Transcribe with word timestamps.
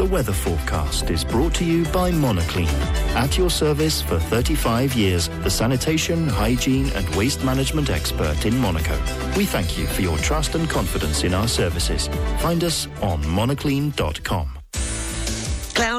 The 0.00 0.06
weather 0.06 0.32
forecast 0.32 1.10
is 1.10 1.24
brought 1.24 1.52
to 1.56 1.64
you 1.66 1.84
by 1.92 2.10
Monoclean. 2.10 2.72
At 3.14 3.36
your 3.36 3.50
service 3.50 4.00
for 4.00 4.18
35 4.18 4.94
years, 4.94 5.28
the 5.42 5.50
sanitation, 5.50 6.26
hygiene 6.26 6.88
and 6.94 7.06
waste 7.14 7.44
management 7.44 7.90
expert 7.90 8.46
in 8.46 8.56
Monaco. 8.56 8.98
We 9.36 9.44
thank 9.44 9.76
you 9.76 9.86
for 9.86 10.00
your 10.00 10.16
trust 10.16 10.54
and 10.54 10.70
confidence 10.70 11.22
in 11.22 11.34
our 11.34 11.46
services. 11.46 12.08
Find 12.38 12.64
us 12.64 12.86
on 13.02 13.22
monoclean.com. 13.24 14.59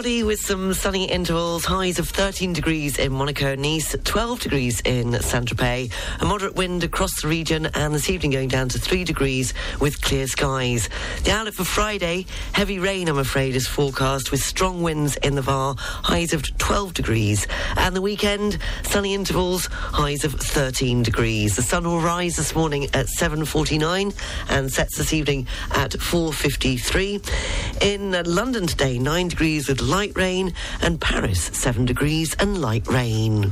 Cloudy 0.02 0.24
with 0.24 0.40
some 0.40 0.74
sunny 0.74 1.06
intervals, 1.06 1.64
highs 1.64 2.00
of 2.00 2.10
13 2.10 2.54
degrees 2.54 2.98
in 2.98 3.14
Monaco 3.14 3.54
Nice, 3.54 3.96
12 4.04 4.40
degrees 4.40 4.82
in 4.82 5.14
Saint-Tropez, 5.22 5.92
a 6.20 6.26
moderate 6.26 6.56
wind 6.56 6.84
across 6.84 7.22
the 7.22 7.28
region 7.28 7.68
and 7.76 7.94
this 7.94 8.10
evening 8.10 8.32
going 8.32 8.48
down 8.48 8.68
to 8.70 8.80
3 8.80 9.04
degrees 9.04 9.54
with 9.80 10.02
clear 10.02 10.26
skies. 10.26 10.90
The 11.24 11.30
outlook 11.30 11.54
for 11.54 11.66
Friday, 11.66 12.26
heavy 12.54 12.80
rain 12.80 13.10
I'm 13.10 13.20
afraid 13.20 13.56
is 13.56 13.68
forecast 13.68 14.32
with 14.32 14.42
strong 14.42 14.82
winds 14.82 15.18
in 15.18 15.36
the 15.36 15.44
VAR, 15.44 15.76
highs 15.78 16.34
of 16.34 16.58
12 16.58 16.96
degrees. 16.96 17.46
And 17.78 17.96
the 17.96 18.02
weekend, 18.02 18.58
sunny 18.82 19.14
intervals, 19.14 19.68
highs 19.68 20.24
of 20.24 20.34
13 20.34 21.04
degrees. 21.04 21.58
The 21.58 21.62
sun 21.62 21.84
will 21.84 22.02
rise 22.02 22.38
this 22.38 22.56
morning 22.56 22.86
at 22.86 23.06
7.49 23.06 24.16
and 24.50 24.72
sets 24.74 24.98
this 24.98 25.14
evening 25.14 25.46
at 25.76 25.92
4.53. 25.92 27.84
In 27.84 28.14
London 28.24 28.66
today, 28.66 28.98
9 28.98 29.28
degrees 29.28 29.68
with 29.68 29.91
light 29.92 30.16
rain, 30.16 30.54
and 30.82 31.02
Paris, 31.02 31.42
7 31.54 31.86
degrees 31.86 32.34
and 32.40 32.62
light 32.62 32.88
rain. 32.88 33.52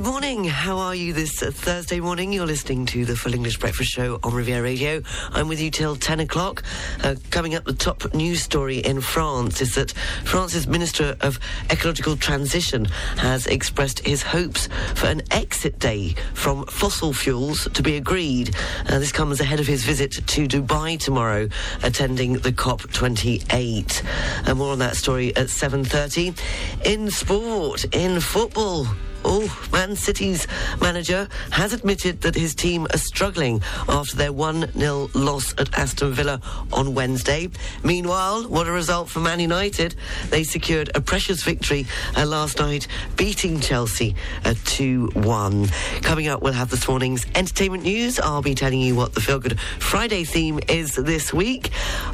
Good 0.00 0.08
morning. 0.08 0.44
How 0.44 0.78
are 0.78 0.94
you 0.94 1.12
this 1.12 1.40
Thursday 1.40 2.00
morning? 2.00 2.32
You're 2.32 2.46
listening 2.46 2.86
to 2.86 3.04
the 3.04 3.14
Full 3.14 3.34
English 3.34 3.58
Breakfast 3.58 3.90
Show 3.90 4.18
on 4.22 4.32
Riviera 4.32 4.62
Radio. 4.62 5.02
I'm 5.30 5.46
with 5.46 5.60
you 5.60 5.70
till 5.70 5.94
10 5.94 6.20
o'clock. 6.20 6.62
Uh, 7.04 7.16
coming 7.28 7.54
up, 7.54 7.66
the 7.66 7.74
top 7.74 8.14
news 8.14 8.40
story 8.40 8.78
in 8.78 9.02
France 9.02 9.60
is 9.60 9.74
that 9.74 9.92
France's 10.24 10.66
Minister 10.66 11.18
of 11.20 11.38
Ecological 11.70 12.16
Transition 12.16 12.86
has 13.18 13.46
expressed 13.46 13.98
his 13.98 14.22
hopes 14.22 14.70
for 14.94 15.08
an 15.08 15.20
exit 15.30 15.78
day 15.78 16.14
from 16.32 16.64
fossil 16.64 17.12
fuels 17.12 17.68
to 17.74 17.82
be 17.82 17.96
agreed. 17.96 18.56
Uh, 18.88 19.00
this 19.00 19.12
comes 19.12 19.38
ahead 19.38 19.60
of 19.60 19.66
his 19.66 19.84
visit 19.84 20.12
to 20.12 20.48
Dubai 20.48 20.98
tomorrow, 20.98 21.46
attending 21.82 22.38
the 22.38 22.52
COP28. 22.52 24.48
Uh, 24.48 24.54
more 24.54 24.72
on 24.72 24.78
that 24.78 24.96
story 24.96 25.36
at 25.36 25.48
7.30. 25.48 26.40
In 26.86 27.10
sport, 27.10 27.84
in 27.94 28.18
football, 28.20 28.86
Oh, 29.24 29.68
Man 29.72 29.96
City's 29.96 30.46
manager 30.80 31.28
has 31.50 31.72
admitted 31.72 32.22
that 32.22 32.34
his 32.34 32.54
team 32.54 32.86
are 32.92 32.98
struggling 32.98 33.62
after 33.88 34.16
their 34.16 34.32
1 34.32 34.72
0 34.72 35.10
loss 35.14 35.54
at 35.58 35.76
Aston 35.78 36.12
Villa 36.12 36.40
on 36.72 36.94
Wednesday. 36.94 37.50
Meanwhile, 37.84 38.44
what 38.48 38.66
a 38.66 38.72
result 38.72 39.08
for 39.08 39.20
Man 39.20 39.38
United. 39.40 39.94
They 40.30 40.42
secured 40.42 40.90
a 40.94 41.00
precious 41.00 41.42
victory 41.42 41.86
uh, 42.16 42.24
last 42.24 42.58
night, 42.58 42.86
beating 43.16 43.60
Chelsea 43.60 44.14
at 44.44 44.56
2 44.64 45.10
1. 45.14 45.68
Coming 46.02 46.28
up, 46.28 46.42
we'll 46.42 46.54
have 46.54 46.70
this 46.70 46.88
morning's 46.88 47.26
entertainment 47.34 47.84
news. 47.84 48.18
I'll 48.18 48.42
be 48.42 48.54
telling 48.54 48.80
you 48.80 48.94
what 48.96 49.14
the 49.14 49.20
Feel 49.20 49.38
Good 49.38 49.60
Friday 49.60 50.24
theme 50.24 50.60
is 50.68 50.94
this 50.94 51.32
week. 51.32 51.70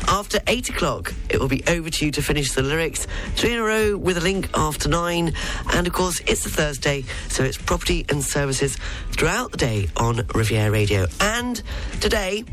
After 0.09 0.41
8 0.47 0.71
o'clock, 0.71 1.15
it 1.29 1.39
will 1.39 1.49
be 1.49 1.63
over 1.69 1.89
to 1.89 2.05
you 2.07 2.11
to 2.13 2.23
finish 2.23 2.53
the 2.53 2.63
lyrics. 2.63 3.07
Three 3.37 3.53
in 3.53 3.61
a 3.61 3.63
row 3.63 3.97
with 3.97 4.17
a 4.17 4.21
link 4.21 4.49
after 4.55 4.89
9. 4.89 5.33
And 5.73 5.87
of 5.87 5.93
course, 5.93 6.21
it's 6.27 6.45
a 6.47 6.51
Thursday 6.51 6.96
so 7.29 7.43
it's 7.45 7.59
property 7.59 8.05
and 8.09 8.23
services 8.23 8.77
throughout 9.11 9.51
the 9.53 9.57
day 9.59 9.89
on 9.97 10.27
Riviera 10.35 10.71
Radio. 10.71 11.07
And 11.21 11.63
today, 12.01 12.45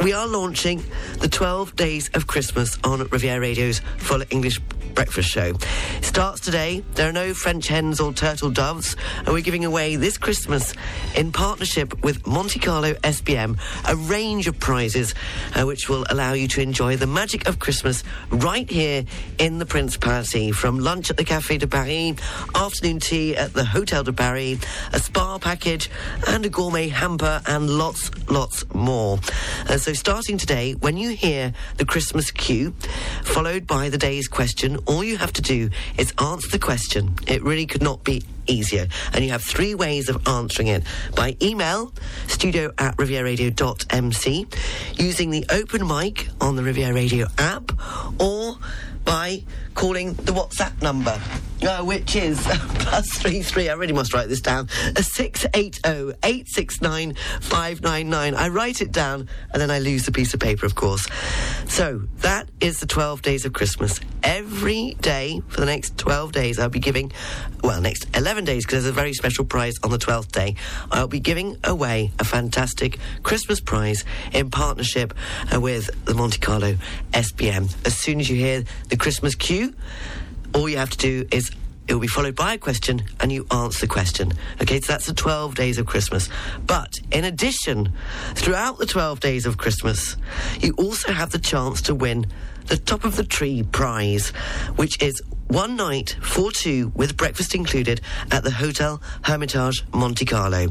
we 0.00 0.12
are 0.12 0.26
launching 0.26 0.82
the 1.20 1.28
12 1.28 1.76
Days 1.76 2.10
of 2.14 2.26
Christmas 2.26 2.78
on 2.84 3.06
Riviera 3.08 3.40
Radio's 3.40 3.80
Full 3.98 4.22
English 4.30 4.60
Breakfast 4.94 5.28
Show. 5.28 5.52
It 5.98 6.04
starts 6.04 6.40
today. 6.40 6.82
There 6.94 7.08
are 7.08 7.12
no 7.12 7.34
French 7.34 7.68
hens 7.68 8.00
or 8.00 8.12
turtle 8.12 8.50
doves, 8.50 8.96
and 9.18 9.28
we're 9.28 9.42
giving 9.42 9.64
away 9.64 9.96
this 9.96 10.16
Christmas, 10.16 10.74
in 11.14 11.32
partnership 11.32 12.02
with 12.02 12.26
Monte 12.26 12.58
Carlo 12.58 12.94
SBM, 12.94 13.58
a 13.86 13.96
range 13.96 14.48
of 14.48 14.58
prizes 14.58 15.14
uh, 15.54 15.64
which 15.64 15.88
will 15.88 16.06
allow 16.08 16.32
you 16.32 16.48
to 16.48 16.62
enjoy 16.62 16.96
the 16.96 17.06
magic 17.06 17.46
of 17.46 17.58
Christmas 17.58 18.04
right 18.30 18.70
here 18.70 19.04
in 19.38 19.58
the 19.58 19.66
Principality. 19.66 20.50
From 20.50 20.78
lunch 20.78 21.10
at 21.10 21.18
the 21.18 21.24
Café 21.24 21.58
de 21.58 21.66
Paris, 21.66 22.16
afternoon 22.54 22.98
tea 22.98 23.36
at 23.36 23.52
the 23.52 23.64
Hotel 23.64 24.02
de 24.02 24.12
Paris, 24.12 24.58
a 24.92 24.98
spa 24.98 25.38
package, 25.38 25.90
and 26.26 26.46
a 26.46 26.48
gourmet 26.48 26.88
hamper, 26.88 27.42
and 27.46 27.68
lots, 27.68 28.10
lots 28.30 28.64
more. 28.72 29.18
Uh, 29.68 29.76
so 29.86 29.92
starting 29.92 30.36
today, 30.36 30.72
when 30.72 30.96
you 30.96 31.10
hear 31.10 31.52
the 31.76 31.84
Christmas 31.84 32.32
cue, 32.32 32.72
followed 33.22 33.68
by 33.68 33.88
the 33.88 33.96
day's 33.96 34.26
question, 34.26 34.78
all 34.84 35.04
you 35.04 35.16
have 35.16 35.32
to 35.34 35.42
do 35.42 35.70
is 35.96 36.12
answer 36.20 36.48
the 36.50 36.58
question. 36.58 37.14
It 37.28 37.40
really 37.44 37.66
could 37.66 37.82
not 37.82 38.02
be 38.02 38.24
easier. 38.46 38.86
And 39.12 39.24
you 39.24 39.30
have 39.30 39.42
three 39.42 39.74
ways 39.74 40.08
of 40.08 40.26
answering 40.26 40.68
it 40.68 40.84
by 41.14 41.36
email, 41.42 41.92
studio 42.26 42.72
at 42.78 42.96
rivieradio.mc, 42.96 44.46
using 44.94 45.30
the 45.30 45.44
open 45.50 45.86
mic 45.86 46.28
on 46.40 46.56
the 46.56 46.62
Riviera 46.62 46.94
Radio 46.94 47.26
app, 47.38 47.72
or 48.20 48.56
by 49.06 49.42
calling 49.74 50.14
the 50.14 50.32
WhatsApp 50.32 50.82
number, 50.82 51.18
uh, 51.62 51.82
which 51.84 52.16
is 52.16 52.40
plus 52.80 53.08
three 53.18 53.42
three. 53.42 53.68
I 53.68 53.74
really 53.74 53.92
must 53.92 54.12
write 54.12 54.28
this 54.28 54.40
down. 54.40 54.68
Six 55.00 55.46
eight 55.54 55.78
zero 55.86 56.12
eight 56.24 56.48
six 56.48 56.82
nine 56.82 57.14
five 57.40 57.82
nine 57.82 58.10
nine. 58.10 58.34
I 58.34 58.48
write 58.48 58.80
it 58.80 58.90
down 58.90 59.28
and 59.52 59.62
then 59.62 59.70
I 59.70 59.78
lose 59.78 60.04
the 60.04 60.12
piece 60.12 60.34
of 60.34 60.40
paper, 60.40 60.66
of 60.66 60.74
course. 60.74 61.06
So 61.68 62.02
that 62.18 62.48
is 62.60 62.80
the 62.80 62.86
twelve 62.86 63.22
days 63.22 63.44
of 63.44 63.52
Christmas. 63.52 64.00
Every 64.24 64.96
day 65.00 65.40
for 65.46 65.60
the 65.60 65.66
next 65.66 65.96
twelve 65.96 66.32
days, 66.32 66.58
I'll 66.58 66.68
be 66.68 66.80
giving, 66.80 67.12
well, 67.62 67.80
next 67.80 68.06
eleven 68.16 68.35
days 68.44 68.64
because 68.64 68.84
there's 68.84 68.92
a 68.92 69.00
very 69.00 69.12
special 69.12 69.44
prize 69.44 69.74
on 69.82 69.90
the 69.90 69.98
twelfth 69.98 70.32
day. 70.32 70.56
I'll 70.90 71.08
be 71.08 71.20
giving 71.20 71.56
away 71.64 72.12
a 72.18 72.24
fantastic 72.24 72.98
Christmas 73.22 73.60
prize 73.60 74.04
in 74.32 74.50
partnership 74.50 75.14
uh, 75.54 75.60
with 75.60 75.90
the 76.04 76.14
Monte 76.14 76.38
Carlo 76.38 76.76
SBM. 77.12 77.74
As 77.86 77.96
soon 77.96 78.20
as 78.20 78.28
you 78.28 78.36
hear 78.36 78.64
the 78.88 78.96
Christmas 78.96 79.34
cue, 79.34 79.74
all 80.54 80.68
you 80.68 80.76
have 80.78 80.90
to 80.90 80.98
do 80.98 81.26
is 81.30 81.50
it 81.88 81.94
will 81.94 82.00
be 82.00 82.08
followed 82.08 82.34
by 82.34 82.54
a 82.54 82.58
question 82.58 83.02
and 83.20 83.30
you 83.30 83.46
answer 83.50 83.80
the 83.80 83.86
question. 83.86 84.32
Okay, 84.60 84.80
so 84.80 84.92
that's 84.92 85.06
the 85.06 85.14
12 85.14 85.54
days 85.54 85.78
of 85.78 85.86
Christmas. 85.86 86.28
But 86.66 86.92
in 87.12 87.24
addition, 87.24 87.92
throughout 88.34 88.78
the 88.78 88.86
12 88.86 89.20
days 89.20 89.46
of 89.46 89.56
Christmas, 89.56 90.16
you 90.60 90.74
also 90.78 91.12
have 91.12 91.30
the 91.30 91.38
chance 91.38 91.82
to 91.82 91.94
win 91.94 92.26
the 92.66 92.76
top 92.76 93.04
of 93.04 93.16
the 93.16 93.24
tree 93.24 93.62
prize, 93.62 94.30
which 94.74 95.00
is 95.00 95.22
one 95.48 95.76
night 95.76 96.16
for 96.20 96.50
two 96.50 96.92
with 96.94 97.16
breakfast 97.16 97.54
included 97.54 98.00
at 98.30 98.42
the 98.42 98.50
Hotel 98.50 99.00
Hermitage 99.22 99.84
Monte 99.94 100.24
Carlo. 100.24 100.68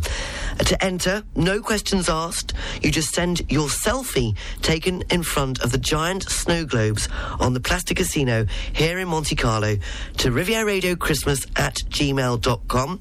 To 0.60 0.84
enter, 0.84 1.24
no 1.36 1.62
questions 1.62 2.10
asked. 2.10 2.54
You 2.82 2.92
just 2.92 3.14
send 3.14 3.50
your 3.52 3.68
selfie 3.68 4.36
taken 4.62 5.04
in 5.10 5.24
front 5.24 5.64
of 5.64 5.72
the 5.72 5.78
giant 5.78 6.24
snow 6.24 6.66
globes 6.66 7.08
on 7.40 7.54
the 7.54 7.60
Place 7.60 7.84
du 7.84 7.96
Casino 7.96 8.46
here 8.74 9.00
in 9.00 9.08
Monte 9.08 9.36
Carlo 9.36 9.78
to 10.18 10.32
Riviera 10.32 10.66
Radio 10.66 10.96
Christmas 10.96 11.46
at 11.56 11.76
gmail.com 11.90 13.00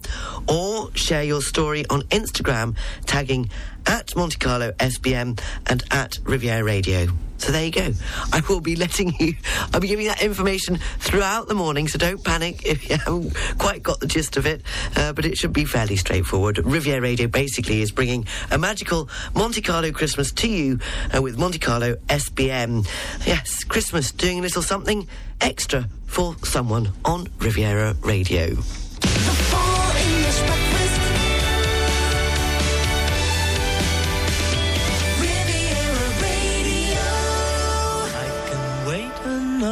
or 0.48 0.94
share 0.94 1.24
your 1.24 1.42
story 1.42 1.84
on 1.90 2.02
Instagram 2.02 2.76
tagging 3.06 3.50
at 3.86 4.14
Monte 4.16 4.36
Carlo 4.38 4.72
SBM 4.72 5.40
and 5.66 5.84
at 5.90 6.18
Riviera 6.24 6.64
Radio. 6.64 7.08
So 7.38 7.52
there 7.52 7.64
you 7.64 7.72
go. 7.72 7.92
I 8.32 8.40
will 8.48 8.60
be 8.60 8.74
letting 8.76 9.12
you, 9.18 9.34
I'll 9.72 9.80
be 9.80 9.88
giving 9.88 10.06
that 10.06 10.22
information 10.22 10.78
throughout 10.98 11.46
the 11.46 11.54
morning, 11.54 11.88
so 11.88 11.98
don't 11.98 12.24
panic 12.24 12.64
if 12.64 12.88
you 12.88 12.96
haven't 12.96 13.36
quite 13.58 13.82
got 13.82 14.00
the 14.00 14.06
gist 14.06 14.36
of 14.36 14.46
it, 14.46 14.62
uh, 14.96 15.12
but 15.12 15.26
it 15.26 15.36
should 15.36 15.52
be 15.52 15.64
fairly 15.64 15.96
straightforward. 15.96 16.58
Riviera 16.64 17.02
Radio 17.02 17.26
basically 17.26 17.82
is 17.82 17.90
bringing 17.90 18.26
a 18.50 18.56
magical 18.56 19.10
Monte 19.34 19.60
Carlo 19.60 19.90
Christmas 19.92 20.32
to 20.32 20.48
you 20.48 20.78
uh, 21.14 21.20
with 21.20 21.36
Monte 21.36 21.58
Carlo 21.58 21.96
SBM. 22.08 22.86
Yes, 23.26 23.62
Christmas, 23.64 24.10
doing 24.12 24.38
a 24.38 24.42
little 24.42 24.62
something 24.62 25.06
extra 25.40 25.88
for 26.06 26.36
someone 26.44 26.92
on 27.04 27.28
Riviera 27.40 27.94
Radio. 28.02 28.56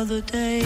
Another 0.02 0.20
day 0.22 0.62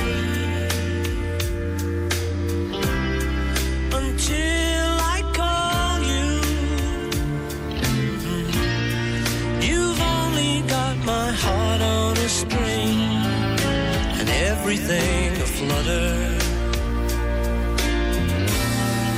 until 3.92 4.90
I 5.14 5.18
call 5.40 5.98
you. 6.12 6.30
You've 9.60 10.00
only 10.00 10.62
got 10.66 10.96
my 11.04 11.30
heart 11.32 11.82
on 11.82 12.16
a 12.16 12.28
string 12.30 12.98
and 14.18 14.28
everything 14.48 15.32
a 15.42 15.46
flutter. 15.56 16.32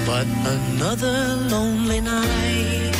but 0.05 0.27
another 0.27 1.37
lonely 1.55 2.01
night. 2.01 2.98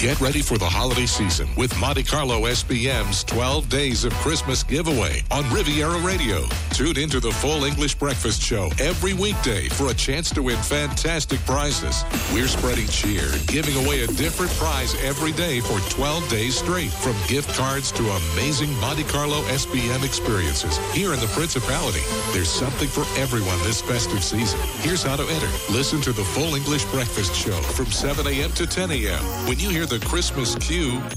Get 0.00 0.18
ready 0.18 0.40
for 0.40 0.56
the 0.56 0.64
holiday 0.64 1.04
season 1.04 1.46
with 1.56 1.78
Monte 1.78 2.04
Carlo 2.04 2.44
SBM's 2.46 3.22
12 3.24 3.68
Days 3.68 4.04
of 4.06 4.14
Christmas 4.14 4.62
giveaway 4.62 5.22
on 5.30 5.44
Riviera 5.52 5.98
Radio. 5.98 6.46
Tune 6.72 6.96
into 6.96 7.20
the 7.20 7.30
full 7.30 7.64
English 7.64 7.96
breakfast 7.96 8.40
show 8.40 8.70
every 8.78 9.12
weekday 9.12 9.68
for 9.68 9.90
a 9.90 9.94
chance 9.94 10.30
to 10.30 10.42
win 10.42 10.56
fantastic 10.56 11.38
prizes. 11.40 12.02
We're 12.32 12.48
spreading 12.48 12.86
cheer 12.86 13.28
giving 13.46 13.76
away 13.84 14.04
a 14.04 14.06
different 14.06 14.50
prize 14.52 14.94
every 15.04 15.32
day 15.32 15.60
for 15.60 15.78
12 15.90 16.30
days 16.30 16.56
straight. 16.56 16.90
From 16.90 17.14
gift 17.28 17.54
cards 17.54 17.92
to 17.92 18.02
amazing 18.32 18.72
Monte 18.80 19.04
Carlo 19.04 19.42
SBM 19.52 20.02
experiences 20.02 20.78
here 20.94 21.12
in 21.12 21.20
the 21.20 21.28
Principality. 21.36 22.00
There's 22.32 22.48
something 22.48 22.88
for 22.88 23.04
everyone 23.20 23.58
this 23.64 23.82
festive 23.82 24.24
season. 24.24 24.60
Here's 24.80 25.02
how 25.02 25.16
to 25.16 25.24
enter. 25.24 25.48
Listen 25.70 26.00
to 26.00 26.12
the 26.12 26.24
full 26.24 26.54
English 26.54 26.86
breakfast 26.86 27.34
show 27.34 27.60
from 27.76 27.86
7 27.92 28.26
a.m. 28.26 28.50
to 28.52 28.66
10 28.66 28.90
a.m. 28.92 29.22
When 29.46 29.58
you 29.58 29.68
hear 29.68 29.84
the 29.90 29.98
Christmas 30.06 30.54
cue, 30.54 30.92
Merry 30.92 31.08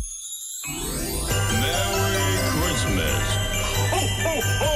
Christmas. 2.50 3.24
Ho, 3.92 4.02
ho, 4.24 4.40
ho! 4.60 4.74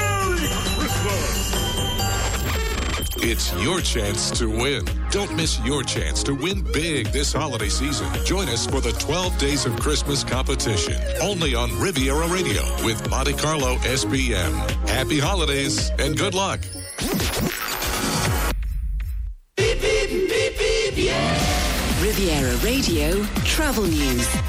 Merry 0.00 0.48
Christmas! 0.74 1.54
It's 3.22 3.54
your 3.62 3.80
chance 3.82 4.32
to 4.40 4.50
win. 4.50 4.84
Don't 5.12 5.32
miss 5.36 5.60
your 5.60 5.84
chance 5.84 6.24
to 6.24 6.34
win 6.34 6.64
big 6.72 7.06
this 7.12 7.32
holiday 7.32 7.68
season. 7.68 8.08
Join 8.24 8.48
us 8.48 8.66
for 8.66 8.80
the 8.80 8.90
12 8.90 9.38
Days 9.38 9.64
of 9.64 9.78
Christmas 9.78 10.24
competition, 10.24 11.00
only 11.22 11.54
on 11.54 11.70
Riviera 11.78 12.26
Radio 12.26 12.64
with 12.84 13.08
Monte 13.08 13.34
Carlo 13.34 13.76
SBM. 13.76 14.52
Happy 14.88 15.20
holidays 15.20 15.92
and 16.00 16.18
good 16.18 16.34
luck. 16.34 16.58
Radio 22.62 23.22
Travel 23.44 23.84
News. 23.84 24.47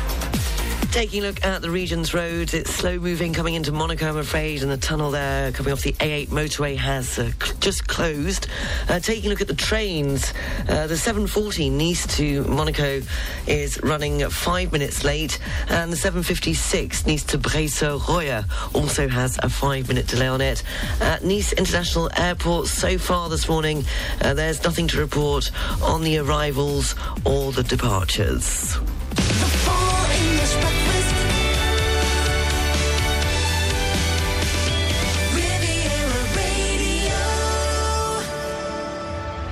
Taking 0.91 1.23
a 1.23 1.27
look 1.27 1.45
at 1.45 1.61
the 1.61 1.69
region's 1.69 2.15
roads, 2.15 2.55
it's 2.55 2.73
slow 2.73 2.97
moving 2.97 3.31
coming 3.31 3.53
into 3.53 3.71
Monaco, 3.71 4.09
I'm 4.09 4.17
afraid, 4.17 4.63
and 4.63 4.71
the 4.71 4.77
tunnel 4.77 5.11
there 5.11 5.51
coming 5.51 5.71
off 5.71 5.81
the 5.81 5.93
A8 5.93 6.29
motorway 6.29 6.75
has 6.77 7.19
uh, 7.19 7.31
cl- 7.41 7.55
just 7.59 7.87
closed. 7.87 8.47
Uh, 8.89 8.99
taking 8.99 9.27
a 9.27 9.29
look 9.29 9.39
at 9.39 9.47
the 9.47 9.53
trains, 9.53 10.33
uh, 10.67 10.87
the 10.87 10.97
740 10.97 11.69
Nice 11.69 12.07
to 12.17 12.43
Monaco 12.45 13.01
is 13.45 13.79
running 13.83 14.27
five 14.29 14.71
minutes 14.71 15.03
late, 15.03 15.39
and 15.69 15.91
the 15.93 15.95
756 15.95 17.05
Nice 17.05 17.23
to 17.25 17.37
Breil-sur-Roya 17.37 18.45
also 18.73 19.07
has 19.07 19.37
a 19.43 19.49
five 19.49 19.87
minute 19.87 20.07
delay 20.07 20.27
on 20.27 20.41
it. 20.41 20.63
At 21.01 21.23
Nice 21.23 21.53
International 21.53 22.09
Airport, 22.17 22.67
so 22.67 22.97
far 22.97 23.29
this 23.29 23.47
morning, 23.47 23.85
uh, 24.21 24.33
there's 24.33 24.63
nothing 24.63 24.87
to 24.87 24.97
report 24.97 25.51
on 25.83 26.01
the 26.01 26.17
arrivals 26.17 26.95
or 27.25 27.51
the 27.51 27.63
departures. 27.63 28.75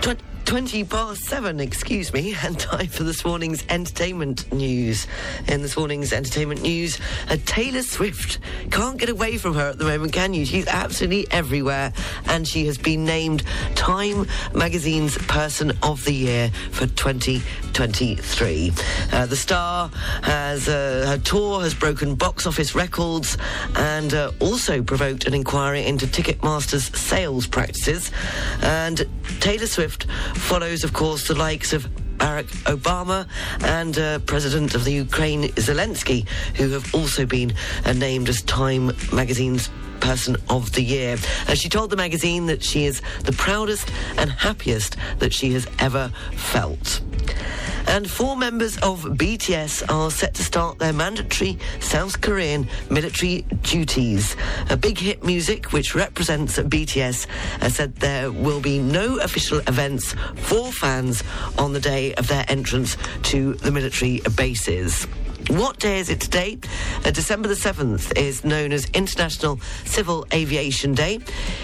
Twen- 0.08 0.37
20 0.48 0.86
past 0.86 1.26
7, 1.26 1.60
excuse 1.60 2.14
me, 2.14 2.34
and 2.42 2.58
time 2.58 2.88
for 2.88 3.04
this 3.04 3.26
morning's 3.26 3.66
entertainment 3.68 4.50
news. 4.54 5.06
In 5.50 5.62
this 5.62 5.76
morning's 5.76 6.14
entertainment 6.14 6.62
news, 6.62 7.00
uh, 7.30 7.36
Taylor 7.46 7.82
Swift. 7.82 8.40
Can't 8.72 8.98
get 8.98 9.10
away 9.10 9.38
from 9.38 9.56
her 9.56 9.72
at 9.72 9.78
the 9.78 9.84
moment, 9.84 10.14
can 10.14 10.34
you? 10.34 10.46
She's 10.46 10.66
absolutely 10.66 11.28
everywhere, 11.32 11.92
and 12.28 12.48
she 12.48 12.66
has 12.68 12.78
been 12.78 13.04
named 13.04 13.44
Time 13.76 14.26
Magazine's 14.54 15.18
Person 15.18 15.74
of 15.84 16.06
the 16.06 16.14
Year 16.14 16.50
for 16.72 16.88
2023. 16.88 18.72
Uh, 19.12 19.26
the 19.26 19.36
star 19.36 19.90
has, 20.24 20.70
uh, 20.70 21.08
her 21.10 21.18
tour 21.18 21.60
has 21.60 21.74
broken 21.74 22.16
box 22.16 22.48
office 22.48 22.74
records 22.74 23.38
and 23.76 24.14
uh, 24.14 24.32
also 24.40 24.82
provoked 24.82 25.28
an 25.28 25.34
inquiry 25.34 25.86
into 25.86 26.08
Ticketmaster's 26.08 26.86
sales 26.98 27.48
practices. 27.48 28.12
And 28.62 29.06
Taylor 29.42 29.68
Swift 29.68 30.08
follows, 30.38 30.84
of 30.84 30.94
course, 30.94 31.28
the 31.28 31.36
likes 31.36 31.74
of 31.74 31.88
Barack 32.18 32.48
Obama 32.66 33.28
and 33.64 33.98
uh, 33.98 34.20
President 34.20 34.76
of 34.76 34.84
the 34.84 34.92
Ukraine 34.92 35.44
Zelensky, 35.50 36.28
who 36.56 36.70
have 36.72 36.94
also 36.94 37.26
been 37.26 37.54
uh, 37.86 37.94
named 37.94 38.30
as 38.30 38.42
Time 38.44 38.92
magazine's 39.12 39.70
Person 40.00 40.38
of 40.50 40.72
the 40.74 40.82
Year. 40.82 41.18
Uh, 41.48 41.56
she 41.56 41.70
told 41.70 41.90
the 41.90 41.98
magazine 41.98 42.46
that 42.48 42.64
she 42.64 42.86
is 42.86 43.02
the 43.24 43.34
proudest 43.34 43.92
and 44.18 44.30
happiest 44.30 44.96
that 45.20 45.34
she 45.34 45.52
has 45.54 45.68
ever 45.80 46.10
felt. 46.36 47.02
And 47.88 48.10
four 48.10 48.36
members 48.36 48.78
of 48.80 49.02
BTS 49.04 49.90
are 49.90 50.12
set 50.12 50.34
to 50.36 50.44
start 50.44 50.78
their 50.78 50.94
mandatory 50.94 51.58
South 51.80 52.20
Korean 52.20 52.68
military 52.90 53.46
duties. 53.64 54.36
A 54.70 54.76
big 54.76 54.98
hit 54.98 55.24
music, 55.24 55.72
which 55.72 55.96
represents 55.96 56.58
BTS, 56.58 57.28
uh, 57.62 57.70
said 57.70 57.96
there 57.96 58.32
will 58.32 58.60
be 58.60 58.80
no 58.80 59.20
official 59.20 59.60
events 59.60 60.14
for 60.36 60.72
fans 60.72 61.24
on 61.58 61.74
the 61.74 61.80
day 61.80 62.14
of 62.16 62.28
their 62.28 62.46
entrance 62.50 62.98
to 63.24 63.54
the 63.56 63.72
military 63.72 64.22
bases. 64.36 65.08
What 65.50 65.80
day 65.80 66.00
is 66.00 66.10
it 66.10 66.20
today? 66.20 66.58
Uh, 67.06 67.12
December 67.12 67.48
the 67.48 67.54
7th 67.54 68.18
is 68.18 68.44
known 68.44 68.74
as 68.74 68.90
International 68.90 69.62
Civil 69.86 70.28
Aviation 70.34 70.94
Day. 70.94 71.20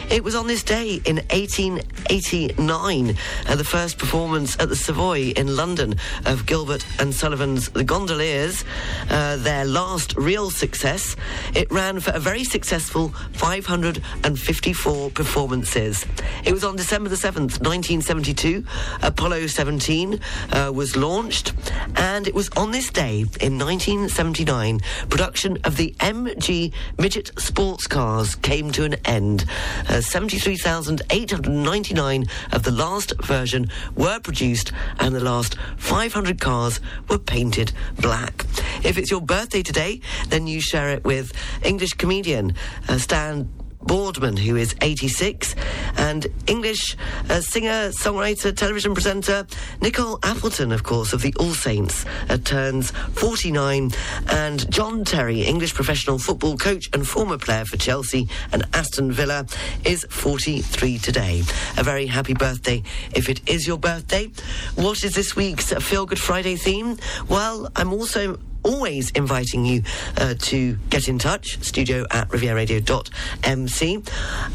It 0.10 0.24
was 0.24 0.36
on 0.36 0.48
this 0.48 0.64
day 0.64 1.02
in 1.04 1.18
1889, 1.18 3.18
uh, 3.50 3.56
the 3.58 3.64
first 3.66 3.98
performance 3.98 4.58
at 4.58 4.70
the 4.70 4.78
Savoy 4.78 5.34
in 5.36 5.58
London 5.58 5.96
of 6.26 6.46
Gilbert 6.46 6.86
and 6.98 7.14
Sullivan's 7.14 7.68
The 7.72 7.84
Gondoliers, 7.84 8.64
uh, 9.10 9.36
their 9.38 9.66
last 9.66 10.16
real 10.16 10.50
success. 10.50 11.18
It 11.54 11.70
ran 11.70 12.00
for 12.00 12.12
a 12.12 12.20
very 12.20 12.46
successful 12.46 13.10
554 13.34 15.10
performances. 15.10 16.06
It 16.46 16.54
was 16.54 16.64
on 16.64 16.78
December 16.78 17.10
the 17.10 17.18
7th, 17.18 17.60
1972, 17.60 18.64
Apollo 19.02 19.48
17 19.48 20.22
uh, 20.54 20.72
was 20.74 20.96
launched, 20.96 21.52
and 21.98 22.30
it 22.30 22.34
was 22.34 22.48
on 22.56 22.72
this 22.72 22.90
day 22.90 23.26
in 23.42 23.58
1979, 23.74 24.82
production 25.10 25.58
of 25.64 25.78
the 25.78 25.96
MG 26.00 26.72
midget 27.00 27.32
sports 27.40 27.88
cars 27.88 28.36
came 28.36 28.72
to 28.72 28.84
an 28.84 28.94
end. 29.04 29.46
Uh, 29.90 30.00
73,899 30.00 32.26
of 32.52 32.62
the 32.62 32.70
last 32.70 33.20
version 33.24 33.68
were 33.96 34.20
produced, 34.20 34.72
and 35.00 35.16
the 35.16 35.24
last 35.24 35.58
500 35.78 36.40
cars 36.40 36.80
were 37.10 37.18
painted 37.18 37.72
black. 38.00 38.46
If 38.84 39.00
it's 39.00 39.10
your 39.10 39.22
birthday 39.22 39.64
today, 39.64 40.02
then 40.28 40.46
you 40.46 40.62
share 40.62 40.92
it 40.92 41.04
with 41.04 41.34
English 41.64 41.94
comedian 41.94 42.54
uh, 42.88 43.00
Stan 43.00 43.50
Boardman, 43.86 44.38
who 44.38 44.56
is 44.56 44.76
86, 44.82 45.56
and 45.98 46.28
English 46.48 46.96
uh, 47.30 47.42
singer, 47.42 47.90
songwriter, 47.90 48.56
television 48.56 48.94
presenter 48.94 49.46
Nicole 49.82 50.20
Appleton, 50.24 50.72
of 50.72 50.84
course, 50.84 51.14
of 51.14 51.22
the 51.22 51.34
All 51.40 51.54
Saints, 51.54 52.06
uh, 52.30 52.38
turns 52.38 52.92
49, 52.92 53.92
and 54.30 54.72
John 54.72 55.04
Terry, 55.04 55.42
English 55.42 55.74
professional 55.74 56.18
football 56.18 56.58
coach 56.58 56.90
and 56.94 57.08
former 57.08 57.38
player 57.38 57.66
for 57.66 57.78
Chelsea 57.78 58.28
and 58.52 58.64
Aston 58.74 59.12
Villa, 59.12 59.46
is 59.86 60.06
43 60.10 60.98
today. 61.00 61.44
A 61.78 61.84
very 61.84 62.08
happy 62.08 62.34
birthday 62.34 62.84
if 63.16 63.30
it 63.30 63.48
is 63.50 63.68
your 63.68 63.78
birthday. 63.78 64.32
What 64.76 65.04
is 65.04 65.16
this 65.16 65.36
week's 65.36 65.74
Feel 65.74 66.06
Good 66.06 66.20
Friday 66.20 66.56
theme? 66.56 66.98
Well, 67.28 67.70
I'm 67.76 67.94
also 67.94 68.40
always 68.64 69.12
inviting 69.12 69.66
you 69.66 69.84
uh, 70.18 70.36
to 70.40 70.76
get 70.90 71.08
in 71.08 71.20
touch, 71.20 71.62
studio 71.64 72.06
at 72.12 72.30
rivieradio.mc. 72.30 74.04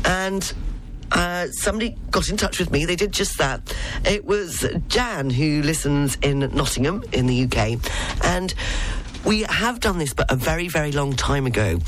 And 0.04 0.54
uh, 1.12 1.48
somebody 1.48 1.96
got 2.10 2.28
in 2.28 2.36
touch 2.36 2.58
with 2.58 2.70
me. 2.70 2.84
They 2.84 2.96
did 2.96 3.12
just 3.12 3.38
that. 3.38 3.74
It 4.04 4.24
was 4.24 4.66
Jan 4.88 5.30
who 5.30 5.62
listens 5.62 6.16
in 6.22 6.40
Nottingham 6.40 7.04
in 7.12 7.26
the 7.26 7.44
UK. 7.44 7.78
And 8.24 8.54
we 9.24 9.42
have 9.42 9.80
done 9.80 9.98
this, 9.98 10.14
but 10.14 10.30
a 10.30 10.36
very, 10.36 10.68
very 10.68 10.92
long 10.92 11.14
time 11.14 11.46
ago. 11.46 11.78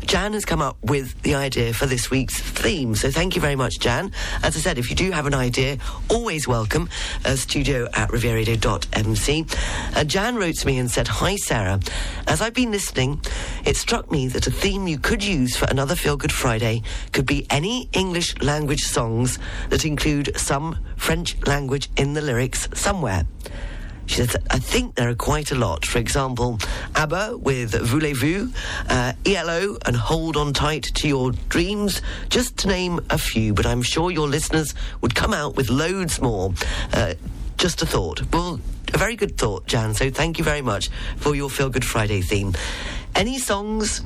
Jan 0.00 0.32
has 0.32 0.44
come 0.44 0.60
up 0.60 0.76
with 0.82 1.20
the 1.22 1.34
idea 1.34 1.72
for 1.72 1.86
this 1.86 2.10
week's 2.10 2.38
theme. 2.40 2.94
So 2.94 3.10
thank 3.10 3.36
you 3.36 3.40
very 3.40 3.56
much, 3.56 3.78
Jan. 3.78 4.12
As 4.42 4.56
I 4.56 4.60
said, 4.60 4.78
if 4.78 4.90
you 4.90 4.96
do 4.96 5.10
have 5.12 5.26
an 5.26 5.34
idea, 5.34 5.78
always 6.10 6.48
welcome. 6.48 6.88
Uh, 7.24 7.36
studio 7.36 7.88
at 7.94 8.10
rivieradio.mc. 8.10 9.46
Uh, 9.94 10.04
Jan 10.04 10.36
wrote 10.36 10.56
to 10.56 10.66
me 10.66 10.78
and 10.78 10.90
said, 10.90 11.08
Hi, 11.08 11.36
Sarah. 11.36 11.80
As 12.26 12.40
I've 12.40 12.54
been 12.54 12.72
listening, 12.72 13.20
it 13.64 13.76
struck 13.76 14.10
me 14.10 14.28
that 14.28 14.46
a 14.46 14.50
theme 14.50 14.86
you 14.88 14.98
could 14.98 15.22
use 15.24 15.56
for 15.56 15.66
another 15.66 15.94
Feel 15.94 16.16
Good 16.16 16.32
Friday 16.32 16.82
could 17.12 17.26
be 17.26 17.46
any 17.48 17.88
English 17.92 18.40
language 18.42 18.82
songs 18.82 19.38
that 19.70 19.84
include 19.84 20.36
some 20.36 20.78
French 20.96 21.36
language 21.46 21.88
in 21.96 22.14
the 22.14 22.20
lyrics 22.20 22.68
somewhere. 22.74 23.26
She 24.06 24.16
says, 24.16 24.36
I 24.50 24.58
think 24.58 24.94
there 24.94 25.08
are 25.08 25.14
quite 25.14 25.52
a 25.52 25.54
lot. 25.54 25.86
For 25.86 25.98
example, 25.98 26.58
ABBA 26.96 27.38
with 27.38 27.72
Voulez-Vous, 27.74 28.52
uh, 28.88 29.12
ELO 29.24 29.78
and 29.86 29.96
Hold 29.96 30.36
On 30.36 30.52
Tight 30.52 30.82
to 30.82 31.08
Your 31.08 31.32
Dreams, 31.48 32.02
just 32.28 32.56
to 32.58 32.68
name 32.68 33.00
a 33.10 33.18
few, 33.18 33.54
but 33.54 33.64
I'm 33.64 33.82
sure 33.82 34.10
your 34.10 34.28
listeners 34.28 34.74
would 35.00 35.14
come 35.14 35.32
out 35.32 35.56
with 35.56 35.70
loads 35.70 36.20
more. 36.20 36.52
Uh, 36.92 37.14
just 37.56 37.80
a 37.80 37.86
thought. 37.86 38.22
Well, 38.32 38.60
a 38.92 38.98
very 38.98 39.16
good 39.16 39.38
thought, 39.38 39.66
Jan, 39.66 39.94
so 39.94 40.10
thank 40.10 40.38
you 40.38 40.44
very 40.44 40.62
much 40.62 40.90
for 41.16 41.34
your 41.34 41.48
Feel 41.48 41.70
Good 41.70 41.84
Friday 41.84 42.20
theme. 42.20 42.54
Any 43.14 43.38
songs 43.38 44.02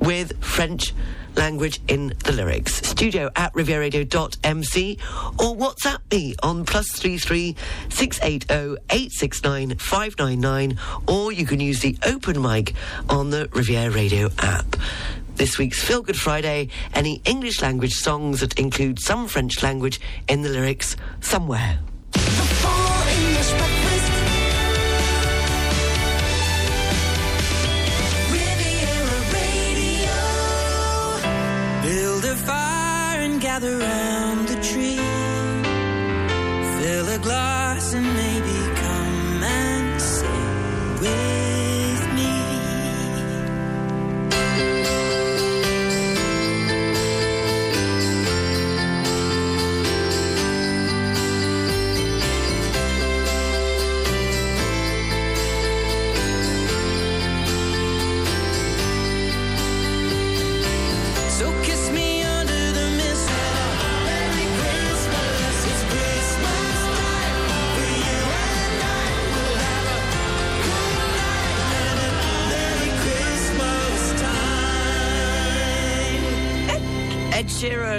with 0.00 0.42
French 0.42 0.92
language 1.36 1.80
in 1.88 2.14
the 2.24 2.32
lyrics. 2.32 2.74
Studio 2.86 3.30
at 3.36 3.52
rivieradio.mc 3.54 4.98
or 5.38 5.56
WhatsApp 5.56 5.98
me 6.10 6.34
on 6.42 6.64
plus 6.64 6.90
three 6.92 7.18
three 7.18 7.56
six 7.88 8.18
eight 8.22 8.50
oh 8.50 8.76
eight 8.90 9.12
six 9.12 9.42
nine 9.42 9.76
five 9.76 10.18
nine 10.18 10.40
nine 10.40 10.78
or 11.06 11.32
you 11.32 11.46
can 11.46 11.60
use 11.60 11.80
the 11.80 11.96
open 12.06 12.40
mic 12.40 12.74
on 13.08 13.30
the 13.30 13.48
Riviera 13.52 13.90
Radio 13.90 14.30
app. 14.38 14.76
This 15.34 15.58
week's 15.58 15.82
Feel 15.82 16.02
Good 16.02 16.16
Friday, 16.16 16.68
any 16.94 17.20
English 17.26 17.60
language 17.60 17.92
songs 17.92 18.40
that 18.40 18.58
include 18.58 18.98
some 18.98 19.28
French 19.28 19.62
language 19.62 20.00
in 20.28 20.42
the 20.42 20.48
lyrics 20.48 20.96
somewhere. 21.20 21.78
Gather 33.58 33.78
round 33.78 34.48
the 34.48 34.56
tree. 34.60 34.96
Fill 36.76 37.08
a 37.08 37.18
glass 37.18 37.65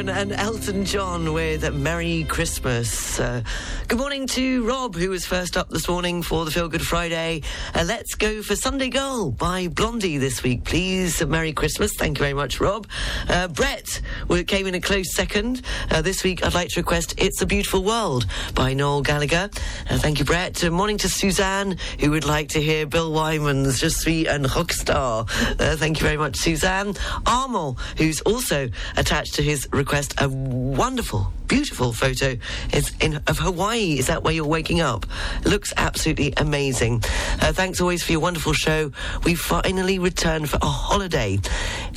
And 0.09 0.31
Elton 0.31 0.85
John 0.85 1.33
with 1.33 1.73
Merry 1.73 2.23
Christmas. 2.23 3.19
Uh, 3.19 3.43
good 3.89 3.99
morning 3.99 4.25
to 4.27 4.65
Rob, 4.65 4.95
who 4.95 5.09
was 5.09 5.25
first 5.25 5.57
up 5.57 5.69
this 5.69 5.87
morning 5.89 6.23
for 6.23 6.45
the 6.45 6.51
Feel 6.51 6.69
Good 6.69 6.81
Friday. 6.81 7.41
Uh, 7.75 7.83
let's 7.85 8.15
go 8.15 8.41
for 8.41 8.55
Sunday 8.55 8.87
Girl 8.89 9.31
by 9.31 9.67
Blondie 9.67 10.17
this 10.17 10.43
week, 10.43 10.63
please. 10.63 11.23
Merry 11.25 11.51
Christmas. 11.51 11.91
Thank 11.97 12.19
you 12.19 12.23
very 12.23 12.33
much, 12.33 12.61
Rob. 12.61 12.87
Uh, 13.27 13.49
Brett 13.49 14.01
came 14.47 14.65
in 14.65 14.75
a 14.75 14.79
close 14.79 15.13
second. 15.13 15.61
Uh, 15.91 16.01
this 16.01 16.23
week, 16.23 16.45
I'd 16.45 16.53
like 16.53 16.69
to 16.69 16.79
request 16.79 17.15
It's 17.17 17.41
a 17.41 17.45
Beautiful 17.45 17.83
World 17.83 18.25
by 18.55 18.73
Noel 18.73 19.01
Gallagher. 19.01 19.49
Uh, 19.89 19.97
thank 19.97 20.19
you, 20.19 20.25
Brett. 20.25 20.63
Uh, 20.63 20.71
morning 20.71 20.97
to 20.99 21.09
Suzanne, 21.09 21.77
who 21.99 22.11
would 22.11 22.25
like 22.25 22.47
to 22.49 22.61
hear 22.61 22.85
Bill 22.85 23.11
Wyman's 23.11 23.81
Je 23.81 23.89
suis 23.89 24.25
un 24.27 24.45
rockstar. 24.45 25.29
Uh, 25.59 25.75
thank 25.75 25.99
you 25.99 26.05
very 26.05 26.17
much, 26.17 26.37
Suzanne. 26.37 26.93
Armel, 27.25 27.77
who's 27.97 28.21
also 28.21 28.69
attached 28.95 29.35
to 29.35 29.43
his 29.43 29.67
request 29.73 29.96
a 30.19 30.29
wonderful, 30.29 31.33
beautiful 31.47 31.91
photo 31.91 32.35
is 32.71 32.93
in 32.99 33.19
of 33.25 33.39
Hawaii. 33.39 33.97
Is 33.97 34.05
that 34.07 34.23
where 34.23 34.31
you're 34.31 34.45
waking 34.45 34.79
up? 34.79 35.07
Looks 35.43 35.73
absolutely 35.75 36.33
amazing. 36.37 37.01
Uh, 37.41 37.51
thanks 37.51 37.81
always 37.81 38.03
for 38.03 38.11
your 38.11 38.21
wonderful 38.21 38.53
show. 38.53 38.91
We 39.23 39.33
finally 39.33 39.97
returned 39.97 40.51
for 40.51 40.59
a 40.61 40.67
holiday 40.67 41.39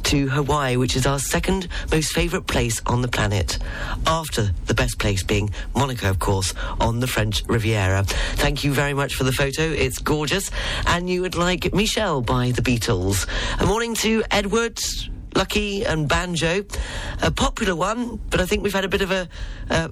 to 0.04 0.28
Hawaii, 0.30 0.76
which 0.76 0.96
is 0.96 1.06
our 1.06 1.18
second 1.18 1.68
most 1.92 2.14
favourite 2.14 2.46
place 2.46 2.80
on 2.86 3.02
the 3.02 3.08
planet, 3.08 3.58
after 4.06 4.50
the 4.64 4.74
best 4.74 4.98
place 4.98 5.22
being 5.22 5.50
Monaco, 5.74 6.08
of 6.08 6.20
course, 6.20 6.54
on 6.80 7.00
the 7.00 7.06
French 7.06 7.42
Riviera. 7.48 8.04
Thank 8.36 8.64
you 8.64 8.72
very 8.72 8.94
much 8.94 9.14
for 9.14 9.24
the 9.24 9.32
photo. 9.32 9.62
It's 9.62 9.98
gorgeous. 9.98 10.50
And 10.86 11.10
you 11.10 11.20
would 11.20 11.34
like 11.34 11.74
Michelle 11.74 12.22
by 12.22 12.52
the 12.52 12.62
Beatles. 12.62 13.26
A 13.60 13.66
morning 13.66 13.94
to 13.96 14.22
Edward. 14.30 14.80
Lucky 15.34 15.84
and 15.84 16.08
Banjo, 16.08 16.64
a 17.22 17.30
popular 17.30 17.74
one, 17.74 18.20
but 18.30 18.40
I 18.40 18.46
think 18.46 18.62
we've 18.62 18.72
had 18.72 18.84
a 18.84 18.88
bit 18.88 19.02
of 19.02 19.10
a 19.10 19.28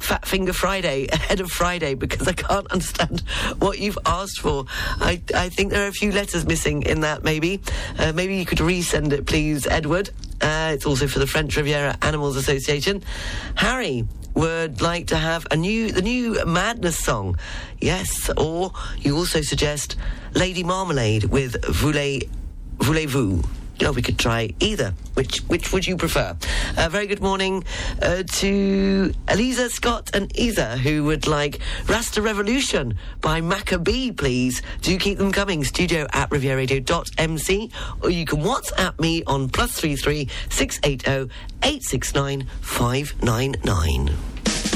Fat 0.01 0.27
Finger 0.27 0.53
Friday 0.53 1.07
ahead 1.13 1.41
of 1.41 1.51
Friday 1.51 1.95
because 1.95 2.27
I 2.27 2.33
can't 2.33 2.71
understand 2.71 3.21
what 3.59 3.79
you've 3.79 3.99
asked 4.05 4.41
for. 4.41 4.67
I, 5.01 5.21
I 5.35 5.49
think 5.49 5.71
there 5.71 5.85
are 5.85 5.89
a 5.89 5.93
few 5.93 6.13
letters 6.13 6.47
missing 6.47 6.83
in 6.83 7.01
that, 7.01 7.23
maybe. 7.23 7.61
Uh, 7.99 8.13
maybe 8.13 8.37
you 8.37 8.45
could 8.45 8.59
resend 8.59 9.13
it, 9.13 9.27
please, 9.27 9.67
Edward. 9.67 10.11
Uh, 10.41 10.71
it's 10.75 10.87
also 10.87 11.07
for 11.07 11.19
the 11.19 11.27
French 11.27 11.57
Riviera 11.57 11.97
Animals 12.03 12.37
Association. 12.37 13.03
Harry 13.57 14.05
would 14.35 14.81
like 14.81 15.09
to 15.09 15.17
have 15.17 15.47
a 15.51 15.57
new 15.57 15.91
the 15.91 16.03
new 16.03 16.45
Madness 16.47 16.97
song, 16.97 17.37
yes, 17.81 18.31
or 18.37 18.73
you 18.99 19.17
also 19.17 19.41
suggest 19.41 19.97
Lady 20.35 20.63
Marmalade 20.63 21.25
with 21.25 21.65
Voulez 21.65 22.23
Voulez-vous. 22.79 23.58
Know, 23.81 23.93
we 23.93 24.03
could 24.03 24.19
try 24.19 24.53
either. 24.59 24.93
Which 25.15 25.39
which 25.47 25.73
would 25.73 25.87
you 25.87 25.97
prefer? 25.97 26.37
Uh, 26.77 26.89
very 26.91 27.07
good 27.07 27.23
morning 27.23 27.65
uh, 28.03 28.25
to 28.25 29.15
Eliza, 29.29 29.71
Scott, 29.71 30.11
and 30.15 30.37
Isa, 30.37 30.77
who 30.77 31.05
would 31.05 31.27
like 31.27 31.61
Rasta 31.87 32.21
Revolution 32.21 32.99
by 33.21 33.41
Maccabee, 33.41 34.11
please. 34.11 34.63
Do 34.83 34.99
keep 34.99 35.19
them 35.19 35.33
coming. 35.33 35.63
Studio 35.65 36.07
at 36.13 36.29
rivieradio.mc, 36.31 37.71
or 38.03 38.11
you 38.11 38.27
can 38.27 38.41
WhatsApp 38.41 38.99
me 39.01 39.23
on 39.25 39.49
plus 39.49 39.73
three 39.79 39.97
three 39.97 40.29
six 40.51 40.81
eight 40.83 41.05
zero 41.05 41.29
eight 41.63 41.85
six 41.85 42.15
nine 42.15 42.49
five 42.61 43.15
nine 43.23 43.55
nine. 43.65 44.11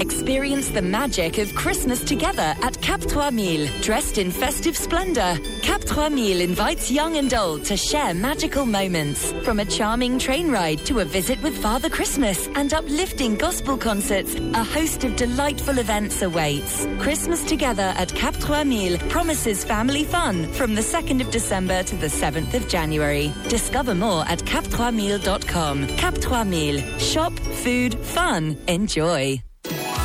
Experience 0.00 0.70
the 0.70 0.80
magic 0.82 1.38
of 1.38 1.54
Christmas 1.54 2.02
together 2.02 2.54
at 2.62 2.80
Cap 2.80 3.00
3000. 3.00 3.82
Dressed 3.82 4.16
in 4.16 4.30
festive 4.30 4.76
splendor, 4.76 5.38
Cap 5.62 5.82
3000 5.82 6.40
invites 6.40 6.90
young 6.90 7.16
and 7.16 7.32
old 7.34 7.64
to 7.64 7.76
share 7.76 8.14
magical 8.14 8.64
moments. 8.64 9.32
From 9.44 9.60
a 9.60 9.64
charming 9.64 10.18
train 10.18 10.50
ride 10.50 10.78
to 10.86 11.00
a 11.00 11.04
visit 11.04 11.42
with 11.42 11.56
Father 11.56 11.90
Christmas 11.90 12.48
and 12.54 12.72
uplifting 12.72 13.36
gospel 13.36 13.76
concerts, 13.76 14.34
a 14.34 14.64
host 14.64 15.04
of 15.04 15.16
delightful 15.16 15.78
events 15.78 16.22
awaits. 16.22 16.86
Christmas 16.98 17.44
together 17.44 17.92
at 17.96 18.14
Cap 18.14 18.34
3000 18.34 18.98
promises 19.10 19.64
family 19.64 20.04
fun 20.04 20.50
from 20.52 20.74
the 20.74 20.80
2nd 20.82 21.20
of 21.20 21.30
December 21.30 21.82
to 21.82 21.96
the 21.96 22.06
7th 22.06 22.54
of 22.54 22.66
January. 22.68 23.32
Discover 23.48 23.94
more 23.94 24.24
at 24.26 24.38
cap3000.com. 24.40 25.86
Cap 25.98 26.14
3000. 26.14 27.00
Shop, 27.00 27.32
food, 27.38 27.98
fun, 27.98 28.56
enjoy. 28.66 29.42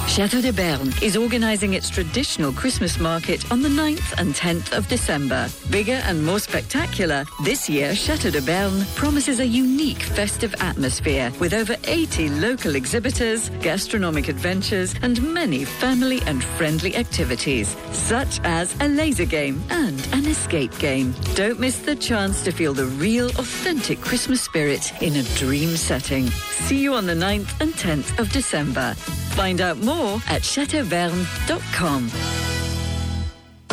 Chateau 0.08 0.40
de 0.40 0.54
Berne 0.54 0.94
is 1.02 1.18
organising 1.18 1.74
its 1.74 1.90
traditional 1.90 2.54
Christmas 2.54 3.00
market 3.00 3.52
on 3.52 3.62
the 3.62 3.68
9th 3.68 4.14
and 4.18 4.34
10th 4.34 4.72
of 4.72 4.88
December. 4.88 5.50
Bigger 5.70 6.00
and 6.06 6.24
more 6.24 6.40
spectacular, 6.40 7.26
this 7.44 7.68
year 7.68 7.94
Chateau 7.94 8.30
de 8.30 8.42
Berne 8.42 8.86
promises 8.96 9.40
a 9.42 9.46
unique 9.46 10.02
festive 10.02 10.56
atmosphere 10.60 11.34
with 11.40 11.54
over 11.54 11.76
80 11.84 12.30
local 12.30 12.76
exhibitors, 12.76 13.50
gastronomic 13.62 14.30
adventures, 14.30 14.96
and 15.02 15.22
many 15.34 15.66
family 15.66 16.22
and 16.28 16.42
friendly 16.44 16.96
activities, 16.96 17.76
such 17.92 18.40
as 18.46 18.74
a 18.80 18.88
laser 18.88 19.26
game 19.26 19.62
and 19.70 20.08
an 20.14 20.26
escape 20.28 20.78
game. 20.78 21.14
Don't 21.34 21.60
miss 21.60 21.80
the 21.80 21.96
chance 21.96 22.42
to 22.44 22.52
feel 22.52 22.74
the 22.74 22.86
real, 22.86 23.28
authentic 23.32 24.00
Christmas 24.00 24.42
spirit 24.42 25.02
in 25.02 25.18
a 25.18 25.24
dream 25.40 25.76
setting. 25.76 26.28
See 26.30 26.80
you 26.80 26.94
on 26.94 27.06
the 27.06 27.16
9th 27.16 27.60
and 27.60 27.74
10th 27.74 28.18
of 28.18 28.32
December. 28.32 28.94
Find 29.36 29.60
out 29.60 29.78
more 29.80 29.95
at 30.28 30.42
chateauverne.com. 30.42 32.10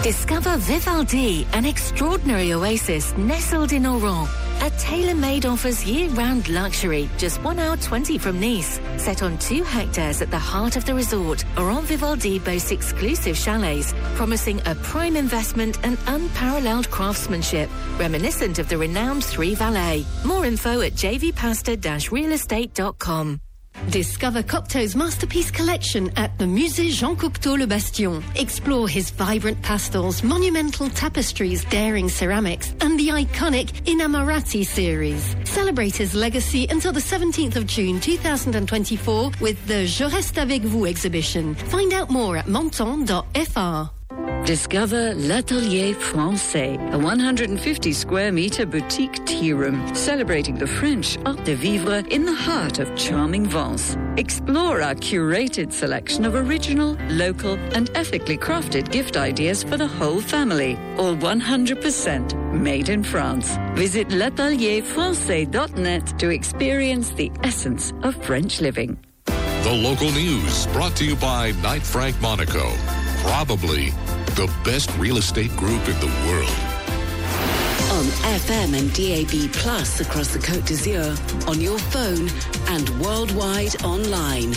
Discover 0.03 0.57
Vivaldi, 0.57 1.47
an 1.53 1.65
extraordinary 1.65 2.53
oasis 2.53 3.17
nestled 3.17 3.71
in 3.73 3.87
Auron. 3.87 4.29
A 4.61 4.69
tailor-made 4.71 5.47
offers 5.47 5.85
year-round 5.85 6.49
luxury, 6.49 7.09
just 7.19 7.41
one 7.43 7.61
hour 7.61 7.77
20 7.77 8.19
from 8.19 8.41
Nice. 8.41 8.81
Set 8.97 9.23
on 9.23 9.39
two 9.39 9.63
hectares 9.63 10.21
at 10.21 10.31
the 10.31 10.39
heart 10.39 10.77
of 10.77 10.85
the 10.85 10.95
resort, 10.95 11.45
Auron 11.57 11.85
Vivaldi 11.85 12.41
boasts 12.41 12.73
exclusive 12.73 13.37
chalets, 13.37 13.95
promising 14.15 14.61
a 14.67 14.75
prime 14.75 15.15
investment 15.17 15.79
and 15.85 15.97
unparalleled 16.09 16.91
craftsmanship, 16.91 17.71
reminiscent 17.97 18.59
of 18.59 18.69
the 18.69 18.79
renowned 18.79 19.25
Three 19.25 19.55
Valais. 19.55 20.05
More 20.25 20.45
info 20.47 20.81
at 20.81 20.95
jvpasta-realestate.com. 20.95 23.41
Discover 23.91 24.43
Cocteau's 24.45 24.95
masterpiece 24.97 25.51
collection 25.51 26.11
at 26.17 26.39
the 26.39 26.45
Musée 26.45 26.91
Jean 26.91 27.17
Cocteau 27.17 27.59
Le 27.59 27.67
Bastion. 27.67 28.23
Explore 28.37 28.89
his 28.89 29.11
vibrant 29.11 29.61
pastels, 29.63 30.23
monumental 30.23 30.89
tapestries, 30.89 31.65
daring 31.67 32.09
ceramics, 32.09 32.75
and 32.81 32.99
the 32.99 33.09
iconic 33.09 33.69
Innamorati 33.85 34.65
series. 34.65 35.37
Celebrate 35.45 35.95
his 35.95 36.15
legacy 36.15 36.67
until 36.71 36.93
the 36.93 37.01
17th 37.01 37.57
of 37.57 37.67
June 37.67 38.01
2024 38.01 39.33
with 39.41 39.67
the 39.67 39.87
Je 39.87 40.05
reste 40.05 40.39
avec 40.39 40.63
vous 40.63 40.87
exhibition. 40.87 41.55
Find 41.55 41.93
out 41.93 42.09
more 42.09 42.37
at 42.37 42.49
monton.fr. 42.49 44.02
Discover 44.45 45.15
L'Atelier 45.15 45.95
Francais, 45.95 46.77
a 46.91 46.99
150 46.99 47.93
square 47.93 48.33
meter 48.33 48.67
boutique 48.67 49.25
tea 49.25 49.53
room 49.53 49.95
celebrating 49.95 50.57
the 50.57 50.67
French 50.67 51.17
art 51.25 51.45
de 51.45 51.55
vivre 51.55 52.03
in 52.11 52.25
the 52.25 52.35
heart 52.35 52.81
of 52.81 52.93
charming 52.97 53.47
Vence. 53.47 53.97
Explore 54.17 54.83
our 54.83 54.97
curated 54.97 55.73
selection 55.73 56.25
of 56.25 56.35
original, 56.35 56.97
local, 57.09 57.57
and 57.77 57.89
ethically 57.95 58.37
crafted 58.37 58.91
gift 58.91 59.17
ideas 59.17 59.63
for 59.63 59.77
the 59.77 59.87
whole 59.87 60.21
family, 60.21 60.77
all 60.99 61.15
100% 61.15 62.53
made 62.53 62.89
in 62.89 63.05
France. 63.05 63.57
Visit 63.75 64.11
l'atelierfrancais.net 64.11 66.19
to 66.19 66.31
experience 66.31 67.11
the 67.11 67.31
essence 67.45 67.93
of 68.03 68.17
French 68.17 68.61
living. 68.61 68.99
The 69.25 69.73
local 69.73 70.11
news 70.11 70.67
brought 70.69 70.97
to 70.97 71.05
you 71.05 71.15
by 71.15 71.53
Knight 71.63 71.83
Frank 71.83 72.21
Monaco. 72.21 72.73
Probably 73.23 73.93
the 74.35 74.51
best 74.65 74.91
real 74.97 75.19
estate 75.19 75.55
group 75.57 75.87
in 75.89 75.99
the 76.01 76.13
world. 76.27 76.49
On 77.93 78.05
FM 78.41 78.73
and 78.79 78.93
DAB 78.95 79.53
Plus 79.53 80.01
across 80.01 80.33
the 80.33 80.39
Côte 80.39 80.67
d'Azur, 80.67 81.15
on 81.47 81.61
your 81.61 81.79
phone 81.79 82.31
and 82.69 82.89
worldwide 83.01 83.83
online. 83.85 84.53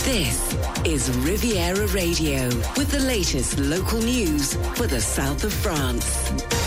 This 0.00 0.56
is 0.84 1.10
Riviera 1.18 1.86
Radio 1.88 2.48
with 2.76 2.90
the 2.90 3.00
latest 3.00 3.58
local 3.58 3.98
news 3.98 4.54
for 4.74 4.86
the 4.86 5.00
south 5.00 5.44
of 5.44 5.52
France. 5.52 6.57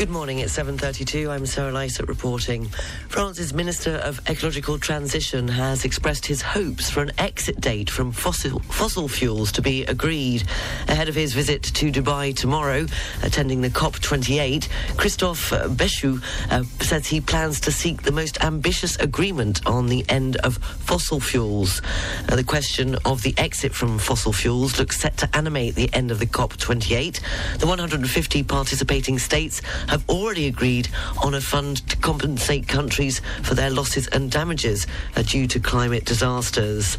Good 0.00 0.08
morning, 0.08 0.38
it's 0.38 0.56
7.32. 0.56 1.28
I'm 1.28 1.44
Sarah 1.44 1.72
Lysett 1.72 2.08
reporting. 2.08 2.64
France's 3.10 3.52
Minister 3.52 3.96
of 3.96 4.18
Ecological 4.30 4.78
Transition 4.78 5.46
has 5.46 5.84
expressed 5.84 6.24
his 6.24 6.40
hopes 6.40 6.88
for 6.88 7.02
an 7.02 7.12
exit 7.18 7.60
date 7.60 7.90
from 7.90 8.10
fossil, 8.10 8.60
fossil 8.60 9.08
fuels 9.08 9.52
to 9.52 9.60
be 9.60 9.84
agreed. 9.84 10.44
Ahead 10.88 11.10
of 11.10 11.14
his 11.14 11.34
visit 11.34 11.62
to 11.64 11.92
Dubai 11.92 12.34
tomorrow, 12.34 12.86
attending 13.22 13.60
the 13.60 13.68
COP28, 13.68 14.70
Christophe 14.96 15.50
Béchu 15.50 16.22
uh, 16.50 16.62
says 16.82 17.06
he 17.06 17.20
plans 17.20 17.60
to 17.60 17.70
seek 17.70 18.00
the 18.00 18.12
most 18.12 18.42
ambitious 18.42 18.96
agreement 19.00 19.60
on 19.66 19.88
the 19.88 20.02
end 20.08 20.36
of 20.36 20.56
fossil 20.56 21.20
fuels. 21.20 21.82
Uh, 22.26 22.36
the 22.36 22.44
question 22.44 22.96
of 23.04 23.20
the 23.20 23.34
exit 23.36 23.74
from 23.74 23.98
fossil 23.98 24.32
fuels 24.32 24.78
looks 24.78 24.98
set 24.98 25.18
to 25.18 25.28
animate 25.36 25.74
the 25.74 25.92
end 25.92 26.10
of 26.10 26.18
the 26.18 26.26
COP28. 26.26 27.20
The 27.58 27.66
150 27.66 28.42
participating 28.44 29.18
states 29.18 29.60
have 29.90 30.08
already 30.08 30.46
agreed 30.46 30.88
on 31.20 31.34
a 31.34 31.40
fund 31.40 31.86
to 31.88 31.96
compensate 31.96 32.68
countries 32.68 33.20
for 33.42 33.54
their 33.54 33.70
losses 33.70 34.06
and 34.08 34.30
damages 34.30 34.86
due 35.24 35.48
to 35.48 35.58
climate 35.58 36.04
disasters. 36.04 36.96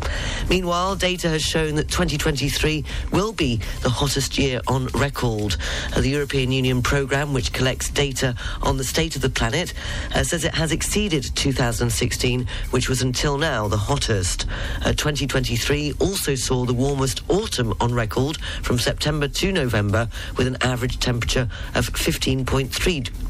Meanwhile, 0.49 0.97
data 0.97 1.30
has 1.30 1.41
shown 1.41 1.75
that 1.75 1.88
2023 1.88 2.84
will 3.13 3.32
be 3.32 3.62
the 3.82 3.89
hottest 3.89 4.38
year 4.38 4.60
on 4.67 4.88
record. 4.88 5.56
Uh, 5.95 6.01
the 6.01 6.10
European 6.10 6.51
Union 6.51 6.82
programme, 6.82 7.32
which 7.32 7.54
collects 7.54 7.89
data 7.89 8.36
on 8.62 8.75
the 8.75 8.84
state 8.84 9.15
of 9.15 9.21
the 9.21 9.30
planet, 9.30 9.73
uh, 10.13 10.23
says 10.23 10.43
it 10.43 10.56
has 10.56 10.73
exceeded 10.73 11.23
2016, 11.36 12.45
which 12.71 12.89
was 12.89 13.01
until 13.01 13.38
now 13.38 13.69
the 13.69 13.77
hottest. 13.77 14.45
Uh, 14.84 14.91
2023 14.91 15.93
also 15.99 16.36
saw 16.36 16.65
the 16.65 16.73
warmest 16.73 17.21
autumn 17.30 17.73
on 17.80 17.93
record 17.93 18.36
from 18.62 18.77
September 18.77 19.30
to 19.30 19.54
November, 19.54 20.10
with 20.36 20.45
an 20.45 20.58
average 20.60 20.99
temperature 20.99 21.47
of 21.73 21.88
15.3 21.93 22.81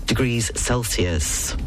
degrees 0.05 0.49
Celsius. 0.55 1.57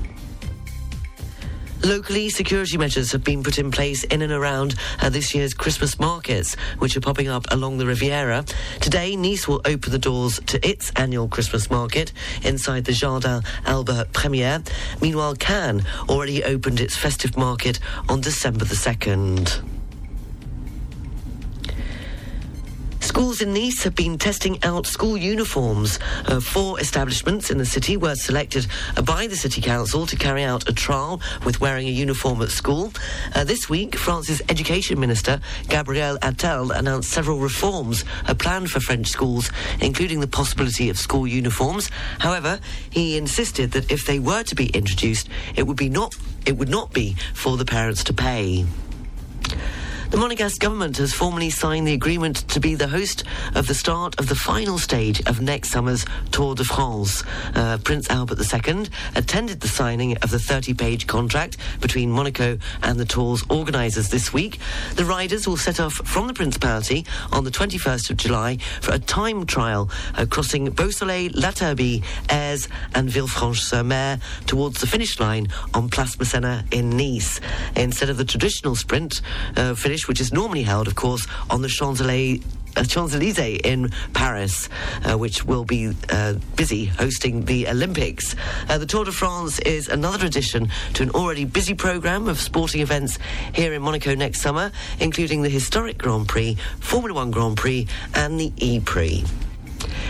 Locally, 1.82 2.30
security 2.30 2.78
measures 2.78 3.12
have 3.12 3.22
been 3.22 3.42
put 3.42 3.58
in 3.58 3.70
place 3.70 4.04
in 4.04 4.22
and 4.22 4.32
around 4.32 4.74
uh, 5.02 5.10
this 5.10 5.34
year's 5.34 5.52
Christmas 5.52 6.00
markets, 6.00 6.54
which 6.78 6.96
are 6.96 7.02
popping 7.02 7.28
up 7.28 7.44
along 7.50 7.76
the 7.76 7.84
Riviera. 7.84 8.42
Today, 8.80 9.16
Nice 9.16 9.46
will 9.46 9.60
open 9.66 9.92
the 9.92 9.98
doors 9.98 10.40
to 10.46 10.66
its 10.66 10.92
annual 10.96 11.28
Christmas 11.28 11.70
market 11.70 12.10
inside 12.42 12.86
the 12.86 12.92
Jardin 12.92 13.42
Albert 13.66 14.14
Premier. 14.14 14.62
Meanwhile, 15.02 15.34
Cannes 15.34 15.84
already 16.08 16.42
opened 16.42 16.80
its 16.80 16.96
festive 16.96 17.36
market 17.36 17.80
on 18.08 18.22
December 18.22 18.64
the 18.64 18.76
2nd. 18.76 19.73
Schools 23.14 23.40
in 23.42 23.54
Nice 23.54 23.84
have 23.84 23.94
been 23.94 24.18
testing 24.18 24.58
out 24.64 24.88
school 24.88 25.16
uniforms. 25.16 26.00
Uh, 26.26 26.40
four 26.40 26.80
establishments 26.80 27.48
in 27.48 27.58
the 27.58 27.64
city 27.64 27.96
were 27.96 28.16
selected 28.16 28.66
uh, 28.96 29.02
by 29.02 29.28
the 29.28 29.36
City 29.36 29.60
Council 29.60 30.04
to 30.04 30.16
carry 30.16 30.42
out 30.42 30.68
a 30.68 30.72
trial 30.72 31.20
with 31.44 31.60
wearing 31.60 31.86
a 31.86 31.92
uniform 31.92 32.42
at 32.42 32.50
school. 32.50 32.92
Uh, 33.36 33.44
this 33.44 33.70
week, 33.70 33.94
France's 33.94 34.42
Education 34.48 34.98
Minister, 34.98 35.38
Gabriel 35.68 36.18
Attal, 36.22 36.76
announced 36.76 37.10
several 37.10 37.38
reforms 37.38 38.04
planned 38.40 38.72
for 38.72 38.80
French 38.80 39.06
schools, 39.06 39.48
including 39.80 40.18
the 40.18 40.26
possibility 40.26 40.90
of 40.90 40.98
school 40.98 41.24
uniforms. 41.24 41.92
However, 42.18 42.58
he 42.90 43.16
insisted 43.16 43.70
that 43.70 43.92
if 43.92 44.06
they 44.06 44.18
were 44.18 44.42
to 44.42 44.56
be 44.56 44.70
introduced, 44.70 45.28
it 45.54 45.68
would 45.68 45.76
be 45.76 45.88
not 45.88 46.16
it 46.46 46.56
would 46.56 46.68
not 46.68 46.92
be 46.92 47.14
for 47.32 47.56
the 47.56 47.64
parents 47.64 48.02
to 48.04 48.12
pay. 48.12 48.66
The 50.14 50.20
Monegasque 50.20 50.60
government 50.60 50.98
has 50.98 51.12
formally 51.12 51.50
signed 51.50 51.88
the 51.88 51.92
agreement 51.92 52.46
to 52.50 52.60
be 52.60 52.76
the 52.76 52.86
host 52.86 53.24
of 53.56 53.66
the 53.66 53.74
start 53.74 54.16
of 54.20 54.28
the 54.28 54.36
final 54.36 54.78
stage 54.78 55.20
of 55.26 55.40
next 55.40 55.72
summer's 55.72 56.06
Tour 56.30 56.54
de 56.54 56.62
France. 56.62 57.24
Uh, 57.52 57.78
Prince 57.78 58.08
Albert 58.10 58.38
II 58.38 58.86
attended 59.16 59.58
the 59.58 59.66
signing 59.66 60.16
of 60.18 60.30
the 60.30 60.36
30-page 60.36 61.08
contract 61.08 61.56
between 61.80 62.12
Monaco 62.12 62.58
and 62.84 63.00
the 63.00 63.04
Tour's 63.04 63.42
organisers 63.50 64.08
this 64.10 64.32
week. 64.32 64.60
The 64.94 65.04
riders 65.04 65.48
will 65.48 65.56
set 65.56 65.80
off 65.80 65.94
from 65.94 66.28
the 66.28 66.32
Principality 66.32 67.04
on 67.32 67.42
the 67.42 67.50
21st 67.50 68.10
of 68.10 68.16
July 68.16 68.58
for 68.82 68.92
a 68.92 69.00
time 69.00 69.44
trial 69.46 69.90
uh, 70.14 70.26
crossing 70.30 70.70
Beausoleil, 70.70 71.32
La 71.34 71.50
Turbie, 71.50 72.04
Èze 72.28 72.68
and 72.94 73.08
Villefranche-sur-Mer 73.08 74.20
towards 74.46 74.80
the 74.80 74.86
finish 74.86 75.18
line 75.18 75.48
on 75.74 75.88
Place 75.88 76.14
Masséna 76.14 76.72
in 76.72 76.90
Nice. 76.90 77.40
Instead 77.74 78.10
of 78.10 78.16
the 78.16 78.24
traditional 78.24 78.76
sprint 78.76 79.20
uh, 79.56 79.74
finish, 79.74 80.03
which 80.08 80.20
is 80.20 80.32
normally 80.32 80.62
held, 80.62 80.86
of 80.86 80.94
course, 80.94 81.26
on 81.50 81.62
the 81.62 81.68
Champs-Élysées 81.68 82.42
uh, 82.76 82.82
Champs-Élysées 82.84 83.60
in 83.64 83.90
Paris, 84.12 84.68
uh, 85.04 85.16
which 85.16 85.44
will 85.44 85.64
be 85.64 85.92
uh, 86.10 86.34
busy 86.56 86.86
hosting 86.86 87.44
the 87.44 87.68
Olympics. 87.68 88.34
Uh, 88.68 88.78
the 88.78 88.86
Tour 88.86 89.04
de 89.04 89.12
France 89.12 89.58
is 89.60 89.88
another 89.88 90.26
addition 90.26 90.68
to 90.94 91.02
an 91.04 91.10
already 91.10 91.44
busy 91.44 91.74
programme 91.74 92.28
of 92.28 92.40
sporting 92.40 92.80
events 92.80 93.18
here 93.54 93.72
in 93.72 93.82
Monaco 93.82 94.14
next 94.14 94.40
summer, 94.40 94.72
including 94.98 95.42
the 95.42 95.48
historic 95.48 95.98
Grand 95.98 96.28
Prix, 96.28 96.56
Formula 96.80 97.14
One 97.14 97.30
Grand 97.30 97.56
Prix, 97.56 97.86
and 98.14 98.40
the 98.40 98.52
E-Prix. 98.56 99.24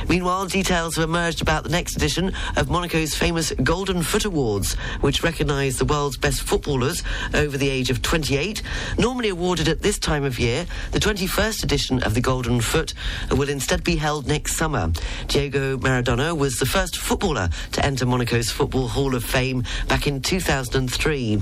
Meanwhile, 0.09 0.47
details 0.47 0.97
have 0.97 1.05
emerged 1.05 1.43
about 1.43 1.65
the 1.65 1.71
next 1.71 1.97
edition 1.97 2.33
of 2.57 2.69
Monaco's 2.69 3.15
famous 3.15 3.53
Golden 3.63 4.03
Foot 4.03 4.25
Awards, 4.25 4.75
which 5.01 5.23
recognise 5.23 5.79
the 5.79 5.85
world's 5.85 6.17
best 6.17 6.43
footballers 6.43 7.03
over 7.33 7.57
the 7.57 7.69
age 7.69 7.91
of 7.91 8.03
28. 8.03 8.63
Normally 8.99 9.31
awarded 9.31 9.69
at 9.69 9.83
this 9.83 9.99
time 9.99 10.25
of 10.25 10.39
year, 10.39 10.67
the 10.93 11.01
21st 11.01 11.65
edition 11.65 12.03
of 12.03 12.15
the 12.15 12.21
Golden 12.21 12.61
Foot 12.61 12.95
will 13.31 13.49
instead 13.49 13.83
be 13.83 13.97
held 13.97 14.27
next 14.27 14.57
summer. 14.57 14.93
Diego 15.29 15.77
Maradona 15.79 16.37
was 16.37 16.59
the 16.59 16.67
first 16.67 16.97
footballer 16.97 17.49
to 17.73 17.85
enter 17.85 18.07
Monaco's 18.07 18.51
Football 18.51 18.89
Hall 18.89 19.15
of 19.15 19.25
Fame 19.25 19.65
back 19.89 20.07
in 20.07 20.21
2003. 20.21 21.41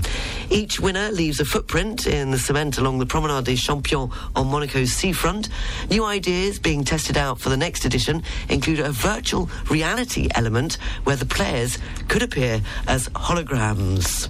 Each 0.49 0.79
winner 0.79 1.11
leaves 1.11 1.39
a 1.39 1.45
footprint 1.45 2.07
in 2.07 2.31
the 2.31 2.39
cement 2.39 2.77
along 2.77 2.99
the 2.99 3.05
Promenade 3.05 3.45
des 3.45 3.57
Champions 3.57 4.11
on 4.35 4.47
Monaco's 4.47 4.91
seafront. 4.93 5.49
New 5.89 6.03
ideas 6.05 6.59
being 6.59 6.83
tested 6.83 7.17
out 7.17 7.39
for 7.39 7.49
the 7.49 7.57
next 7.57 7.85
edition 7.85 8.22
include 8.49 8.79
a 8.79 8.91
virtual 8.91 9.49
reality 9.69 10.27
element 10.35 10.75
where 11.03 11.15
the 11.15 11.25
players 11.25 11.77
could 12.07 12.23
appear 12.23 12.61
as 12.87 13.09
holograms. 13.09 14.29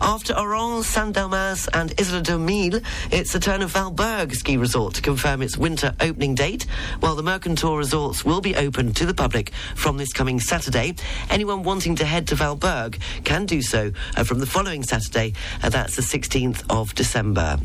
After 0.00 0.34
Auron, 0.34 0.82
Saint-Delmas 0.82 1.68
and 1.72 1.98
Isola 1.98 2.22
2000, 2.22 2.82
it's 3.10 3.32
the 3.32 3.38
turn 3.38 3.62
of 3.62 3.72
Valberg 3.72 4.34
Ski 4.34 4.56
Resort 4.56 4.94
to 4.94 5.02
confirm 5.02 5.40
its 5.40 5.56
winter 5.56 5.94
opening 6.00 6.34
date, 6.34 6.64
while 7.00 7.14
the 7.14 7.22
Mercantour 7.22 7.78
resorts 7.78 8.24
will 8.24 8.40
be 8.40 8.56
open 8.56 8.92
to 8.94 9.06
the 9.06 9.14
public 9.14 9.52
from 9.74 9.96
this 9.96 10.12
coming 10.12 10.40
Saturday. 10.40 10.94
Anyone 11.30 11.62
wanting 11.62 11.96
to 11.96 12.04
head 12.04 12.26
to 12.28 12.34
Valberg 12.34 13.00
can 13.24 13.46
do 13.46 13.62
so 13.62 13.92
uh, 14.16 14.24
from 14.24 14.40
the 14.40 14.46
following 14.46 14.82
Saturday, 14.82 15.32
uh, 15.62 15.70
that's 15.70 15.96
the 15.96 16.02
16th 16.02 16.64
of 16.68 16.94
December. 16.94 17.58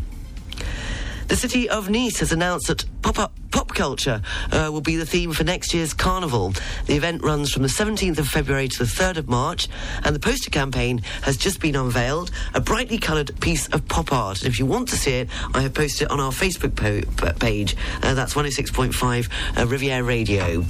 The 1.29 1.35
city 1.35 1.69
of 1.69 1.91
Nice 1.91 2.19
has 2.21 2.31
announced 2.31 2.67
that 2.67 2.85
pop-up 3.03 3.31
pop 3.51 3.69
culture 3.69 4.21
uh, 4.51 4.69
will 4.71 4.81
be 4.81 4.95
the 4.95 5.05
theme 5.05 5.31
for 5.31 5.43
next 5.43 5.75
year's 5.75 5.93
carnival. 5.93 6.53
The 6.87 6.95
event 6.95 7.23
runs 7.23 7.51
from 7.51 7.61
the 7.61 7.69
17th 7.69 8.17
of 8.17 8.27
February 8.27 8.67
to 8.67 8.79
the 8.79 8.85
3rd 8.85 9.17
of 9.17 9.29
March, 9.29 9.67
and 10.03 10.15
the 10.15 10.19
poster 10.19 10.49
campaign 10.49 11.03
has 11.21 11.37
just 11.37 11.59
been 11.59 11.75
unveiled. 11.75 12.31
A 12.55 12.59
brightly 12.59 12.97
coloured 12.97 13.39
piece 13.41 13.67
of 13.67 13.87
pop 13.87 14.11
art. 14.11 14.39
And 14.41 14.47
if 14.51 14.57
you 14.57 14.65
want 14.65 14.89
to 14.89 14.97
see 14.97 15.19
it, 15.19 15.29
I 15.53 15.61
have 15.61 15.75
posted 15.75 16.07
it 16.07 16.11
on 16.11 16.19
our 16.19 16.31
Facebook 16.31 16.75
po- 16.75 17.33
page. 17.33 17.75
Uh, 18.01 18.15
that's 18.15 18.33
106.5 18.33 19.29
uh, 19.55 19.67
Riviera 19.67 20.03
Radio. 20.03 20.65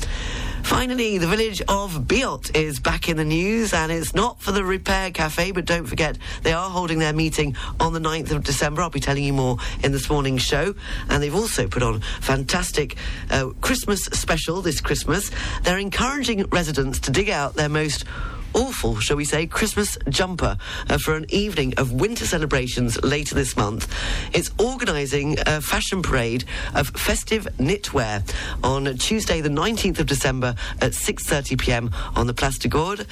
Finally, 0.64 1.18
the 1.18 1.28
village 1.28 1.62
of 1.68 2.08
Biot 2.08 2.56
is 2.56 2.80
back 2.80 3.10
in 3.10 3.18
the 3.18 3.26
news, 3.26 3.74
and 3.74 3.92
it's 3.92 4.14
not 4.14 4.40
for 4.42 4.52
the 4.52 4.64
Repair 4.64 5.12
Cafe, 5.12 5.52
but 5.52 5.66
don't 5.66 5.86
forget 5.86 6.18
they 6.44 6.54
are 6.54 6.70
holding 6.70 7.00
their 7.00 7.14
meeting 7.14 7.56
on 7.80 7.94
the 7.94 8.00
9th 8.00 8.32
of 8.32 8.44
December. 8.44 8.82
I'll 8.82 8.90
be 8.90 9.00
telling 9.00 9.24
you 9.24 9.34
more 9.34 9.58
in 9.84 9.92
this 9.92 10.10
morning's 10.10 10.42
show. 10.42 10.76
And 11.10 11.22
they've 11.24 11.36
also 11.36 11.68
put 11.68 11.84
on 11.84 12.02
fantastic 12.22 12.98
uh, 13.30 13.50
Christmas 13.62 14.06
special 14.06 14.62
this 14.62 14.82
Christmas. 14.82 15.32
They're 15.64 15.80
encouraging 15.80 16.46
residents 16.48 17.00
to 17.02 17.12
dig 17.12 17.30
out 17.30 17.56
their 17.56 17.70
most 17.70 18.06
awful, 18.54 19.00
shall 19.00 19.18
we 19.18 19.26
say, 19.26 19.46
Christmas 19.46 19.98
jumper 20.10 20.58
uh, 20.90 20.98
for 20.98 21.16
an 21.16 21.26
evening 21.30 21.74
of 21.78 21.92
winter 21.92 22.26
celebrations 22.26 23.02
later 23.04 23.36
this 23.36 23.56
month. 23.56 23.94
It's 24.34 24.52
organising 24.58 25.38
a 25.46 25.62
fashion 25.62 26.02
parade 26.02 26.46
of 26.76 26.90
festive 26.90 27.48
knitwear 27.58 28.24
on 28.64 28.98
Tuesday, 28.98 29.42
the 29.42 29.50
19th 29.50 30.00
of 30.00 30.06
December 30.06 30.56
at 30.82 30.92
6.30pm 30.92 31.94
on 32.16 32.28
the 32.28 32.34
Place 32.34 32.58
de 32.58 32.70
Gaulle. 32.70 33.06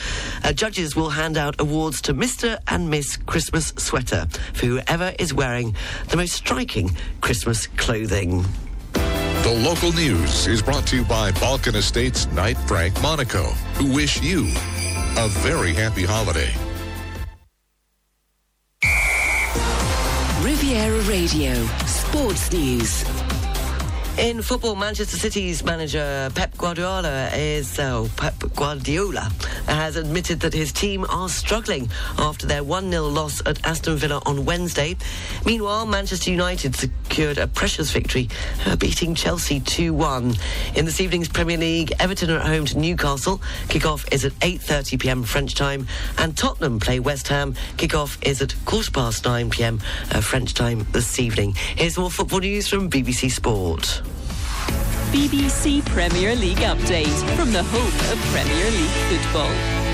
Uh, 0.43 0.53
judges 0.53 0.95
will 0.95 1.09
hand 1.09 1.37
out 1.37 1.59
awards 1.59 2.01
to 2.01 2.13
Mr. 2.13 2.57
and 2.67 2.89
Miss 2.89 3.17
Christmas 3.17 3.73
Sweater 3.77 4.27
for 4.53 4.65
whoever 4.65 5.13
is 5.19 5.33
wearing 5.33 5.75
the 6.09 6.17
most 6.17 6.33
striking 6.33 6.95
Christmas 7.21 7.67
clothing. 7.67 8.45
The 9.47 9.53
local 9.63 9.93
news 9.93 10.47
is 10.47 10.61
brought 10.61 10.85
to 10.87 10.97
you 10.97 11.05
by 11.05 11.31
Balkan 11.33 11.75
Estates 11.75 12.25
Knight 12.33 12.57
Frank 12.67 13.01
Monaco, 13.01 13.43
who 13.75 13.93
wish 13.93 14.21
you 14.21 14.51
a 15.17 15.27
very 15.29 15.73
happy 15.73 16.03
holiday. 16.05 16.53
Riviera 20.43 21.01
Radio, 21.09 21.55
Sports 21.87 22.53
News. 22.53 23.03
In 24.19 24.41
football, 24.41 24.75
Manchester 24.75 25.17
City's 25.17 25.63
manager 25.63 26.31
Pep 26.35 26.55
Guardiola 26.57 27.29
is 27.33 27.79
oh, 27.79 28.09
Pep 28.15 28.35
Guardiola 28.55 29.31
has 29.67 29.95
admitted 29.95 30.39
that 30.39 30.53
his 30.53 30.71
team 30.71 31.05
are 31.09 31.29
struggling 31.29 31.89
after 32.17 32.47
their 32.47 32.63
1-0 32.63 33.13
loss 33.13 33.41
at 33.45 33.63
Aston 33.65 33.97
Villa 33.97 34.21
on 34.25 34.45
Wednesday. 34.45 34.95
Meanwhile, 35.45 35.85
Manchester 35.85 36.31
United 36.31 36.75
secured 37.07 37.37
a 37.37 37.47
precious 37.47 37.89
victory, 37.91 38.27
uh, 38.65 38.75
beating 38.75 39.15
Chelsea 39.15 39.61
2-1. 39.61 40.37
In 40.75 40.83
this 40.85 40.99
evening's 40.99 41.29
Premier 41.29 41.57
League, 41.57 41.93
Everton 41.99 42.29
are 42.29 42.39
at 42.39 42.45
home 42.45 42.65
to 42.65 42.77
Newcastle. 42.77 43.37
Kickoff 43.69 44.11
is 44.11 44.25
at 44.25 44.33
8:30 44.41 44.99
p.m. 44.99 45.23
French 45.23 45.55
time, 45.55 45.87
and 46.17 46.35
Tottenham 46.35 46.79
play 46.81 46.99
West 46.99 47.29
Ham. 47.29 47.53
Kickoff 47.77 48.17
is 48.27 48.41
at 48.41 48.53
quarter 48.65 48.91
past 48.91 49.23
9 49.23 49.49
p.m. 49.49 49.79
Uh, 50.11 50.19
French 50.19 50.53
time 50.53 50.85
this 50.91 51.17
evening. 51.19 51.53
Here's 51.77 51.97
more 51.97 52.11
football 52.11 52.39
news 52.39 52.67
from 52.67 52.89
BBC 52.89 53.31
Sport. 53.31 54.01
BBC 55.11 55.85
Premier 55.85 56.35
League 56.35 56.57
update 56.57 57.35
from 57.37 57.53
the 57.53 57.63
home 57.63 58.11
of 58.11 58.19
Premier 58.33 58.69
League 58.71 58.97
football. 59.07 59.86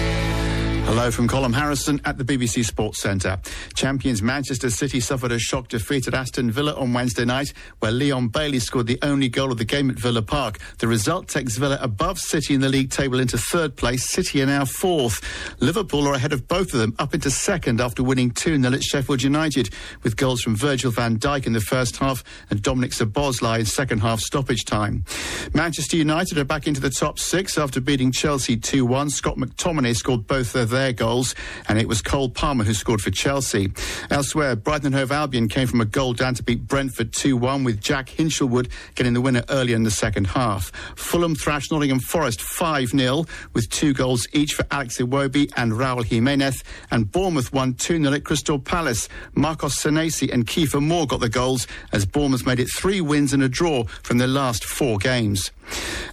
Hello 0.86 1.10
from 1.10 1.30
Colin 1.30 1.54
Harrison 1.54 2.02
at 2.04 2.18
the 2.18 2.26
BBC 2.26 2.64
Sports 2.66 3.02
Centre. 3.02 3.40
Champions 3.74 4.22
Manchester 4.22 4.70
City 4.70 5.00
suffered 5.00 5.32
a 5.32 5.40
shock 5.40 5.70
defeat 5.70 6.08
at 6.10 6.14
Aston 6.14 6.52
Villa 6.52 6.76
on 6.76 6.92
Wednesday 6.94 7.24
night, 7.24 7.54
where 7.80 7.92
Leon 7.92 8.28
Bailey 8.28 8.60
scored 8.60 8.86
the 8.88 9.00
only 9.02 9.30
goal 9.30 9.52
of 9.52 9.58
the 9.58 9.66
game 9.66 9.90
at 9.90 9.98
Villa 9.98 10.22
Park. 10.22 10.60
The 10.80 10.88
result 10.88 11.30
takes 11.30 11.56
Villa 11.58 11.80
above 11.82 12.20
City 12.20 12.54
in 12.54 12.60
the 12.60 12.68
league 12.68 12.92
table 12.92 13.22
into 13.22 13.38
third 13.38 13.78
place. 13.78 14.10
City 14.10 14.42
are 14.44 14.46
now 14.46 14.66
fourth. 14.66 15.22
Liverpool 15.62 16.06
are 16.06 16.14
ahead 16.14 16.34
of 16.34 16.50
both 16.50 16.74
of 16.74 16.80
them, 16.80 16.94
up 17.00 17.14
into 17.14 17.32
second 17.32 17.80
after 17.80 18.04
winning 18.04 18.30
2 18.30 18.62
0 18.62 18.74
at 18.74 18.84
Sheffield 18.84 19.24
United, 19.24 19.70
with 20.04 20.18
goals 20.18 20.42
from 20.42 20.56
Virgil 20.56 20.92
van 20.92 21.18
Dijk 21.18 21.48
in 21.48 21.54
the 21.54 21.62
first 21.62 21.98
half 21.98 22.24
and 22.50 22.62
Dominik 22.62 22.94
Szoboszlai 22.94 23.60
in 23.60 23.66
second 23.66 24.00
half 24.00 24.20
stoppage 24.20 24.66
time. 24.66 25.06
Manchester 25.54 25.96
United 25.96 26.38
are 26.38 26.46
back 26.46 26.68
into 26.68 26.82
the 26.82 26.90
top 26.90 27.20
six 27.20 27.58
after 27.58 27.80
beating 27.80 28.12
Chelsea 28.12 28.58
2 28.58 28.86
1. 28.86 29.10
Scott 29.10 29.38
McTominay 29.38 29.96
scored 29.96 30.28
both 30.28 30.54
of 30.56 30.73
their 30.74 30.92
goals, 30.92 31.36
and 31.68 31.80
it 31.80 31.88
was 31.88 32.02
Cole 32.02 32.30
Palmer 32.30 32.64
who 32.64 32.74
scored 32.74 33.02
for 33.02 33.12
Chelsea. 33.12 33.72
Elsewhere, 34.10 34.56
Brighton 34.56 34.88
and 34.88 34.96
Hove 34.96 35.12
Albion 35.12 35.48
came 35.48 35.68
from 35.68 35.80
a 35.80 35.86
goal 35.86 36.14
down 36.14 36.34
to 36.36 36.44
beat 36.44 36.68
Brentford 36.68 37.14
2 37.14 37.38
1, 37.38 37.64
with 37.64 37.80
Jack 37.80 38.08
Hinshelwood 38.08 38.70
getting 38.96 39.14
the 39.14 39.22
winner 39.22 39.44
earlier 39.50 39.76
in 39.76 39.84
the 39.84 39.92
second 39.92 40.28
half. 40.28 40.72
Fulham 40.98 41.36
thrashed 41.36 41.72
Nottingham 41.72 42.00
Forest 42.00 42.42
5 42.42 42.90
0, 42.90 43.26
with 43.54 43.70
two 43.70 43.94
goals 43.94 44.28
each 44.34 44.54
for 44.54 44.66
Alex 44.72 44.98
Iwobi 44.98 45.52
and 45.56 45.72
Raul 45.72 46.04
Jimenez, 46.04 46.64
and 46.92 47.12
Bournemouth 47.12 47.54
won 47.54 47.74
2 47.76 48.02
0 48.04 48.14
at 48.14 48.24
Crystal 48.26 48.60
Palace. 48.60 49.08
Marcos 49.36 49.76
Senesi 49.82 50.32
and 50.32 50.46
Kiefer 50.46 50.82
Moore 50.82 51.08
got 51.08 51.20
the 51.20 51.30
goals, 51.30 51.68
as 51.92 52.06
Bournemouth 52.06 52.46
made 52.46 52.60
it 52.60 52.68
three 52.76 53.02
wins 53.02 53.34
and 53.34 53.44
a 53.44 53.50
draw 53.50 53.84
from 54.04 54.18
their 54.18 54.28
last 54.28 54.66
four 54.66 54.98
games. 54.98 55.52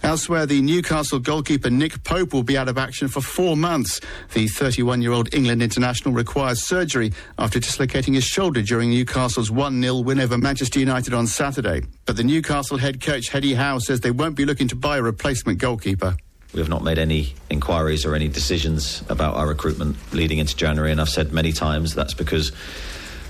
Elsewhere, 0.03 0.45
the 0.45 0.61
Newcastle 0.61 1.19
goalkeeper 1.19 1.69
Nick 1.69 2.03
Pope 2.03 2.33
will 2.33 2.43
be 2.43 2.57
out 2.57 2.67
of 2.67 2.77
action 2.77 3.07
for 3.07 3.21
four 3.21 3.55
months. 3.55 3.99
The 4.33 4.47
31 4.51 5.01
year 5.01 5.11
old 5.11 5.33
England 5.33 5.63
international 5.63 6.13
requires 6.13 6.61
surgery 6.63 7.11
after 7.37 7.59
dislocating 7.59 8.13
his 8.13 8.23
shoulder 8.23 8.61
during 8.61 8.89
Newcastle's 8.89 9.49
1 9.49 9.81
0 9.81 9.99
win 9.99 10.19
over 10.19 10.37
Manchester 10.37 10.79
United 10.79 11.13
on 11.13 11.27
Saturday. 11.27 11.81
But 12.05 12.17
the 12.17 12.23
Newcastle 12.23 12.77
head 12.77 13.01
coach 13.01 13.33
Eddie 13.33 13.55
Howe 13.55 13.79
says 13.79 14.01
they 14.01 14.11
won't 14.11 14.35
be 14.35 14.45
looking 14.45 14.67
to 14.67 14.75
buy 14.75 14.97
a 14.97 15.01
replacement 15.01 15.59
goalkeeper. 15.59 16.15
We 16.53 16.59
have 16.59 16.69
not 16.69 16.83
made 16.83 16.99
any 16.99 17.33
inquiries 17.49 18.05
or 18.05 18.13
any 18.13 18.27
decisions 18.27 19.03
about 19.07 19.35
our 19.35 19.47
recruitment 19.47 19.95
leading 20.13 20.37
into 20.37 20.55
January, 20.55 20.91
and 20.91 20.99
I've 20.99 21.09
said 21.09 21.31
many 21.31 21.53
times 21.53 21.95
that's 21.95 22.13
because 22.13 22.51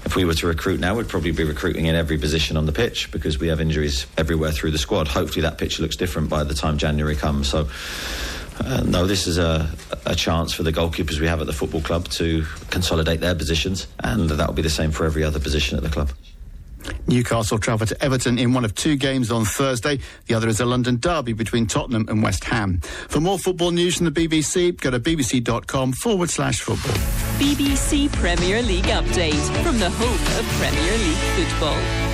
if 0.06 0.16
we 0.16 0.26
were 0.26 0.34
to 0.34 0.48
recruit 0.48 0.80
now, 0.80 0.96
we'd 0.96 1.08
probably 1.08 1.32
be 1.32 1.44
recruiting 1.44 1.86
in 1.86 1.94
every 1.96 2.18
position 2.18 2.58
on 2.58 2.66
the 2.66 2.72
pitch 2.72 3.12
because 3.12 3.38
we 3.38 3.50
have 3.50 3.62
injuries 3.62 4.08
everywhere 4.18 4.52
through 4.52 4.72
the 4.72 4.80
squad. 4.80 5.08
Hopefully, 5.08 5.42
that 5.44 5.60
picture 5.60 5.84
looks 5.84 5.96
different 5.96 6.30
by 6.30 6.44
the 6.44 6.56
time 6.56 6.80
January 6.80 7.16
comes. 7.16 7.48
So, 7.48 7.70
uh, 8.60 8.82
no, 8.86 9.06
this 9.08 9.28
is 9.28 9.38
a, 9.38 9.70
a 10.06 10.16
chance 10.16 10.54
for 10.54 10.64
the 10.64 10.72
goalkeepers 10.72 11.20
we 11.20 11.28
have 11.28 11.42
at 11.42 11.48
the 11.48 11.54
football 11.54 11.82
club 11.82 12.08
to 12.10 12.44
consolidate 12.70 13.20
their 13.20 13.36
positions, 13.36 13.88
and 14.04 14.30
that 14.30 14.48
will 14.48 14.54
be 14.54 14.62
the 14.62 14.70
same 14.70 14.92
for 14.92 15.06
every 15.06 15.24
other 15.24 15.40
position 15.40 15.78
at 15.78 15.84
the 15.84 15.90
club. 15.90 16.12
Newcastle 17.06 17.60
travel 17.60 17.86
to 17.86 18.04
Everton 18.04 18.40
in 18.40 18.54
one 18.54 18.66
of 18.66 18.74
two 18.74 18.96
games 18.96 19.32
on 19.32 19.46
Thursday. 19.46 20.00
The 20.26 20.34
other 20.34 20.48
is 20.48 20.60
a 20.60 20.66
London 20.66 20.98
derby 21.00 21.34
between 21.34 21.68
Tottenham 21.68 22.08
and 22.10 22.24
West 22.24 22.44
Ham. 22.46 22.80
For 23.08 23.20
more 23.20 23.38
football 23.38 23.70
news 23.70 23.98
from 23.98 24.08
the 24.08 24.12
BBC, 24.12 24.80
go 24.82 24.90
to 24.90 25.00
bbc.com 25.00 25.94
forward 25.94 26.32
slash 26.32 26.62
football. 26.62 26.96
BBC 27.38 28.12
Premier 28.14 28.64
League 28.64 28.86
update 28.86 29.64
from 29.64 29.78
the 29.78 29.90
home 29.92 30.40
of 30.40 30.46
Premier 30.58 30.98
League 30.98 31.48
football. 31.48 32.11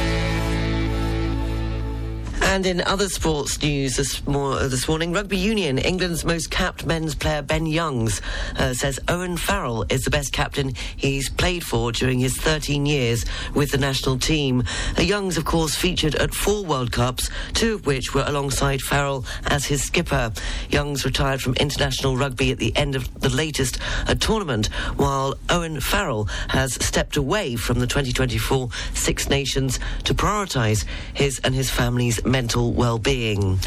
And 2.42 2.66
in 2.66 2.82
other 2.82 3.10
sports 3.10 3.62
news 3.62 3.98
this, 3.98 4.26
more, 4.26 4.54
uh, 4.54 4.68
this 4.68 4.88
morning, 4.88 5.12
Rugby 5.12 5.38
Union, 5.38 5.78
England's 5.78 6.24
most 6.24 6.50
capped 6.50 6.86
men's 6.86 7.14
player 7.14 7.42
Ben 7.42 7.66
Youngs 7.66 8.22
uh, 8.58 8.74
says 8.74 9.00
Owen 9.08 9.38
Farrell 9.38 9.86
is 9.90 10.04
the 10.04 10.10
best 10.10 10.34
captain 10.34 10.74
he's 10.96 11.30
played 11.30 11.64
for 11.64 11.92
during 11.92 12.20
his 12.20 12.38
13 12.38 12.86
years 12.86 13.26
with 13.54 13.72
the 13.72 13.78
national 13.78 14.18
team. 14.18 14.64
Uh, 14.98 15.02
Youngs, 15.02 15.38
of 15.38 15.46
course, 15.46 15.76
featured 15.76 16.16
at 16.16 16.34
four 16.34 16.64
World 16.64 16.92
Cups, 16.92 17.30
two 17.54 17.76
of 17.76 17.86
which 17.86 18.14
were 18.14 18.24
alongside 18.26 18.82
Farrell 18.82 19.26
as 19.46 19.66
his 19.66 19.84
skipper. 19.84 20.32
Youngs 20.70 21.06
retired 21.06 21.42
from 21.42 21.54
international 21.56 22.18
rugby 22.18 22.52
at 22.52 22.58
the 22.58 22.76
end 22.76 22.96
of 22.96 23.20
the 23.20 23.30
latest 23.30 23.78
uh, 24.08 24.16
tournament, 24.16 24.68
while 24.96 25.36
Owen 25.50 25.80
Farrell 25.80 26.26
has 26.50 26.74
stepped 26.86 27.18
away 27.18 27.56
from 27.56 27.80
the 27.80 27.88
2024 27.88 28.70
Six 28.94 29.30
Nations 29.30 29.80
to 30.06 30.14
prioritise 30.14 30.86
his 31.14 31.40
and 31.44 31.54
his 31.54 31.70
family's 31.70 32.24
mental 32.28 32.74
well-being. 32.74 33.60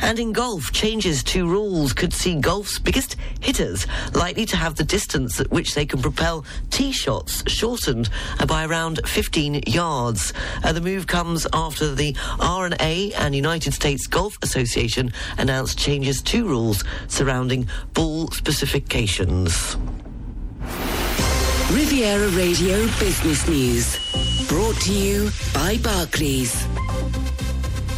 And 0.00 0.18
in 0.18 0.32
golf, 0.32 0.70
changes 0.72 1.24
to 1.24 1.48
rules 1.48 1.92
could 1.92 2.12
see 2.12 2.36
golf's 2.36 2.78
biggest 2.78 3.16
hitters 3.40 3.86
likely 4.14 4.46
to 4.46 4.56
have 4.56 4.76
the 4.76 4.84
distance 4.84 5.40
at 5.40 5.50
which 5.50 5.74
they 5.74 5.86
can 5.86 6.00
propel 6.00 6.44
tee 6.70 6.92
shots 6.92 7.42
shortened 7.50 8.08
by 8.46 8.64
around 8.64 9.00
15 9.06 9.62
yards. 9.66 10.32
Uh, 10.62 10.72
the 10.72 10.80
move 10.80 11.06
comes 11.06 11.46
after 11.52 11.94
the 11.94 12.16
R&A 12.38 13.12
and 13.14 13.34
United 13.34 13.74
States 13.74 14.06
Golf 14.06 14.38
Association 14.42 15.12
announced 15.36 15.78
changes 15.78 16.22
to 16.22 16.46
rules 16.46 16.84
surrounding 17.08 17.68
ball 17.92 18.28
specifications. 18.28 19.76
Riviera 21.72 22.28
Radio 22.30 22.86
Business 22.98 23.46
News. 23.48 24.48
Brought 24.48 24.76
to 24.82 24.92
you 24.92 25.30
by 25.52 25.76
Barclays. 25.78 26.66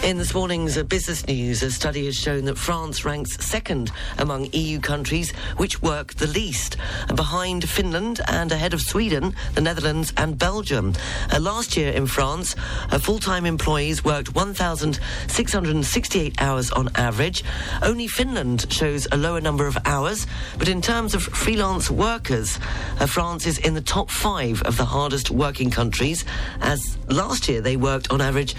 In 0.02 0.16
this 0.16 0.32
morning's 0.32 0.82
business 0.84 1.26
news, 1.26 1.62
a 1.62 1.70
study 1.70 2.06
has 2.06 2.16
shown 2.16 2.46
that 2.46 2.56
France 2.56 3.04
ranks 3.04 3.36
second 3.44 3.92
among 4.16 4.48
EU 4.54 4.80
countries 4.80 5.30
which 5.58 5.82
work 5.82 6.14
the 6.14 6.26
least, 6.26 6.78
behind 7.14 7.68
Finland 7.68 8.22
and 8.26 8.50
ahead 8.50 8.72
of 8.72 8.80
Sweden, 8.80 9.34
the 9.54 9.60
Netherlands, 9.60 10.14
and 10.16 10.38
Belgium. 10.38 10.94
Uh, 11.30 11.38
last 11.38 11.76
year 11.76 11.92
in 11.92 12.06
France, 12.06 12.56
uh, 12.90 12.98
full-time 12.98 13.44
employees 13.44 14.02
worked 14.02 14.34
1,668 14.34 16.40
hours 16.40 16.70
on 16.70 16.88
average. 16.94 17.44
Only 17.82 18.06
Finland 18.06 18.72
shows 18.72 19.06
a 19.12 19.18
lower 19.18 19.42
number 19.42 19.66
of 19.66 19.76
hours, 19.84 20.26
but 20.58 20.68
in 20.68 20.80
terms 20.80 21.14
of 21.14 21.22
freelance 21.22 21.90
workers, 21.90 22.58
uh, 23.00 23.06
France 23.06 23.46
is 23.46 23.58
in 23.58 23.74
the 23.74 23.82
top 23.82 24.10
five 24.10 24.62
of 24.62 24.78
the 24.78 24.86
hardest 24.86 25.30
working 25.30 25.70
countries, 25.70 26.24
as 26.62 26.96
last 27.08 27.50
year 27.50 27.60
they 27.60 27.76
worked 27.76 28.10
on 28.10 28.22
average 28.22 28.56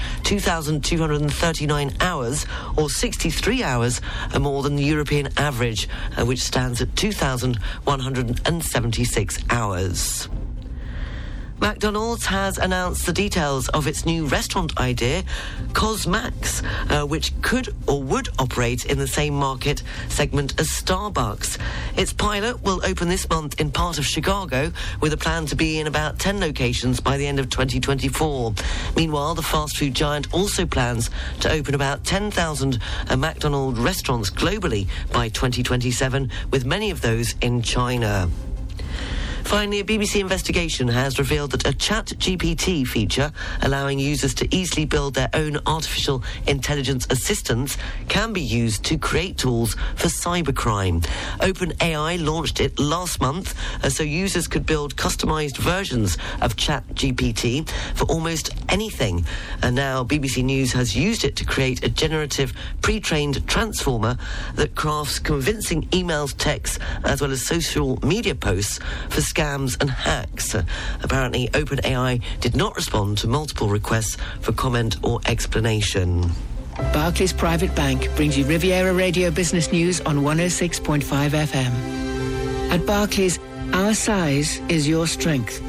2,239 1.31 1.95
hours, 2.01 2.45
or 2.77 2.89
63 2.89 3.63
hours 3.63 4.01
more 4.39 4.63
than 4.63 4.75
the 4.75 4.83
European 4.83 5.29
average, 5.37 5.87
uh, 6.17 6.25
which 6.25 6.43
stands 6.43 6.81
at 6.81 6.93
2,176 6.95 9.39
hours. 9.49 10.27
McDonald's 11.61 12.25
has 12.25 12.57
announced 12.57 13.05
the 13.05 13.13
details 13.13 13.69
of 13.69 13.85
its 13.85 14.03
new 14.03 14.25
restaurant 14.25 14.75
idea, 14.79 15.23
CosMc's, 15.73 16.63
uh, 16.89 17.05
which 17.05 17.39
could 17.43 17.69
or 17.87 18.01
would 18.01 18.29
operate 18.39 18.85
in 18.87 18.97
the 18.97 19.05
same 19.05 19.35
market 19.35 19.83
segment 20.09 20.59
as 20.59 20.69
Starbucks. 20.69 21.59
Its 21.95 22.13
pilot 22.13 22.63
will 22.63 22.83
open 22.83 23.09
this 23.09 23.29
month 23.29 23.61
in 23.61 23.69
part 23.69 23.99
of 23.99 24.05
Chicago, 24.07 24.71
with 25.01 25.13
a 25.13 25.17
plan 25.17 25.45
to 25.45 25.55
be 25.55 25.79
in 25.79 25.85
about 25.85 26.17
10 26.17 26.39
locations 26.39 26.99
by 26.99 27.15
the 27.15 27.27
end 27.27 27.39
of 27.39 27.51
2024. 27.51 28.55
Meanwhile, 28.95 29.35
the 29.35 29.43
fast 29.43 29.77
food 29.77 29.93
giant 29.93 30.33
also 30.33 30.65
plans 30.65 31.11
to 31.41 31.51
open 31.51 31.75
about 31.75 32.03
10,000 32.03 32.79
uh, 33.07 33.15
McDonald's 33.15 33.79
restaurants 33.79 34.31
globally 34.31 34.87
by 35.13 35.29
2027, 35.29 36.31
with 36.49 36.65
many 36.65 36.89
of 36.89 37.01
those 37.01 37.35
in 37.39 37.61
China. 37.61 38.31
Finally, 39.43 39.79
a 39.79 39.83
BBC 39.83 40.21
investigation 40.21 40.87
has 40.87 41.19
revealed 41.19 41.51
that 41.51 41.67
a 41.67 41.73
chat 41.73 42.05
GPT 42.05 42.87
feature 42.87 43.31
allowing 43.61 43.99
users 43.99 44.33
to 44.35 44.55
easily 44.55 44.85
build 44.85 45.13
their 45.13 45.29
own 45.33 45.57
artificial 45.65 46.23
intelligence 46.47 47.05
assistants 47.09 47.77
can 48.07 48.31
be 48.33 48.41
used 48.41 48.83
to 48.85 48.97
create 48.97 49.37
tools 49.37 49.75
for 49.95 50.07
cybercrime. 50.07 51.01
OpenAI 51.39 52.23
launched 52.23 52.61
it 52.61 52.79
last 52.79 53.19
month 53.19 53.55
uh, 53.83 53.89
so 53.89 54.03
users 54.03 54.47
could 54.47 54.65
build 54.65 54.95
customized 54.95 55.57
versions 55.57 56.17
of 56.41 56.55
chat 56.55 56.87
GPT 56.93 57.67
for 57.95 58.05
almost 58.05 58.51
anything. 58.69 59.25
And 59.61 59.75
now 59.75 60.03
BBC 60.03 60.43
News 60.43 60.71
has 60.73 60.95
used 60.95 61.25
it 61.25 61.35
to 61.37 61.45
create 61.45 61.83
a 61.83 61.89
generative 61.89 62.53
pre-trained 62.81 63.45
transformer 63.47 64.17
that 64.55 64.75
crafts 64.75 65.19
convincing 65.19 65.83
emails, 65.89 66.35
texts, 66.37 66.79
as 67.03 67.21
well 67.21 67.31
as 67.31 67.45
social 67.45 67.99
media 68.05 68.35
posts 68.35 68.79
for 69.09 69.21
scams 69.31 69.79
and 69.81 69.89
hacks. 69.89 70.55
Apparently, 71.03 71.47
OpenAI 71.49 72.21
did 72.39 72.55
not 72.55 72.75
respond 72.75 73.17
to 73.19 73.27
multiple 73.27 73.67
requests 73.67 74.17
for 74.41 74.51
comment 74.51 74.97
or 75.03 75.19
explanation. 75.25 76.31
Barclays 76.93 77.33
Private 77.33 77.73
Bank 77.75 78.09
brings 78.15 78.37
you 78.37 78.45
Riviera 78.45 78.93
Radio 78.93 79.31
Business 79.31 79.71
News 79.71 80.01
on 80.01 80.17
106.5 80.17 81.03
FM. 81.03 82.71
At 82.71 82.85
Barclays, 82.85 83.39
our 83.73 83.93
size 83.93 84.59
is 84.69 84.87
your 84.87 85.07
strength. 85.07 85.61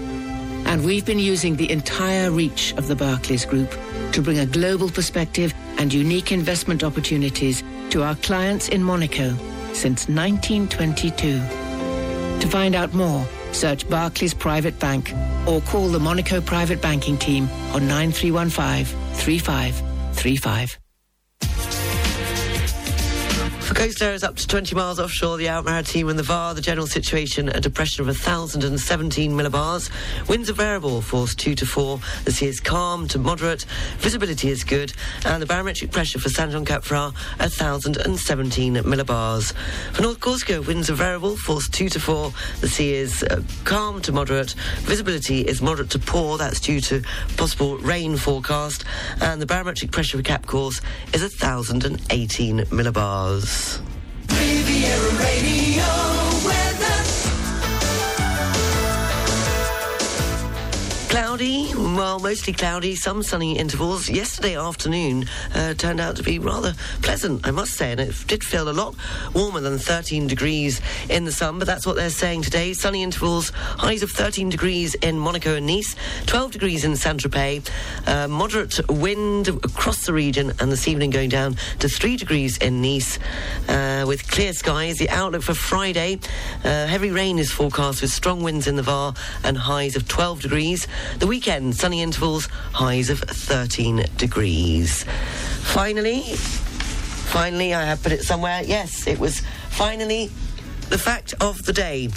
And 0.66 0.84
we've 0.84 1.04
been 1.04 1.18
using 1.18 1.56
the 1.56 1.70
entire 1.70 2.30
reach 2.30 2.72
of 2.76 2.86
the 2.86 2.96
Barclays 2.96 3.44
Group 3.44 3.70
to 4.12 4.22
bring 4.22 4.38
a 4.38 4.46
global 4.46 4.88
perspective 4.88 5.52
and 5.78 5.92
unique 5.92 6.32
investment 6.32 6.82
opportunities 6.82 7.62
to 7.90 8.02
our 8.02 8.14
clients 8.16 8.68
in 8.68 8.82
Monaco 8.82 9.36
since 9.74 10.08
1922. 10.08 11.40
To 12.40 12.48
find 12.48 12.74
out 12.74 12.94
more, 12.94 13.26
search 13.54 13.88
Barclays 13.88 14.34
Private 14.34 14.78
Bank 14.78 15.12
or 15.46 15.60
call 15.62 15.88
the 15.88 16.00
Monaco 16.00 16.40
Private 16.40 16.80
Banking 16.80 17.18
Team 17.18 17.48
on 17.72 17.86
9315 17.88 18.84
3535. 19.14 20.78
For 23.72 23.78
coast 23.78 24.02
areas 24.02 24.22
up 24.22 24.36
to 24.36 24.46
20 24.46 24.74
miles 24.74 25.00
offshore, 25.00 25.38
the 25.38 25.48
Alpes-Maritimes 25.48 26.10
and 26.10 26.18
the 26.18 26.22
VAR, 26.22 26.52
the 26.52 26.60
general 26.60 26.86
situation, 26.86 27.48
a 27.48 27.58
depression 27.58 28.02
of 28.02 28.06
1,017 28.08 29.32
millibars. 29.32 29.88
Winds 30.28 30.50
are 30.50 30.52
variable, 30.52 31.00
force 31.00 31.34
2 31.34 31.54
to 31.54 31.64
4. 31.64 31.98
The 32.26 32.32
sea 32.32 32.48
is 32.48 32.60
calm 32.60 33.08
to 33.08 33.18
moderate. 33.18 33.64
Visibility 33.96 34.50
is 34.50 34.62
good. 34.62 34.92
And 35.24 35.40
the 35.40 35.46
barometric 35.46 35.90
pressure 35.90 36.18
for 36.18 36.28
Saint-Jean-Cap-Ferrat, 36.28 37.14
1,017 37.40 38.74
millibars. 38.74 39.54
For 39.94 40.02
North 40.02 40.20
Corsica, 40.20 40.60
winds 40.60 40.90
are 40.90 40.94
variable, 40.94 41.34
force 41.38 41.66
2 41.70 41.88
to 41.88 41.98
4. 42.00 42.30
The 42.60 42.68
sea 42.68 42.92
is 42.92 43.22
uh, 43.22 43.42
calm 43.64 44.02
to 44.02 44.12
moderate. 44.12 44.54
Visibility 44.80 45.40
is 45.40 45.62
moderate 45.62 45.88
to 45.90 45.98
poor. 45.98 46.36
That's 46.36 46.60
due 46.60 46.82
to 46.82 47.02
possible 47.38 47.78
rain 47.78 48.18
forecast. 48.18 48.84
And 49.22 49.40
the 49.40 49.46
barometric 49.46 49.92
pressure 49.92 50.18
for 50.18 50.22
Cap 50.22 50.44
Corse 50.44 50.82
is 51.14 51.22
1,018 51.22 52.66
millibars. 52.66 53.61
Riviera 54.28 55.08
Radio 55.18 55.71
Cloudy, 61.32 61.72
well, 61.74 62.18
mostly 62.18 62.52
cloudy, 62.52 62.94
some 62.94 63.22
sunny 63.22 63.56
intervals. 63.56 64.06
Yesterday 64.06 64.54
afternoon 64.54 65.24
uh, 65.54 65.72
turned 65.72 65.98
out 65.98 66.16
to 66.16 66.22
be 66.22 66.38
rather 66.38 66.74
pleasant, 67.00 67.48
I 67.48 67.50
must 67.52 67.72
say, 67.72 67.92
and 67.92 68.00
it 68.00 68.14
did 68.26 68.44
feel 68.44 68.68
a 68.68 68.74
lot 68.74 68.94
warmer 69.32 69.60
than 69.60 69.78
13 69.78 70.26
degrees 70.26 70.82
in 71.08 71.24
the 71.24 71.32
sun, 71.32 71.58
but 71.58 71.66
that's 71.66 71.86
what 71.86 71.96
they're 71.96 72.10
saying 72.10 72.42
today. 72.42 72.74
Sunny 72.74 73.02
intervals, 73.02 73.48
highs 73.54 74.02
of 74.02 74.10
13 74.10 74.50
degrees 74.50 74.94
in 74.96 75.18
Monaco 75.18 75.54
and 75.54 75.66
Nice, 75.66 75.96
12 76.26 76.52
degrees 76.52 76.84
in 76.84 76.96
Saint 76.96 77.22
Tropez, 77.22 77.66
uh, 78.06 78.28
moderate 78.28 78.86
wind 78.90 79.48
across 79.48 80.04
the 80.04 80.12
region, 80.12 80.52
and 80.60 80.70
this 80.70 80.86
evening 80.86 81.08
going 81.08 81.30
down 81.30 81.56
to 81.78 81.88
3 81.88 82.18
degrees 82.18 82.58
in 82.58 82.82
Nice 82.82 83.18
uh, 83.70 84.04
with 84.06 84.30
clear 84.30 84.52
skies. 84.52 84.98
The 84.98 85.08
outlook 85.08 85.44
for 85.44 85.54
Friday, 85.54 86.20
uh, 86.62 86.86
heavy 86.86 87.10
rain 87.10 87.38
is 87.38 87.50
forecast 87.50 88.02
with 88.02 88.10
strong 88.10 88.42
winds 88.42 88.66
in 88.66 88.76
the 88.76 88.82
VAR 88.82 89.14
and 89.42 89.56
highs 89.56 89.96
of 89.96 90.06
12 90.06 90.42
degrees. 90.42 90.86
The 91.22 91.28
weekend, 91.28 91.76
sunny 91.76 92.02
intervals, 92.02 92.46
highs 92.72 93.08
of 93.08 93.20
13 93.20 94.06
degrees. 94.16 95.04
Finally, 95.60 96.22
finally, 96.22 97.72
I 97.72 97.84
have 97.84 98.02
put 98.02 98.10
it 98.10 98.24
somewhere. 98.24 98.60
Yes, 98.64 99.06
it 99.06 99.20
was 99.20 99.40
finally 99.70 100.32
the 100.88 100.98
fact 100.98 101.32
of 101.40 101.62
the 101.62 101.72
day. 101.72 102.08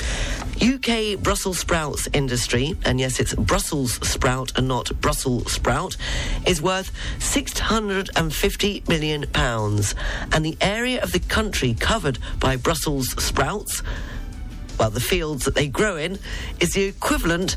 UK 0.60 1.22
Brussels 1.22 1.60
sprouts 1.60 2.08
industry, 2.14 2.76
and 2.84 3.00
yes, 3.00 3.20
it's 3.20 3.36
Brussels 3.36 4.00
sprout 4.02 4.52
and 4.58 4.68
not 4.68 4.90
Brussels 5.02 5.52
sprout, 5.52 5.96
is 6.48 6.60
worth 6.60 6.92
650 7.20 8.84
million 8.88 9.28
pounds. 9.34 9.94
And 10.32 10.44
the 10.44 10.58
area 10.62 11.00
of 11.04 11.12
the 11.12 11.20
country 11.20 11.76
covered 11.76 12.18
by 12.40 12.56
Brussels 12.56 13.10
sprouts, 13.24 13.84
well, 14.80 14.90
the 14.90 15.00
fields 15.00 15.46
that 15.46 15.54
they 15.54 15.68
grow 15.68 15.96
in, 15.96 16.18
is 16.60 16.74
the 16.74 16.86
equivalent 16.86 17.56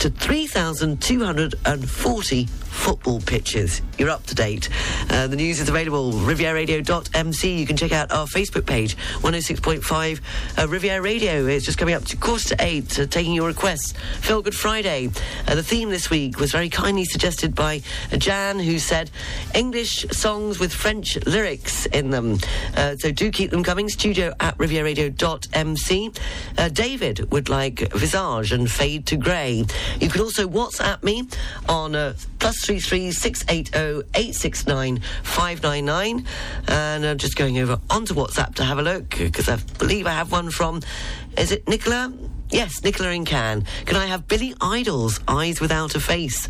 to 0.00 0.08
3,240 0.08 2.48
football 2.70 3.20
pitches. 3.20 3.82
You're 3.98 4.10
up 4.10 4.24
to 4.26 4.34
date. 4.34 4.70
Uh, 5.10 5.26
the 5.26 5.36
news 5.36 5.60
is 5.60 5.68
available, 5.68 6.12
rivieradio.mc. 6.12 7.52
You 7.52 7.66
can 7.66 7.76
check 7.76 7.92
out 7.92 8.10
our 8.10 8.26
Facebook 8.26 8.66
page, 8.66 8.96
106.5 9.18 10.20
uh, 10.58 10.68
Riviera 10.68 11.02
Radio. 11.02 11.46
It's 11.46 11.66
just 11.66 11.76
coming 11.76 11.94
up 11.94 12.04
to 12.06 12.16
quarter 12.16 12.56
to 12.56 12.64
eight, 12.64 12.98
uh, 12.98 13.06
taking 13.06 13.34
your 13.34 13.48
requests. 13.48 13.92
Feel 14.20 14.40
Good 14.40 14.54
Friday. 14.54 15.10
Uh, 15.46 15.54
the 15.56 15.62
theme 15.62 15.90
this 15.90 16.08
week 16.08 16.38
was 16.38 16.52
very 16.52 16.70
kindly 16.70 17.04
suggested 17.04 17.54
by 17.54 17.82
uh, 18.12 18.16
Jan, 18.16 18.58
who 18.58 18.78
said 18.78 19.10
English 19.54 20.06
songs 20.10 20.58
with 20.58 20.72
French 20.72 21.18
lyrics 21.26 21.86
in 21.86 22.10
them. 22.10 22.38
Uh, 22.76 22.96
so 22.96 23.10
do 23.10 23.30
keep 23.30 23.50
them 23.50 23.62
coming. 23.62 23.88
Studio 23.88 24.32
at 24.40 24.56
rivieradio.mc. 24.58 26.12
David 26.72 27.32
would 27.32 27.48
like 27.48 27.92
Visage 27.92 28.52
and 28.52 28.70
Fade 28.70 29.06
to 29.06 29.16
Grey. 29.16 29.64
You 30.00 30.08
can 30.08 30.20
also 30.20 30.48
WhatsApp 30.48 31.02
me 31.02 31.28
on 31.68 32.14
plus 32.38 32.60
three 32.70 32.78
three 32.78 33.10
six 33.10 33.44
eight 33.48 33.68
zero 33.74 34.02
eight 34.14 34.32
six 34.32 34.64
nine 34.64 35.00
five 35.24 35.60
nine 35.60 35.84
nine, 35.84 36.24
and 36.68 37.04
I'm 37.04 37.18
just 37.18 37.34
going 37.34 37.58
over 37.58 37.80
onto 37.90 38.14
WhatsApp 38.14 38.54
to 38.56 38.64
have 38.64 38.78
a 38.78 38.82
look 38.82 39.10
because 39.10 39.48
I 39.48 39.56
believe 39.78 40.06
I 40.06 40.12
have 40.12 40.30
one 40.30 40.50
from. 40.50 40.80
Is 41.36 41.50
it 41.50 41.68
Nicola? 41.68 42.12
Yes, 42.50 42.82
Nicola 42.82 43.10
in 43.10 43.24
Cannes. 43.24 43.64
Can 43.86 43.96
I 43.96 44.06
have 44.06 44.26
Billy 44.26 44.54
Idol's 44.60 45.20
Eyes 45.28 45.60
Without 45.60 45.94
a 45.94 46.00
Face? 46.00 46.48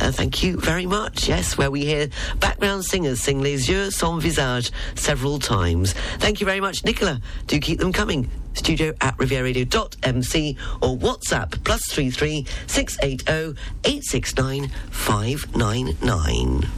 Uh, 0.00 0.12
thank 0.12 0.42
you 0.44 0.56
very 0.58 0.86
much. 0.86 1.28
Yes, 1.28 1.58
where 1.58 1.70
we 1.70 1.84
hear 1.84 2.08
background 2.38 2.84
singers 2.84 3.20
sing 3.20 3.40
Les 3.42 3.68
Yeux 3.68 3.90
sans 3.90 4.22
visage 4.22 4.70
several 4.94 5.38
times. 5.40 5.92
Thank 6.18 6.40
you 6.40 6.46
very 6.46 6.60
much, 6.60 6.84
Nicola. 6.84 7.20
Do 7.48 7.58
keep 7.58 7.80
them 7.80 7.92
coming. 7.92 8.30
Studio 8.54 8.94
at 9.00 9.16
rivieradio.mc 9.18 10.56
or 10.82 10.96
WhatsApp 10.96 11.64
plus 11.64 11.84
three 11.92 12.10
three 12.10 12.46
six 12.66 12.96
eight 13.02 13.22
zero 13.26 13.54
eight 13.84 14.04
six 14.04 14.36
nine 14.36 14.70
five 14.90 15.46
nine 15.56 15.96
nine. 16.02 16.68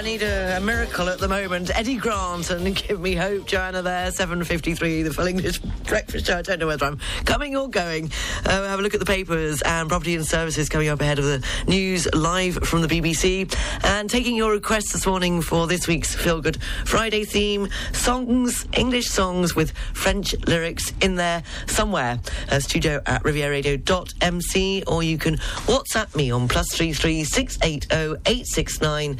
I 0.00 0.02
need 0.02 0.22
a, 0.22 0.56
a 0.56 0.60
miracle 0.60 1.10
at 1.10 1.18
the 1.18 1.28
moment. 1.28 1.70
Eddie 1.76 1.96
Grant 1.96 2.48
and 2.48 2.74
give 2.88 2.98
me 2.98 3.14
hope, 3.14 3.46
Joanna. 3.46 3.82
There, 3.82 4.10
seven 4.10 4.42
fifty-three. 4.42 5.02
The 5.02 5.12
full 5.12 5.26
English 5.26 5.58
breakfast 5.84 6.24
show. 6.24 6.38
I 6.38 6.42
don't 6.42 6.58
know 6.58 6.68
whether 6.68 6.86
I'm 6.86 6.98
coming 7.26 7.54
or 7.54 7.68
going. 7.68 8.10
Uh, 8.46 8.64
have 8.64 8.78
a 8.78 8.82
look 8.82 8.94
at 8.94 9.00
the 9.00 9.04
papers 9.04 9.60
and 9.60 9.90
property 9.90 10.14
and 10.14 10.24
services 10.24 10.70
coming 10.70 10.88
up 10.88 11.02
ahead 11.02 11.18
of 11.18 11.26
the 11.26 11.44
news 11.68 12.08
live 12.14 12.54
from 12.66 12.80
the 12.80 12.88
BBC 12.88 13.54
and 13.84 14.08
taking 14.08 14.36
your 14.36 14.52
requests 14.52 14.94
this 14.94 15.06
morning 15.06 15.42
for 15.42 15.66
this 15.66 15.86
week's 15.86 16.14
Feel 16.14 16.40
Good 16.40 16.62
Friday 16.86 17.24
theme: 17.24 17.68
songs, 17.92 18.66
English 18.72 19.10
songs 19.10 19.54
with 19.54 19.72
French 19.92 20.34
lyrics 20.46 20.94
in 21.02 21.16
there 21.16 21.42
somewhere. 21.66 22.18
Uh, 22.50 22.58
studio 22.58 23.02
at 23.04 23.22
rivieradio.mc 23.22 24.82
or 24.86 25.02
you 25.02 25.18
can 25.18 25.36
WhatsApp 25.66 26.16
me 26.16 26.30
on 26.30 26.48
plus 26.48 26.72
three 26.72 26.94
three 26.94 27.22
six 27.22 27.58
eight 27.62 27.86
zero 27.92 28.16
eight 28.24 28.46
six 28.46 28.80
nine 28.80 29.18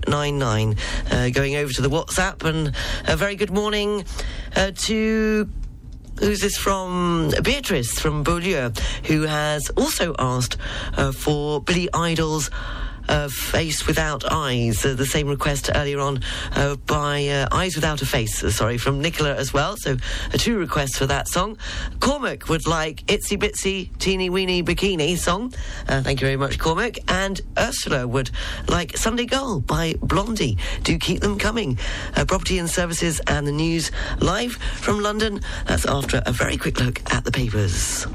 five 0.00 0.10
nine 0.10 0.38
nine. 0.38 0.76
Uh, 1.10 1.30
going 1.30 1.56
over 1.56 1.72
to 1.72 1.82
the 1.82 1.90
WhatsApp 1.90 2.44
and 2.44 2.74
a 3.06 3.16
very 3.16 3.36
good 3.36 3.50
morning 3.50 4.04
uh, 4.56 4.72
to. 4.74 5.48
Who's 6.18 6.40
this 6.40 6.56
from? 6.56 7.32
Beatrice 7.42 7.98
from 7.98 8.22
Beaulieu, 8.22 8.72
who 9.04 9.22
has 9.22 9.70
also 9.70 10.14
asked 10.18 10.58
uh, 10.96 11.12
for 11.12 11.62
Billy 11.62 11.88
Idol's 11.94 12.50
A 13.10 13.28
face 13.28 13.88
Without 13.88 14.24
Eyes. 14.30 14.86
Uh, 14.86 14.94
the 14.94 15.04
same 15.04 15.26
request 15.26 15.68
earlier 15.74 15.98
on 15.98 16.20
uh, 16.52 16.76
by 16.86 17.26
uh, 17.26 17.48
Eyes 17.50 17.74
Without 17.74 18.00
a 18.02 18.06
Face, 18.06 18.38
sorry, 18.54 18.78
from 18.78 19.00
Nicola 19.00 19.34
as 19.34 19.52
well. 19.52 19.76
So 19.76 19.96
two 20.32 20.56
requests 20.58 20.96
for 20.96 21.06
that 21.06 21.26
song. 21.26 21.58
Cormac 21.98 22.48
would 22.48 22.68
like 22.68 23.04
Itsy 23.06 23.36
Bitsy 23.36 23.90
Teeny 23.98 24.30
Weeny 24.30 24.62
Bikini 24.62 25.18
song. 25.18 25.50
Thank 25.86 26.20
you 26.20 26.26
very 26.28 26.36
much, 26.36 26.60
Cormac. 26.60 26.98
And 27.08 27.40
Ursula 27.58 28.06
would 28.06 28.30
like 28.68 28.96
Sunday 28.96 29.26
Girl 29.26 29.58
by 29.58 29.96
Blondie. 30.00 30.56
Do 30.84 30.96
keep 30.96 31.20
them 31.20 31.36
coming. 31.36 31.78
Property 32.14 32.58
and 32.58 32.70
services 32.70 33.20
and 33.26 33.44
the 33.44 33.52
news 33.52 33.90
live 34.20 34.52
from 34.52 35.00
London. 35.00 35.40
That's 35.66 35.84
after 35.84 36.22
a 36.26 36.32
very 36.32 36.56
quick 36.56 36.78
look 36.78 37.02
at 37.12 37.24
the 37.24 37.32
papers. 37.32 38.06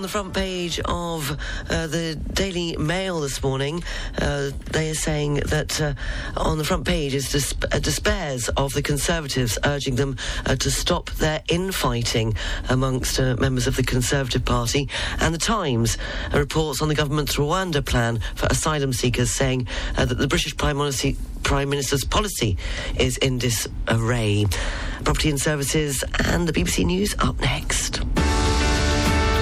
On 0.00 0.02
the 0.02 0.08
front 0.08 0.32
page 0.32 0.80
of 0.86 1.30
uh, 1.68 1.86
the 1.86 2.18
Daily 2.32 2.74
Mail 2.78 3.20
this 3.20 3.42
morning, 3.42 3.84
uh, 4.16 4.48
they 4.72 4.88
are 4.88 4.94
saying 4.94 5.34
that 5.48 5.78
uh, 5.78 5.92
on 6.38 6.56
the 6.56 6.64
front 6.64 6.86
page 6.86 7.12
is 7.12 7.26
desp- 7.26 7.66
uh, 7.70 7.78
despairs 7.80 8.48
of 8.56 8.72
the 8.72 8.80
Conservatives, 8.80 9.58
urging 9.62 9.96
them 9.96 10.16
uh, 10.46 10.56
to 10.56 10.70
stop 10.70 11.10
their 11.10 11.42
infighting 11.50 12.34
amongst 12.70 13.20
uh, 13.20 13.36
members 13.38 13.66
of 13.66 13.76
the 13.76 13.82
Conservative 13.82 14.42
Party. 14.42 14.88
And 15.20 15.34
the 15.34 15.38
Times 15.38 15.98
reports 16.32 16.80
on 16.80 16.88
the 16.88 16.94
government's 16.94 17.36
Rwanda 17.36 17.84
plan 17.84 18.20
for 18.36 18.46
asylum 18.46 18.94
seekers, 18.94 19.30
saying 19.30 19.68
that 19.96 20.16
the 20.16 20.28
British 20.28 20.56
Prime 20.56 20.78
Minister. 20.78 21.10
Prime 21.42 21.68
Minister's 21.70 22.04
policy 22.04 22.56
is 22.98 23.16
in 23.18 23.38
disarray. 23.38 24.46
Property 25.04 25.30
and 25.30 25.40
services 25.40 26.04
and 26.26 26.46
the 26.46 26.52
BBC 26.52 26.84
News 26.86 27.14
up 27.18 27.38
next. 27.40 28.00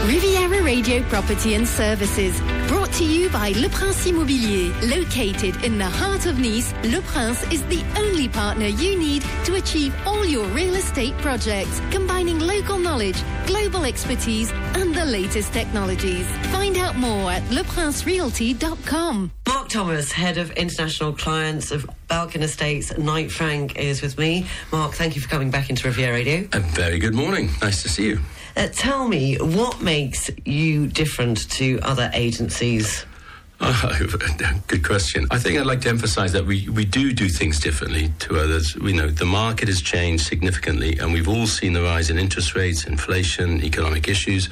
Riviera 0.08 0.47
Radio 0.68 1.02
Property 1.04 1.54
and 1.54 1.66
Services, 1.66 2.38
brought 2.68 2.92
to 2.92 3.02
you 3.02 3.30
by 3.30 3.52
Le 3.56 3.70
Prince 3.70 4.06
Immobilier. 4.06 4.70
Located 4.94 5.64
in 5.64 5.78
the 5.78 5.86
heart 5.86 6.26
of 6.26 6.38
Nice, 6.38 6.74
Le 6.84 7.00
Prince 7.00 7.42
is 7.50 7.64
the 7.68 7.82
only 7.96 8.28
partner 8.28 8.66
you 8.66 8.98
need 8.98 9.22
to 9.46 9.54
achieve 9.54 9.94
all 10.04 10.26
your 10.26 10.44
real 10.48 10.74
estate 10.74 11.16
projects, 11.22 11.80
combining 11.90 12.38
local 12.38 12.76
knowledge, 12.76 13.16
global 13.46 13.86
expertise, 13.86 14.52
and 14.74 14.94
the 14.94 15.06
latest 15.06 15.54
technologies. 15.54 16.26
Find 16.52 16.76
out 16.76 16.96
more 16.96 17.30
at 17.30 17.42
leprincerealty.com. 17.44 19.30
Mark 19.48 19.68
Thomas, 19.70 20.12
head 20.12 20.36
of 20.36 20.50
international 20.50 21.14
clients 21.14 21.70
of 21.70 21.88
Balkan 22.08 22.42
Estates, 22.42 22.94
Knight 22.98 23.32
Frank, 23.32 23.78
is 23.78 24.02
with 24.02 24.18
me. 24.18 24.46
Mark, 24.70 24.92
thank 24.92 25.16
you 25.16 25.22
for 25.22 25.30
coming 25.30 25.50
back 25.50 25.70
into 25.70 25.88
Riviera 25.88 26.12
Radio. 26.12 26.46
A 26.52 26.60
very 26.60 26.98
good 26.98 27.14
morning. 27.14 27.48
Nice 27.62 27.82
to 27.84 27.88
see 27.88 28.08
you. 28.08 28.20
Uh, 28.58 28.66
tell 28.72 29.06
me, 29.06 29.36
what 29.36 29.80
makes 29.80 30.30
you 30.44 30.88
different 30.88 31.48
to 31.48 31.78
other 31.82 32.10
agencies? 32.12 33.06
Oh, 33.60 34.06
good 34.68 34.84
question. 34.84 35.26
I 35.32 35.38
think 35.40 35.58
I'd 35.58 35.66
like 35.66 35.80
to 35.80 35.88
emphasize 35.88 36.30
that 36.32 36.46
we, 36.46 36.68
we 36.68 36.84
do 36.84 37.12
do 37.12 37.28
things 37.28 37.58
differently 37.58 38.12
to 38.20 38.38
others. 38.38 38.76
We 38.76 38.92
know 38.92 39.08
the 39.08 39.24
market 39.24 39.66
has 39.66 39.82
changed 39.82 40.24
significantly, 40.24 40.96
and 40.98 41.12
we've 41.12 41.26
all 41.26 41.48
seen 41.48 41.72
the 41.72 41.82
rise 41.82 42.08
in 42.08 42.18
interest 42.18 42.54
rates, 42.54 42.84
inflation, 42.84 43.60
economic 43.64 44.06
issues, 44.06 44.48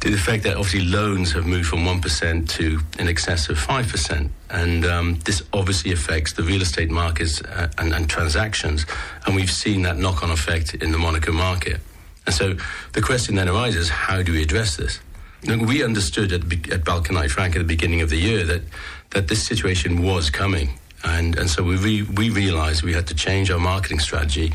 to 0.00 0.10
the 0.10 0.18
fact 0.18 0.42
that 0.42 0.58
obviously 0.58 0.84
loans 0.84 1.32
have 1.32 1.46
moved 1.46 1.68
from 1.68 1.78
1% 1.86 2.46
to 2.46 2.80
in 2.98 3.08
excess 3.08 3.48
of 3.48 3.56
5%. 3.56 4.28
And 4.50 4.84
um, 4.84 5.18
this 5.24 5.42
obviously 5.54 5.92
affects 5.92 6.34
the 6.34 6.42
real 6.42 6.60
estate 6.60 6.90
markets 6.90 7.40
uh, 7.40 7.70
and, 7.78 7.94
and 7.94 8.06
transactions, 8.06 8.84
and 9.24 9.34
we've 9.34 9.50
seen 9.50 9.80
that 9.82 9.96
knock 9.96 10.22
on 10.22 10.30
effect 10.30 10.74
in 10.74 10.92
the 10.92 10.98
Monaco 10.98 11.32
market. 11.32 11.80
And 12.26 12.34
so 12.34 12.56
the 12.92 13.02
question 13.02 13.36
then 13.36 13.48
arises 13.48 13.88
how 13.88 14.22
do 14.22 14.32
we 14.32 14.42
address 14.42 14.76
this? 14.76 15.00
Look, 15.44 15.60
we 15.60 15.84
understood 15.84 16.32
at, 16.32 16.70
at 16.72 16.84
Balkan 16.84 17.14
Knight 17.14 17.30
Frank 17.30 17.54
at 17.54 17.58
the 17.60 17.64
beginning 17.64 18.00
of 18.00 18.10
the 18.10 18.16
year 18.16 18.44
that, 18.44 18.62
that 19.10 19.28
this 19.28 19.46
situation 19.46 20.02
was 20.02 20.28
coming. 20.28 20.78
And, 21.04 21.38
and 21.38 21.48
so 21.48 21.62
we, 21.62 21.76
re- 21.76 22.02
we 22.02 22.30
realized 22.30 22.82
we 22.82 22.94
had 22.94 23.06
to 23.08 23.14
change 23.14 23.50
our 23.50 23.60
marketing 23.60 24.00
strategy, 24.00 24.52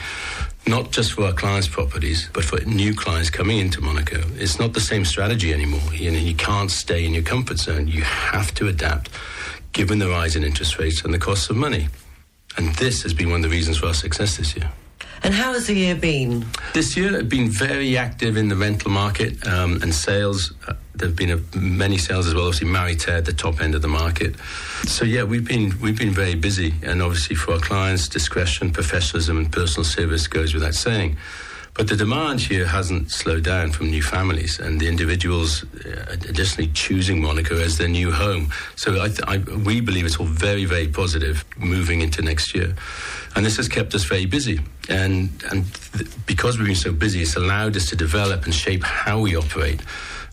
not 0.67 0.91
just 0.91 1.13
for 1.13 1.23
our 1.23 1.33
clients' 1.33 1.67
properties, 1.69 2.29
but 2.33 2.43
for 2.43 2.59
new 2.65 2.93
clients 2.93 3.29
coming 3.29 3.59
into 3.59 3.79
Monaco. 3.79 4.21
It's 4.35 4.59
not 4.59 4.73
the 4.73 4.81
same 4.81 5.05
strategy 5.05 5.53
anymore. 5.53 5.93
You 5.93 6.11
know, 6.11 6.19
you 6.19 6.35
can't 6.35 6.69
stay 6.69 7.05
in 7.05 7.13
your 7.13 7.23
comfort 7.23 7.59
zone. 7.59 7.87
You 7.87 8.01
have 8.01 8.53
to 8.55 8.67
adapt, 8.67 9.09
given 9.71 9.99
the 9.99 10.09
rise 10.09 10.35
in 10.35 10.43
interest 10.43 10.77
rates 10.77 11.03
and 11.03 11.13
the 11.13 11.19
costs 11.19 11.49
of 11.49 11.55
money. 11.55 11.87
And 12.57 12.75
this 12.75 13.03
has 13.03 13.13
been 13.13 13.29
one 13.29 13.45
of 13.45 13.49
the 13.49 13.55
reasons 13.55 13.77
for 13.77 13.85
our 13.87 13.93
success 13.93 14.35
this 14.35 14.57
year. 14.57 14.69
And 15.23 15.33
how 15.35 15.53
has 15.53 15.67
the 15.67 15.75
year 15.75 15.95
been? 15.95 16.45
This 16.73 16.97
year, 16.97 17.15
I've 17.17 17.29
been 17.29 17.49
very 17.49 17.95
active 17.95 18.37
in 18.37 18.47
the 18.47 18.55
rental 18.55 18.89
market 18.89 19.45
um, 19.47 19.79
and 19.83 19.93
sales. 19.93 20.51
Uh, 20.67 20.73
there 20.95 21.09
have 21.09 21.15
been 21.15 21.29
a, 21.31 21.57
many 21.57 21.97
sales 21.99 22.25
as 22.27 22.33
well. 22.33 22.47
Obviously, 22.47 22.67
Marité 22.69 23.09
at 23.09 23.25
the 23.25 23.33
top 23.33 23.61
end 23.61 23.75
of 23.75 23.81
the 23.83 23.87
market. 23.87 24.35
So 24.85 25.05
yeah, 25.05 25.23
we've 25.23 25.45
been 25.47 25.79
we've 25.79 25.97
been 25.97 26.11
very 26.11 26.33
busy, 26.35 26.73
and 26.81 27.01
obviously 27.03 27.35
for 27.35 27.53
our 27.53 27.59
clients, 27.59 28.07
discretion, 28.07 28.71
professionalism, 28.71 29.37
and 29.37 29.51
personal 29.51 29.83
service 29.83 30.27
goes 30.27 30.53
without 30.55 30.73
saying. 30.73 31.17
But 31.73 31.87
the 31.87 31.95
demand 31.95 32.41
here 32.41 32.65
hasn't 32.65 33.11
slowed 33.11 33.45
down 33.45 33.71
from 33.71 33.91
new 33.91 34.03
families 34.03 34.59
and 34.59 34.77
the 34.77 34.89
individuals 34.89 35.63
uh, 35.85 36.17
additionally 36.27 36.69
choosing 36.73 37.21
Monaco 37.21 37.55
as 37.57 37.77
their 37.77 37.87
new 37.87 38.11
home. 38.11 38.51
So 38.75 39.01
I 39.01 39.07
th- 39.07 39.21
I, 39.25 39.37
we 39.37 39.79
believe 39.79 40.05
it's 40.05 40.17
all 40.17 40.25
very, 40.25 40.65
very 40.65 40.89
positive 40.89 41.45
moving 41.57 42.01
into 42.01 42.21
next 42.23 42.53
year. 42.53 42.75
And 43.35 43.45
this 43.45 43.57
has 43.57 43.67
kept 43.67 43.95
us 43.95 44.03
very 44.03 44.25
busy. 44.25 44.59
And, 44.89 45.29
and 45.51 45.73
th- 45.93 46.09
because 46.25 46.57
we've 46.57 46.67
been 46.67 46.75
so 46.75 46.91
busy, 46.91 47.21
it's 47.21 47.35
allowed 47.35 47.75
us 47.77 47.89
to 47.89 47.95
develop 47.95 48.45
and 48.45 48.53
shape 48.53 48.83
how 48.83 49.19
we 49.19 49.35
operate 49.35 49.81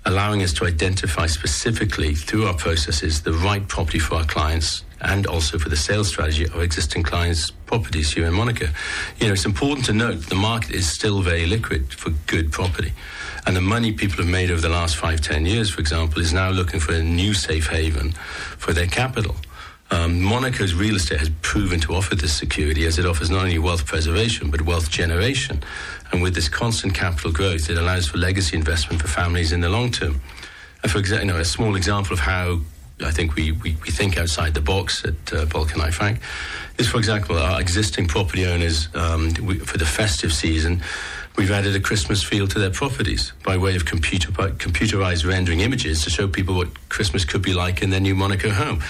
allowing 0.06 0.42
us 0.42 0.54
to 0.54 0.64
identify 0.64 1.26
specifically 1.26 2.14
through 2.14 2.46
our 2.46 2.54
processes 2.54 3.22
the 3.22 3.32
right 3.32 3.68
property 3.68 3.98
for 3.98 4.14
our 4.14 4.24
clients 4.24 4.82
and 5.02 5.26
also 5.26 5.58
for 5.58 5.68
the 5.68 5.76
sales 5.76 6.08
strategy 6.08 6.44
of 6.46 6.62
existing 6.62 7.02
clients' 7.02 7.50
properties 7.66 8.12
here 8.12 8.24
in 8.26 8.32
Monaco. 8.32 8.68
You 9.18 9.26
know, 9.26 9.34
it's 9.34 9.44
important 9.44 9.84
to 9.86 9.92
note 9.92 10.14
the 10.28 10.34
market 10.34 10.70
is 10.70 10.90
still 10.90 11.20
very 11.20 11.46
liquid 11.46 11.92
for 11.92 12.10
good 12.26 12.50
property. 12.50 12.92
And 13.46 13.54
the 13.54 13.60
money 13.60 13.92
people 13.92 14.16
have 14.18 14.32
made 14.32 14.50
over 14.50 14.60
the 14.62 14.68
last 14.70 14.96
five, 14.96 15.20
ten 15.20 15.44
years, 15.44 15.68
for 15.68 15.80
example, 15.80 16.22
is 16.22 16.32
now 16.32 16.50
looking 16.50 16.80
for 16.80 16.92
a 16.94 17.02
new 17.02 17.34
safe 17.34 17.68
haven 17.68 18.12
for 18.56 18.72
their 18.72 18.86
capital. 18.86 19.36
Um, 19.90 20.20
Monaco's 20.20 20.74
real 20.74 20.96
estate 20.96 21.18
has 21.18 21.30
proven 21.40 21.80
to 21.80 21.94
offer 21.94 22.14
this 22.14 22.36
security 22.36 22.84
as 22.84 22.98
it 22.98 23.06
offers 23.06 23.30
not 23.30 23.44
only 23.44 23.58
wealth 23.58 23.86
preservation 23.86 24.50
but 24.50 24.62
wealth 24.62 24.90
generation. 24.90 25.62
And 26.12 26.22
with 26.22 26.34
this 26.34 26.48
constant 26.48 26.94
capital 26.94 27.32
growth, 27.32 27.70
it 27.70 27.78
allows 27.78 28.06
for 28.08 28.18
legacy 28.18 28.56
investment 28.56 29.00
for 29.00 29.08
families 29.08 29.52
in 29.52 29.60
the 29.60 29.68
long 29.68 29.90
term. 29.90 30.20
And 30.82 30.92
for 30.92 30.98
example, 30.98 31.26
you 31.26 31.32
know, 31.32 31.40
a 31.40 31.44
small 31.44 31.74
example 31.74 32.12
of 32.12 32.20
how 32.20 32.60
I 33.04 33.10
think 33.12 33.34
we, 33.36 33.52
we, 33.52 33.76
we 33.84 33.90
think 33.90 34.18
outside 34.18 34.54
the 34.54 34.60
box 34.60 35.04
at 35.04 35.32
uh, 35.32 35.44
Balkan 35.46 35.78
Knight 35.78 35.94
Frank 35.94 36.20
is, 36.78 36.88
for 36.88 36.98
example, 36.98 37.38
our 37.38 37.60
existing 37.60 38.08
property 38.08 38.44
owners 38.44 38.88
um, 38.94 39.32
we, 39.42 39.58
for 39.58 39.78
the 39.78 39.86
festive 39.86 40.32
season. 40.32 40.82
We've 41.38 41.52
added 41.52 41.76
a 41.76 41.80
Christmas 41.80 42.20
feel 42.20 42.48
to 42.48 42.58
their 42.58 42.70
properties 42.70 43.32
by 43.44 43.56
way 43.56 43.76
of 43.76 43.84
computer, 43.84 44.32
computerized 44.32 45.24
rendering 45.24 45.60
images 45.60 46.02
to 46.02 46.10
show 46.10 46.26
people 46.26 46.56
what 46.56 46.88
Christmas 46.88 47.24
could 47.24 47.42
be 47.42 47.54
like 47.54 47.80
in 47.80 47.90
their 47.90 48.00
new 48.00 48.16
Monaco 48.16 48.50
home. 48.50 48.82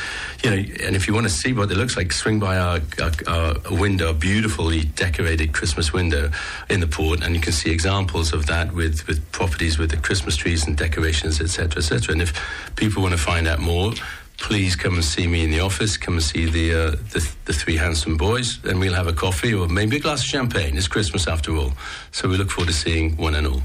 You 0.43 0.51
know, 0.51 0.57
and 0.57 0.97
if 0.97 1.07
you 1.07 1.13
want 1.13 1.27
to 1.27 1.33
see 1.33 1.53
what 1.53 1.71
it 1.71 1.77
looks 1.77 1.99
like, 1.99 2.11
swing 2.11 2.41
by 2.41 2.57
our, 2.57 2.81
our, 3.03 3.55
our 3.67 3.79
window, 3.79 4.15
beautifully 4.15 4.85
decorated 4.85 5.53
Christmas 5.53 5.93
window 5.93 6.31
in 6.71 6.81
the 6.81 6.87
port, 6.87 7.23
and 7.23 7.35
you 7.35 7.41
can 7.43 7.53
see 7.53 7.71
examples 7.71 8.33
of 8.33 8.47
that 8.47 8.73
with, 8.73 9.07
with 9.07 9.31
properties 9.31 9.79
with 9.79 9.91
the 9.91 9.99
Christmas 9.99 10.35
trees 10.35 10.67
and 10.67 10.75
decorations, 10.75 11.43
etc., 11.43 11.83
etc. 11.83 12.13
And 12.13 12.23
if 12.23 12.33
people 12.77 13.03
want 13.03 13.13
to 13.13 13.21
find 13.21 13.47
out 13.47 13.59
more, 13.59 13.93
please 14.39 14.77
come 14.77 14.95
and 14.95 15.05
see 15.05 15.27
me 15.27 15.45
in 15.45 15.51
the 15.51 15.61
office. 15.61 15.97
Come 15.97 16.15
and 16.15 16.23
see 16.23 16.47
the, 16.47 16.73
uh, 16.73 16.91
the 17.13 17.29
the 17.45 17.53
three 17.53 17.77
handsome 17.77 18.17
boys, 18.17 18.59
and 18.65 18.81
we'll 18.81 18.95
have 18.95 19.07
a 19.07 19.13
coffee 19.13 19.53
or 19.53 19.69
maybe 19.69 19.97
a 19.97 20.01
glass 20.01 20.21
of 20.23 20.27
champagne. 20.27 20.77
It's 20.77 20.89
Christmas 20.89 21.27
after 21.29 21.55
all, 21.57 21.73
so 22.13 22.29
we 22.29 22.37
look 22.37 22.51
forward 22.51 22.69
to 22.69 22.75
seeing 22.75 23.17
one 23.17 23.35
and 23.35 23.47
all. 23.47 23.63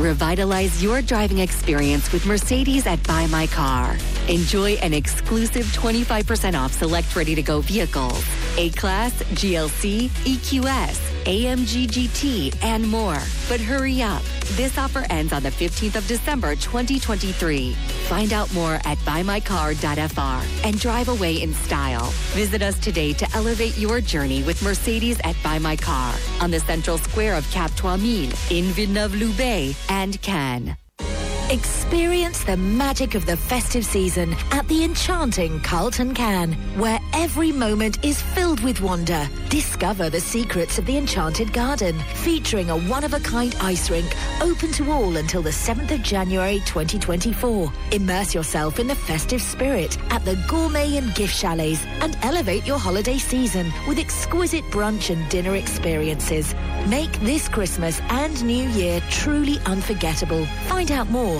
Revitalize 0.00 0.82
your 0.82 1.02
driving 1.02 1.40
experience 1.40 2.10
with 2.10 2.24
Mercedes 2.24 2.86
at 2.86 3.06
Buy 3.06 3.26
My 3.26 3.46
Car. 3.46 3.96
Enjoy 4.28 4.72
an 4.76 4.94
exclusive 4.94 5.66
25% 5.66 6.58
off 6.58 6.72
select 6.72 7.14
ready 7.14 7.34
to 7.34 7.42
go 7.42 7.60
vehicles 7.60 8.24
A 8.56 8.70
Class, 8.70 9.12
GLC, 9.34 10.08
EQS, 10.24 11.24
AMG 11.24 11.86
GT, 11.86 12.64
and 12.64 12.88
more. 12.88 13.18
But 13.48 13.60
hurry 13.60 14.02
up. 14.02 14.22
This 14.56 14.78
offer 14.78 15.04
ends 15.10 15.32
on 15.32 15.42
the 15.42 15.50
15th 15.50 15.96
of 15.96 16.06
December 16.06 16.56
2023. 16.56 17.72
Find 18.08 18.32
out 18.32 18.52
more 18.54 18.80
at 18.84 18.98
buymycar.fr 18.98 20.66
and 20.66 20.80
drive 20.80 21.08
away 21.08 21.42
in 21.42 21.52
style. 21.52 22.06
Visit 22.32 22.62
us 22.62 22.78
today 22.78 23.12
to 23.12 23.28
elevate 23.36 23.76
your 23.78 24.00
journey 24.00 24.42
with 24.42 24.62
Mercedes 24.62 25.20
at 25.24 25.36
Buy 25.44 25.58
My 25.58 25.76
Car 25.76 26.14
on 26.40 26.50
the 26.50 26.60
central 26.60 26.98
square 26.98 27.34
of 27.34 27.48
Cap 27.50 27.70
3000 27.72 28.34
in 28.50 28.64
Villeneuve-Loubet 28.72 29.69
and 29.88 30.20
Cannes. 30.22 30.79
Experience 31.50 32.44
the 32.44 32.56
magic 32.56 33.16
of 33.16 33.26
the 33.26 33.36
festive 33.36 33.84
season 33.84 34.36
at 34.52 34.68
the 34.68 34.84
enchanting 34.84 35.58
Carlton 35.58 36.14
Cannes, 36.14 36.52
where 36.78 37.00
every 37.12 37.50
moment 37.50 38.04
is 38.04 38.22
filled 38.22 38.60
with 38.60 38.80
wonder. 38.80 39.28
Discover 39.48 40.10
the 40.10 40.20
secrets 40.20 40.78
of 40.78 40.86
the 40.86 40.96
Enchanted 40.96 41.52
Garden, 41.52 41.98
featuring 42.14 42.70
a 42.70 42.78
one-of-a-kind 42.78 43.56
ice 43.60 43.90
rink 43.90 44.14
open 44.40 44.70
to 44.70 44.92
all 44.92 45.16
until 45.16 45.42
the 45.42 45.50
7th 45.50 45.90
of 45.90 46.02
January 46.04 46.60
2024. 46.66 47.72
Immerse 47.90 48.32
yourself 48.32 48.78
in 48.78 48.86
the 48.86 48.94
festive 48.94 49.42
spirit 49.42 49.98
at 50.12 50.24
the 50.24 50.36
gourmet 50.46 50.98
and 50.98 51.12
gift 51.16 51.34
chalets 51.34 51.84
and 52.00 52.16
elevate 52.22 52.64
your 52.64 52.78
holiday 52.78 53.18
season 53.18 53.72
with 53.88 53.98
exquisite 53.98 54.64
brunch 54.66 55.10
and 55.12 55.28
dinner 55.28 55.56
experiences. 55.56 56.54
Make 56.86 57.12
this 57.20 57.48
Christmas 57.48 58.00
and 58.08 58.42
New 58.44 58.68
Year 58.68 59.02
truly 59.10 59.58
unforgettable. 59.66 60.46
Find 60.68 60.92
out 60.92 61.10
more 61.10 61.39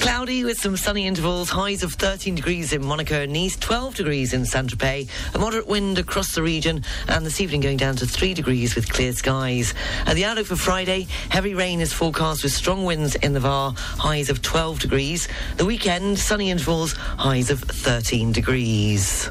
Cloudy 0.00 0.44
with 0.44 0.60
some 0.60 0.76
sunny 0.76 1.06
intervals, 1.06 1.50
highs 1.50 1.82
of 1.82 1.94
13 1.94 2.34
degrees 2.34 2.72
in 2.72 2.84
Monaco 2.84 3.22
and 3.22 3.32
Nice, 3.32 3.56
12 3.56 3.94
degrees 3.94 4.32
in 4.32 4.44
Saint 4.44 4.70
Tropez, 4.70 5.08
a 5.34 5.38
moderate 5.38 5.66
wind 5.66 5.98
across 5.98 6.34
the 6.34 6.42
region, 6.42 6.84
and 7.08 7.26
this 7.26 7.40
evening 7.40 7.60
going 7.60 7.76
down 7.76 7.96
to 7.96 8.06
3 8.06 8.34
degrees 8.34 8.74
with 8.74 8.90
clear 8.90 9.12
skies. 9.12 9.74
At 10.06 10.14
the 10.14 10.24
outlook 10.24 10.46
for 10.46 10.56
Friday, 10.56 11.06
heavy 11.30 11.54
rain 11.54 11.80
is 11.80 11.92
forecast 11.92 12.42
with 12.42 12.52
strong 12.52 12.84
winds 12.84 13.14
in 13.16 13.32
the 13.32 13.40
VAR, 13.40 13.74
highs 13.76 14.30
of 14.30 14.42
12 14.42 14.80
degrees. 14.80 15.28
The 15.56 15.66
weekend, 15.66 16.18
sunny 16.18 16.50
intervals, 16.50 16.92
highs 16.92 17.50
of 17.50 17.60
13 17.60 18.32
degrees. 18.32 19.30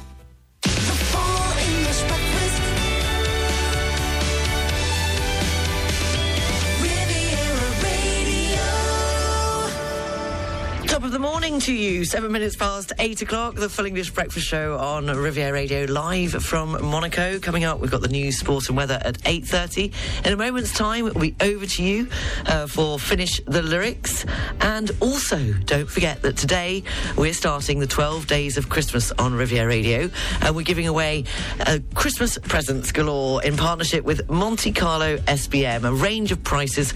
of 11.11 11.21
the 11.21 11.27
morning 11.27 11.59
to 11.59 11.73
you. 11.73 12.05
Seven 12.05 12.31
minutes 12.31 12.55
past 12.55 12.93
eight 12.97 13.21
o'clock. 13.21 13.55
The 13.55 13.67
Full 13.67 13.85
English 13.85 14.11
Breakfast 14.11 14.47
Show 14.47 14.77
on 14.77 15.07
Riviera 15.07 15.51
Radio, 15.51 15.83
live 15.83 16.31
from 16.31 16.81
Monaco. 16.81 17.37
Coming 17.39 17.65
up, 17.65 17.81
we've 17.81 17.91
got 17.91 17.99
the 17.99 18.07
news, 18.07 18.37
sports, 18.37 18.69
and 18.69 18.77
weather 18.77 18.97
at 19.03 19.17
eight 19.25 19.45
thirty. 19.45 19.91
In 20.23 20.31
a 20.31 20.37
moment's 20.37 20.71
time, 20.73 21.03
we'll 21.03 21.13
be 21.13 21.35
over 21.41 21.65
to 21.65 21.83
you 21.83 22.07
uh, 22.45 22.65
for 22.65 22.97
finish 22.97 23.41
the 23.45 23.61
lyrics. 23.61 24.25
And 24.61 24.89
also, 25.01 25.51
don't 25.65 25.89
forget 25.89 26.21
that 26.21 26.37
today 26.37 26.83
we're 27.17 27.33
starting 27.33 27.79
the 27.79 27.87
twelve 27.87 28.27
days 28.27 28.55
of 28.55 28.69
Christmas 28.69 29.11
on 29.13 29.33
Riviera 29.33 29.67
Radio, 29.67 30.09
and 30.39 30.55
we're 30.55 30.61
giving 30.61 30.87
away 30.87 31.25
uh, 31.59 31.79
Christmas 31.93 32.37
presents 32.37 32.93
galore 32.93 33.43
in 33.43 33.57
partnership 33.57 34.05
with 34.05 34.29
Monte 34.29 34.71
Carlo 34.71 35.17
SBM. 35.17 35.83
A 35.83 35.93
range 35.93 36.31
of 36.31 36.41
prices, 36.41 36.93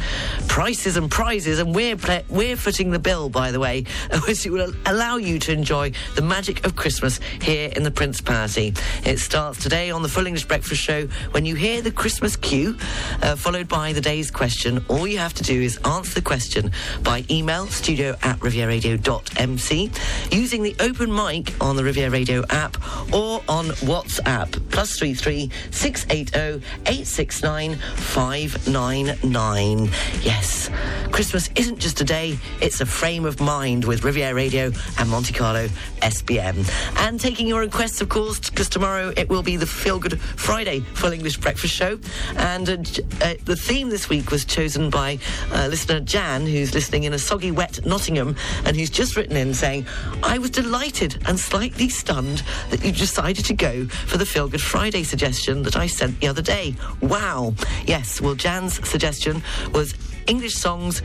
prices 0.48 0.96
and 0.96 1.12
prizes, 1.12 1.60
and 1.60 1.76
we're 1.76 1.98
we're 2.30 2.56
footing 2.56 2.92
the 2.92 3.00
bill, 3.00 3.28
by 3.28 3.52
the 3.52 3.60
way, 3.60 3.84
which 4.28 4.46
will 4.46 4.72
allow 4.86 5.18
you 5.18 5.40
to 5.40 5.52
enjoy 5.52 5.92
the 6.16 6.22
magic 6.22 6.66
of 6.66 6.76
Christmas 6.76 7.20
here 7.42 7.72
in 7.76 7.84
the 7.84 7.92
Principality. 7.92 8.74
It 9.04 9.20
starts 9.20 9.62
today 9.62 9.92
on 9.92 10.02
the 10.02 10.10
Full 10.10 10.28
English 10.28 10.46
Breakfast 10.46 10.82
Show 10.82 11.08
when 11.32 11.46
you 11.46 11.56
hear 11.56 11.82
the 11.82 11.92
Christmas 11.92 12.36
cue, 12.36 12.78
uh, 13.22 13.36
followed 13.36 13.68
by 13.68 13.94
the 13.94 14.02
day's 14.02 14.32
question. 14.32 14.84
All 14.90 15.08
you 15.08 15.18
have 15.18 15.34
to 15.36 15.44
do 15.44 15.62
is 15.62 15.78
answer 15.86 16.16
the 16.16 16.22
question 16.22 16.72
by 17.04 17.26
email 17.30 17.68
studio 17.68 18.16
at 18.22 18.40
rivieradio.mc 18.40 19.92
using 20.32 20.64
the 20.64 20.76
open 20.80 21.14
mic 21.14 21.54
on 21.62 21.76
the 21.76 21.84
Riviera 21.84 22.12
Radio 22.12 22.44
app 22.50 22.78
or 23.14 23.42
on 23.48 23.68
WhatsApp 23.86 24.52
plus 24.70 24.98
three 24.98 25.14
three 25.14 25.52
six 25.72 26.06
eight 26.10 26.30
zero 26.30 26.60
eight 26.88 27.08
six 27.08 27.42
nine 27.44 27.76
five 27.96 28.68
nine 28.68 29.18
nine. 29.24 29.90
Yes, 30.22 30.70
Christmas 31.12 31.50
isn't 31.56 31.80
just 31.80 32.02
a 32.02 32.04
day; 32.04 32.38
it's 32.62 32.82
a 32.82 32.86
frame 32.86 33.26
of 33.26 33.40
mind 33.40 33.86
with 33.86 33.95
Riviera 34.04 34.34
Radio 34.34 34.72
and 35.00 35.10
Monte 35.10 35.34
Carlo 35.34 35.68
SBM. 36.02 36.70
And 36.98 37.20
taking 37.20 37.48
your 37.48 37.62
requests, 37.62 38.02
of 38.02 38.10
course, 38.10 38.50
because 38.50 38.70
tomorrow 38.70 39.14
it 39.16 39.30
will 39.30 39.44
be 39.44 39.58
the 39.58 39.66
Feel 39.66 40.00
Good 40.00 40.20
Friday 40.20 40.82
Full 40.96 41.12
English 41.12 41.38
Breakfast 41.38 41.74
Show. 41.74 42.00
And 42.38 42.70
uh, 42.70 42.74
uh, 43.22 43.34
the 43.46 43.56
theme 43.56 43.90
this 43.90 44.10
week 44.10 44.32
was 44.32 44.46
chosen 44.46 44.90
by 44.90 45.20
uh, 45.52 45.68
listener 45.68 46.00
Jan, 46.00 46.46
who's 46.46 46.74
listening 46.74 47.04
in 47.04 47.14
a 47.14 47.20
soggy, 47.20 47.52
wet 47.52 47.86
Nottingham, 47.86 48.36
and 48.66 48.76
who's 48.76 48.90
just 48.90 49.16
written 49.16 49.38
in 49.38 49.54
saying, 49.54 49.86
I 50.24 50.38
was 50.38 50.50
delighted 50.50 51.18
and 51.28 51.40
slightly 51.40 51.90
stunned 51.90 52.44
that 52.70 52.84
you 52.84 52.92
decided 52.92 53.46
to 53.46 53.54
go 53.54 53.86
for 53.86 54.18
the 54.18 54.26
Feel 54.26 54.48
Good 54.48 54.62
Friday 54.62 55.04
suggestion 55.04 55.64
that 55.64 55.76
I 55.76 55.88
sent 55.88 56.20
the 56.20 56.28
other 56.28 56.42
day. 56.42 56.76
Wow. 57.02 57.54
Yes, 57.86 58.22
well, 58.22 58.36
Jan's 58.36 58.88
suggestion 58.88 59.42
was 59.74 59.94
English 60.28 60.56
songs 60.56 61.00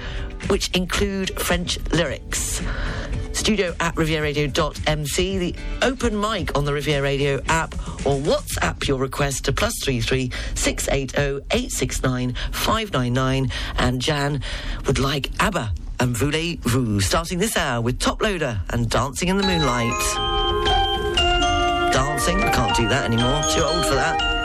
which 0.48 0.70
include 0.76 1.30
French 1.40 1.78
lyrics. 1.92 2.62
Studio 3.32 3.74
at 3.80 3.94
rivieradio.mc, 3.94 5.38
the 5.38 5.54
open 5.82 6.20
mic 6.20 6.56
on 6.58 6.64
the 6.64 6.72
Riviera 6.72 7.02
Radio 7.02 7.40
app, 7.46 7.74
or 8.04 8.18
WhatsApp 8.18 8.86
your 8.86 8.98
request 8.98 9.44
to 9.46 9.52
plus 9.52 9.72
three 9.82 10.00
three 10.00 10.30
six 10.54 10.88
eight 10.88 11.12
zero 11.12 11.40
eight 11.52 11.70
six 11.70 12.02
nine 12.02 12.34
five 12.52 12.92
nine 12.92 13.12
nine. 13.12 13.50
And 13.78 14.00
Jan 14.00 14.42
would 14.86 14.98
like 14.98 15.30
ABBA 15.38 15.72
and 16.00 16.16
Voulez-Vous, 16.16 17.00
starting 17.00 17.38
this 17.38 17.56
hour 17.56 17.80
with 17.80 17.98
Toploader 17.98 18.60
and 18.70 18.90
Dancing 18.90 19.28
in 19.28 19.36
the 19.36 19.42
Moonlight. 19.42 19.92
Dancing? 21.92 22.42
I 22.42 22.50
can't 22.50 22.74
do 22.76 22.88
that 22.88 23.04
anymore. 23.04 23.42
Too 23.54 23.62
old 23.62 23.86
for 23.86 23.94
that. 23.94 24.39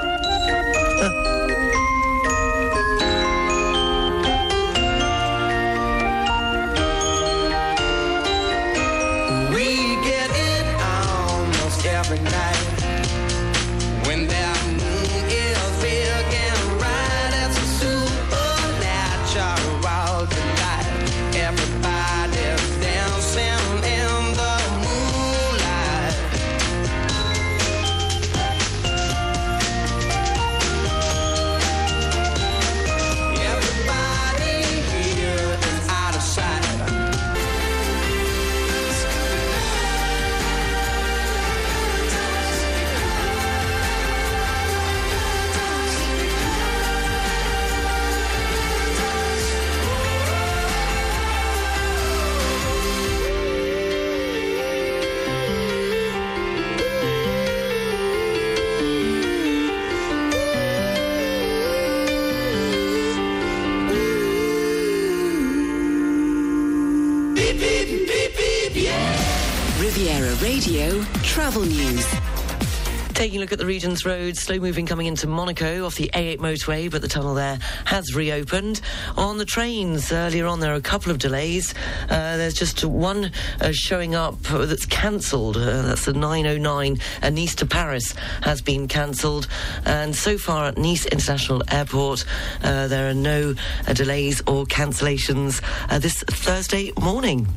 Look 73.46 73.52
at 73.52 73.60
the 73.60 73.66
region's 73.68 74.08
roads, 74.08 74.42
slow 74.42 74.58
moving 74.58 74.88
coming 74.88 75.06
into 75.06 75.28
Monaco 75.28 75.86
off 75.86 75.98
the 75.98 76.10
A8 76.16 76.40
motorway, 76.40 76.90
but 76.90 77.04
the 77.04 77.08
tunnel 77.08 77.36
there 77.36 77.60
has 77.86 78.16
reopened. 78.16 78.82
On 79.18 79.38
the 79.38 79.46
trains, 79.46 80.12
earlier 80.12 80.48
on, 80.48 80.62
there 80.62 80.74
are 80.74 80.78
a 80.78 80.82
couple 80.82 81.12
of 81.12 81.20
delays. 81.20 81.76
Uh, 82.10 82.38
there's 82.38 82.56
just 82.56 82.84
one 82.84 83.32
uh, 83.62 83.70
showing 83.72 84.16
up 84.16 84.42
that's 84.42 84.88
cancelled. 84.88 85.58
Uh, 85.58 85.84
that's 85.84 86.06
the 86.06 86.14
909 86.14 86.98
uh, 87.22 87.30
Nice 87.30 87.54
to 87.54 87.68
Paris 87.68 88.14
has 88.42 88.64
been 88.64 88.88
cancelled. 88.88 89.48
And 89.86 90.16
so 90.16 90.40
far 90.40 90.66
at 90.66 90.80
Nice 90.80 91.06
International 91.06 91.62
Airport, 91.70 92.26
uh, 92.64 92.88
there 92.88 93.08
are 93.08 93.14
no 93.14 93.54
uh, 93.88 93.94
delays 93.94 94.42
or 94.48 94.66
cancellations 94.66 95.62
this 96.02 96.24
Thursday 96.24 96.92
morning. 97.00 97.48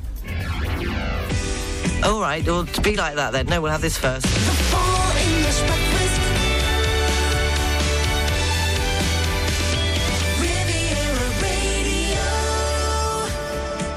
All 2.04 2.20
right, 2.20 2.46
well, 2.46 2.68
be 2.82 2.94
like 2.94 3.14
that 3.14 3.32
then. 3.32 3.46
No, 3.46 3.62
we'll 3.62 3.72
have 3.72 3.80
this 3.80 3.96
first. 3.96 4.97
English 5.48 5.66
breakfast. 5.66 6.20
Riviera 10.42 11.28
Radio. 11.42 12.20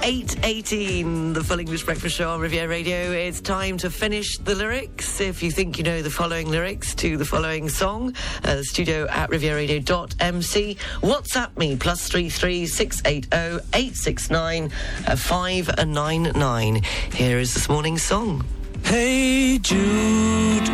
8.18, 0.01 1.33
the 1.33 1.43
Full 1.43 1.59
English 1.59 1.83
Breakfast 1.83 2.15
Show 2.15 2.29
on 2.29 2.39
Riviera 2.39 2.69
Radio. 2.69 3.11
It's 3.11 3.41
time 3.41 3.77
to 3.79 3.89
finish 3.89 4.37
the 4.37 4.55
lyrics. 4.55 5.19
If 5.19 5.43
you 5.43 5.51
think 5.51 5.77
you 5.77 5.83
know 5.83 6.01
the 6.01 6.09
following 6.09 6.49
lyrics 6.49 6.95
to 6.95 7.17
the 7.17 7.25
following 7.25 7.67
song, 7.67 8.15
uh, 8.45 8.61
studio 8.63 9.07
at 9.09 9.29
rivieradio.mc. 9.29 10.77
WhatsApp 11.01 11.57
me, 11.57 11.75
plus 11.75 12.07
three 12.07 12.29
three 12.29 12.65
six 12.65 13.01
eight 13.03 13.27
oh 13.33 13.59
eight 13.73 13.97
six 13.97 14.29
nine 14.29 14.71
uh, 15.05 15.17
five 15.17 15.69
nine 15.85 16.31
nine. 16.33 16.81
Here 17.13 17.39
is 17.39 17.53
this 17.53 17.67
morning's 17.67 18.03
song. 18.03 18.45
Hey 18.85 19.59
Jude, 19.59 20.67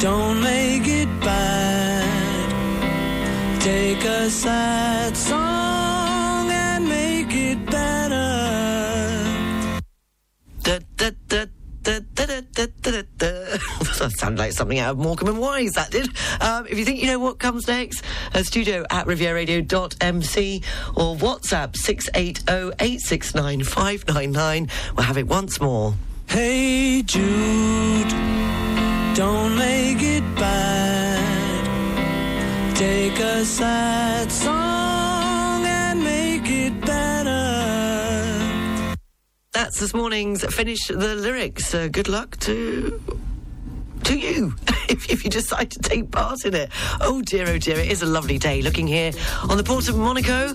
don't 0.00 0.40
make 0.40 0.88
it 0.88 1.08
bad. 1.20 2.50
Take 3.60 4.02
a 4.02 4.30
sad 4.30 5.14
song 5.14 6.50
and 6.50 6.88
make 6.88 7.34
it 7.34 7.66
better. 7.66 8.22
Da, 10.62 10.78
da, 10.96 11.10
da, 11.28 11.44
that 13.98 14.12
sounded 14.16 14.38
like 14.38 14.52
something 14.52 14.78
out 14.78 14.92
of 14.92 14.98
Morecambe 14.98 15.28
and 15.28 15.38
Wise, 15.38 15.72
that 15.72 15.90
did. 15.90 16.08
Um, 16.40 16.66
if 16.66 16.78
you 16.78 16.86
think 16.86 17.00
you 17.00 17.06
know 17.06 17.18
what 17.18 17.38
comes 17.38 17.68
next, 17.68 18.02
uh, 18.32 18.42
studio 18.42 18.86
at 18.90 19.06
rivieradio.mc 19.06 20.62
or 20.96 21.16
WhatsApp 21.16 21.76
680 21.76 24.68
We'll 24.96 25.04
have 25.04 25.18
it 25.18 25.26
once 25.26 25.60
more. 25.60 25.92
Hey 26.26 27.02
Jude 27.02 28.79
don't 29.20 29.54
make 29.54 30.02
it 30.02 30.24
bad. 30.36 31.66
Take 32.74 33.18
a 33.20 33.44
sad 33.44 34.32
song 34.32 35.62
and 35.66 36.02
make 36.02 36.48
it 36.48 36.80
better. 36.80 37.36
That's 39.52 39.78
this 39.78 39.92
morning's 39.92 40.42
Finish 40.54 40.86
the 40.86 41.14
Lyrics. 41.16 41.74
Uh, 41.74 41.88
good 41.92 42.08
luck 42.08 42.38
to 42.46 42.98
to 44.04 44.18
you 44.18 44.54
if, 44.88 45.10
if 45.10 45.24
you 45.24 45.30
decide 45.30 45.70
to 45.70 45.78
take 45.78 46.10
part 46.10 46.44
in 46.44 46.54
it. 46.54 46.70
Oh 47.00 47.22
dear, 47.22 47.48
oh 47.48 47.58
dear, 47.58 47.78
it 47.78 47.90
is 47.90 48.02
a 48.02 48.06
lovely 48.06 48.38
day 48.38 48.62
looking 48.62 48.86
here 48.86 49.12
on 49.48 49.56
the 49.56 49.64
port 49.64 49.88
of 49.88 49.96
Monaco. 49.96 50.54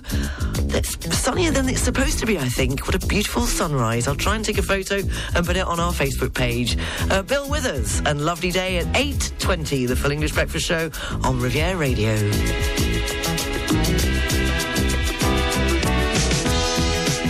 It's 0.69 1.17
sunnier 1.17 1.51
than 1.51 1.69
it's 1.69 1.81
supposed 1.81 2.19
to 2.19 2.25
be, 2.25 2.37
I 2.37 2.49
think. 2.49 2.85
What 2.87 3.01
a 3.01 3.07
beautiful 3.07 3.43
sunrise. 3.43 4.07
I'll 4.07 4.15
try 4.15 4.35
and 4.35 4.43
take 4.43 4.57
a 4.57 4.63
photo 4.63 5.01
and 5.35 5.45
put 5.45 5.55
it 5.55 5.65
on 5.65 5.79
our 5.79 5.93
Facebook 5.93 6.33
page. 6.33 6.77
Uh, 7.09 7.21
Bill 7.21 7.49
Withers 7.49 8.01
and 8.05 8.25
lovely 8.25 8.51
day 8.51 8.77
at 8.77 8.85
8.20, 8.87 9.87
the 9.87 9.95
Full 9.95 10.11
English 10.11 10.33
Breakfast 10.33 10.65
Show 10.65 10.91
on 11.23 11.39
Riviera 11.39 11.77
Radio. 11.77 12.15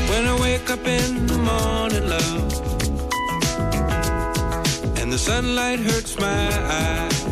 When 0.09 0.28
I 0.28 0.38
wake 0.41 0.70
up 0.70 0.86
in 0.88 1.28
the 1.28 1.38
morning, 1.38 2.09
love, 2.09 2.45
the 5.16 5.20
sunlight 5.20 5.80
hurts 5.80 6.20
my 6.20 6.47
eyes, 6.82 7.24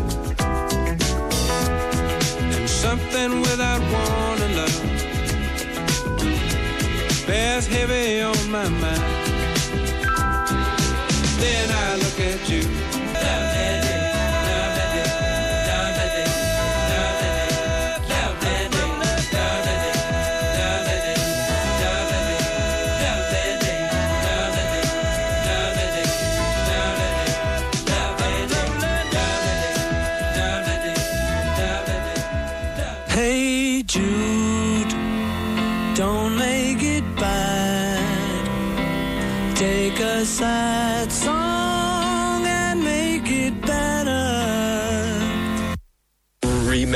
and 2.55 2.69
something 2.69 3.41
without 3.41 3.81
warning, 3.91 4.55
love, 4.55 4.81
bears 7.27 7.67
heavy 7.67 8.21
on 8.21 8.51
my 8.51 8.69
mind. 8.69 9.12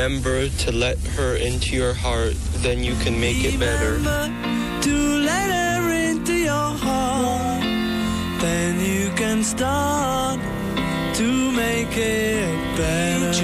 Remember 0.08 0.47
to 0.47 0.72
let 0.72 0.97
her 1.18 1.36
into 1.36 1.76
your 1.76 1.93
heart, 1.93 2.34
then 2.64 2.82
you 2.82 2.95
can 3.03 3.20
make 3.20 3.43
it 3.43 3.60
better. 3.60 3.97
To 3.97 4.95
let 5.30 5.49
her 5.51 5.91
into 5.91 6.34
your 6.34 6.72
heart, 6.86 7.62
then 8.39 8.80
you 8.80 9.10
can 9.18 9.43
start 9.43 10.39
to 11.16 11.51
make 11.51 11.97
it 11.97 12.78
better. 12.78 13.36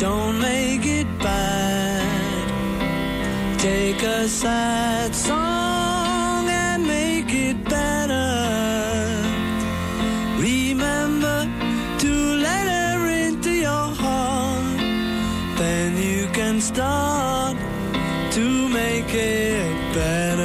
Don't 0.00 0.40
make 0.40 0.84
it 0.84 1.06
bad. 1.20 2.02
Take 3.60 4.02
a 4.02 4.26
sad 4.26 5.14
song 5.14 6.48
and 6.48 6.82
make 6.84 7.32
it 7.32 7.62
better. 7.62 7.85
Start 16.66 17.56
to 18.32 18.68
make 18.68 19.14
it 19.14 19.94
better. 19.94 20.35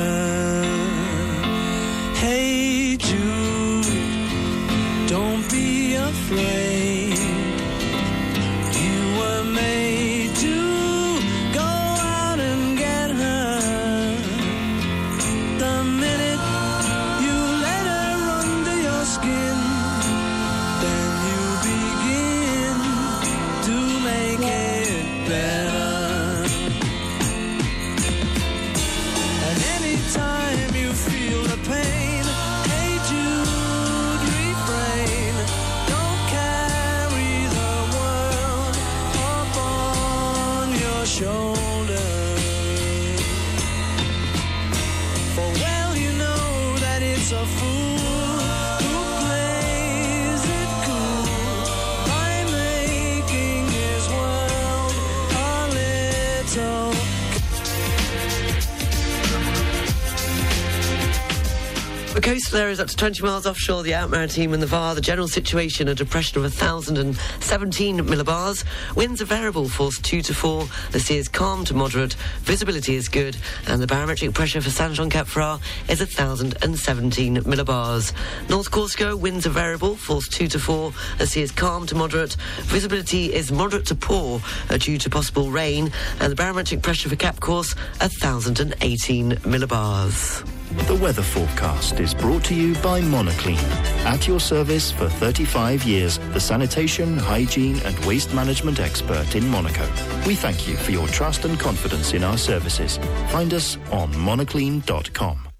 The 62.52 62.58
coastal 62.58 62.84
up 62.84 62.90
to 62.90 62.98
20 62.98 63.24
miles 63.24 63.48
offshore, 63.48 63.82
the 63.82 63.94
Alpes-Maritimes 63.94 64.54
and 64.54 64.62
the 64.62 64.68
VAR, 64.68 64.94
the 64.94 65.00
general 65.00 65.30
situation, 65.30 65.88
a 65.88 65.96
depression 65.96 66.38
of 66.38 66.44
1,017 66.44 68.00
millibars. 68.00 68.66
Winds 68.94 69.22
are 69.22 69.26
variable, 69.26 69.70
force 69.70 69.98
2 70.00 70.22
to 70.22 70.34
4. 70.34 70.68
The 70.92 71.00
sea 71.00 71.16
is 71.16 71.30
calm 71.30 71.64
to 71.64 71.74
moderate. 71.74 72.16
Visibility 72.42 72.96
is 72.96 73.08
good. 73.08 73.38
And 73.68 73.82
the 73.82 73.88
barometric 73.88 74.34
pressure 74.34 74.60
for 74.60 74.70
Saint 74.70 74.96
Jean 74.96 75.10
Cap 75.10 75.28
Ferrat 75.28 75.62
is 75.88 76.02
1,017 76.02 77.38
millibars. 77.38 78.12
North 78.50 78.70
Corsica, 78.70 79.16
winds 79.16 79.48
are 79.48 79.52
variable, 79.52 79.96
force 79.96 80.28
2 80.28 80.50
to 80.50 80.60
4. 80.60 80.92
The 81.20 81.28
sea 81.28 81.44
is 81.44 81.52
calm 81.52 81.86
to 81.88 81.96
moderate. 81.96 82.36
Visibility 82.64 83.34
is 83.34 83.50
moderate 83.50 83.86
to 83.86 83.96
poor 83.96 84.42
uh, 84.70 84.76
due 84.76 84.98
to 84.98 85.10
possible 85.10 85.52
rain. 85.52 85.90
And 86.20 86.30
the 86.30 86.36
barometric 86.36 86.82
pressure 86.82 87.08
for 87.08 87.16
Cap 87.16 87.40
Corse, 87.40 87.76
1,018 88.02 89.38
millibars. 89.38 90.61
The 90.72 90.96
weather 90.96 91.22
forecast 91.22 92.00
is 92.00 92.14
brought 92.14 92.44
to 92.46 92.56
you 92.56 92.74
by 92.76 93.02
Monoclean. 93.02 93.60
At 94.06 94.28
your 94.28 94.40
service 94.40 94.92
for 94.92 95.10
35 95.10 95.84
years, 95.84 96.18
the 96.34 96.40
sanitation, 96.40 97.18
hygiene 97.18 97.80
and 97.82 97.98
waste 98.06 98.34
management 98.34 98.80
expert 98.80 99.36
in 99.36 99.48
Monaco. 99.50 99.86
We 100.26 100.36
thank 100.36 100.68
you 100.68 100.76
for 100.78 100.92
your 100.92 101.08
trust 101.08 101.46
and 101.46 101.60
confidence 101.60 102.14
in 102.14 102.24
our 102.24 102.38
services. 102.38 102.98
Find 103.30 103.54
us 103.54 103.78
on 103.92 104.12
monoclean.com. 104.14 105.51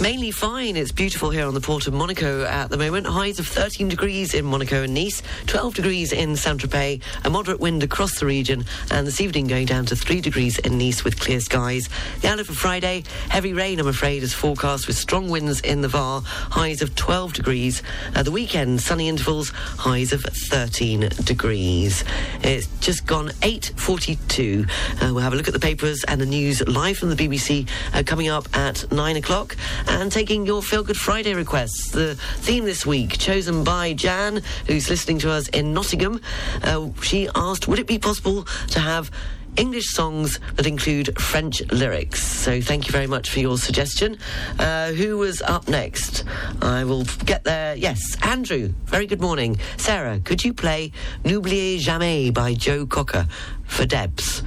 Mainly 0.00 0.30
fine. 0.30 0.78
It's 0.78 0.92
beautiful 0.92 1.28
here 1.28 1.44
on 1.44 1.52
the 1.52 1.60
port 1.60 1.86
of 1.86 1.92
Monaco 1.92 2.44
at 2.44 2.70
the 2.70 2.78
moment. 2.78 3.06
Highs 3.06 3.38
of 3.38 3.46
13 3.46 3.90
degrees 3.90 4.32
in 4.32 4.46
Monaco 4.46 4.84
and 4.84 4.94
Nice, 4.94 5.22
12 5.46 5.74
degrees 5.74 6.10
in 6.10 6.36
Saint-Tropez, 6.36 7.02
a 7.22 7.28
moderate 7.28 7.60
wind 7.60 7.82
across 7.82 8.18
the 8.18 8.24
region, 8.24 8.64
and 8.90 9.06
this 9.06 9.20
evening 9.20 9.46
going 9.46 9.66
down 9.66 9.84
to 9.84 9.94
3 9.94 10.22
degrees 10.22 10.58
in 10.60 10.78
Nice 10.78 11.04
with 11.04 11.20
clear 11.20 11.38
skies. 11.38 11.90
The 12.22 12.28
outlook 12.28 12.46
for 12.46 12.54
Friday, 12.54 13.04
heavy 13.28 13.52
rain, 13.52 13.78
I'm 13.78 13.88
afraid, 13.88 14.22
is 14.22 14.32
forecast 14.32 14.86
with 14.86 14.96
strong 14.96 15.28
winds 15.28 15.60
in 15.60 15.82
the 15.82 15.88
VAR, 15.88 16.22
highs 16.24 16.80
of 16.80 16.94
12 16.94 17.34
degrees. 17.34 17.82
Uh, 18.14 18.22
the 18.22 18.30
weekend, 18.30 18.80
sunny 18.80 19.06
intervals, 19.06 19.50
highs 19.50 20.14
of 20.14 20.22
13 20.22 21.10
degrees. 21.24 22.04
It's 22.42 22.68
just 22.80 23.04
gone 23.04 23.28
8.42. 23.42 24.64
Uh, 25.02 25.12
we'll 25.12 25.18
have 25.18 25.34
a 25.34 25.36
look 25.36 25.48
at 25.48 25.52
the 25.52 25.60
papers 25.60 26.04
and 26.04 26.22
the 26.22 26.26
news 26.26 26.66
live 26.66 26.96
from 26.96 27.10
the 27.10 27.16
BBC 27.16 27.68
uh, 27.92 28.02
coming 28.02 28.30
up 28.30 28.48
at 28.56 28.90
9 28.90 29.16
o'clock 29.16 29.58
and 29.90 30.10
taking 30.10 30.46
your 30.46 30.62
Feel 30.62 30.82
Good 30.82 30.96
Friday 30.96 31.34
requests. 31.34 31.90
The 31.90 32.14
theme 32.38 32.64
this 32.64 32.86
week, 32.86 33.18
chosen 33.18 33.64
by 33.64 33.92
Jan, 33.92 34.42
who's 34.66 34.88
listening 34.88 35.18
to 35.20 35.30
us 35.30 35.48
in 35.48 35.74
Nottingham. 35.74 36.20
Uh, 36.62 36.90
she 37.02 37.28
asked, 37.34 37.68
would 37.68 37.78
it 37.78 37.86
be 37.86 37.98
possible 37.98 38.44
to 38.68 38.80
have 38.80 39.10
English 39.56 39.90
songs 39.90 40.38
that 40.54 40.66
include 40.66 41.20
French 41.20 41.60
lyrics. 41.72 42.22
So 42.22 42.60
thank 42.60 42.86
you 42.86 42.92
very 42.92 43.08
much 43.08 43.30
for 43.30 43.40
your 43.40 43.58
suggestion. 43.58 44.16
Uh, 44.60 44.92
who 44.92 45.18
was 45.18 45.42
up 45.42 45.68
next? 45.68 46.24
I 46.62 46.84
will 46.84 47.04
get 47.24 47.42
there. 47.42 47.74
Yes, 47.74 48.16
Andrew. 48.22 48.72
Very 48.84 49.06
good 49.06 49.20
morning. 49.20 49.58
Sarah, 49.76 50.20
could 50.20 50.44
you 50.44 50.54
play 50.54 50.92
N'oubliez 51.24 51.80
jamais 51.80 52.30
by 52.32 52.54
Joe 52.54 52.86
Cocker 52.86 53.26
for 53.66 53.84
Debs? 53.86 54.42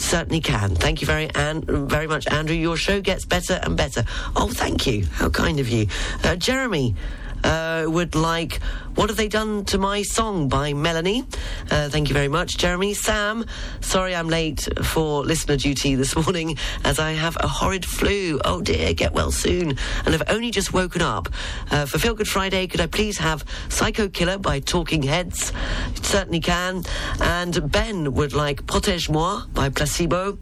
Certainly 0.00 0.40
can. 0.40 0.74
Thank 0.74 1.02
you 1.02 1.06
very, 1.06 1.30
and 1.34 1.64
very 1.64 2.06
much, 2.08 2.26
Andrew. 2.28 2.56
Your 2.56 2.76
show 2.76 3.00
gets 3.00 3.24
better 3.24 3.60
and 3.62 3.76
better. 3.76 4.02
Oh, 4.34 4.48
thank 4.48 4.86
you. 4.86 5.04
How 5.12 5.28
kind 5.28 5.60
of 5.60 5.68
you. 5.68 5.86
Uh, 6.24 6.36
Jeremy 6.36 6.96
uh, 7.44 7.84
would 7.86 8.14
like 8.14 8.60
What 8.94 9.08
Have 9.08 9.16
They 9.16 9.28
Done 9.28 9.64
to 9.66 9.78
My 9.78 10.02
Song 10.02 10.48
by 10.48 10.72
Melanie. 10.72 11.24
Uh, 11.70 11.88
thank 11.88 12.08
you 12.08 12.14
very 12.14 12.28
much, 12.28 12.58
Jeremy. 12.58 12.94
Sam, 12.94 13.46
sorry 13.80 14.14
I'm 14.14 14.28
late 14.28 14.68
for 14.82 15.24
listener 15.24 15.56
duty 15.56 15.94
this 15.94 16.14
morning 16.16 16.56
as 16.84 16.98
I 16.98 17.12
have 17.12 17.36
a 17.40 17.48
horrid 17.48 17.84
flu. 17.84 18.40
Oh 18.44 18.60
dear, 18.60 18.92
get 18.94 19.12
well 19.12 19.30
soon. 19.30 19.76
And 20.04 20.14
I've 20.14 20.22
only 20.28 20.50
just 20.50 20.72
woken 20.72 21.02
up. 21.02 21.28
Uh, 21.70 21.86
for 21.86 21.98
Feel 21.98 22.14
Good 22.14 22.28
Friday, 22.28 22.66
could 22.66 22.80
I 22.80 22.86
please 22.86 23.18
have 23.18 23.44
Psycho 23.68 24.08
Killer 24.08 24.38
by 24.38 24.60
Talking 24.60 25.02
Heads? 25.02 25.52
It 25.96 26.04
Certainly 26.04 26.40
can. 26.40 26.82
And 27.20 27.70
Ben 27.70 28.12
would 28.14 28.32
like 28.32 28.66
Protège 28.66 29.08
Moi 29.08 29.42
by 29.54 29.68
Placebo. 29.68 30.38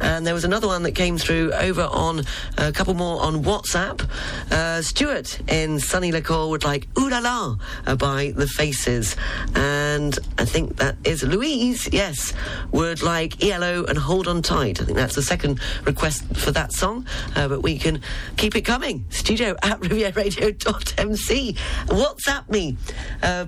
And 0.00 0.26
there 0.26 0.34
was 0.34 0.44
another 0.44 0.66
one 0.66 0.82
that 0.82 0.92
came 0.92 1.18
through 1.18 1.52
over 1.52 1.82
on 1.82 2.22
a 2.56 2.72
couple 2.72 2.94
more 2.94 3.22
on 3.22 3.44
WhatsApp. 3.44 4.08
Uh, 4.50 4.82
Stuart 4.82 5.40
in 5.48 5.78
Sunny 5.78 6.10
Lacour 6.10 6.39
would 6.48 6.64
like 6.64 6.88
Ooh 6.98 7.10
La 7.10 7.18
La 7.18 7.56
uh, 7.86 7.96
by 7.96 8.32
The 8.34 8.46
Faces. 8.46 9.16
And 9.54 10.18
I 10.38 10.44
think 10.44 10.76
that 10.76 10.96
is 11.04 11.22
Louise, 11.22 11.88
yes, 11.92 12.32
would 12.72 13.02
like 13.02 13.42
ELO 13.44 13.84
and 13.84 13.98
Hold 13.98 14.28
On 14.28 14.42
Tight. 14.42 14.80
I 14.80 14.84
think 14.84 14.96
that's 14.96 15.14
the 15.14 15.22
second 15.22 15.60
request 15.84 16.24
for 16.36 16.50
that 16.52 16.72
song. 16.72 17.06
Uh, 17.36 17.48
but 17.48 17.62
we 17.62 17.78
can 17.78 18.00
keep 18.36 18.56
it 18.56 18.62
coming. 18.62 19.04
Studio 19.10 19.56
at 19.62 19.80
rivieradio.mc. 19.80 21.52
WhatsApp 21.86 22.48
me. 22.48 22.76
Uh, 23.22 23.46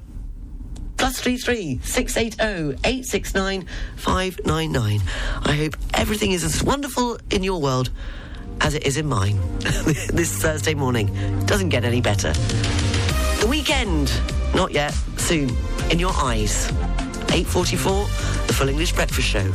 plus 0.96 1.20
three 1.20 1.36
three 1.36 1.80
six 1.82 2.16
eight 2.16 2.34
zero 2.34 2.76
eight 2.84 3.04
six 3.04 3.34
nine 3.34 3.66
five 3.96 4.38
nine 4.44 4.70
nine. 4.70 5.00
I 5.42 5.54
hope 5.54 5.76
everything 5.94 6.30
is 6.30 6.44
as 6.44 6.62
wonderful 6.62 7.18
in 7.30 7.42
your 7.42 7.60
world 7.60 7.90
as 8.60 8.74
it 8.74 8.86
is 8.86 8.96
in 8.96 9.06
mine. 9.06 9.38
this 10.12 10.32
Thursday 10.40 10.74
morning 10.74 11.06
doesn't 11.46 11.70
get 11.70 11.84
any 11.84 12.00
better. 12.00 12.32
The 13.40 13.46
weekend, 13.48 14.12
not 14.54 14.72
yet, 14.72 14.92
soon, 15.16 15.50
in 15.90 15.98
your 15.98 16.12
eyes. 16.14 16.70
8.44, 17.32 18.46
the 18.46 18.52
Full 18.52 18.68
English 18.68 18.92
Breakfast 18.92 19.26
Show. 19.26 19.50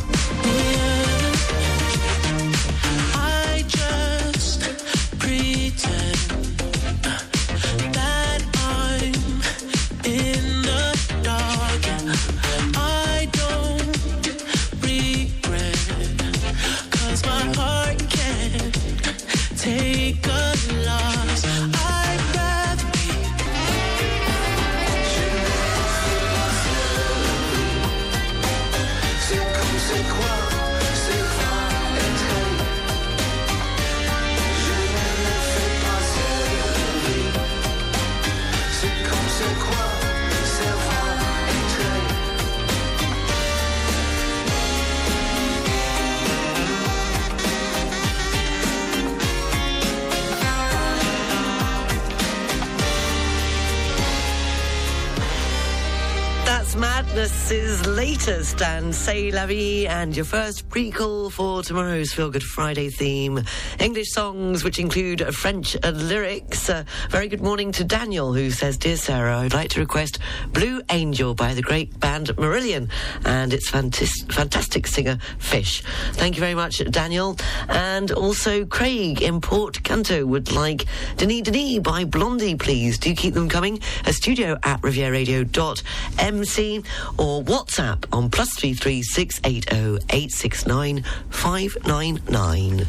I 3.14 3.64
just 3.68 4.62
pretend 5.20 6.16
Madness's 57.18 57.82
latest 57.88 58.61
and 58.61 58.93
C'est 58.93 59.32
La 59.32 59.47
Vie 59.47 59.88
and 59.88 60.15
your 60.15 60.24
first 60.24 60.70
prequel 60.70 61.32
for 61.32 61.63
tomorrow's 61.63 62.13
Feel 62.13 62.30
Good 62.30 62.43
Friday 62.43 62.91
theme. 62.91 63.41
English 63.80 64.11
songs 64.11 64.63
which 64.63 64.78
include 64.78 65.34
French 65.34 65.76
lyrics. 65.84 66.70
Uh, 66.70 66.84
very 67.09 67.28
good 67.28 67.41
morning 67.41 67.72
to 67.72 67.84
Daniel 67.84 68.36
who 68.36 68.51
says, 68.51 68.78
Dear 68.78 68.97
Sarah, 68.97 69.39
I'd 69.39 69.55
like 69.55 69.72
to 69.72 69.80
request 69.80 70.20
Blue 70.53 70.80
Angel 70.91 71.34
by 71.34 71.55
the 71.55 71.63
great 71.63 71.99
band 71.99 72.28
Marillion 72.38 72.88
and 73.26 73.51
its 73.51 73.72
fantas- 73.72 74.32
fantastic 74.32 74.86
singer 74.86 75.18
Fish. 75.39 75.82
Thank 76.11 76.36
you 76.36 76.39
very 76.39 76.53
much, 76.53 76.84
Daniel. 76.91 77.36
And 77.68 78.11
also 78.11 78.63
Craig 78.63 79.24
in 79.24 79.41
Port 79.41 79.84
Canto 79.84 80.24
would 80.28 80.51
like 80.51 80.86
Denis 81.15 81.41
Denis 81.41 81.80
by 81.80 82.05
Blondie, 82.05 82.53
please. 82.53 82.99
Do 82.99 83.15
keep 83.15 83.34
them 83.34 83.49
coming. 83.49 83.80
A 84.05 84.13
studio 84.13 84.59
at 84.61 84.80
rivieradio.mc 84.82 86.84
or 87.18 87.43
WhatsApp 87.43 88.05
on 88.12 88.30
plus 88.30 88.53
three 88.58 88.74
three 88.74 89.01
six 89.01 89.39
eight 89.43 89.74
oh 89.74 89.97
eight 90.12 90.32
six 90.32 90.66
nine 90.66 91.03
five 91.30 91.78
nine 91.86 92.20
nine. 92.30 92.86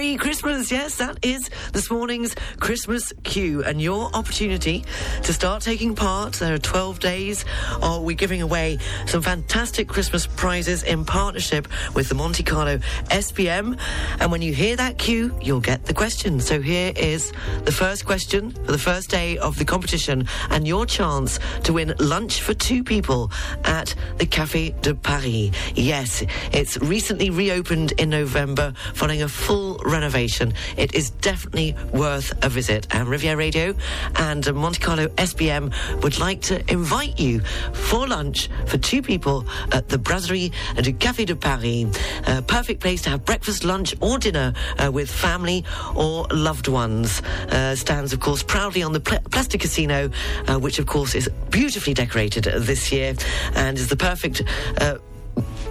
Merry 0.00 0.16
Christmas. 0.16 0.72
Yes, 0.72 0.96
that 0.96 1.18
is 1.20 1.50
this 1.74 1.90
morning's 1.90 2.34
Christmas 2.58 3.12
cue 3.22 3.62
and 3.62 3.82
your 3.82 4.08
opportunity 4.14 4.82
to 5.24 5.32
start 5.34 5.62
taking 5.62 5.94
part. 5.94 6.32
There 6.32 6.54
are 6.54 6.58
12 6.58 7.00
days. 7.00 7.44
Are 7.82 8.00
we 8.00 8.14
giving 8.14 8.40
away 8.40 8.78
some 9.04 9.20
fantastic 9.20 9.88
Christmas 9.88 10.26
prizes 10.26 10.84
in 10.84 11.04
partnership 11.04 11.68
with 11.94 12.08
the 12.08 12.14
Monte 12.14 12.42
Carlo 12.44 12.78
SBM? 13.10 13.78
And 14.20 14.32
when 14.32 14.40
you 14.40 14.54
hear 14.54 14.74
that 14.76 14.96
cue, 14.96 15.36
you'll 15.42 15.60
get 15.60 15.84
the 15.84 15.92
question. 15.92 16.40
So 16.40 16.62
here 16.62 16.94
is 16.96 17.30
the 17.66 17.72
first 17.72 18.06
question 18.06 18.52
for 18.52 18.72
the 18.72 18.78
first 18.78 19.10
day 19.10 19.36
of 19.36 19.58
the 19.58 19.66
competition 19.66 20.26
and 20.48 20.66
your 20.66 20.86
chance 20.86 21.38
to 21.64 21.74
win 21.74 21.92
lunch 21.98 22.40
for 22.40 22.54
two 22.54 22.82
people 22.82 23.30
at 23.64 23.94
the 24.16 24.24
Café 24.24 24.80
de 24.80 24.94
Paris. 24.94 25.50
Yes, 25.74 26.24
it's 26.52 26.78
recently 26.78 27.28
reopened 27.28 27.92
in 27.98 28.08
November 28.08 28.72
following 28.94 29.20
a 29.20 29.28
full 29.28 29.76
renovation. 29.90 30.54
It 30.76 30.94
is 30.94 31.10
definitely 31.10 31.74
worth 31.92 32.32
a 32.44 32.48
visit. 32.48 32.86
And 32.90 33.08
Riviera 33.08 33.36
Radio 33.36 33.74
and 34.16 34.46
uh, 34.46 34.52
Monte 34.52 34.80
Carlo 34.80 35.08
SBM 35.08 36.02
would 36.02 36.18
like 36.18 36.40
to 36.42 36.70
invite 36.70 37.18
you 37.18 37.40
for 37.72 38.06
lunch 38.06 38.48
for 38.66 38.78
two 38.78 39.02
people 39.02 39.44
at 39.72 39.88
the 39.88 39.98
Brasserie 39.98 40.52
du 40.76 40.92
Café 40.92 41.26
de 41.26 41.36
Paris. 41.36 41.86
A 42.26 42.42
perfect 42.42 42.80
place 42.80 43.02
to 43.02 43.10
have 43.10 43.24
breakfast, 43.24 43.64
lunch, 43.64 43.94
or 44.00 44.18
dinner 44.18 44.52
uh, 44.78 44.90
with 44.90 45.10
family 45.10 45.64
or 45.94 46.26
loved 46.30 46.68
ones. 46.68 47.22
Uh, 47.50 47.74
stands, 47.74 48.12
of 48.12 48.20
course, 48.20 48.42
proudly 48.42 48.82
on 48.82 48.92
the 48.92 49.00
pl- 49.00 49.20
Place 49.30 49.48
du 49.48 49.58
Casino, 49.58 50.10
uh, 50.48 50.58
which, 50.58 50.78
of 50.78 50.86
course, 50.86 51.14
is 51.14 51.28
beautifully 51.50 51.94
decorated 51.94 52.44
this 52.44 52.92
year 52.92 53.14
and 53.54 53.78
is 53.78 53.88
the 53.88 53.96
perfect. 53.96 54.42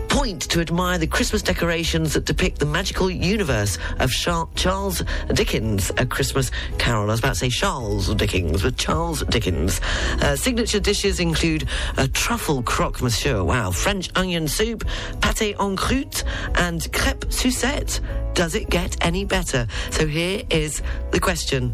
Point 0.10 0.42
to 0.50 0.60
admire 0.60 0.98
the 0.98 1.08
Christmas 1.08 1.42
decorations 1.42 2.14
that 2.14 2.26
depict 2.26 2.60
the 2.60 2.66
magical 2.66 3.10
universe 3.10 3.78
of 4.00 4.12
Charles 4.12 5.04
Dickens' 5.34 5.92
A 5.98 6.06
Christmas 6.06 6.52
Carol. 6.78 7.04
I 7.04 7.14
was 7.14 7.20
about 7.20 7.34
to 7.36 7.40
say 7.40 7.50
Charles 7.50 8.14
Dickens, 8.16 8.64
but 8.64 8.76
Charles 8.76 9.24
Dickens. 9.26 9.80
Uh, 10.22 10.36
signature 10.36 10.80
dishes 10.80 11.20
include 11.20 11.70
a 11.98 12.08
truffle 12.08 12.64
croque 12.64 13.02
monsieur, 13.02 13.44
wow, 13.44 13.72
French 13.72 14.10
onion 14.16 14.48
soup, 14.48 14.84
pâté 15.20 15.56
en 15.60 15.76
croûte, 15.76 16.24
and 16.56 16.82
crêpe 16.92 17.32
Suzette. 17.32 18.02
Does 18.34 18.56
it 18.56 18.70
get 18.70 18.98
any 19.02 19.26
better? 19.26 19.68
So 19.92 20.08
here 20.08 20.44
is 20.50 20.82
the 21.12 21.20
question. 21.20 21.74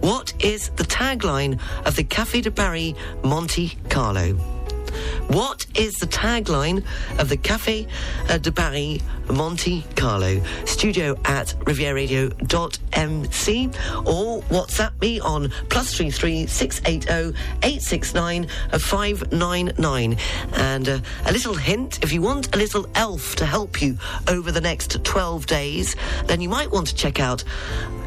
What 0.00 0.32
is 0.40 0.68
the 0.70 0.84
tagline 0.84 1.60
of 1.86 1.96
the 1.96 2.04
Café 2.04 2.42
de 2.42 2.50
Paris 2.50 2.94
Monte 3.24 3.76
Carlo? 3.88 4.61
What 5.28 5.66
is 5.74 5.94
the 5.94 6.06
tagline 6.06 6.84
of 7.18 7.28
the 7.28 7.36
Café 7.36 7.88
de 8.40 8.52
Paris 8.52 9.02
Monte 9.30 9.84
Carlo? 9.96 10.40
Studio 10.64 11.18
at 11.24 11.54
rivieradio.mc 11.60 13.66
or 14.06 14.42
WhatsApp 14.42 15.00
me 15.00 15.18
on 15.20 15.50
plus 15.68 15.94
three 15.94 16.10
three 16.10 16.46
six 16.46 16.80
eight 16.86 17.04
zero 17.04 17.32
eight 17.62 17.82
six 17.82 18.14
nine 18.14 18.48
five 18.78 19.30
nine 19.32 19.72
nine. 19.78 20.16
And 20.54 20.88
uh, 20.88 20.98
a 21.26 21.32
little 21.32 21.54
hint: 21.54 22.02
if 22.02 22.12
you 22.12 22.22
want 22.22 22.54
a 22.54 22.58
little 22.58 22.86
elf 22.94 23.36
to 23.36 23.46
help 23.46 23.82
you 23.82 23.96
over 24.28 24.52
the 24.52 24.60
next 24.60 25.02
twelve 25.04 25.46
days, 25.46 25.96
then 26.26 26.40
you 26.40 26.48
might 26.48 26.70
want 26.70 26.86
to 26.88 26.94
check 26.94 27.20
out 27.20 27.44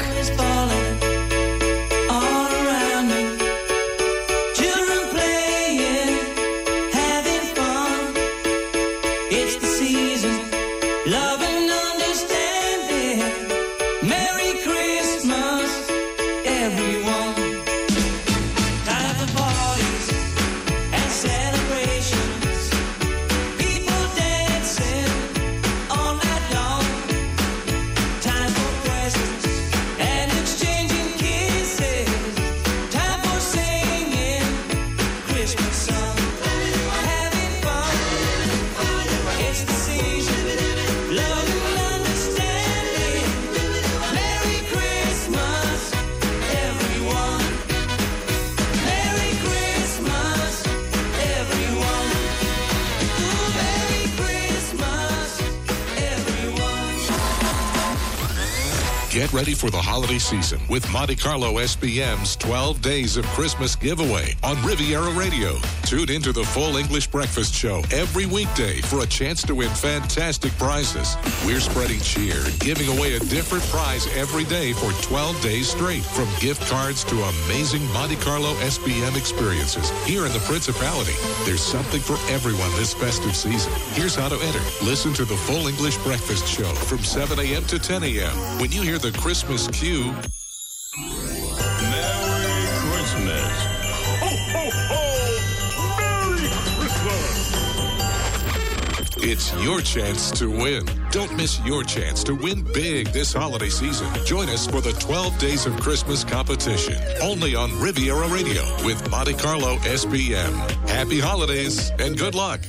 Get 59.20 59.34
ready 59.34 59.54
for 59.54 59.70
the 59.70 59.82
holiday 59.82 60.18
season 60.18 60.62
with 60.70 60.90
Monte 60.94 61.18
Carlo 61.18 61.56
SBM's 61.56 62.38
12 62.38 62.82
Days 62.82 63.18
of 63.18 63.26
Christmas 63.26 63.76
giveaway 63.76 64.34
on 64.46 64.56
Riviera 64.66 65.12
Radio. 65.12 65.58
Tune 65.90 66.12
into 66.12 66.32
the 66.32 66.44
full 66.44 66.78
English 66.78 67.08
breakfast 67.08 67.52
show 67.52 67.82
every 67.92 68.28
weekday 68.28 68.80
for 68.80 69.00
a 69.00 69.08
chance 69.08 69.42
to 69.42 69.56
win 69.56 69.72
fantastic 69.72 70.56
prizes. 70.60 71.18
We're 71.44 71.60
spreading 71.60 72.00
cheer 72.02 72.36
and 72.46 72.60
giving 72.60 72.96
away 72.96 73.16
a 73.16 73.20
different 73.20 73.64
prize 73.64 74.06
every 74.16 74.44
day 74.44 74.72
for 74.74 74.92
12 75.02 75.42
days 75.42 75.68
straight. 75.68 76.04
From 76.04 76.28
gift 76.40 76.62
cards 76.70 77.04
to 77.06 77.16
amazing 77.16 77.84
Monte 77.92 78.18
Carlo 78.18 78.54
SBM 78.62 79.18
experiences 79.18 79.90
here 80.06 80.28
in 80.28 80.32
the 80.32 80.46
Principality. 80.46 81.16
There's 81.44 81.64
something 81.64 82.02
for 82.02 82.20
everyone 82.32 82.70
this 82.76 82.94
festive 82.94 83.36
season. 83.36 83.74
Here's 83.94 84.14
how 84.14 84.30
to 84.30 84.36
enter. 84.36 84.62
Listen 84.86 85.12
to 85.14 85.26
the 85.26 85.38
full 85.38 85.66
English 85.66 85.98
breakfast 86.04 86.48
show 86.48 86.72
from 86.86 87.00
7 87.00 87.40
a.m. 87.40 87.66
to 87.66 87.80
10 87.80 88.04
a.m. 88.04 88.38
When 88.60 88.72
you 88.72 88.84
hear 88.84 89.00
the 89.00 89.12
Christmas 89.14 89.68
cue, 89.70 90.14
It's 99.32 99.54
your 99.64 99.80
chance 99.80 100.32
to 100.40 100.50
win. 100.50 100.90
Don't 101.12 101.38
miss 101.38 101.60
your 101.64 101.84
chance 101.84 102.24
to 102.24 102.34
win 102.34 102.64
big 102.74 103.10
this 103.10 103.32
holiday 103.32 103.70
season. 103.70 104.08
Join 104.26 104.50
us 104.50 104.66
for 104.66 104.82
the 104.82 104.94
12 104.94 105.38
Days 105.38 105.68
of 105.68 105.80
Christmas 105.80 106.24
competition, 106.24 106.96
only 107.22 107.54
on 107.54 107.80
Riviera 107.80 108.28
Radio 108.28 108.64
with 108.84 109.08
Monte 109.12 109.36
Carlo 109.36 109.76
SBM. 109.86 110.52
Happy 110.90 111.20
holidays 111.20 111.92
and 112.00 112.18
good 112.18 112.34
luck. 112.34 112.62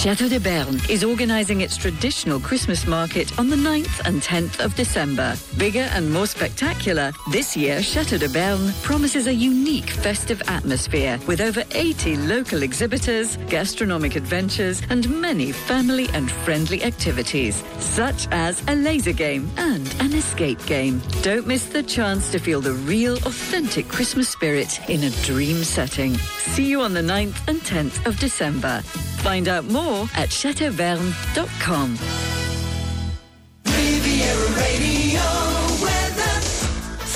Chateau 0.00 0.30
de 0.30 0.40
Berne 0.40 0.80
is 0.88 1.04
organising 1.04 1.60
its 1.60 1.76
traditional 1.76 2.40
Christmas 2.40 2.86
market 2.86 3.38
on 3.38 3.50
the 3.50 3.56
9th 3.56 4.00
and 4.06 4.22
10th 4.22 4.58
of 4.64 4.74
December. 4.74 5.36
Bigger 5.58 5.90
and 5.92 6.10
more 6.10 6.26
spectacular, 6.26 7.12
this 7.30 7.54
year 7.54 7.82
Chateau 7.82 8.16
de 8.16 8.30
Berne 8.30 8.72
promises 8.82 9.26
a 9.26 9.34
unique 9.34 9.90
festive 9.90 10.40
atmosphere 10.48 11.20
with 11.26 11.42
over 11.42 11.64
80 11.72 12.16
local 12.16 12.62
exhibitors, 12.62 13.36
gastronomic 13.50 14.16
adventures, 14.16 14.80
and 14.88 15.06
many 15.20 15.52
family 15.52 16.08
and 16.14 16.30
friendly 16.30 16.82
activities, 16.82 17.62
such 17.78 18.26
as 18.30 18.62
a 18.68 18.76
laser 18.76 19.12
game 19.12 19.50
and 19.58 19.94
an 20.00 20.14
escape 20.14 20.64
game. 20.64 21.02
Don't 21.20 21.46
miss 21.46 21.66
the 21.66 21.82
chance 21.82 22.32
to 22.32 22.38
feel 22.38 22.62
the 22.62 22.72
real, 22.72 23.16
authentic 23.26 23.86
Christmas 23.86 24.30
spirit 24.30 24.80
in 24.88 25.04
a 25.04 25.10
dream 25.24 25.62
setting. 25.62 26.16
See 26.38 26.64
you 26.64 26.80
on 26.80 26.94
the 26.94 27.02
9th 27.02 27.46
and 27.48 27.60
10th 27.60 28.06
of 28.06 28.18
December. 28.18 28.82
Find 29.22 29.48
out 29.48 29.64
more 29.64 30.02
at 30.14 30.30
chateauverne.com. 30.30 32.39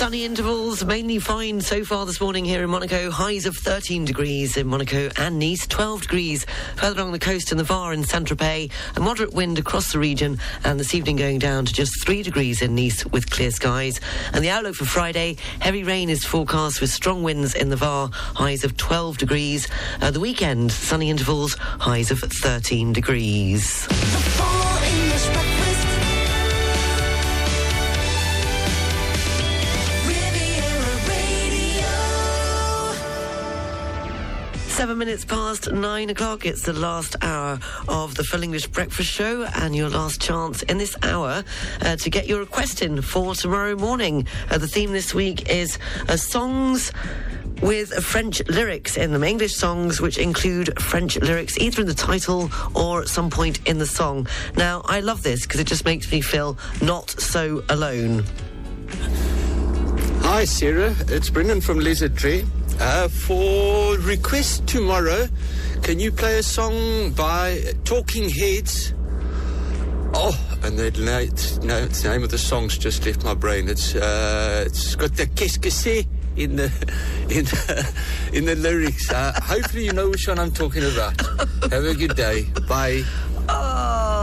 Sunny 0.04 0.26
intervals, 0.26 0.84
mainly 0.84 1.18
fine 1.18 1.62
so 1.62 1.82
far 1.82 2.04
this 2.04 2.20
morning 2.20 2.44
here 2.44 2.62
in 2.62 2.68
Monaco. 2.68 3.10
Highs 3.10 3.46
of 3.46 3.56
13 3.56 4.04
degrees 4.04 4.54
in 4.58 4.66
Monaco 4.66 5.08
and 5.16 5.38
Nice, 5.38 5.66
12 5.66 6.02
degrees 6.02 6.44
further 6.76 7.00
along 7.00 7.12
the 7.12 7.18
coast 7.18 7.50
in 7.50 7.56
the 7.56 7.64
Var 7.64 7.90
and 7.90 8.06
Saint-Tropez. 8.06 8.70
A 8.96 9.00
moderate 9.00 9.32
wind 9.32 9.58
across 9.58 9.92
the 9.92 9.98
region 9.98 10.38
and 10.62 10.78
this 10.78 10.94
evening 10.94 11.16
going 11.16 11.38
down 11.38 11.64
to 11.64 11.72
just 11.72 12.04
3 12.04 12.22
degrees 12.22 12.60
in 12.60 12.74
Nice 12.74 13.06
with 13.06 13.30
clear 13.30 13.50
skies. 13.50 13.98
And 14.34 14.44
the 14.44 14.50
outlook 14.50 14.74
for 14.74 14.84
Friday, 14.84 15.38
heavy 15.60 15.84
rain 15.84 16.10
is 16.10 16.22
forecast 16.22 16.82
with 16.82 16.90
strong 16.90 17.22
winds 17.22 17.54
in 17.54 17.70
the 17.70 17.76
Var, 17.76 18.10
highs 18.12 18.62
of 18.62 18.76
12 18.76 19.16
degrees. 19.16 19.68
Uh, 20.02 20.10
the 20.10 20.20
weekend, 20.20 20.70
sunny 20.70 21.08
intervals, 21.08 21.54
highs 21.54 22.10
of 22.10 22.20
13 22.20 22.92
degrees. 22.92 23.88
Seven 34.84 34.98
minutes 34.98 35.24
past 35.24 35.72
nine 35.72 36.10
o'clock. 36.10 36.44
It's 36.44 36.60
the 36.60 36.74
last 36.74 37.16
hour 37.22 37.58
of 37.88 38.16
the 38.16 38.22
Full 38.22 38.42
English 38.42 38.66
Breakfast 38.66 39.10
Show, 39.10 39.46
and 39.54 39.74
your 39.74 39.88
last 39.88 40.20
chance 40.20 40.62
in 40.64 40.76
this 40.76 40.94
hour 41.02 41.42
uh, 41.80 41.96
to 41.96 42.10
get 42.10 42.26
your 42.26 42.40
request 42.40 42.82
in 42.82 43.00
for 43.00 43.34
tomorrow 43.34 43.76
morning. 43.76 44.26
Uh, 44.50 44.58
the 44.58 44.68
theme 44.68 44.92
this 44.92 45.14
week 45.14 45.48
is 45.48 45.78
uh, 46.10 46.18
songs 46.18 46.92
with 47.62 47.94
French 48.04 48.46
lyrics 48.46 48.98
in 48.98 49.14
them, 49.14 49.24
English 49.24 49.54
songs 49.54 50.02
which 50.02 50.18
include 50.18 50.78
French 50.78 51.18
lyrics 51.18 51.56
either 51.56 51.80
in 51.80 51.86
the 51.86 51.94
title 51.94 52.50
or 52.74 53.00
at 53.00 53.08
some 53.08 53.30
point 53.30 53.66
in 53.66 53.78
the 53.78 53.86
song. 53.86 54.28
Now, 54.54 54.82
I 54.84 55.00
love 55.00 55.22
this 55.22 55.46
because 55.46 55.60
it 55.60 55.66
just 55.66 55.86
makes 55.86 56.12
me 56.12 56.20
feel 56.20 56.58
not 56.82 57.08
so 57.08 57.64
alone. 57.70 58.22
Hi, 60.20 60.44
Sarah. 60.44 60.94
It's 61.08 61.30
Brendan 61.30 61.62
from 61.62 61.78
Lizard 61.78 62.18
Tree. 62.18 62.44
Uh, 62.80 63.08
for 63.08 63.96
request 63.98 64.66
tomorrow, 64.66 65.26
can 65.82 66.00
you 66.00 66.10
play 66.10 66.38
a 66.38 66.42
song 66.42 67.12
by 67.12 67.60
Talking 67.84 68.28
Heads? 68.28 68.94
Oh, 70.14 70.36
and 70.62 70.78
the, 70.78 70.90
name 72.04 72.22
of 72.22 72.30
the 72.30 72.38
song's 72.38 72.78
just 72.78 73.04
left 73.04 73.24
my 73.24 73.34
brain. 73.34 73.68
It's 73.68 73.94
uh, 73.94 74.64
it's 74.66 74.94
got 74.94 75.14
the 75.16 75.26
qu'est-ce 75.26 76.06
in 76.36 76.56
the 76.56 76.64
in 77.28 77.44
the, 77.44 77.92
in 78.32 78.44
the 78.44 78.54
lyrics. 78.56 79.10
Uh, 79.10 79.32
hopefully, 79.42 79.86
you 79.86 79.92
know 79.92 80.08
which 80.10 80.26
one 80.28 80.38
I'm 80.38 80.52
talking 80.52 80.84
about. 80.84 81.20
Have 81.70 81.84
a 81.84 81.94
good 81.94 82.16
day. 82.16 82.44
Bye. 82.68 83.02
Oh, 83.48 84.13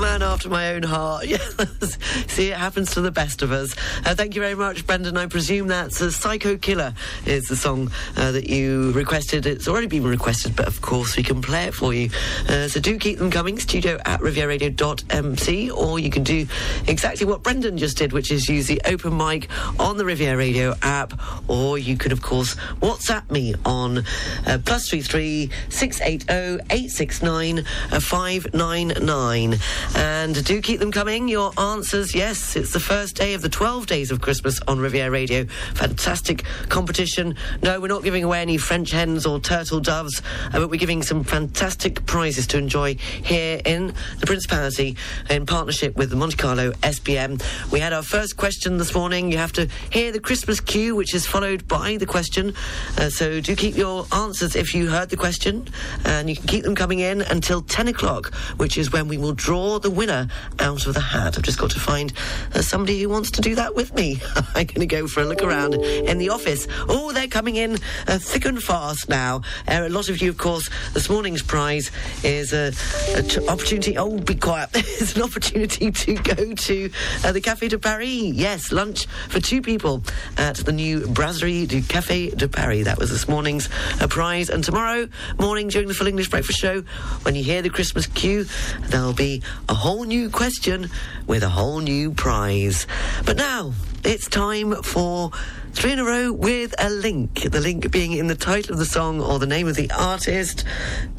man 0.00 0.22
after 0.22 0.48
my 0.48 0.74
own 0.74 0.82
heart. 0.82 1.26
Yes. 1.32 1.98
See, 2.28 2.48
it 2.50 2.56
happens 2.56 2.90
to 2.92 3.00
the 3.00 3.10
best 3.10 3.42
of 3.42 3.52
us. 3.52 3.74
Uh, 4.04 4.14
thank 4.14 4.34
you 4.34 4.40
very 4.42 4.54
much, 4.54 4.86
Brendan. 4.86 5.16
I 5.16 5.26
presume 5.26 5.68
that's 5.68 6.00
a 6.00 6.12
Psycho 6.12 6.56
Killer 6.58 6.92
is 7.24 7.44
the 7.44 7.56
song 7.56 7.90
uh, 8.16 8.32
that 8.32 8.48
you 8.50 8.92
requested. 8.92 9.46
It's 9.46 9.66
already 9.66 9.86
been 9.86 10.04
requested, 10.04 10.54
but 10.54 10.66
of 10.66 10.80
course 10.82 11.16
we 11.16 11.22
can 11.22 11.40
play 11.40 11.64
it 11.64 11.74
for 11.74 11.94
you. 11.94 12.10
Uh, 12.48 12.68
so 12.68 12.80
do 12.80 12.98
keep 12.98 13.18
them 13.18 13.30
coming. 13.30 13.58
Studio 13.58 13.98
at 14.04 14.20
rivieradio.mc, 14.20 15.70
or 15.70 15.98
you 15.98 16.10
can 16.10 16.22
do 16.22 16.46
exactly 16.86 17.26
what 17.26 17.42
Brendan 17.42 17.78
just 17.78 17.96
did, 17.96 18.12
which 18.12 18.30
is 18.30 18.48
use 18.48 18.66
the 18.66 18.80
open 18.84 19.16
mic 19.16 19.48
on 19.80 19.96
the 19.96 20.04
Riviera 20.04 20.36
Radio 20.36 20.74
app, 20.82 21.12
or 21.48 21.78
you 21.78 21.96
can, 21.96 22.12
of 22.12 22.20
course, 22.20 22.56
WhatsApp 22.80 23.30
me 23.30 23.54
on 23.64 24.04
uh, 24.46 24.58
plus 24.64 24.88
three 24.88 25.02
three 25.02 25.50
six 25.68 26.00
eight 26.02 26.24
zero 26.24 26.58
eight 26.70 26.90
six 26.90 27.22
nine 27.22 27.64
five 28.00 28.52
nine 28.52 28.92
nine. 29.00 29.56
And 29.94 30.44
do 30.44 30.60
keep 30.60 30.80
them 30.80 30.92
coming. 30.92 31.28
Your 31.28 31.52
answers, 31.58 32.14
yes, 32.14 32.56
it's 32.56 32.72
the 32.72 32.80
first 32.80 33.16
day 33.16 33.34
of 33.34 33.42
the 33.42 33.48
12 33.48 33.86
days 33.86 34.10
of 34.10 34.20
Christmas 34.20 34.60
on 34.68 34.78
Riviera 34.78 35.10
Radio. 35.10 35.44
Fantastic 35.74 36.44
competition. 36.68 37.36
No, 37.62 37.80
we're 37.80 37.88
not 37.88 38.02
giving 38.02 38.24
away 38.24 38.40
any 38.40 38.56
French 38.56 38.90
hens 38.90 39.26
or 39.26 39.40
turtle 39.40 39.80
doves, 39.80 40.22
uh, 40.46 40.60
but 40.60 40.70
we're 40.70 40.78
giving 40.78 41.02
some 41.02 41.24
fantastic 41.24 42.04
prizes 42.06 42.46
to 42.48 42.58
enjoy 42.58 42.94
here 42.94 43.60
in 43.64 43.94
the 44.20 44.26
Principality 44.26 44.96
in 45.28 45.46
partnership 45.46 45.96
with 45.96 46.10
the 46.10 46.16
Monte 46.16 46.36
Carlo 46.36 46.72
SBM. 46.72 47.42
We 47.70 47.80
had 47.80 47.92
our 47.92 48.02
first 48.02 48.36
question 48.36 48.78
this 48.78 48.94
morning. 48.94 49.30
You 49.30 49.38
have 49.38 49.52
to 49.52 49.68
hear 49.90 50.12
the 50.12 50.20
Christmas 50.20 50.60
cue, 50.60 50.94
which 50.94 51.14
is 51.14 51.26
followed 51.26 51.68
by 51.68 51.96
the 51.96 52.06
question. 52.06 52.54
Uh, 52.96 53.10
so 53.10 53.40
do 53.40 53.54
keep 53.56 53.76
your 53.76 54.06
answers 54.12 54.56
if 54.56 54.74
you 54.74 54.88
heard 54.88 55.10
the 55.10 55.16
question, 55.16 55.68
and 56.04 56.28
you 56.28 56.36
can 56.36 56.46
keep 56.46 56.64
them 56.64 56.74
coming 56.74 57.00
in 57.00 57.22
until 57.22 57.62
10 57.62 57.88
o'clock, 57.88 58.34
which 58.56 58.78
is 58.78 58.92
when 58.92 59.08
we 59.08 59.18
will 59.18 59.32
draw 59.32 59.71
the 59.80 59.90
winner 59.90 60.28
out 60.58 60.86
of 60.86 60.94
the 60.94 61.00
hat. 61.00 61.36
I've 61.36 61.42
just 61.42 61.58
got 61.58 61.70
to 61.72 61.80
find 61.80 62.12
uh, 62.54 62.62
somebody 62.62 63.00
who 63.00 63.08
wants 63.08 63.30
to 63.32 63.40
do 63.40 63.54
that 63.54 63.74
with 63.74 63.94
me. 63.94 64.20
I'm 64.54 64.66
going 64.66 64.80
to 64.80 64.86
go 64.86 65.06
for 65.06 65.20
a 65.20 65.24
look 65.24 65.42
around 65.42 65.74
in 65.74 66.18
the 66.18 66.30
office. 66.30 66.66
Oh, 66.88 67.12
they're 67.12 67.28
coming 67.28 67.56
in 67.56 67.78
uh, 68.06 68.18
thick 68.18 68.44
and 68.44 68.62
fast 68.62 69.08
now. 69.08 69.42
Uh, 69.68 69.84
a 69.86 69.88
lot 69.88 70.08
of 70.08 70.20
you, 70.20 70.30
of 70.30 70.38
course, 70.38 70.68
this 70.94 71.08
morning's 71.08 71.42
prize 71.42 71.90
is 72.22 72.52
a, 72.52 72.72
a 73.14 73.22
t- 73.22 73.46
opportunity. 73.48 73.96
Oh, 73.96 74.18
be 74.18 74.34
quiet. 74.34 74.70
it's 74.74 75.16
an 75.16 75.22
opportunity 75.22 75.90
to 75.90 76.14
go 76.14 76.54
to 76.54 76.90
uh, 77.24 77.32
the 77.32 77.40
Café 77.40 77.68
de 77.68 77.78
Paris. 77.78 78.32
Yes, 78.32 78.72
lunch 78.72 79.06
for 79.28 79.40
two 79.40 79.62
people 79.62 80.02
at 80.36 80.56
the 80.56 80.72
new 80.72 81.06
Brasserie 81.08 81.66
du 81.66 81.80
Café 81.82 82.36
de 82.36 82.48
Paris. 82.48 82.84
That 82.84 82.98
was 82.98 83.10
this 83.10 83.28
morning's 83.28 83.68
uh, 84.00 84.06
prize. 84.06 84.50
And 84.50 84.62
tomorrow 84.64 85.08
morning 85.38 85.68
during 85.68 85.88
the 85.88 85.94
Full 85.94 86.06
English 86.06 86.30
Breakfast 86.30 86.58
Show, 86.58 86.82
when 87.22 87.34
you 87.34 87.42
hear 87.42 87.62
the 87.62 87.70
Christmas 87.70 88.06
cue, 88.06 88.46
there'll 88.88 89.12
be 89.12 89.42
a 89.68 89.74
whole 89.74 90.04
new 90.04 90.30
question 90.30 90.88
with 91.26 91.42
a 91.42 91.48
whole 91.48 91.80
new 91.80 92.12
prize. 92.12 92.86
But 93.24 93.36
now 93.36 93.72
it's 94.04 94.28
time 94.28 94.82
for 94.82 95.30
three 95.72 95.92
in 95.92 95.98
a 95.98 96.04
row 96.04 96.32
with 96.32 96.74
a 96.78 96.90
link. 96.90 97.50
The 97.50 97.60
link 97.60 97.90
being 97.90 98.12
in 98.12 98.26
the 98.26 98.34
title 98.34 98.72
of 98.72 98.78
the 98.78 98.84
song 98.84 99.20
or 99.20 99.38
the 99.38 99.46
name 99.46 99.68
of 99.68 99.76
the 99.76 99.90
artist. 99.92 100.64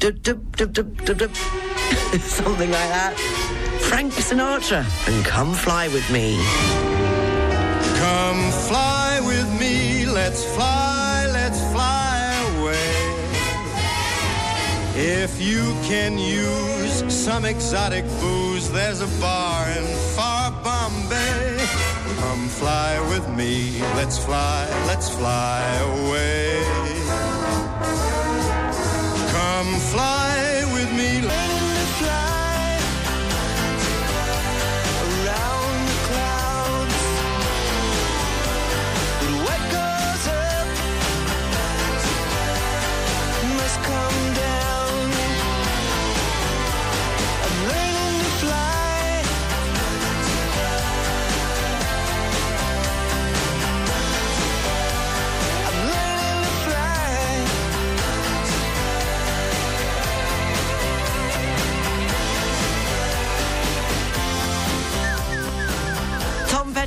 Something 2.20 2.70
like 2.70 2.90
that. 2.90 3.14
Frank 3.80 4.12
Sinatra 4.12 4.84
and 5.08 5.24
Come 5.24 5.54
Fly 5.54 5.88
With 5.88 6.10
Me. 6.10 6.36
Come 7.98 8.50
fly 8.68 9.20
with 9.24 9.60
me, 9.60 10.04
let's 10.06 10.44
fly, 10.44 10.93
If 14.96 15.42
you 15.42 15.74
can 15.82 16.18
use 16.18 17.02
some 17.12 17.44
exotic 17.44 18.04
booze, 18.20 18.70
there's 18.70 19.00
a 19.00 19.20
bar 19.20 19.68
in 19.70 19.84
far 20.14 20.52
Bombay. 20.62 21.58
Come 22.20 22.48
fly 22.48 23.00
with 23.10 23.28
me, 23.30 23.80
let's 23.96 24.24
fly, 24.24 24.68
let's 24.86 25.08
fly 25.08 25.64
away. 25.78 26.33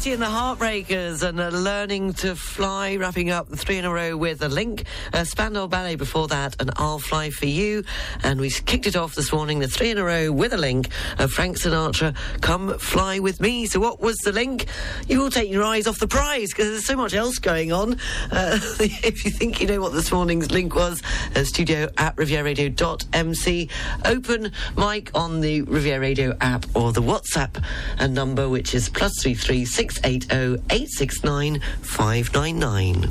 And 0.08 0.22
the 0.22 0.28
Heartbreakers 0.28 1.22
and 1.22 1.38
uh, 1.38 1.49
Learning 1.49 2.14
to 2.14 2.34
Fly, 2.34 2.95
wrapping 2.95 3.30
up 3.30 3.49
the 3.49 3.58
three 3.58 3.78
in 3.78 3.84
a 3.84 3.91
row 3.91 4.16
with 4.16 4.41
a 4.41 4.47
link. 4.47 4.86
Uh, 5.12 5.26
Spandau 5.26 5.68
Ballet 5.68 5.95
before 5.95 6.30
that, 6.30 6.55
and 6.62 6.72
I'll 6.78 6.97
Fly 6.97 7.30
for 7.30 7.45
You. 7.45 7.84
And 8.24 8.39
we 8.39 8.49
kicked 8.49 8.88
it 8.88 8.95
off 8.95 9.16
this 9.16 9.34
morning, 9.34 9.60
the 9.60 9.68
three 9.68 9.89
in 9.89 9.97
a 9.97 10.03
row 10.05 10.32
with 10.32 10.53
a 10.53 10.58
link. 10.58 10.88
Uh, 11.20 11.28
Frank 11.28 11.58
Sinatra, 11.58 12.16
Come 12.39 12.80
Fly 12.80 13.20
With 13.20 13.41
Me. 13.41 13.66
So 13.66 13.82
what 13.82 13.99
was 13.99 14.16
the 14.24 14.32
link? 14.32 14.68
You 15.10 15.20
will 15.20 15.30
take 15.30 15.51
your 15.51 15.64
eyes 15.64 15.88
off 15.88 15.99
the 15.99 16.08
prize 16.08 16.49
because 16.49 16.70
there's 16.70 16.86
so 16.86 16.95
much 16.95 17.14
else 17.14 17.38
going 17.38 17.74
on. 17.74 17.95
Uh, 18.32 18.60
if 18.80 19.26
you 19.26 19.32
think 19.32 19.60
you 19.60 19.68
know 19.68 19.82
what 19.82 19.91
this 19.91 20.12
morning's 20.12 20.51
link 20.51 20.74
was, 20.74 21.03
uh, 21.36 21.43
studio 21.43 21.89
at 21.97 22.16
rivieradio.mc. 22.16 23.70
Open 24.05 24.51
mic 24.78 25.12
on 25.14 25.41
the 25.41 25.64
Riviera 25.64 25.99
Radio 25.99 26.38
app 26.39 26.66
or 26.76 26.93
the 26.93 27.01
WhatsApp 27.01 27.62
uh, 27.99 28.08
number, 28.08 28.47
which 28.47 28.74
is 28.74 28.88
plus 28.88 29.12
three 29.22 29.36
three 29.36 29.66
six 29.66 29.96
eight 30.03 30.23
zero 30.31 30.57
eight 30.71 30.89
six 30.89 31.23
nine 31.23 31.61
five 31.81 32.33
nine 32.33 32.59
nine. 32.59 33.09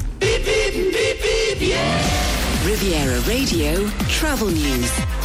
Riviera 2.64 3.20
Radio 3.20 3.86
Travel 4.08 4.48
News. 4.48 5.15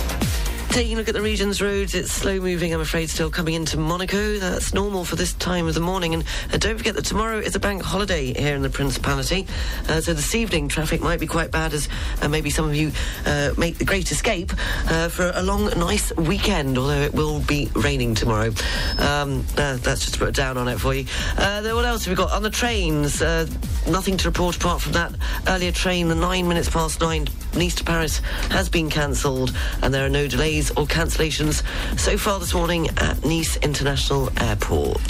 Taking 0.72 0.94
a 0.94 1.00
look 1.00 1.10
at 1.10 1.14
the 1.14 1.22
region's 1.22 1.62
roads, 1.62 1.94
it's 1.94 2.14
slow 2.14 2.40
moving, 2.40 2.74
I'm 2.74 2.80
afraid, 2.80 3.10
still 3.10 3.30
coming 3.30 3.56
into 3.56 3.78
Monaco. 3.78 4.38
That's 4.38 4.74
normal 4.74 5.04
for 5.04 5.18
this 5.18 5.34
time 5.34 5.68
of 5.68 5.74
the 5.74 5.82
morning. 5.82 6.14
And 6.14 6.24
uh, 6.54 6.58
don't 6.58 6.78
forget 6.78 6.96
that 6.96 7.04
tomorrow 7.04 7.40
is 7.40 7.56
a 7.56 7.60
bank 7.60 7.84
holiday 7.84 8.34
here 8.34 8.56
in 8.56 8.62
the 8.62 8.70
Principality. 8.70 9.46
Uh, 9.90 10.00
so 10.00 10.14
this 10.14 10.34
evening, 10.34 10.70
traffic 10.70 11.02
might 11.02 11.20
be 11.20 11.28
quite 11.28 11.52
bad 11.52 11.74
as 11.74 11.90
uh, 12.22 12.30
maybe 12.30 12.50
some 12.50 12.70
of 12.70 12.74
you 12.74 12.94
uh, 13.26 13.52
make 13.58 13.80
the 13.80 13.86
great 13.86 14.10
escape 14.12 14.54
uh, 14.90 15.10
for 15.10 15.34
a 15.36 15.44
long, 15.44 15.66
nice 15.78 16.16
weekend, 16.16 16.78
although 16.78 17.02
it 17.02 17.14
will 17.14 17.42
be 17.42 17.70
raining 17.76 18.16
tomorrow. 18.16 18.52
Um, 18.98 19.46
uh, 19.58 19.76
that's 19.76 20.00
just 20.02 20.14
to 20.14 20.20
put 20.20 20.34
down 20.34 20.58
on 20.58 20.70
it 20.70 20.80
for 20.80 20.94
you. 20.94 21.04
What 21.36 21.86
else 21.86 22.06
have 22.06 22.12
we 22.12 22.16
got? 22.16 22.32
On 22.32 22.44
the 22.44 22.50
trains, 22.50 23.20
nothing 23.20 24.16
to 24.18 24.28
report 24.30 24.56
apart 24.56 24.82
from 24.82 24.94
that 24.94 25.14
earlier 25.48 25.74
train, 25.74 26.08
the 26.08 26.16
nine 26.16 26.48
minutes 26.48 26.70
past 26.70 27.02
nine, 27.02 27.28
Nice 27.54 27.76
to 27.76 27.84
Paris, 27.84 28.20
has 28.50 28.70
been 28.70 28.90
cancelled, 28.90 29.54
and 29.82 29.94
there 29.94 30.06
are 30.06 30.10
no 30.10 30.26
delays 30.28 30.61
or 30.70 30.86
cancellations 30.86 31.64
so 31.97 32.16
far 32.18 32.39
this 32.39 32.53
morning 32.53 32.88
at 32.97 33.26
Nice 33.26 33.57
International 33.57 34.30
Airport. 34.39 35.01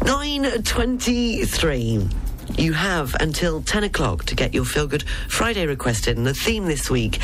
9.23. 0.00 2.12
You 2.58 2.74
have 2.74 3.16
until 3.20 3.62
10 3.62 3.84
o'clock 3.84 4.26
to 4.26 4.34
get 4.34 4.52
your 4.52 4.66
Feel 4.66 4.86
Good 4.86 5.08
Friday 5.28 5.66
request 5.66 6.06
in. 6.06 6.24
The 6.24 6.34
theme 6.34 6.66
this 6.66 6.90
week 6.90 7.20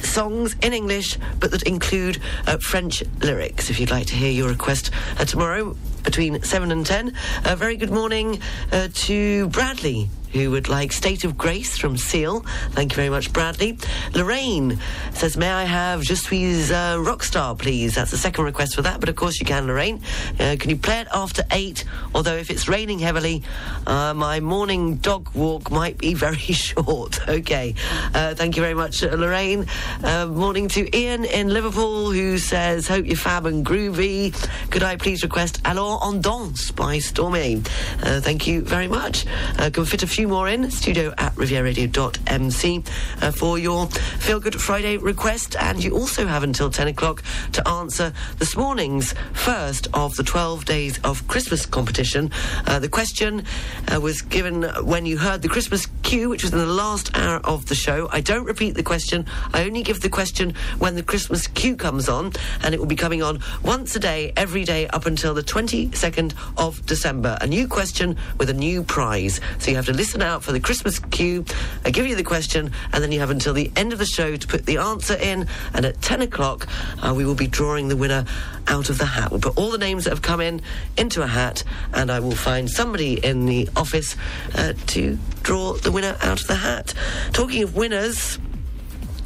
songs 0.00 0.56
in 0.62 0.72
English, 0.72 1.18
but 1.40 1.50
that 1.50 1.64
include 1.64 2.22
uh, 2.46 2.56
French 2.56 3.02
lyrics. 3.20 3.68
If 3.68 3.78
you'd 3.78 3.90
like 3.90 4.06
to 4.06 4.14
hear 4.14 4.30
your 4.30 4.48
request 4.48 4.90
uh, 5.18 5.26
tomorrow 5.26 5.76
between 6.06 6.40
7 6.42 6.70
and 6.70 6.86
10. 6.86 7.12
A 7.44 7.56
very 7.56 7.76
good 7.76 7.90
morning 7.90 8.40
uh, 8.72 8.88
to 8.94 9.48
Bradley, 9.48 10.08
who 10.32 10.50
would 10.50 10.68
like 10.68 10.92
State 10.92 11.24
of 11.24 11.36
Grace 11.36 11.76
from 11.78 11.96
Seal. 11.96 12.40
Thank 12.70 12.92
you 12.92 12.96
very 12.96 13.10
much, 13.10 13.32
Bradley. 13.32 13.78
Lorraine 14.14 14.78
says, 15.12 15.36
May 15.36 15.50
I 15.50 15.64
have 15.64 16.02
Je 16.02 16.14
suis 16.14 16.70
uh, 16.70 16.96
Rockstar, 16.96 17.58
please? 17.58 17.94
That's 17.94 18.10
the 18.10 18.16
second 18.18 18.44
request 18.44 18.74
for 18.74 18.82
that, 18.82 19.00
but 19.00 19.08
of 19.08 19.16
course 19.16 19.40
you 19.40 19.46
can, 19.46 19.66
Lorraine. 19.66 20.00
Uh, 20.38 20.56
can 20.58 20.70
you 20.70 20.76
play 20.76 21.00
it 21.00 21.08
after 21.12 21.42
8? 21.50 21.84
Although 22.14 22.36
if 22.36 22.50
it's 22.50 22.68
raining 22.68 22.98
heavily, 22.98 23.42
uh, 23.86 24.14
my 24.14 24.40
morning 24.40 24.96
dog 24.96 25.28
walk 25.34 25.70
might 25.70 25.98
be 25.98 26.14
very 26.26 26.36
short. 26.36 27.26
okay. 27.28 27.74
Uh, 28.14 28.34
thank 28.34 28.56
you 28.56 28.62
very 28.62 28.74
much, 28.74 29.02
Lorraine. 29.02 29.66
Uh, 30.02 30.26
morning 30.26 30.68
to 30.68 30.96
Ian 30.96 31.24
in 31.24 31.48
Liverpool, 31.48 32.10
who 32.10 32.38
says, 32.38 32.88
Hope 32.88 33.06
you're 33.06 33.16
fab 33.16 33.46
and 33.46 33.64
groovy. 33.64 34.34
Could 34.70 34.82
I 34.82 34.96
please 34.96 35.22
request 35.22 35.60
Alors 35.64 35.98
on 36.02 36.20
danse 36.20 36.70
by 36.70 36.98
Stromae? 36.98 37.66
Uh, 38.02 38.20
thank 38.20 38.46
you 38.46 38.62
very 38.62 38.88
much. 38.88 39.26
Can 39.72 39.84
fit 39.84 40.02
a 40.02 40.06
few 40.06 40.25
more 40.26 40.48
in. 40.48 40.70
Studio 40.70 41.14
at 41.18 41.34
rivieraradio.mc 41.34 42.84
uh, 43.22 43.30
for 43.32 43.58
your 43.58 43.86
Feel 43.86 44.40
Good 44.40 44.60
Friday 44.60 44.96
request. 44.96 45.56
And 45.58 45.82
you 45.82 45.92
also 45.92 46.26
have 46.26 46.42
until 46.42 46.70
10 46.70 46.88
o'clock 46.88 47.22
to 47.52 47.68
answer 47.68 48.12
this 48.38 48.56
morning's 48.56 49.14
first 49.32 49.88
of 49.94 50.16
the 50.16 50.22
12 50.22 50.64
days 50.64 50.98
of 51.04 51.26
Christmas 51.28 51.66
competition. 51.66 52.30
Uh, 52.66 52.78
the 52.78 52.88
question 52.88 53.44
uh, 53.92 54.00
was 54.00 54.22
given 54.22 54.62
when 54.84 55.06
you 55.06 55.18
heard 55.18 55.42
the 55.42 55.48
Christmas 55.48 55.86
cue, 56.02 56.28
which 56.28 56.42
was 56.42 56.52
in 56.52 56.58
the 56.58 56.66
last 56.66 57.16
hour 57.16 57.40
of 57.44 57.66
the 57.66 57.74
show. 57.74 58.08
I 58.10 58.20
don't 58.20 58.44
repeat 58.44 58.74
the 58.74 58.82
question. 58.82 59.26
I 59.52 59.64
only 59.64 59.82
give 59.82 60.00
the 60.00 60.08
question 60.08 60.54
when 60.78 60.94
the 60.94 61.02
Christmas 61.02 61.46
cue 61.46 61.76
comes 61.76 62.08
on, 62.08 62.32
and 62.62 62.74
it 62.74 62.78
will 62.78 62.86
be 62.86 62.96
coming 62.96 63.22
on 63.22 63.40
once 63.62 63.94
a 63.96 64.00
day, 64.00 64.32
every 64.36 64.64
day, 64.64 64.88
up 64.88 65.06
until 65.06 65.34
the 65.34 65.42
22nd 65.42 66.34
of 66.56 66.84
December. 66.86 67.36
A 67.40 67.46
new 67.46 67.68
question 67.68 68.16
with 68.38 68.50
a 68.50 68.54
new 68.54 68.82
prize. 68.82 69.40
So 69.58 69.70
you 69.70 69.76
have 69.76 69.86
to 69.86 69.92
listen 69.92 70.05
out 70.14 70.42
for 70.42 70.52
the 70.52 70.60
Christmas 70.60 70.98
cue. 70.98 71.44
I 71.84 71.90
give 71.90 72.06
you 72.06 72.14
the 72.14 72.22
question, 72.22 72.70
and 72.92 73.02
then 73.02 73.12
you 73.12 73.20
have 73.20 73.30
until 73.30 73.52
the 73.52 73.70
end 73.76 73.92
of 73.92 73.98
the 73.98 74.06
show 74.06 74.36
to 74.36 74.46
put 74.46 74.66
the 74.66 74.78
answer 74.78 75.14
in. 75.14 75.48
And 75.74 75.84
at 75.84 76.00
10 76.02 76.22
o'clock, 76.22 76.68
uh, 77.02 77.12
we 77.14 77.24
will 77.24 77.34
be 77.34 77.46
drawing 77.46 77.88
the 77.88 77.96
winner 77.96 78.24
out 78.68 78.88
of 78.90 78.98
the 78.98 79.06
hat. 79.06 79.30
We'll 79.30 79.40
put 79.40 79.56
all 79.56 79.70
the 79.70 79.78
names 79.78 80.04
that 80.04 80.10
have 80.10 80.22
come 80.22 80.40
in 80.40 80.62
into 80.96 81.22
a 81.22 81.26
hat, 81.26 81.64
and 81.92 82.10
I 82.10 82.20
will 82.20 82.34
find 82.36 82.70
somebody 82.70 83.24
in 83.24 83.46
the 83.46 83.68
office 83.76 84.16
uh, 84.54 84.74
to 84.88 85.18
draw 85.42 85.74
the 85.74 85.90
winner 85.90 86.16
out 86.22 86.40
of 86.40 86.46
the 86.46 86.56
hat. 86.56 86.94
Talking 87.32 87.62
of 87.62 87.74
winners. 87.74 88.38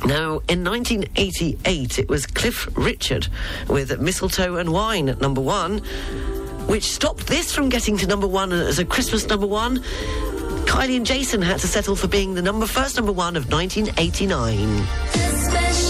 Now, 0.04 0.40
in 0.48 0.64
1988, 0.64 1.98
it 1.98 2.08
was 2.08 2.26
Cliff 2.26 2.68
Richard 2.74 3.28
with 3.68 4.00
Mistletoe 4.00 4.56
and 4.56 4.72
Wine 4.72 5.10
at 5.10 5.20
number 5.20 5.42
one, 5.42 5.78
which 6.66 6.84
stopped 6.84 7.26
this 7.26 7.54
from 7.54 7.68
getting 7.68 7.98
to 7.98 8.06
number 8.06 8.26
one 8.26 8.50
as 8.52 8.78
a 8.78 8.84
Christmas 8.84 9.26
number 9.26 9.46
one. 9.46 9.84
Kylie 10.66 10.96
and 10.96 11.06
Jason 11.06 11.42
had 11.42 11.60
to 11.60 11.68
settle 11.68 11.96
for 11.96 12.08
being 12.08 12.34
the 12.34 12.42
number 12.42 12.66
first 12.66 12.96
number 12.96 13.12
one 13.12 13.36
of 13.36 13.50
1989. 13.50 15.89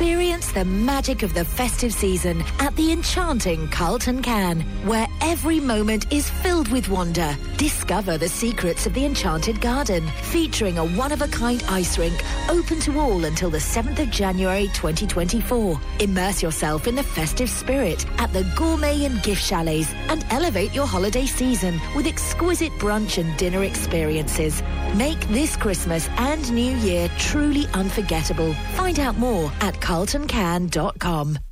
Experience 0.00 0.50
the 0.52 0.64
magic 0.64 1.22
of 1.22 1.34
the 1.34 1.44
festive 1.44 1.92
season 1.92 2.42
at 2.58 2.74
the 2.74 2.90
enchanting 2.90 3.68
Carlton 3.68 4.22
Cannes, 4.22 4.62
where 4.86 5.06
every 5.20 5.60
moment 5.60 6.10
is 6.10 6.30
filled 6.30 6.68
with 6.68 6.88
wonder. 6.88 7.36
Discover 7.58 8.16
the 8.16 8.26
secrets 8.26 8.86
of 8.86 8.94
the 8.94 9.04
Enchanted 9.04 9.60
Garden, 9.60 10.08
featuring 10.22 10.78
a 10.78 10.86
one-of-a-kind 10.86 11.62
ice 11.68 11.98
rink 11.98 12.18
open 12.48 12.80
to 12.80 12.98
all 12.98 13.26
until 13.26 13.50
the 13.50 13.58
7th 13.58 13.98
of 13.98 14.08
January 14.10 14.68
2024. 14.68 15.78
Immerse 15.98 16.42
yourself 16.42 16.86
in 16.86 16.94
the 16.94 17.02
festive 17.02 17.50
spirit 17.50 18.06
at 18.18 18.32
the 18.32 18.50
gourmet 18.56 19.04
and 19.04 19.22
gift 19.22 19.44
chalets 19.44 19.92
and 20.08 20.24
elevate 20.30 20.72
your 20.72 20.86
holiday 20.86 21.26
season 21.26 21.78
with 21.94 22.06
exquisite 22.06 22.72
brunch 22.78 23.18
and 23.18 23.36
dinner 23.36 23.64
experiences. 23.64 24.62
Make 24.96 25.20
this 25.28 25.56
Christmas 25.56 26.08
and 26.16 26.50
New 26.52 26.74
Year 26.78 27.10
truly 27.18 27.66
unforgettable. 27.74 28.54
Find 28.72 28.98
out 28.98 29.18
more 29.18 29.52
at 29.60 29.78
carltoncan.com. 29.90 31.49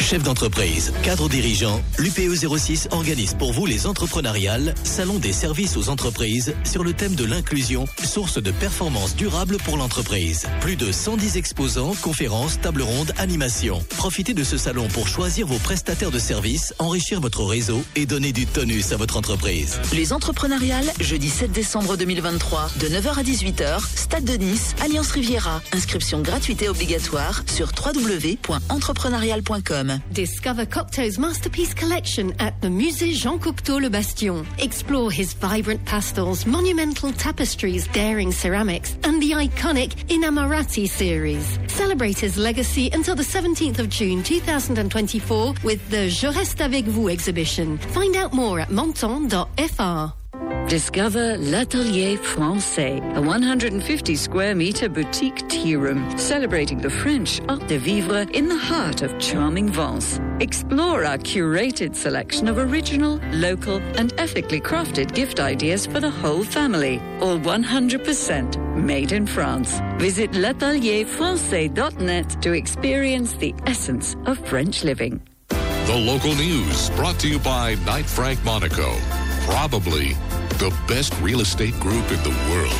Chef 0.00 0.22
d'entreprise, 0.22 0.92
cadre 1.02 1.28
dirigeant, 1.28 1.82
l'UPE 1.98 2.34
06 2.34 2.88
organise 2.90 3.34
pour 3.34 3.52
vous 3.52 3.66
les 3.66 3.86
entrepreneuriales, 3.86 4.74
salon 4.82 5.18
des 5.18 5.32
services 5.32 5.76
aux 5.76 5.90
entreprises 5.90 6.54
sur 6.64 6.84
le 6.84 6.94
thème 6.94 7.14
de 7.14 7.24
l'inclusion, 7.24 7.86
source 8.02 8.42
de 8.42 8.50
performance 8.50 9.14
durable 9.14 9.58
pour 9.58 9.76
l'entreprise. 9.76 10.46
Plus 10.60 10.76
de 10.76 10.90
110 10.90 11.36
exposants, 11.36 11.94
conférences, 12.00 12.58
tables 12.60 12.82
rondes, 12.82 13.12
animations. 13.18 13.84
Profitez 13.96 14.32
de 14.32 14.42
ce 14.44 14.56
salon 14.56 14.88
pour 14.88 15.06
choisir 15.06 15.46
vos 15.46 15.58
prestataires 15.58 16.10
de 16.10 16.18
services, 16.18 16.72
enrichir 16.78 17.20
votre 17.20 17.44
réseau 17.44 17.84
et 17.94 18.06
donner 18.06 18.32
du 18.32 18.46
tonus 18.46 18.92
à 18.92 18.96
votre 18.96 19.18
entreprise. 19.18 19.78
Les 19.92 20.14
entrepreneuriales, 20.14 20.90
jeudi 21.00 21.28
7 21.28 21.52
décembre 21.52 21.96
2023, 21.96 22.70
de 22.80 22.88
9h 22.88 23.18
à 23.18 23.22
18h, 23.22 23.80
Stade 23.96 24.24
de 24.24 24.36
Nice, 24.36 24.74
Alliance 24.82 25.10
Riviera. 25.10 25.60
Inscription 25.72 26.20
gratuite 26.20 26.62
et 26.62 26.68
obligatoire 26.68 27.42
sur 27.46 27.70
www.entrepreneurial.com. 27.84 29.73
Discover 30.12 30.66
Cocteau's 30.66 31.18
masterpiece 31.18 31.74
collection 31.74 32.32
at 32.38 32.60
the 32.60 32.68
Musée 32.68 33.12
Jean 33.12 33.38
Cocteau 33.38 33.80
Le 33.80 33.90
Bastion. 33.90 34.46
Explore 34.58 35.10
his 35.10 35.34
vibrant 35.34 35.84
pastels, 35.84 36.46
monumental 36.46 37.12
tapestries, 37.12 37.88
daring 37.88 38.30
ceramics, 38.30 38.96
and 39.02 39.20
the 39.20 39.32
iconic 39.32 39.90
Innamorati 40.08 40.88
series. 40.88 41.58
Celebrate 41.66 42.18
his 42.18 42.36
legacy 42.36 42.88
until 42.92 43.16
the 43.16 43.24
17th 43.24 43.80
of 43.80 43.88
June 43.88 44.22
2024 44.22 45.54
with 45.64 45.90
the 45.90 46.08
Je 46.08 46.28
reste 46.28 46.60
avec 46.60 46.84
vous 46.84 47.08
exhibition. 47.08 47.76
Find 47.78 48.14
out 48.16 48.32
more 48.32 48.60
at 48.60 48.70
menton.fr. 48.70 50.23
Discover 50.68 51.36
L'Atelier 51.36 52.16
Francais, 52.16 52.98
a 53.14 53.20
150 53.20 54.16
square 54.16 54.54
meter 54.54 54.88
boutique 54.88 55.46
tea 55.46 55.76
room 55.76 56.16
celebrating 56.16 56.78
the 56.78 56.88
French 56.88 57.38
art 57.50 57.68
de 57.68 57.76
vivre 57.76 58.26
in 58.32 58.48
the 58.48 58.56
heart 58.56 59.02
of 59.02 59.18
charming 59.18 59.68
Vence. 59.68 60.18
Explore 60.40 61.04
our 61.04 61.18
curated 61.18 61.94
selection 61.94 62.48
of 62.48 62.56
original, 62.56 63.20
local, 63.32 63.76
and 63.98 64.14
ethically 64.16 64.58
crafted 64.58 65.14
gift 65.14 65.38
ideas 65.38 65.84
for 65.84 66.00
the 66.00 66.10
whole 66.10 66.42
family, 66.42 66.98
all 67.20 67.38
100% 67.38 68.74
made 68.74 69.12
in 69.12 69.26
France. 69.26 69.82
Visit 69.98 70.34
l'atelierfrancais.net 70.34 72.42
to 72.42 72.52
experience 72.52 73.34
the 73.34 73.54
essence 73.66 74.16
of 74.24 74.38
French 74.48 74.82
living. 74.82 75.20
The 75.48 75.94
local 75.94 76.34
news 76.34 76.88
brought 76.90 77.18
to 77.20 77.28
you 77.28 77.38
by 77.38 77.74
Knight 77.84 78.06
Frank 78.06 78.42
Monaco. 78.44 78.96
Probably 79.44 80.16
the 80.58 80.74
best 80.86 81.18
real 81.20 81.40
estate 81.40 81.78
group 81.80 82.10
in 82.10 82.22
the 82.22 82.34
world. 82.50 82.72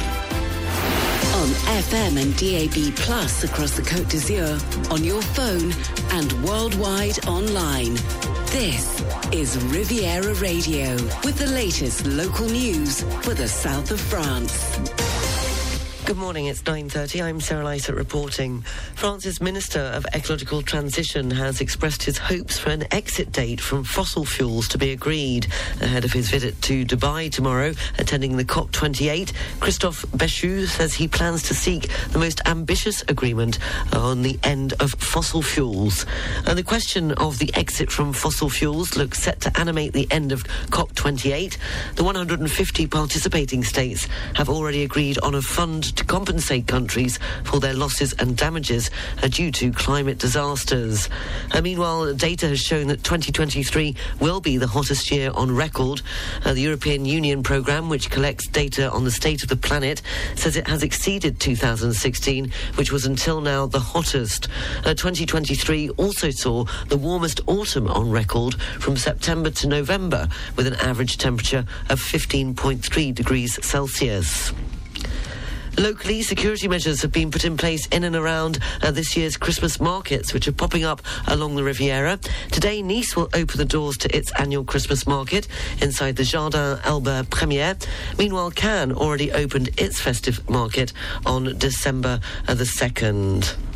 On 1.34 1.48
FM 1.82 2.20
and 2.22 2.36
DAB 2.36 2.94
Plus 2.96 3.44
across 3.44 3.72
the 3.72 3.82
Côte 3.82 4.08
d'Azur, 4.08 4.58
on 4.90 5.02
your 5.02 5.20
phone 5.20 5.72
and 6.12 6.32
worldwide 6.44 7.26
online. 7.26 7.94
This 8.46 9.02
is 9.32 9.58
Riviera 9.64 10.34
Radio 10.34 10.92
with 11.24 11.36
the 11.38 11.48
latest 11.48 12.06
local 12.06 12.46
news 12.46 13.02
for 13.22 13.34
the 13.34 13.48
south 13.48 13.90
of 13.90 14.00
France. 14.00 14.78
Good 16.04 16.18
morning, 16.18 16.46
it's 16.46 16.60
9.30. 16.60 17.24
I'm 17.24 17.40
Sarah 17.40 17.64
Lysett 17.64 17.96
reporting. 17.96 18.60
France's 18.94 19.40
Minister 19.40 19.80
of 19.80 20.04
Ecological 20.14 20.60
Transition 20.60 21.30
has 21.30 21.62
expressed 21.62 22.02
his 22.02 22.18
hopes 22.18 22.58
for 22.58 22.68
an 22.68 22.84
exit 22.92 23.32
date 23.32 23.58
from 23.58 23.84
fossil 23.84 24.26
fuels 24.26 24.68
to 24.68 24.76
be 24.76 24.90
agreed 24.92 25.46
ahead 25.80 26.04
of 26.04 26.12
his 26.12 26.28
visit 26.28 26.60
to 26.60 26.84
Dubai 26.84 27.32
tomorrow, 27.32 27.72
attending 27.98 28.36
the 28.36 28.44
COP28. 28.44 29.32
Christophe 29.60 30.04
Béchu 30.10 30.66
says 30.66 30.92
he 30.92 31.08
plans 31.08 31.42
to 31.44 31.54
seek 31.54 31.88
the 32.10 32.18
most 32.18 32.42
ambitious 32.44 33.02
agreement 33.08 33.58
on 33.94 34.20
the 34.20 34.38
end 34.42 34.74
of 34.80 34.90
fossil 34.92 35.40
fuels. 35.40 36.04
And 36.46 36.58
the 36.58 36.62
question 36.62 37.12
of 37.12 37.38
the 37.38 37.50
exit 37.54 37.90
from 37.90 38.12
fossil 38.12 38.50
fuels 38.50 38.94
looks 38.94 39.22
set 39.22 39.40
to 39.40 39.58
animate 39.58 39.94
the 39.94 40.06
end 40.10 40.32
of 40.32 40.44
COP28. 40.68 41.56
The 41.94 42.04
150 42.04 42.86
participating 42.88 43.64
states 43.64 44.06
have 44.34 44.50
already 44.50 44.82
agreed 44.82 45.18
on 45.20 45.34
a 45.34 45.40
fund 45.40 45.93
to 45.96 46.04
compensate 46.04 46.66
countries 46.66 47.18
for 47.44 47.60
their 47.60 47.74
losses 47.74 48.12
and 48.14 48.36
damages 48.36 48.90
due 49.30 49.50
to 49.52 49.72
climate 49.72 50.18
disasters. 50.18 51.08
Uh, 51.52 51.60
meanwhile, 51.60 52.12
data 52.14 52.48
has 52.48 52.60
shown 52.60 52.88
that 52.88 53.04
2023 53.04 53.96
will 54.20 54.40
be 54.40 54.56
the 54.56 54.66
hottest 54.66 55.10
year 55.10 55.30
on 55.34 55.54
record. 55.54 56.02
Uh, 56.44 56.52
the 56.52 56.60
European 56.60 57.04
Union 57.04 57.42
programme, 57.42 57.88
which 57.88 58.10
collects 58.10 58.46
data 58.48 58.90
on 58.90 59.04
the 59.04 59.10
state 59.10 59.42
of 59.42 59.48
the 59.48 59.56
planet, 59.56 60.02
says 60.34 60.56
it 60.56 60.66
has 60.66 60.82
exceeded 60.82 61.40
2016, 61.40 62.52
which 62.76 62.92
was 62.92 63.06
until 63.06 63.40
now 63.40 63.66
the 63.66 63.80
hottest. 63.80 64.48
Uh, 64.84 64.94
2023 64.94 65.90
also 65.90 66.30
saw 66.30 66.64
the 66.88 66.96
warmest 66.96 67.40
autumn 67.46 67.88
on 67.88 68.10
record 68.10 68.54
from 68.80 68.96
September 68.96 69.50
to 69.50 69.68
November, 69.68 70.28
with 70.56 70.66
an 70.66 70.74
average 70.74 71.18
temperature 71.18 71.64
of 71.88 72.00
15.3 72.00 73.14
degrees 73.14 73.64
Celsius. 73.64 74.52
Locally, 75.78 76.22
security 76.22 76.68
measures 76.68 77.02
have 77.02 77.10
been 77.10 77.30
put 77.30 77.44
in 77.44 77.56
place 77.56 77.86
in 77.88 78.04
and 78.04 78.14
around 78.14 78.60
uh, 78.82 78.92
this 78.92 79.16
year's 79.16 79.36
Christmas 79.36 79.80
markets, 79.80 80.32
which 80.32 80.46
are 80.46 80.52
popping 80.52 80.84
up 80.84 81.02
along 81.26 81.56
the 81.56 81.64
Riviera. 81.64 82.18
Today, 82.52 82.80
Nice 82.80 83.16
will 83.16 83.28
open 83.34 83.58
the 83.58 83.64
doors 83.64 83.96
to 83.98 84.16
its 84.16 84.30
annual 84.38 84.64
Christmas 84.64 85.06
market 85.06 85.48
inside 85.82 86.16
the 86.16 86.24
Jardin 86.24 86.78
Albert 86.84 87.30
Premier. 87.30 87.76
Meanwhile, 88.18 88.52
Cannes 88.52 88.92
already 88.92 89.32
opened 89.32 89.70
its 89.76 90.00
festive 90.00 90.48
market 90.48 90.92
on 91.26 91.58
December 91.58 92.20
uh, 92.46 92.54
the 92.54 92.64
2nd. 92.64 93.73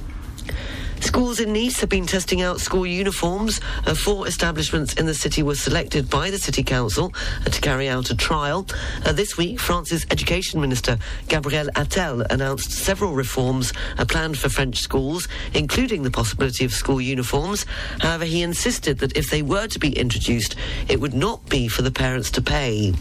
Schools 1.01 1.41
in 1.41 1.53
Nice 1.53 1.81
have 1.81 1.89
been 1.89 2.07
testing 2.07 2.43
out 2.43 2.61
school 2.61 2.87
uniforms. 2.87 3.61
Uh, 3.87 3.95
four 3.95 4.27
establishments 4.27 4.95
in 4.95 5.07
the 5.07 5.15
city 5.15 5.43
were 5.43 5.55
selected 5.55 6.11
by 6.11 6.31
the 6.31 6.39
City 6.39 6.63
Council 6.63 7.13
uh, 7.47 7.51
to 7.51 7.61
carry 7.61 7.89
out 7.89 8.11
a 8.11 8.17
trial. 8.17 8.67
Uh, 9.05 9.13
this 9.13 9.37
week, 9.37 9.61
France's 9.61 10.07
Education 10.11 10.61
Minister 10.61 10.99
Gabriel 11.29 11.69
Attal 11.75 12.27
announced 12.31 12.73
several 12.73 13.13
reforms 13.13 13.73
uh, 13.99 14.05
planned 14.05 14.39
for 14.39 14.49
French 14.49 14.79
schools, 14.79 15.29
including 15.55 16.03
the 16.03 16.11
possibility 16.11 16.65
of 16.65 16.73
school 16.73 17.01
uniforms. 17.01 17.65
However, 18.01 18.25
he 18.25 18.43
insisted 18.43 18.99
that 18.99 19.17
if 19.17 19.31
they 19.31 19.43
were 19.43 19.69
to 19.69 19.79
be 19.79 19.97
introduced, 19.97 20.57
it 20.89 21.01
would 21.01 21.15
not 21.15 21.49
be 21.49 21.69
for 21.69 21.83
the 21.83 21.93
parents 21.93 22.31
to 22.33 22.43
pay. 22.43 22.93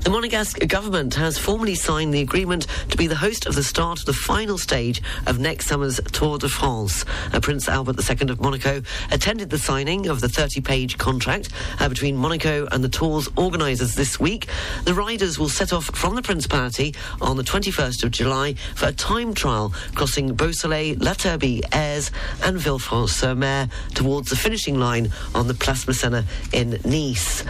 The 0.00 0.10
Monegasque 0.10 0.66
government 0.68 1.14
has 1.14 1.38
formally 1.38 1.74
signed 1.74 2.12
the 2.12 2.20
agreement 2.20 2.66
to 2.90 2.96
be 2.96 3.06
the 3.06 3.16
host 3.16 3.46
of 3.46 3.54
the 3.54 3.62
start 3.62 4.00
of 4.00 4.06
the 4.06 4.12
final 4.12 4.58
stage 4.58 5.02
of 5.26 5.38
next 5.38 5.66
summer's 5.66 6.00
Tour 6.12 6.38
de 6.38 6.48
France. 6.48 7.04
Uh, 7.32 7.40
Prince 7.40 7.68
Albert 7.68 7.96
II 7.98 8.30
of 8.30 8.40
Monaco 8.40 8.82
attended 9.10 9.50
the 9.50 9.58
signing 9.58 10.06
of 10.06 10.20
the 10.20 10.26
30-page 10.26 10.98
contract 10.98 11.50
uh, 11.80 11.88
between 11.88 12.16
Monaco 12.16 12.66
and 12.72 12.82
the 12.82 12.88
Tour's 12.88 13.28
organisers 13.36 13.94
this 13.94 14.20
week. 14.20 14.48
The 14.84 14.94
riders 14.94 15.38
will 15.38 15.48
set 15.48 15.72
off 15.72 15.84
from 15.86 16.14
the 16.14 16.22
Principality 16.22 16.94
on 17.20 17.36
the 17.36 17.42
21st 17.42 18.04
of 18.04 18.10
July 18.10 18.54
for 18.74 18.86
a 18.86 18.92
time 18.92 19.34
trial 19.34 19.72
crossing 19.94 20.34
Beausoleil, 20.34 20.96
La 20.98 21.14
Turbie, 21.14 21.62
Èze 21.72 22.10
and 22.42 22.58
Villefranche-sur-Mer 22.58 23.68
towards 23.94 24.30
the 24.30 24.36
finishing 24.36 24.78
line 24.78 25.10
on 25.34 25.48
the 25.48 25.54
Place 25.54 25.84
Masséna 25.84 26.24
in 26.52 26.78
Nice. 26.84 27.44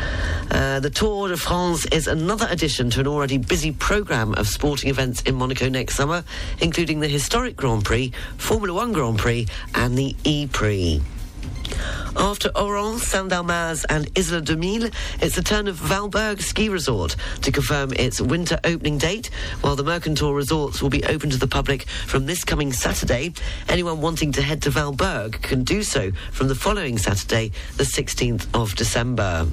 Uh, 0.50 0.80
the 0.80 0.90
Tour 0.90 1.28
de 1.28 1.36
France 1.36 1.86
is 1.94 2.08
another 2.08 2.48
addition 2.50 2.90
to 2.90 2.98
an 2.98 3.06
already 3.06 3.38
busy 3.38 3.70
programme 3.70 4.34
of 4.34 4.48
sporting 4.48 4.90
events 4.90 5.22
in 5.22 5.34
Monaco 5.36 5.68
next 5.68 5.94
summer, 5.94 6.24
including 6.60 6.98
the 6.98 7.06
historic 7.06 7.54
Grand 7.54 7.84
Prix, 7.84 8.10
Formula 8.36 8.74
One 8.74 8.92
Grand 8.92 9.16
Prix, 9.16 9.46
and 9.76 9.96
the 9.96 10.16
E 10.24 10.48
Prix. 10.48 11.00
After 12.16 12.50
Auron, 12.56 12.98
Saint-Dalmas 12.98 13.84
and 13.88 14.10
Isola 14.18 14.42
2000, 14.42 14.90
it's 15.20 15.36
the 15.36 15.42
turn 15.42 15.68
of 15.68 15.76
Valberg 15.76 16.42
Ski 16.42 16.68
Resort 16.68 17.14
to 17.42 17.52
confirm 17.52 17.92
its 17.92 18.20
winter 18.20 18.58
opening 18.64 18.98
date, 18.98 19.30
while 19.60 19.76
the 19.76 19.84
Mercantour 19.84 20.34
resorts 20.34 20.82
will 20.82 20.90
be 20.90 21.04
open 21.04 21.30
to 21.30 21.38
the 21.38 21.46
public 21.46 21.82
from 21.82 22.26
this 22.26 22.42
coming 22.42 22.72
Saturday. 22.72 23.32
Anyone 23.68 24.00
wanting 24.00 24.32
to 24.32 24.42
head 24.42 24.62
to 24.62 24.70
Valberg 24.70 25.40
can 25.42 25.62
do 25.62 25.84
so 25.84 26.10
from 26.32 26.48
the 26.48 26.56
following 26.56 26.98
Saturday, 26.98 27.52
the 27.76 27.84
16th 27.84 28.48
of 28.52 28.74
December. 28.74 29.46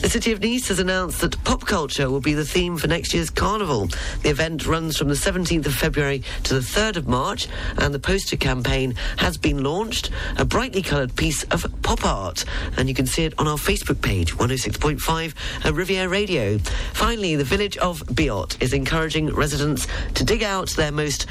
The 0.00 0.08
city 0.08 0.32
of 0.32 0.40
Nice 0.40 0.68
has 0.68 0.78
announced 0.78 1.20
that 1.20 1.42
pop 1.44 1.66
culture 1.66 2.08
will 2.08 2.22
be 2.22 2.32
the 2.32 2.44
theme 2.44 2.78
for 2.78 2.88
next 2.88 3.12
year's 3.12 3.28
carnival. 3.28 3.90
The 4.22 4.30
event 4.30 4.66
runs 4.66 4.96
from 4.96 5.08
the 5.08 5.14
17th 5.14 5.66
of 5.66 5.74
February 5.74 6.22
to 6.44 6.54
the 6.54 6.60
3rd 6.60 6.96
of 6.96 7.06
March, 7.06 7.48
and 7.76 7.92
the 7.92 7.98
poster 7.98 8.38
campaign 8.38 8.94
has 9.18 9.36
been 9.36 9.62
launched. 9.62 10.10
A 10.38 10.44
brightly 10.46 10.80
coloured 10.80 11.14
piece 11.16 11.42
of 11.44 11.66
pop 11.82 12.04
art, 12.06 12.46
and 12.78 12.88
you 12.88 12.94
can 12.94 13.06
see 13.06 13.24
it 13.24 13.34
on 13.38 13.46
our 13.46 13.58
Facebook 13.58 14.00
page, 14.00 14.34
106.5 14.34 15.34
uh, 15.66 15.72
Riviera 15.74 16.08
Radio. 16.08 16.56
Finally, 16.94 17.36
the 17.36 17.44
village 17.44 17.76
of 17.76 18.00
Biot 18.06 18.60
is 18.62 18.72
encouraging 18.72 19.26
residents 19.34 19.86
to 20.14 20.24
dig 20.24 20.42
out 20.42 20.70
their 20.70 20.92
most 20.92 21.26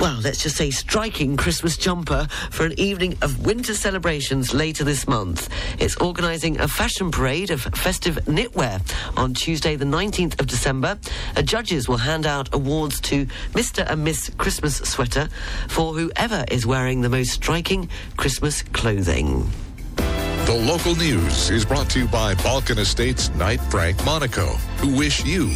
well, 0.00 0.18
let's 0.22 0.42
just 0.42 0.56
say 0.56 0.70
striking 0.70 1.36
Christmas 1.36 1.76
jumper 1.76 2.26
for 2.50 2.66
an 2.66 2.78
evening 2.78 3.16
of 3.22 3.46
winter 3.46 3.74
celebrations 3.74 4.52
later 4.52 4.84
this 4.84 5.06
month. 5.06 5.48
It's 5.78 5.96
organising 5.96 6.60
a 6.60 6.68
fashion 6.68 7.10
parade 7.10 7.50
of 7.50 7.62
festive 7.62 8.16
knitwear 8.26 8.80
on 9.16 9.34
Tuesday, 9.34 9.76
the 9.76 9.84
19th 9.84 10.40
of 10.40 10.46
December. 10.46 10.98
Uh, 11.36 11.42
judges 11.42 11.88
will 11.88 11.96
hand 11.96 12.26
out 12.26 12.52
awards 12.54 13.00
to 13.02 13.26
Mr. 13.52 13.88
and 13.90 14.04
Miss 14.04 14.30
Christmas 14.38 14.76
Sweater 14.78 15.28
for 15.68 15.94
whoever 15.94 16.44
is 16.50 16.66
wearing 16.66 17.00
the 17.00 17.08
most 17.08 17.30
striking 17.30 17.88
Christmas 18.16 18.62
clothing. 18.62 19.50
The 19.96 20.54
local 20.66 20.94
news 20.96 21.50
is 21.50 21.64
brought 21.64 21.88
to 21.90 22.00
you 22.00 22.08
by 22.08 22.34
Balkan 22.34 22.78
Estates 22.78 23.30
Knight 23.30 23.60
Frank 23.70 24.04
Monaco, 24.04 24.46
who 24.78 24.96
wish 24.96 25.24
you 25.24 25.50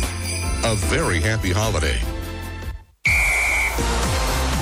a 0.64 0.74
very 0.76 1.20
happy 1.20 1.52
holiday. 1.52 2.00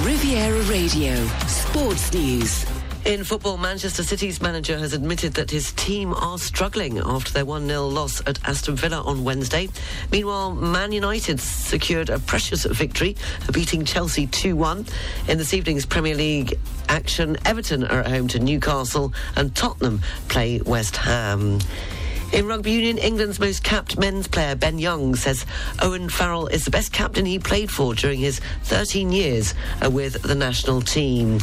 Riviera 0.07 0.63
Radio, 0.63 1.27
Sports 1.49 2.15
News. 2.15 2.65
In 3.07 3.25
football, 3.25 3.57
Manchester 3.57 4.05
City's 4.05 4.41
manager 4.41 4.79
has 4.79 4.93
admitted 4.93 5.35
that 5.35 5.51
his 5.51 5.73
team 5.73 6.15
are 6.15 6.39
struggling 6.39 6.99
after 6.99 7.33
their 7.33 7.45
1 7.45 7.67
0 7.67 7.89
loss 7.89 8.23
at 8.25 8.39
Aston 8.49 8.77
Villa 8.77 9.03
on 9.03 9.25
Wednesday. 9.25 9.69
Meanwhile, 10.13 10.55
Man 10.55 10.93
United 10.93 11.41
secured 11.41 12.09
a 12.09 12.21
precious 12.21 12.67
victory, 12.67 13.17
beating 13.53 13.85
Chelsea 13.85 14.29
2 14.29 14.55
1. 14.55 14.87
In 15.27 15.39
this 15.39 15.53
evening's 15.53 15.85
Premier 15.85 16.15
League 16.15 16.57
action, 16.89 17.37
Everton 17.45 17.83
are 17.83 17.99
at 17.99 18.07
home 18.07 18.29
to 18.29 18.39
Newcastle 18.39 19.13
and 19.35 19.57
Tottenham 19.57 20.03
play 20.29 20.61
West 20.61 20.97
Ham. 20.99 21.59
In 22.33 22.47
rugby 22.47 22.73
union, 22.73 22.99
England's 22.99 23.39
most 23.39 23.63
capped 23.63 23.99
men's 23.99 24.27
player, 24.27 24.55
Ben 24.55 24.79
Youngs, 24.79 25.23
says 25.23 25.47
Owen 25.81 26.09
Farrell 26.09 26.49
is 26.49 26.65
the 26.65 26.71
best 26.71 26.93
captain 26.93 27.25
he 27.25 27.39
played 27.39 27.71
for 27.71 27.95
during 27.95 28.19
his 28.19 28.41
13 28.65 29.13
years 29.13 29.55
uh, 29.83 29.91
with 29.91 30.21
the 30.23 30.35
national 30.35 30.83
team. 30.83 31.39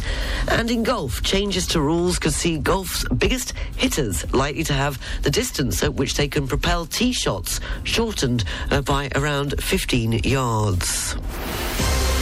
And 0.50 0.70
in 0.70 0.84
golf, 0.84 1.24
changes 1.24 1.66
to 1.68 1.82
rules 1.82 2.20
could 2.20 2.34
see 2.34 2.58
golf's 2.58 3.08
biggest 3.10 3.54
hitters 3.78 4.32
likely 4.34 4.64
to 4.66 4.74
have 4.74 5.02
the 5.24 5.32
distance 5.32 5.82
at 5.84 5.94
which 5.94 6.16
they 6.16 6.28
can 6.28 6.48
propel 6.48 6.86
tee 6.86 7.14
shots 7.14 7.60
shortened 7.84 8.44
uh, 8.70 8.82
by 8.82 9.10
around 9.16 9.62
15 9.64 10.20
yards. 10.24 11.16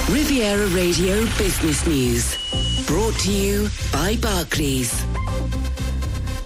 Riviera 0.10 0.68
Radio 0.68 1.22
Business 1.38 1.86
News. 1.88 2.86
Brought 2.86 3.16
to 3.20 3.32
you 3.32 3.70
by 3.92 4.18
Barclays. 4.22 5.04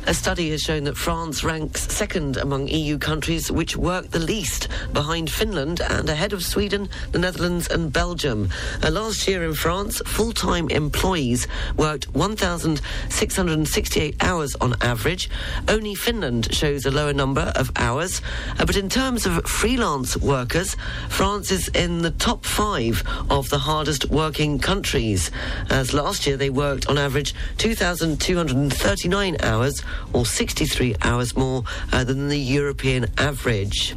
A 0.08 0.14
study 0.14 0.52
has 0.52 0.62
shown 0.62 0.84
that 0.84 0.98
France 0.98 1.44
ranks 1.44 1.92
second 1.92 2.38
among 2.38 2.68
EU 2.68 3.00
countries 3.00 3.52
which 3.52 3.76
work 3.76 4.12
the 4.12 4.20
least, 4.20 4.68
behind 4.94 5.32
Finland 5.32 5.82
and 5.82 6.08
ahead 6.08 6.32
of 6.32 6.46
Sweden, 6.46 6.90
the 7.12 7.18
Netherlands, 7.18 7.68
and 7.68 7.92
Belgium. 7.92 8.50
Uh, 8.84 8.92
last 8.92 9.28
year 9.28 9.44
in 9.44 9.56
France, 9.56 10.04
full 10.06 10.32
time 10.32 10.70
employees 10.70 11.48
worked 11.76 12.14
1,668 12.14 14.16
hours 14.22 14.56
on 14.62 14.76
average. 14.82 15.28
Only 15.68 15.96
Finland 15.96 16.54
shows 16.54 16.86
a 16.86 16.92
lower 16.92 17.14
number 17.14 17.52
of 17.56 17.72
hours. 17.76 18.22
Uh, 18.60 18.66
but 18.66 18.78
in 18.78 18.90
terms 18.90 19.26
of 19.26 19.44
freelance 19.46 20.16
workers, 20.18 20.78
France 21.10 21.52
is 21.52 21.68
in 21.70 22.04
the 22.04 22.12
top 22.12 22.46
five 22.46 23.02
of 23.32 23.50
the 23.50 23.58
hardest 23.58 24.12
working 24.12 24.60
countries. 24.60 25.32
As 25.72 25.96
last 25.96 26.28
year 26.28 26.38
they 26.38 26.52
worked 26.52 26.88
on 26.88 27.00
average 27.00 27.34
2,239 27.58 29.38
hours 29.42 29.82
or 30.14 30.26
63 30.26 30.96
hours 31.02 31.36
more 31.36 31.64
uh, 31.92 32.04
than 32.04 32.28
the 32.30 32.40
European 32.40 33.08
average. 33.18 33.96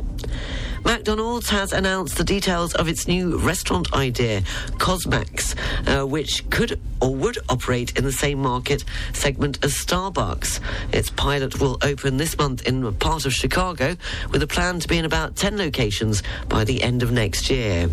McDonald's 0.84 1.50
has 1.50 1.72
announced 1.72 2.16
the 2.16 2.24
details 2.24 2.74
of 2.74 2.88
its 2.88 3.06
new 3.06 3.36
restaurant 3.38 3.92
idea, 3.92 4.40
CosMc's, 4.78 5.54
uh, 5.86 6.06
which 6.06 6.48
could 6.50 6.80
or 7.02 7.14
would 7.14 7.36
operate 7.48 7.96
in 7.98 8.04
the 8.04 8.12
same 8.12 8.38
market 8.38 8.84
segment 9.12 9.62
as 9.62 9.74
Starbucks. 9.74 10.60
Its 10.92 11.10
pilot 11.10 11.60
will 11.60 11.78
open 11.82 12.16
this 12.16 12.38
month 12.38 12.66
in 12.66 12.92
part 12.94 13.26
of 13.26 13.32
Chicago, 13.32 13.96
with 14.30 14.42
a 14.42 14.46
plan 14.46 14.80
to 14.80 14.88
be 14.88 14.96
in 14.98 15.04
about 15.04 15.36
10 15.36 15.58
locations 15.58 16.22
by 16.48 16.64
the 16.64 16.82
end 16.82 17.02
of 17.02 17.12
next 17.12 17.50
year. 17.50 17.90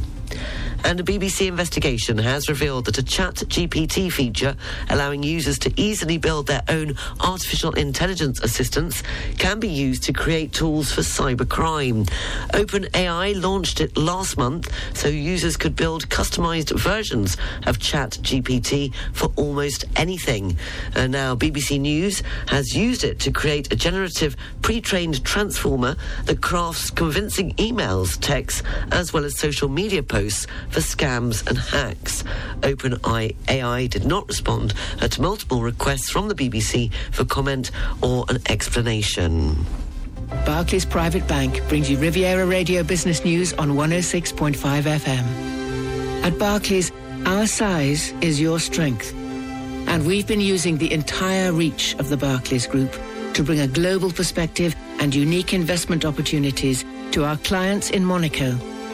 And 0.86 1.00
a 1.00 1.04
BBC 1.04 1.48
investigation 1.48 2.20
has 2.20 2.48
revealed 2.48 2.86
that 2.86 3.00
a 3.00 3.04
chat 3.04 3.34
GPT 3.34 4.12
feature 4.12 4.56
allowing 4.92 5.24
users 5.24 5.58
to 5.60 5.74
easily 5.82 6.20
build 6.20 6.46
their 6.46 6.62
own 6.70 6.94
artificial 7.22 7.72
intelligence 7.72 8.40
assistants 8.44 9.02
can 9.40 9.60
be 9.60 9.68
used 9.68 10.04
to 10.04 10.14
create 10.14 10.54
tools 10.54 10.92
for 10.92 11.02
cybercrime. 11.02 12.08
OpenAI 12.54 13.42
launched 13.42 13.82
it 13.82 13.98
last 13.98 14.38
month 14.38 14.72
so 14.96 15.08
users 15.08 15.58
could 15.58 15.76
build 15.76 16.08
customized 16.10 16.80
versions 16.80 17.36
of 17.66 17.80
chat 17.80 18.12
GPT 18.22 18.94
for 19.12 19.32
almost 19.38 19.86
anything. 19.96 20.56
And 20.94 21.12
now 21.12 21.36
BBC 21.36 21.80
News 21.80 22.22
has 22.48 22.76
used 22.76 23.04
it 23.04 23.20
to 23.22 23.32
create 23.32 23.74
a 23.74 23.76
generative 23.76 24.36
pre-trained 24.62 25.26
transformer 25.26 25.96
that 26.26 26.42
crafts 26.42 26.92
convincing 26.92 27.56
emails, 27.56 28.20
texts, 28.22 28.62
as 28.92 29.14
well 29.14 29.26
as 29.26 29.40
social 29.40 29.68
media 29.68 30.04
posts 30.04 30.46
for 30.76 30.82
scams 30.82 31.48
and 31.48 31.58
hacks. 31.58 32.26
OpenAI 32.60 33.90
did 33.90 34.04
not 34.04 34.28
respond 34.28 34.74
to 35.00 35.22
multiple 35.22 35.62
requests 35.62 36.10
from 36.10 36.28
the 36.28 36.36
BBC 36.36 36.92
for 37.14 37.24
comment 37.24 37.72
or 38.02 38.26
an 38.28 38.40
explanation. 38.50 39.66
Barclays 40.46 40.84
Private 40.84 41.26
Bank 41.30 41.66
brings 41.70 41.90
you 41.90 41.98
Riviera 41.98 42.46
Radio 42.46 42.84
Business 42.84 43.24
News 43.24 43.54
on 43.54 43.72
106.5 43.72 44.58
FM. 44.58 46.24
At 46.26 46.38
Barclays, 46.38 46.92
our 47.26 47.48
size 47.48 48.12
is 48.20 48.42
your 48.42 48.60
strength. 48.60 49.14
And 49.88 50.06
we've 50.06 50.28
been 50.28 50.42
using 50.42 50.78
the 50.78 50.92
entire 50.92 51.54
reach 51.54 51.96
of 52.00 52.10
the 52.10 52.18
Barclays 52.18 52.68
Group 52.68 52.92
to 53.34 53.44
bring 53.44 53.62
a 53.62 53.68
global 53.68 54.12
perspective 54.12 54.76
and 55.00 55.16
unique 55.16 55.54
investment 55.54 56.04
opportunities 56.04 56.84
to 57.12 57.24
our 57.24 57.38
clients 57.38 57.92
in 57.92 58.04
Monaco 58.04 58.60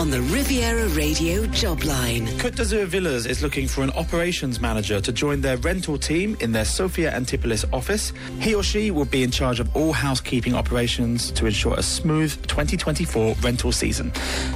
on 0.00 0.08
the 0.08 0.22
Riviera 0.22 0.88
Radio 0.88 1.44
job 1.48 1.82
line. 1.82 2.26
Côte 2.38 2.54
d'Azur 2.54 2.86
Villas 2.86 3.26
is 3.26 3.42
looking 3.42 3.68
for 3.68 3.82
an 3.82 3.90
operations 3.90 4.58
manager 4.58 4.98
to 4.98 5.12
join 5.12 5.42
their 5.42 5.58
rental 5.58 5.98
team 5.98 6.38
in 6.40 6.52
their 6.52 6.64
Sophia 6.64 7.14
Antipolis 7.14 7.66
office. 7.70 8.14
He 8.38 8.54
or 8.54 8.62
she 8.62 8.90
will 8.90 9.04
be 9.04 9.22
in 9.22 9.30
charge 9.30 9.60
of 9.60 9.76
all 9.76 9.92
housekeeping 9.92 10.54
operations 10.54 11.30
to 11.32 11.44
ensure 11.44 11.74
a 11.74 11.82
smooth 11.82 12.32
2024 12.46 13.34
rental 13.42 13.72
season. 13.72 14.10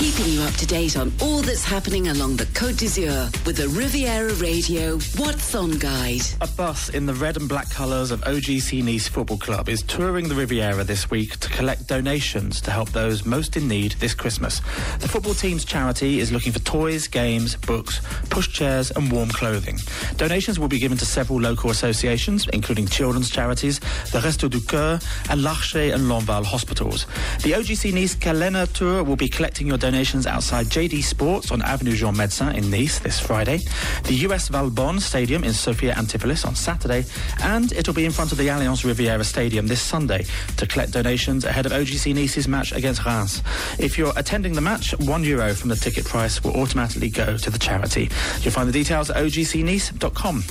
keeping 0.00 0.32
you 0.32 0.40
up 0.40 0.54
to 0.54 0.66
date 0.66 0.96
on 0.96 1.12
all 1.20 1.42
that's 1.42 1.62
happening 1.62 2.08
along 2.08 2.34
the 2.34 2.46
Côte 2.46 2.78
d'Azur 2.78 3.30
with 3.44 3.58
the 3.58 3.68
Riviera 3.68 4.32
Radio 4.36 4.96
What's 5.18 5.54
On 5.54 5.72
Guide. 5.72 6.22
A 6.40 6.46
bus 6.46 6.88
in 6.88 7.04
the 7.04 7.12
red 7.12 7.36
and 7.36 7.46
black 7.46 7.68
colours 7.68 8.10
of 8.10 8.22
OGC 8.22 8.82
Nice 8.82 9.08
Football 9.08 9.36
Club 9.36 9.68
is 9.68 9.82
touring 9.82 10.26
the 10.30 10.34
Riviera 10.34 10.84
this 10.84 11.10
week 11.10 11.36
to 11.40 11.50
collect 11.50 11.86
donations 11.86 12.62
to 12.62 12.70
help 12.70 12.88
those 12.92 13.26
most 13.26 13.58
in 13.58 13.68
need 13.68 13.92
this 14.00 14.14
Christmas. 14.14 14.60
The 15.00 15.08
football 15.08 15.34
team's 15.34 15.66
charity 15.66 16.18
is 16.18 16.32
looking 16.32 16.52
for 16.52 16.60
toys, 16.60 17.06
games, 17.06 17.56
books, 17.56 18.00
pushchairs, 18.30 18.96
and 18.96 19.12
warm 19.12 19.28
clothing. 19.28 19.76
Donations 20.16 20.58
will 20.58 20.68
be 20.68 20.78
given 20.78 20.96
to 20.96 21.04
several 21.04 21.38
local 21.38 21.68
associations, 21.68 22.48
including 22.54 22.86
children's 22.86 23.28
charities, 23.28 23.80
the 24.12 24.20
Resto 24.20 24.48
du 24.48 24.62
Coeur, 24.62 24.98
and 25.28 25.42
L'Arche 25.42 25.92
and 25.92 26.04
Lenval 26.04 26.46
hospitals. 26.46 27.04
The 27.42 27.52
OGC 27.52 27.92
Nice 27.92 28.14
Calena 28.16 28.66
Tour 28.72 29.04
will 29.04 29.16
be 29.16 29.28
collecting 29.28 29.66
your 29.66 29.76
donations 29.76 29.89
outside 29.94 30.66
JD 30.66 31.02
Sports 31.02 31.50
on 31.50 31.62
Avenue 31.62 31.96
Jean 31.96 32.14
Médecin 32.14 32.54
in 32.54 32.70
Nice 32.70 33.00
this 33.00 33.18
Friday, 33.18 33.58
the 34.04 34.14
US 34.26 34.48
Valbonne 34.48 35.00
Stadium 35.00 35.42
in 35.42 35.52
Sophia 35.52 35.94
Antipolis 35.96 36.44
on 36.44 36.54
Saturday, 36.54 37.04
and 37.42 37.72
it'll 37.72 37.92
be 37.92 38.04
in 38.04 38.12
front 38.12 38.30
of 38.30 38.38
the 38.38 38.46
Allianz 38.46 38.84
Riviera 38.84 39.24
Stadium 39.24 39.66
this 39.66 39.82
Sunday 39.82 40.24
to 40.58 40.66
collect 40.66 40.92
donations 40.92 41.44
ahead 41.44 41.66
of 41.66 41.72
OGC 41.72 42.14
Nice's 42.14 42.46
match 42.46 42.72
against 42.72 43.04
Reims. 43.04 43.42
If 43.78 43.98
you're 43.98 44.12
attending 44.16 44.52
the 44.52 44.60
match, 44.60 44.92
one 45.00 45.24
euro 45.24 45.54
from 45.54 45.70
the 45.70 45.76
ticket 45.76 46.04
price 46.04 46.42
will 46.44 46.56
automatically 46.56 47.10
go 47.10 47.36
to 47.36 47.50
the 47.50 47.58
charity. 47.58 48.10
You'll 48.42 48.52
find 48.52 48.68
the 48.68 48.72
details 48.72 49.10
at 49.10 49.16
ogcnice.com. 49.16 50.44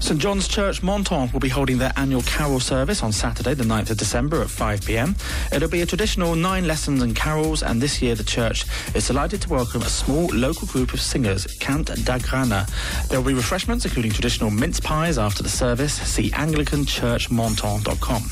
St 0.00 0.20
John's 0.20 0.48
Church 0.48 0.82
Menton 0.82 1.30
will 1.32 1.40
be 1.40 1.48
holding 1.48 1.78
their 1.78 1.92
annual 1.96 2.22
carol 2.22 2.60
service 2.60 3.02
on 3.02 3.12
Saturday, 3.12 3.54
the 3.54 3.64
9th 3.64 3.90
of 3.90 3.96
December 3.96 4.42
at 4.42 4.50
5 4.50 4.84
pm. 4.84 5.16
It'll 5.50 5.70
be 5.70 5.80
a 5.80 5.86
traditional 5.86 6.34
nine 6.34 6.66
lessons 6.66 7.02
and 7.02 7.16
carols, 7.16 7.62
and 7.62 7.80
this 7.80 8.02
year 8.02 8.14
the 8.14 8.24
church 8.24 8.65
is 8.94 9.06
delighted 9.06 9.42
to 9.42 9.48
welcome 9.48 9.82
a 9.82 9.88
small 9.88 10.26
local 10.28 10.66
group 10.68 10.92
of 10.92 11.00
singers, 11.00 11.46
Cant 11.58 11.86
d'Agrana. 11.86 12.66
There 13.08 13.20
will 13.20 13.28
be 13.28 13.34
refreshments, 13.34 13.84
including 13.84 14.12
traditional 14.12 14.50
mince 14.50 14.80
pies 14.80 15.18
after 15.18 15.42
the 15.42 15.48
service. 15.48 15.94
See 15.94 16.30
AnglicanChurchMenton.com. 16.30 18.22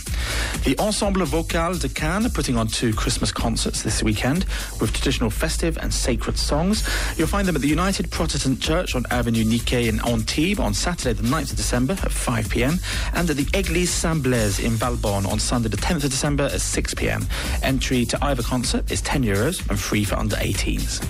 The 0.64 0.78
Ensemble 0.78 1.24
Vocal 1.26 1.74
de 1.74 1.88
Cannes 1.88 2.26
are 2.26 2.30
putting 2.30 2.56
on 2.56 2.68
two 2.68 2.92
Christmas 2.94 3.30
concerts 3.32 3.82
this 3.82 4.02
weekend 4.02 4.44
with 4.80 4.92
traditional 4.92 5.30
festive 5.30 5.76
and 5.78 5.92
sacred 5.92 6.38
songs. 6.38 6.88
You'll 7.18 7.28
find 7.28 7.46
them 7.46 7.56
at 7.56 7.62
the 7.62 7.68
United 7.68 8.10
Protestant 8.10 8.60
Church 8.60 8.94
on 8.94 9.04
Avenue 9.10 9.44
Niquet 9.44 9.88
in 9.88 10.00
Antibes 10.00 10.58
on 10.58 10.74
Saturday, 10.74 11.12
the 11.12 11.28
9th 11.28 11.50
of 11.50 11.56
December 11.56 11.92
at 12.02 12.12
5 12.12 12.48
pm, 12.48 12.78
and 13.14 13.28
at 13.28 13.36
the 13.36 13.44
Église 13.46 13.88
Saint 13.88 14.22
Blaise 14.22 14.58
in 14.58 14.72
Valbonne 14.72 15.26
on 15.26 15.38
Sunday, 15.38 15.68
the 15.68 15.76
10th 15.76 16.04
of 16.04 16.10
December 16.10 16.44
at 16.44 16.60
6 16.60 16.94
pm. 16.94 17.26
Entry 17.62 18.04
to 18.06 18.24
either 18.24 18.42
concert 18.42 18.90
is 18.90 19.00
10 19.02 19.22
euros 19.22 19.68
and 19.68 19.78
free 19.78 20.04
for 20.04 20.16
under 20.24 20.36
18s. 20.36 21.04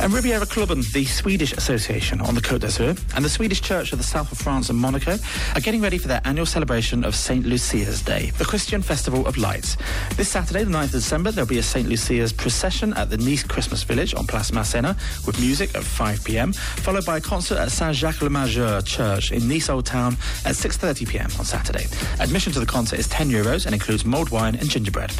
And 0.00 0.12
Riviera 0.12 0.46
Klubben, 0.46 0.84
the 0.92 1.04
Swedish 1.04 1.52
association 1.52 2.20
on 2.20 2.36
the 2.36 2.40
Côte 2.40 2.60
d'Azur, 2.60 2.96
and 3.16 3.24
the 3.24 3.28
Swedish 3.28 3.60
Church 3.60 3.90
of 3.90 3.98
the 3.98 4.04
South 4.04 4.30
of 4.30 4.38
France 4.38 4.70
and 4.70 4.78
Monaco 4.78 5.18
are 5.56 5.60
getting 5.60 5.80
ready 5.80 5.98
for 5.98 6.06
their 6.06 6.20
annual 6.24 6.46
celebration 6.46 7.04
of 7.04 7.16
St. 7.16 7.44
Lucia's 7.44 8.00
Day, 8.00 8.30
the 8.38 8.44
Christian 8.44 8.80
Festival 8.80 9.26
of 9.26 9.36
Lights. 9.36 9.76
This 10.14 10.28
Saturday, 10.28 10.62
the 10.62 10.70
9th 10.70 10.84
of 10.84 10.90
December, 10.92 11.32
there'll 11.32 11.48
be 11.48 11.58
a 11.58 11.64
St. 11.64 11.88
Lucia's 11.88 12.32
procession 12.32 12.92
at 12.94 13.10
the 13.10 13.18
Nice 13.18 13.42
Christmas 13.42 13.82
Village 13.82 14.14
on 14.14 14.24
Place 14.24 14.52
Masséna 14.52 14.94
with 15.26 15.40
music 15.40 15.74
at 15.74 15.82
5 15.82 16.22
pm, 16.24 16.52
followed 16.52 17.04
by 17.04 17.16
a 17.16 17.20
concert 17.20 17.58
at 17.58 17.72
Saint-Jacques-le-Majeur 17.72 18.86
Church 18.86 19.32
in 19.32 19.48
Nice 19.48 19.68
Old 19.68 19.84
Town 19.84 20.12
at 20.44 20.54
6.30 20.54 21.08
pm 21.08 21.30
on 21.40 21.44
Saturday. 21.44 21.86
Admission 22.20 22.52
to 22.52 22.60
the 22.60 22.66
concert 22.66 23.00
is 23.00 23.08
10 23.08 23.30
euros 23.30 23.66
and 23.66 23.74
includes 23.74 24.04
mulled 24.04 24.30
wine 24.30 24.54
and 24.54 24.70
gingerbread. 24.70 25.12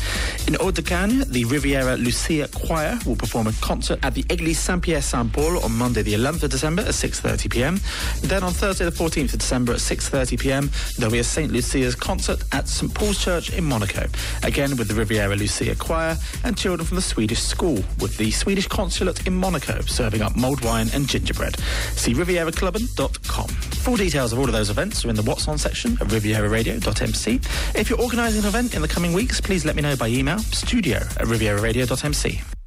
In 0.46 0.54
Haut-de-Cagnes, 0.54 1.28
the 1.30 1.44
Riviera 1.46 1.96
Lucia 1.96 2.46
Choir 2.54 2.96
will 3.08 3.16
perform 3.16 3.46
a 3.46 3.52
concert 3.60 3.98
at 4.04 4.14
the 4.14 4.22
Église 4.24 4.56
Saint-Pierre 4.56 5.02
Saint-Paul 5.02 5.64
on 5.64 5.72
Monday 5.72 6.02
the 6.02 6.14
11th 6.14 6.42
of 6.44 6.50
December 6.50 6.82
at 6.82 6.88
6.30 6.88 7.50
pm. 7.50 7.80
Then 8.22 8.44
on 8.44 8.52
Thursday 8.52 8.84
the 8.84 8.90
14th 8.90 9.32
of 9.32 9.40
December 9.40 9.72
at 9.72 9.78
6.30 9.78 10.38
pm, 10.38 10.70
there'll 10.96 11.12
be 11.12 11.18
a 11.18 11.24
St. 11.24 11.50
Lucia's 11.50 11.94
concert 11.94 12.44
at 12.52 12.68
St. 12.68 12.92
Paul's 12.94 13.22
Church 13.22 13.52
in 13.52 13.64
Monaco, 13.64 14.06
again 14.42 14.76
with 14.76 14.88
the 14.88 14.94
Riviera 14.94 15.34
Lucia 15.34 15.74
Choir 15.74 16.16
and 16.44 16.56
children 16.56 16.86
from 16.86 16.96
the 16.96 17.02
Swedish 17.02 17.40
school, 17.40 17.82
with 18.00 18.16
the 18.18 18.30
Swedish 18.30 18.68
consulate 18.68 19.26
in 19.26 19.34
Monaco 19.34 19.80
serving 19.82 20.22
up 20.22 20.36
mulled 20.36 20.62
wine 20.64 20.88
and 20.92 21.08
gingerbread. 21.08 21.58
See 21.94 22.12
rivieraclubben.com. 22.12 23.48
Full 23.48 23.96
details 23.96 24.32
of 24.32 24.38
all 24.38 24.46
of 24.46 24.52
those 24.52 24.70
events 24.70 25.04
are 25.04 25.08
in 25.08 25.16
the 25.16 25.22
What's 25.22 25.48
On 25.48 25.56
section 25.56 25.92
of 26.00 26.08
rivieraradio.mc. 26.08 27.40
If 27.74 27.88
you're 27.88 28.00
organising 28.00 28.42
an 28.42 28.48
event 28.48 28.74
in 28.74 28.82
the 28.82 28.88
coming 28.88 29.12
weeks, 29.12 29.40
please 29.40 29.64
let 29.64 29.76
me 29.76 29.82
know 29.82 29.96
by 29.96 30.08
email, 30.08 30.38
studio 30.38 30.96
at 30.96 31.26
rivieraradio.mc. 31.26 32.57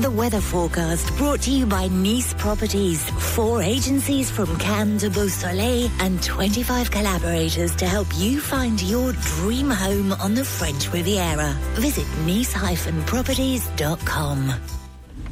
The 0.00 0.10
weather 0.12 0.40
forecast 0.40 1.14
brought 1.16 1.42
to 1.42 1.50
you 1.50 1.66
by 1.66 1.88
Nice 1.88 2.32
Properties. 2.32 3.10
Four 3.34 3.62
agencies 3.62 4.30
from 4.30 4.56
Cannes 4.58 5.00
to 5.00 5.10
Beausoleil 5.10 5.90
and 5.98 6.22
25 6.22 6.92
collaborators 6.92 7.74
to 7.74 7.84
help 7.84 8.06
you 8.14 8.40
find 8.40 8.80
your 8.80 9.12
dream 9.12 9.68
home 9.68 10.12
on 10.12 10.34
the 10.34 10.44
French 10.44 10.92
Riviera. 10.92 11.52
Visit 11.74 12.06
nice-properties.com. 12.24 14.54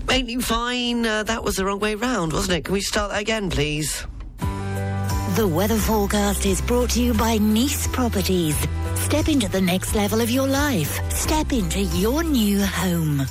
Mainly 0.09 0.37
fine. 0.43 1.07
Uh, 1.07 1.23
that 1.23 1.45
was 1.45 1.55
the 1.55 1.65
wrong 1.65 1.79
way 1.79 1.95
round, 1.95 2.33
wasn't 2.33 2.59
it? 2.59 2.65
Can 2.65 2.73
we 2.73 2.81
start 2.81 3.13
that 3.13 3.21
again, 3.21 3.49
please? 3.49 4.05
The 5.37 5.47
weather 5.47 5.79
forecast 5.79 6.45
is 6.45 6.61
brought 6.61 6.91
to 6.91 7.01
you 7.01 7.15
by 7.15 7.39
Nice 7.39 7.87
Properties. 7.87 8.57
Step 8.97 9.29
into 9.29 9.49
the 9.49 9.61
next 9.61 9.95
level 9.95 10.21
of 10.21 10.29
your 10.29 10.49
life. 10.49 11.01
Step 11.13 11.53
into 11.53 11.83
your 11.83 12.25
new 12.25 12.65
home. 12.65 13.29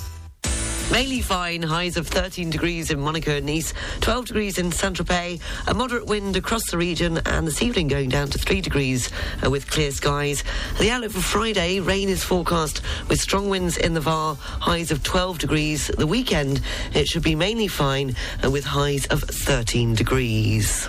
Mainly 0.92 1.20
fine, 1.20 1.62
highs 1.62 1.96
of 1.96 2.06
13 2.06 2.48
degrees 2.48 2.92
in 2.92 3.00
Monaco 3.00 3.32
and 3.32 3.46
Nice, 3.46 3.74
12 4.00 4.26
degrees 4.26 4.56
in 4.56 4.70
Saint-Tropez, 4.70 5.40
a 5.66 5.74
moderate 5.74 6.06
wind 6.06 6.36
across 6.36 6.70
the 6.70 6.78
region, 6.78 7.18
and 7.26 7.46
this 7.46 7.60
evening 7.60 7.88
going 7.88 8.08
down 8.08 8.28
to 8.28 8.38
3 8.38 8.60
degrees 8.60 9.10
uh, 9.44 9.50
with 9.50 9.68
clear 9.68 9.90
skies. 9.90 10.44
The 10.78 10.90
outlook 10.90 11.10
for 11.10 11.20
Friday, 11.20 11.80
rain 11.80 12.08
is 12.08 12.22
forecast 12.22 12.82
with 13.08 13.20
strong 13.20 13.48
winds 13.48 13.76
in 13.76 13.94
the 13.94 14.00
VAR, 14.00 14.36
highs 14.36 14.92
of 14.92 15.02
12 15.02 15.40
degrees. 15.40 15.88
The 15.88 16.06
weekend, 16.06 16.60
it 16.94 17.08
should 17.08 17.24
be 17.24 17.34
mainly 17.34 17.68
fine 17.68 18.14
uh, 18.44 18.50
with 18.50 18.64
highs 18.64 19.06
of 19.06 19.22
13 19.22 19.96
degrees. 19.96 20.88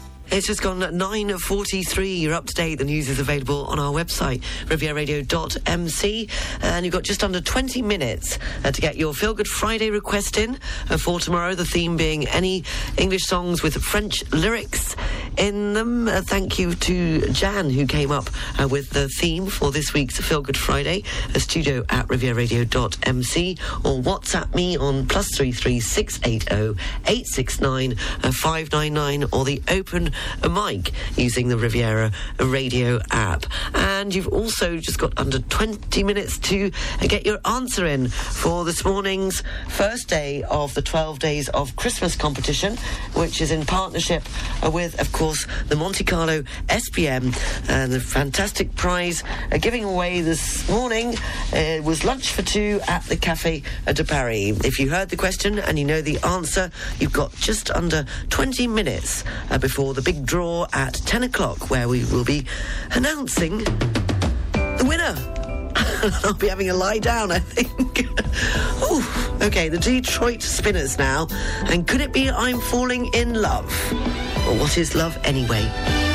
It's 0.31 0.47
just 0.47 0.61
gone 0.61 0.81
at 0.81 0.93
9.43. 0.93 2.21
You're 2.21 2.33
up 2.33 2.45
to 2.45 2.53
date. 2.53 2.75
The 2.75 2.85
news 2.85 3.09
is 3.09 3.19
available 3.19 3.65
on 3.65 3.79
our 3.79 3.91
website, 3.91 4.41
rivieraradio.mc. 4.67 6.29
And 6.61 6.85
you've 6.85 6.93
got 6.93 7.03
just 7.03 7.21
under 7.21 7.41
20 7.41 7.81
minutes 7.81 8.39
uh, 8.63 8.71
to 8.71 8.79
get 8.79 8.95
your 8.95 9.13
Feel 9.13 9.33
Good 9.33 9.49
Friday 9.49 9.89
request 9.89 10.37
in 10.37 10.57
uh, 10.89 10.97
for 10.97 11.19
tomorrow. 11.19 11.53
The 11.53 11.65
theme 11.65 11.97
being 11.97 12.29
any 12.29 12.63
English 12.97 13.23
songs 13.23 13.61
with 13.61 13.75
French 13.83 14.23
lyrics. 14.31 14.95
in 15.37 15.73
them. 15.73 16.07
Uh, 16.07 16.21
thank 16.21 16.59
you 16.59 16.75
to 16.75 17.29
Jan, 17.31 17.69
who 17.69 17.85
came 17.85 18.11
up 18.11 18.29
uh, 18.59 18.67
with 18.67 18.91
the 18.91 19.09
theme 19.09 19.47
for 19.47 19.71
this 19.71 19.93
week's 19.93 20.19
Feel 20.19 20.41
Good 20.41 20.57
Friday. 20.57 21.03
A 21.35 21.39
studio 21.39 21.83
at 21.89 22.07
rivieraradio.mc 22.07 23.57
or 23.83 24.01
WhatsApp 24.01 24.53
me 24.55 24.77
on 24.77 25.07
plus 25.07 25.35
three 25.35 25.51
three 25.51 25.79
six 25.79 26.19
eight 26.23 26.47
zero 26.49 26.75
eight 27.07 27.27
six 27.27 27.59
nine 27.59 27.95
five 28.31 28.71
nine 28.71 28.93
nine 28.93 29.25
or 29.31 29.45
the 29.45 29.61
open 29.69 30.11
mic 30.49 30.91
using 31.17 31.47
the 31.47 31.57
Riviera 31.57 32.11
Radio 32.39 32.99
app. 33.11 33.45
And 33.73 34.13
you've 34.13 34.27
also 34.27 34.77
just 34.77 34.99
got 34.99 35.17
under 35.17 35.39
20 35.39 36.03
minutes 36.03 36.37
to 36.39 36.71
get 37.01 37.25
your 37.25 37.39
answer 37.45 37.85
in 37.85 38.07
for 38.09 38.65
this 38.65 38.83
morning's 38.85 39.43
first 39.69 40.07
day 40.07 40.43
of 40.43 40.73
the 40.73 40.81
12 40.81 41.19
Days 41.19 41.49
of 41.49 41.75
Christmas 41.75 42.15
competition, 42.15 42.77
which 43.13 43.41
is 43.41 43.51
in 43.51 43.65
partnership 43.65 44.23
with, 44.71 44.99
of 44.99 45.11
course, 45.11 45.47
the 45.67 45.75
Monte 45.75 46.03
Carlo 46.03 46.43
SBM. 46.67 47.37
And 47.69 47.91
the 47.91 47.99
fantastic 47.99 48.75
prize 48.75 49.23
uh, 49.51 49.57
giving 49.57 49.83
away 49.83 50.21
this 50.21 50.67
morning 50.69 51.15
uh, 51.53 51.81
was 51.83 52.03
lunch 52.03 52.31
for 52.31 52.41
two 52.41 52.79
at 52.87 53.03
the 53.05 53.17
Cafe 53.17 53.63
de 53.85 54.03
Paris. 54.03 54.59
If 54.65 54.79
you 54.79 54.89
heard 54.89 55.09
the 55.09 55.17
question 55.17 55.59
and 55.59 55.77
you 55.77 55.85
know 55.85 56.01
the 56.01 56.17
answer, 56.25 56.71
you've 56.99 57.13
got 57.13 57.33
just 57.35 57.71
under 57.71 58.05
20 58.29 58.67
minutes 58.67 59.23
uh, 59.49 59.57
before 59.57 59.93
the 59.93 60.01
big 60.11 60.25
draw 60.25 60.67
at 60.73 60.93
10 60.93 61.23
o'clock, 61.23 61.69
where 61.69 61.87
we 61.87 62.03
will 62.05 62.25
be 62.25 62.45
announcing 62.91 63.59
the 63.59 64.85
winner. 64.85 65.15
I'll 66.25 66.33
be 66.33 66.49
having 66.49 66.69
a 66.69 66.73
lie 66.73 66.99
down, 66.99 67.31
I 67.31 67.39
think. 67.39 67.99
Ooh, 68.91 69.45
okay, 69.45 69.69
the 69.69 69.77
Detroit 69.77 70.41
Spinners 70.41 70.97
now. 70.97 71.27
And 71.69 71.87
could 71.87 72.01
it 72.01 72.11
be 72.11 72.29
I'm 72.29 72.59
falling 72.59 73.05
in 73.13 73.41
love? 73.41 73.71
Or 74.47 74.57
what 74.59 74.77
is 74.77 74.95
love 74.95 75.17
anyway? 75.23 76.10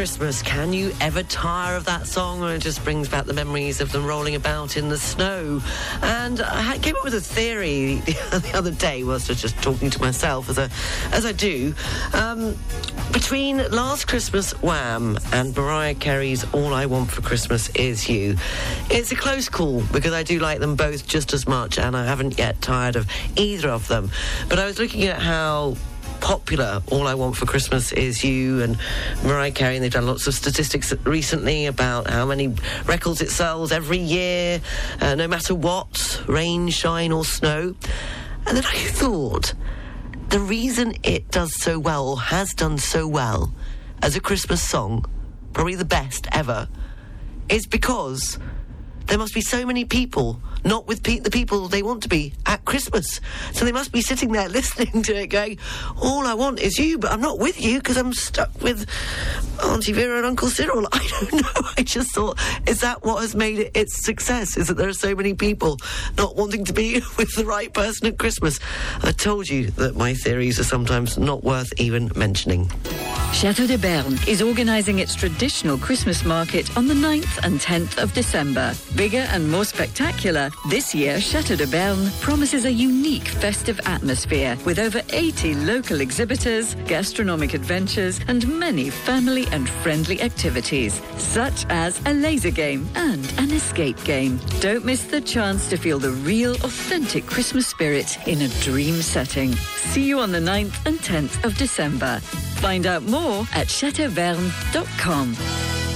Christmas. 0.00 0.40
Can 0.40 0.72
you 0.72 0.94
ever 1.02 1.22
tire 1.22 1.76
of 1.76 1.84
that 1.84 2.06
song? 2.06 2.42
Or 2.42 2.54
it 2.54 2.60
just 2.62 2.82
brings 2.84 3.06
back 3.06 3.26
the 3.26 3.34
memories 3.34 3.82
of 3.82 3.92
them 3.92 4.06
rolling 4.06 4.34
about 4.34 4.78
in 4.78 4.88
the 4.88 4.96
snow. 4.96 5.60
And 6.00 6.40
I 6.40 6.78
came 6.78 6.96
up 6.96 7.04
with 7.04 7.12
a 7.12 7.20
theory 7.20 7.96
the 8.06 8.50
other 8.54 8.70
day 8.70 9.04
whilst 9.04 9.28
I 9.28 9.32
was 9.32 9.42
just 9.42 9.60
talking 9.62 9.90
to 9.90 10.00
myself, 10.00 10.48
as 10.48 10.58
I, 10.58 10.70
as 11.12 11.26
I 11.26 11.32
do. 11.32 11.74
Um, 12.14 12.56
between 13.12 13.58
Last 13.70 14.08
Christmas 14.08 14.52
Wham 14.62 15.18
and 15.34 15.54
Mariah 15.54 15.94
Carey's 15.94 16.50
All 16.54 16.72
I 16.72 16.86
Want 16.86 17.10
for 17.10 17.20
Christmas 17.20 17.68
Is 17.74 18.08
You, 18.08 18.38
it's 18.88 19.12
a 19.12 19.16
close 19.16 19.50
call 19.50 19.82
because 19.92 20.14
I 20.14 20.22
do 20.22 20.38
like 20.38 20.60
them 20.60 20.76
both 20.76 21.06
just 21.06 21.34
as 21.34 21.46
much 21.46 21.78
and 21.78 21.94
I 21.94 22.06
haven't 22.06 22.38
yet 22.38 22.62
tired 22.62 22.96
of 22.96 23.06
either 23.36 23.68
of 23.68 23.86
them. 23.88 24.10
But 24.48 24.58
I 24.58 24.64
was 24.64 24.78
looking 24.78 25.04
at 25.04 25.20
how 25.20 25.76
popular 26.20 26.82
All 26.90 27.06
I 27.06 27.14
Want 27.14 27.36
for 27.36 27.46
Christmas 27.46 27.92
Is 27.92 28.22
You 28.22 28.62
and 28.62 28.78
Mariah 29.24 29.50
Carey. 29.50 29.76
And 29.76 29.84
they've 29.84 29.92
done 29.92 30.06
lots 30.06 30.26
of 30.26 30.34
statistics 30.34 30.92
recently 31.04 31.66
about 31.66 32.08
how 32.08 32.26
many 32.26 32.54
records 32.86 33.20
it 33.20 33.30
sells 33.30 33.72
every 33.72 33.98
year, 33.98 34.60
uh, 35.00 35.14
no 35.14 35.26
matter 35.26 35.54
what, 35.54 36.22
rain, 36.28 36.68
shine, 36.68 37.12
or 37.12 37.24
snow. 37.24 37.74
And 38.46 38.56
then 38.56 38.64
I 38.64 38.76
thought 38.76 39.54
the 40.28 40.40
reason 40.40 40.94
it 41.02 41.30
does 41.30 41.54
so 41.60 41.78
well, 41.78 42.08
or 42.08 42.20
has 42.20 42.54
done 42.54 42.78
so 42.78 43.08
well, 43.08 43.52
as 44.02 44.16
a 44.16 44.20
Christmas 44.20 44.62
song, 44.62 45.04
probably 45.52 45.74
the 45.74 45.84
best 45.84 46.26
ever, 46.32 46.68
is 47.48 47.66
because 47.66 48.38
there 49.06 49.18
must 49.18 49.34
be 49.34 49.40
so 49.40 49.66
many 49.66 49.84
people 49.84 50.40
not 50.64 50.86
with 50.86 51.02
pe- 51.02 51.18
the 51.18 51.30
people 51.30 51.68
they 51.68 51.82
want 51.82 52.02
to 52.02 52.08
be 52.08 52.32
at 52.46 52.64
Christmas. 52.64 53.20
So 53.52 53.64
they 53.64 53.72
must 53.72 53.92
be 53.92 54.00
sitting 54.00 54.32
there 54.32 54.48
listening 54.60 55.02
to 55.04 55.14
it 55.14 55.28
going, 55.28 55.58
all 56.00 56.26
I 56.26 56.34
want 56.34 56.60
is 56.60 56.78
you, 56.78 56.98
but 56.98 57.12
I'm 57.12 57.20
not 57.20 57.38
with 57.38 57.60
you 57.60 57.78
because 57.78 57.96
I'm 57.96 58.12
stuck 58.12 58.50
with 58.62 58.86
Auntie 59.62 59.92
Vera 59.92 60.18
and 60.18 60.26
Uncle 60.26 60.48
Cyril. 60.48 60.86
I 60.92 61.08
don't 61.20 61.42
know. 61.42 61.68
I 61.76 61.82
just 61.82 62.14
thought, 62.14 62.38
is 62.66 62.80
that 62.80 63.04
what 63.04 63.20
has 63.22 63.34
made 63.34 63.58
it 63.58 63.72
its 63.74 64.04
success? 64.04 64.56
Is 64.56 64.68
that 64.68 64.76
there 64.76 64.88
are 64.88 64.92
so 64.92 65.14
many 65.14 65.34
people 65.34 65.78
not 66.16 66.36
wanting 66.36 66.64
to 66.66 66.72
be 66.72 67.00
with 67.16 67.34
the 67.34 67.44
right 67.44 67.72
person 67.72 68.06
at 68.08 68.18
Christmas? 68.18 68.58
I 69.02 69.12
told 69.12 69.48
you 69.48 69.70
that 69.72 69.96
my 69.96 70.14
theories 70.14 70.58
are 70.58 70.64
sometimes 70.64 71.18
not 71.18 71.44
worth 71.44 71.72
even 71.78 72.10
mentioning. 72.16 72.70
Chateau 73.32 73.66
de 73.66 73.78
Berne 73.78 74.18
is 74.26 74.42
organising 74.42 74.98
its 74.98 75.14
traditional 75.14 75.78
Christmas 75.78 76.24
market 76.24 76.76
on 76.76 76.86
the 76.86 76.94
9th 76.94 77.38
and 77.44 77.60
10th 77.60 78.02
of 78.02 78.12
December. 78.12 78.74
Bigger 78.96 79.26
and 79.30 79.50
more 79.50 79.64
spectacular, 79.64 80.49
this 80.68 80.94
year 80.94 81.20
Chateau 81.20 81.56
de 81.56 81.66
Berne 81.66 82.10
promises 82.20 82.64
a 82.64 82.72
unique 82.72 83.28
festive 83.28 83.80
atmosphere 83.84 84.56
with 84.64 84.78
over 84.78 85.02
80 85.12 85.54
local 85.54 86.00
exhibitors, 86.00 86.74
gastronomic 86.86 87.54
adventures, 87.54 88.20
and 88.28 88.46
many 88.58 88.90
family 88.90 89.46
and 89.52 89.68
friendly 89.68 90.20
activities, 90.22 91.00
such 91.16 91.66
as 91.68 92.00
a 92.06 92.14
laser 92.14 92.50
game 92.50 92.88
and 92.94 93.32
an 93.38 93.50
escape 93.50 94.02
game. 94.04 94.40
Don't 94.60 94.84
miss 94.84 95.04
the 95.04 95.20
chance 95.20 95.68
to 95.70 95.76
feel 95.76 95.98
the 95.98 96.12
real, 96.12 96.54
authentic 96.56 97.26
Christmas 97.26 97.66
spirit 97.66 98.18
in 98.26 98.42
a 98.42 98.48
dream 98.62 99.02
setting. 99.02 99.52
See 99.54 100.04
you 100.04 100.20
on 100.20 100.32
the 100.32 100.38
9th 100.38 100.86
and 100.86 100.98
10th 100.98 101.44
of 101.44 101.56
December. 101.56 102.20
Find 102.60 102.86
out 102.86 103.02
more 103.04 103.40
at 103.52 103.68
chateauberne.com. 103.68 105.89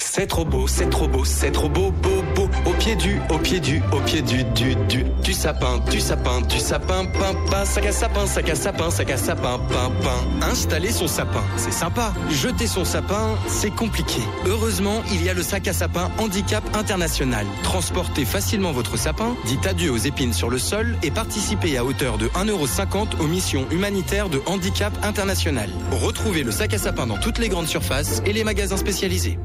C'est 0.00 0.26
trop 0.26 0.44
beau, 0.44 0.66
c'est 0.66 0.90
trop 0.90 1.06
beau, 1.06 1.24
c'est 1.24 1.50
trop 1.50 1.68
beau, 1.68 1.90
beau, 1.90 2.22
beau. 2.34 2.48
Au 2.66 2.72
pied 2.72 2.96
du, 2.96 3.20
au 3.30 3.38
pied 3.38 3.60
du, 3.60 3.82
au 3.92 4.00
pied 4.00 4.22
du, 4.22 4.42
du, 4.44 4.74
du, 4.88 5.04
du 5.22 5.32
sapin, 5.32 5.78
du 5.90 6.00
sapin, 6.00 6.40
du 6.40 6.58
sapin, 6.58 7.04
pain, 7.04 7.34
pain, 7.50 7.64
sac 7.64 7.86
à 7.86 7.92
sapin, 7.92 8.26
sac 8.26 8.48
à 8.48 8.54
sapin, 8.54 8.90
sac 8.90 9.10
à 9.10 9.16
sapin, 9.16 9.58
pain, 9.68 9.92
pain. 10.02 10.46
Installer 10.50 10.90
son 10.90 11.08
sapin, 11.08 11.42
c'est 11.56 11.72
sympa. 11.72 12.12
Jeter 12.30 12.66
son 12.66 12.84
sapin, 12.84 13.36
c'est 13.46 13.70
compliqué. 13.70 14.20
Heureusement, 14.46 15.02
il 15.12 15.22
y 15.22 15.28
a 15.28 15.34
le 15.34 15.42
sac 15.42 15.68
à 15.68 15.72
sapin 15.72 16.10
Handicap 16.18 16.64
International. 16.74 17.46
Transportez 17.62 18.24
facilement 18.24 18.72
votre 18.72 18.96
sapin, 18.96 19.36
dites 19.46 19.66
adieu 19.66 19.90
aux 19.92 19.98
épines 19.98 20.32
sur 20.32 20.48
le 20.48 20.58
sol 20.58 20.96
et 21.02 21.10
participez 21.10 21.76
à 21.76 21.84
hauteur 21.84 22.18
de 22.18 22.28
1,50€ 22.28 23.20
aux 23.20 23.26
missions 23.26 23.66
humanitaires 23.70 24.28
de 24.28 24.40
Handicap 24.46 24.92
International. 25.02 25.70
Retrouvez 25.90 26.44
le 26.44 26.50
sac 26.50 26.74
à 26.74 26.78
sapin 26.78 27.06
dans 27.06 27.18
toutes 27.18 27.38
les 27.38 27.48
grandes 27.48 27.68
surfaces 27.68 28.22
et 28.26 28.32
les 28.32 28.44
magasins 28.44 28.76
spécialisés. 28.76 29.38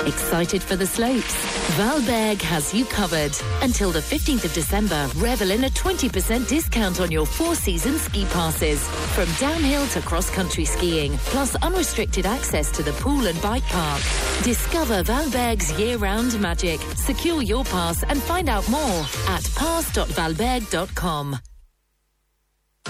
Excited 0.00 0.62
for 0.62 0.76
the 0.76 0.86
slopes? 0.86 1.34
Valberg 1.76 2.40
has 2.42 2.74
you 2.74 2.84
covered. 2.84 3.32
Until 3.62 3.90
the 3.90 4.00
15th 4.00 4.44
of 4.44 4.52
December, 4.52 5.08
revel 5.16 5.50
in 5.50 5.64
a 5.64 5.70
20% 5.70 6.46
discount 6.48 7.00
on 7.00 7.10
your 7.10 7.24
four 7.24 7.54
season 7.54 7.98
ski 7.98 8.24
passes. 8.26 8.82
From 9.14 9.26
downhill 9.38 9.86
to 9.88 10.00
cross 10.02 10.28
country 10.30 10.64
skiing, 10.64 11.16
plus 11.18 11.56
unrestricted 11.56 12.26
access 12.26 12.70
to 12.72 12.82
the 12.82 12.92
pool 12.92 13.26
and 13.26 13.40
bike 13.40 13.64
park. 13.64 14.02
Discover 14.42 15.04
Valberg's 15.04 15.78
year 15.78 15.96
round 15.96 16.38
magic. 16.40 16.80
Secure 16.96 17.42
your 17.42 17.64
pass 17.64 18.02
and 18.04 18.22
find 18.22 18.48
out 18.48 18.68
more 18.68 19.00
at 19.28 19.44
pass.valberg.com. 19.56 21.38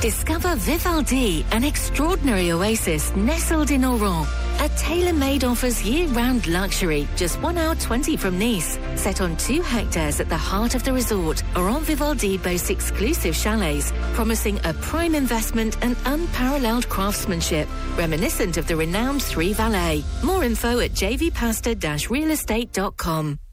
Discover 0.00 0.56
Vivaldi, 0.56 1.46
an 1.52 1.62
extraordinary 1.62 2.50
oasis 2.50 3.14
nestled 3.14 3.70
in 3.70 3.84
Auron. 3.84 4.26
A 4.60 4.68
tailor-made 4.76 5.44
offers 5.44 5.84
year-round 5.84 6.46
luxury, 6.46 7.08
just 7.16 7.40
1 7.42 7.58
hour 7.58 7.74
20 7.74 8.16
from 8.16 8.38
Nice. 8.38 8.78
Set 8.96 9.20
on 9.20 9.36
2 9.36 9.60
hectares 9.62 10.20
at 10.20 10.28
the 10.28 10.36
heart 10.36 10.74
of 10.74 10.82
the 10.84 10.92
resort, 10.92 11.42
Auron 11.56 11.82
Vivaldi 11.82 12.38
boasts 12.38 12.70
exclusive 12.70 13.36
chalets, 13.36 13.92
promising 14.14 14.58
a 14.64 14.72
prime 14.74 15.14
investment 15.14 15.76
and 15.82 15.96
unparalleled 16.06 16.88
craftsmanship, 16.88 17.68
reminiscent 17.96 18.56
of 18.56 18.66
the 18.66 18.76
renowned 18.76 19.22
Three 19.22 19.52
Valais. 19.52 20.02
More 20.22 20.44
info 20.44 20.80
at 20.80 20.92
jvpasta-realestate.com. 20.92 23.43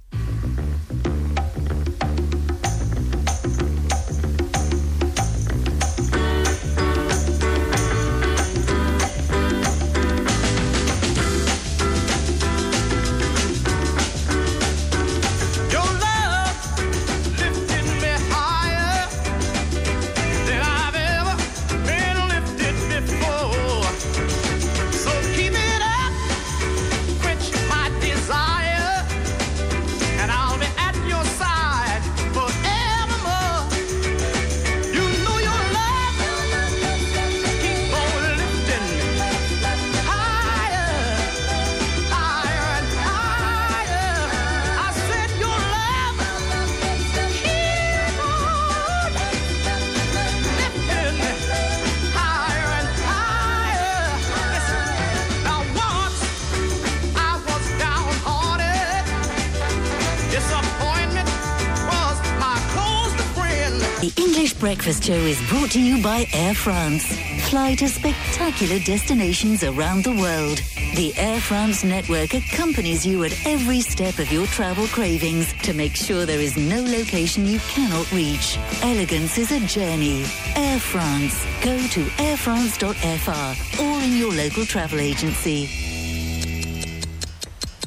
Breakfast 64.82 65.04
Show 65.04 65.14
is 65.14 65.40
brought 65.48 65.70
to 65.74 65.80
you 65.80 66.02
by 66.02 66.26
Air 66.34 66.56
France. 66.56 67.06
Fly 67.50 67.76
to 67.76 67.88
spectacular 67.88 68.80
destinations 68.80 69.64
around 69.64 70.04
the 70.04 70.12
world. 70.14 70.58
The 70.96 71.14
Air 71.18 71.40
France 71.40 71.84
network 71.84 72.34
accompanies 72.34 73.06
you 73.06 73.24
at 73.24 73.46
every 73.46 73.82
step 73.82 74.18
of 74.18 74.32
your 74.32 74.48
travel 74.48 74.88
cravings 74.88 75.54
to 75.62 75.74
make 75.74 75.96
sure 75.96 76.26
there 76.26 76.40
is 76.40 76.58
no 76.58 76.82
location 76.82 77.46
you 77.46 77.60
cannot 77.60 78.12
reach. 78.12 78.58
Elegance 78.82 79.38
is 79.38 79.52
a 79.52 79.60
journey. 79.68 80.26
Air 80.56 80.80
France. 80.80 81.46
Go 81.64 81.78
to 81.78 82.04
airfrance.fr 82.18 83.84
or 83.84 84.04
in 84.04 84.18
your 84.18 84.34
local 84.34 84.66
travel 84.66 85.00
agency. 85.00 85.70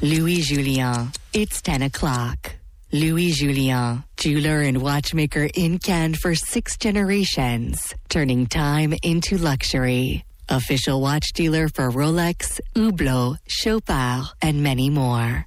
Louis 0.01 0.43
Julien. 0.43 1.11
It's 1.33 1.61
10 1.61 1.83
o'clock. 1.83 2.55
Louis 2.93 3.33
Julien, 3.33 4.05
jeweler 4.25 4.63
and 4.63 4.81
watchmaker 4.81 5.51
in 5.53 5.79
Cannes 5.79 6.15
for 6.15 6.35
six 6.35 6.79
generations, 6.79 7.95
turning 8.09 8.47
time 8.47 8.95
into 9.03 9.37
luxury. 9.37 10.25
Official 10.49 11.03
watch 11.03 11.35
dealer 11.35 11.69
for 11.69 11.91
Rolex, 11.91 12.59
Hublot, 12.75 13.37
Chopard, 13.47 14.25
and 14.41 14.63
many 14.63 14.89
more. 14.89 15.47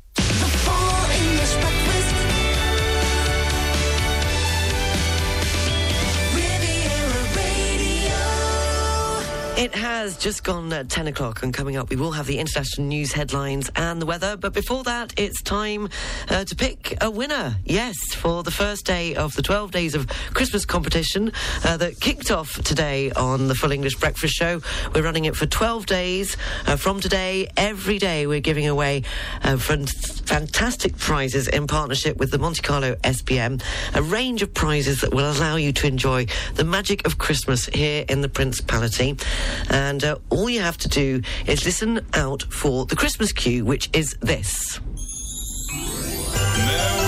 It 9.58 9.74
has 9.74 10.20
just 10.20 10.44
gone 10.44 10.72
at 10.72 10.88
10 10.88 11.08
o'clock, 11.08 11.42
and 11.42 11.52
coming 11.52 11.78
up, 11.78 11.90
we 11.90 11.96
will 11.96 12.12
have 12.12 12.28
the 12.28 12.38
international 12.38 12.86
news 12.86 13.12
headlines 13.12 13.72
and 13.76 14.00
the 14.00 14.06
weather. 14.06 14.38
But 14.38 14.54
before 14.54 14.84
that, 14.84 15.16
it's 15.18 15.42
time 15.42 15.90
uh, 16.30 16.46
to 16.46 16.56
pick 16.56 16.96
a 17.02 17.10
winner. 17.10 17.56
Yes, 17.66 17.96
for 18.14 18.44
the 18.44 18.52
first 18.52 18.86
day 18.86 19.16
of 19.16 19.36
the 19.36 19.42
12 19.42 19.72
days 19.72 19.96
of 19.96 20.08
Christmas 20.36 20.64
competition 20.64 21.32
uh, 21.66 21.76
that 21.78 22.00
kicked 22.00 22.30
off 22.30 22.62
today 22.62 23.10
on 23.14 23.48
the 23.48 23.56
Full 23.56 23.72
English 23.72 23.96
Breakfast 23.96 24.36
Show. 24.36 24.62
We're 24.94 25.02
running 25.02 25.26
it 25.26 25.36
for 25.36 25.48
12 25.48 25.88
days. 25.88 26.38
Uh, 26.68 26.76
from 26.76 27.00
today, 27.00 27.50
every 27.58 27.98
day, 27.98 28.28
we're 28.28 28.42
giving 28.42 28.68
away 28.68 29.02
uh, 29.42 29.58
fan- 29.58 29.88
fantastic 29.88 30.96
prizes 30.98 31.48
in 31.48 31.66
partnership 31.66 32.18
with 32.18 32.30
the 32.30 32.38
Monte 32.38 32.62
Carlo 32.62 32.94
SBM, 32.98 33.64
a 33.96 34.04
range 34.04 34.44
of 34.44 34.54
prizes 34.54 35.02
that 35.02 35.16
will 35.16 35.32
allow 35.32 35.56
you 35.56 35.74
to 35.74 35.88
enjoy 35.88 36.28
the 36.54 36.64
magic 36.64 37.08
of 37.08 37.18
Christmas 37.18 37.66
here 37.66 38.06
in 38.08 38.22
the 38.22 38.30
Principality. 38.30 39.18
And 39.70 40.04
uh, 40.04 40.18
all 40.30 40.50
you 40.50 40.62
have 40.62 40.78
to 40.80 40.88
do 40.88 41.22
is 41.46 41.66
listen 41.66 42.06
out 42.14 42.44
for 42.44 42.86
the 42.86 42.96
Christmas 42.96 43.32
cue, 43.32 43.66
which 43.66 43.90
is 43.94 44.18
this. 44.22 44.80
Merry 46.58 47.07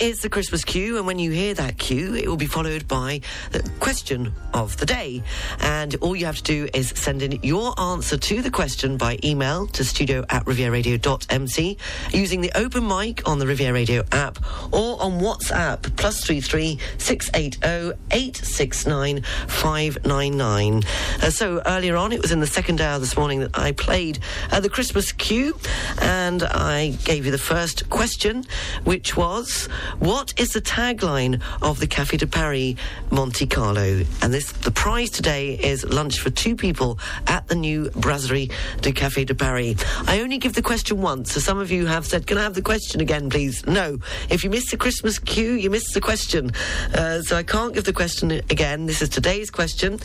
Is 0.00 0.20
the 0.20 0.28
Christmas 0.28 0.62
cue, 0.62 0.96
and 0.96 1.08
when 1.08 1.18
you 1.18 1.32
hear 1.32 1.54
that 1.54 1.76
cue, 1.76 2.14
it 2.14 2.28
will 2.28 2.36
be 2.36 2.46
followed 2.46 2.86
by 2.86 3.20
the 3.50 3.68
question 3.80 4.32
of 4.54 4.76
the 4.76 4.86
day. 4.86 5.24
And 5.58 5.96
all 5.96 6.14
you 6.14 6.24
have 6.26 6.36
to 6.36 6.42
do 6.44 6.68
is 6.72 6.90
send 6.90 7.20
in 7.20 7.40
your 7.42 7.78
answer 7.80 8.16
to 8.16 8.40
the 8.40 8.50
question 8.50 8.96
by 8.96 9.18
email 9.24 9.66
to 9.66 9.82
studio 9.82 10.24
at 10.30 10.44
rivieraradio.mc 10.44 11.76
using 12.12 12.40
the 12.40 12.52
open 12.56 12.86
mic 12.86 13.28
on 13.28 13.40
the 13.40 13.46
Riviera 13.48 13.72
Radio 13.72 14.04
app 14.12 14.38
or 14.72 15.02
on 15.02 15.20
WhatsApp 15.20 15.96
plus 15.96 16.22
three 16.24 16.40
three 16.40 16.78
six 16.98 17.28
eight 17.34 17.58
zero 17.64 17.94
eight 18.12 18.36
six 18.36 18.86
nine 18.86 19.22
five 19.48 19.98
nine 20.06 20.36
nine. 20.36 20.84
Uh, 21.20 21.30
so 21.30 21.60
earlier 21.66 21.96
on, 21.96 22.12
it 22.12 22.22
was 22.22 22.30
in 22.30 22.38
the 22.38 22.46
second 22.46 22.80
hour 22.80 23.00
this 23.00 23.16
morning 23.16 23.40
that 23.40 23.58
I 23.58 23.72
played 23.72 24.20
uh, 24.52 24.60
the 24.60 24.70
Christmas 24.70 25.10
cue, 25.10 25.58
and 26.00 26.44
I 26.44 26.96
gave 27.02 27.26
you 27.26 27.32
the 27.32 27.36
first 27.36 27.90
question, 27.90 28.44
which 28.84 29.16
was 29.16 29.68
What 29.98 30.34
is 30.38 30.50
the 30.50 30.60
tagline 30.60 31.40
of 31.62 31.80
the 31.80 31.86
Café 31.86 32.18
de 32.18 32.26
Paris 32.26 32.74
Monte 33.10 33.46
Carlo? 33.46 34.04
And 34.22 34.32
this, 34.32 34.52
the 34.52 34.70
prize 34.70 35.10
today 35.10 35.54
is 35.54 35.84
lunch 35.84 36.20
for 36.20 36.30
two 36.30 36.56
people 36.56 36.98
at 37.26 37.48
the 37.48 37.54
new 37.54 37.90
Brasserie 37.90 38.50
de 38.80 38.92
Café 38.92 39.26
de 39.26 39.34
Paris. 39.34 39.76
I 40.06 40.20
only 40.20 40.38
give 40.38 40.54
the 40.54 40.62
question 40.62 41.00
once, 41.00 41.32
so 41.32 41.40
some 41.40 41.58
of 41.58 41.70
you 41.70 41.86
have 41.86 42.06
said, 42.06 42.26
"Can 42.26 42.38
I 42.38 42.42
have 42.42 42.54
the 42.54 42.62
question 42.62 43.00
again, 43.00 43.30
please?" 43.30 43.66
No. 43.66 43.98
If 44.30 44.44
you 44.44 44.50
missed 44.50 44.70
the 44.70 44.76
Christmas 44.76 45.18
cue, 45.18 45.52
you 45.52 45.70
missed 45.70 45.94
the 45.94 46.00
question. 46.00 46.52
Uh, 46.94 47.22
so 47.22 47.36
I 47.36 47.42
can't 47.42 47.74
give 47.74 47.84
the 47.84 47.92
question 47.92 48.30
again. 48.30 48.86
This 48.86 49.02
is 49.02 49.08
today's 49.08 49.50
question. 49.50 50.00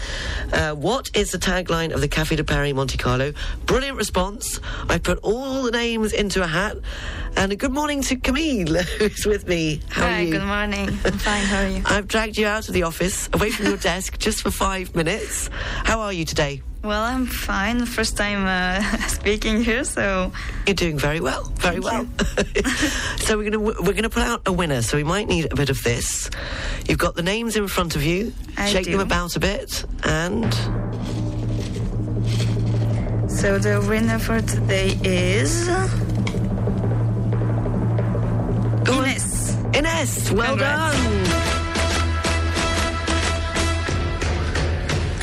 Uh, 0.52 0.74
what 0.74 1.10
is 1.14 1.32
the 1.32 1.38
tagline 1.38 1.94
of 1.94 2.02
the 2.02 2.08
Café 2.08 2.36
de 2.36 2.44
Paris 2.44 2.74
Monte 2.74 2.98
Carlo? 2.98 3.34
Brilliant 3.66 3.98
response. 3.98 4.60
I 4.90 4.98
put 4.98 5.20
all 5.20 5.64
the 5.64 5.72
names 5.72 6.14
into 6.14 6.42
a 6.42 6.48
hat. 6.48 6.78
And 7.36 7.52
a 7.52 7.56
good 7.56 7.74
morning 7.74 8.02
to 8.04 8.16
Camille, 8.16 8.84
who's 9.00 9.26
with 9.26 9.48
me. 9.48 9.82
How 9.90 10.06
are 10.06 10.10
Hi, 10.10 10.30
good 10.30 10.44
morning. 10.44 10.88
I'm 11.04 11.18
fine, 11.18 11.44
how 11.44 11.62
are 11.64 11.68
you? 11.68 11.82
I've 11.86 12.08
dragged 12.08 12.38
you 12.38 12.48
out 12.48 12.68
of 12.68 12.74
the 12.74 12.84
office, 12.84 13.28
away 13.34 13.50
from 13.50 13.66
your 13.66 13.78
desk, 13.78 14.18
just 14.18 14.42
for 14.42 14.52
five 14.52 14.96
minutes. 14.96 15.50
How 15.84 16.00
are 16.00 16.14
you 16.14 16.26
today? 16.26 16.62
Well, 16.84 17.04
I'm 17.04 17.26
fine. 17.26 17.86
First 17.86 18.18
time 18.18 18.46
uh, 18.46 18.82
speaking 19.08 19.64
here, 19.64 19.84
so 19.84 20.32
You're 20.68 20.76
doing 20.76 20.98
very 20.98 21.20
well, 21.22 21.44
very 21.56 21.80
well. 21.80 22.08
so 23.18 23.38
we're 23.38 23.50
gonna 23.50 23.60
we're 23.82 23.94
gonna 23.94 24.10
put 24.10 24.24
out 24.24 24.42
a 24.46 24.52
winner. 24.52 24.82
So 24.82 24.98
we 24.98 25.04
might 25.04 25.28
need 25.28 25.52
a 25.52 25.56
bit 25.56 25.70
of 25.70 25.82
this. 25.84 26.30
You've 26.88 26.98
got 27.00 27.16
the 27.16 27.24
names 27.24 27.56
in 27.56 27.68
front 27.70 27.96
of 27.96 28.04
you. 28.04 28.34
I 28.58 28.70
Shake 28.70 28.86
do. 28.86 28.92
them 28.92 29.00
about 29.00 29.36
a 29.38 29.40
bit, 29.40 29.86
and 30.04 30.54
so 33.32 33.58
the 33.60 33.84
winner 33.88 34.20
for 34.20 34.42
today 34.42 34.98
is 35.04 35.70
Ines. 38.86 39.56
Ines, 39.74 40.32
well 40.32 40.50
Congrats. 40.58 40.96
done. 40.96 41.63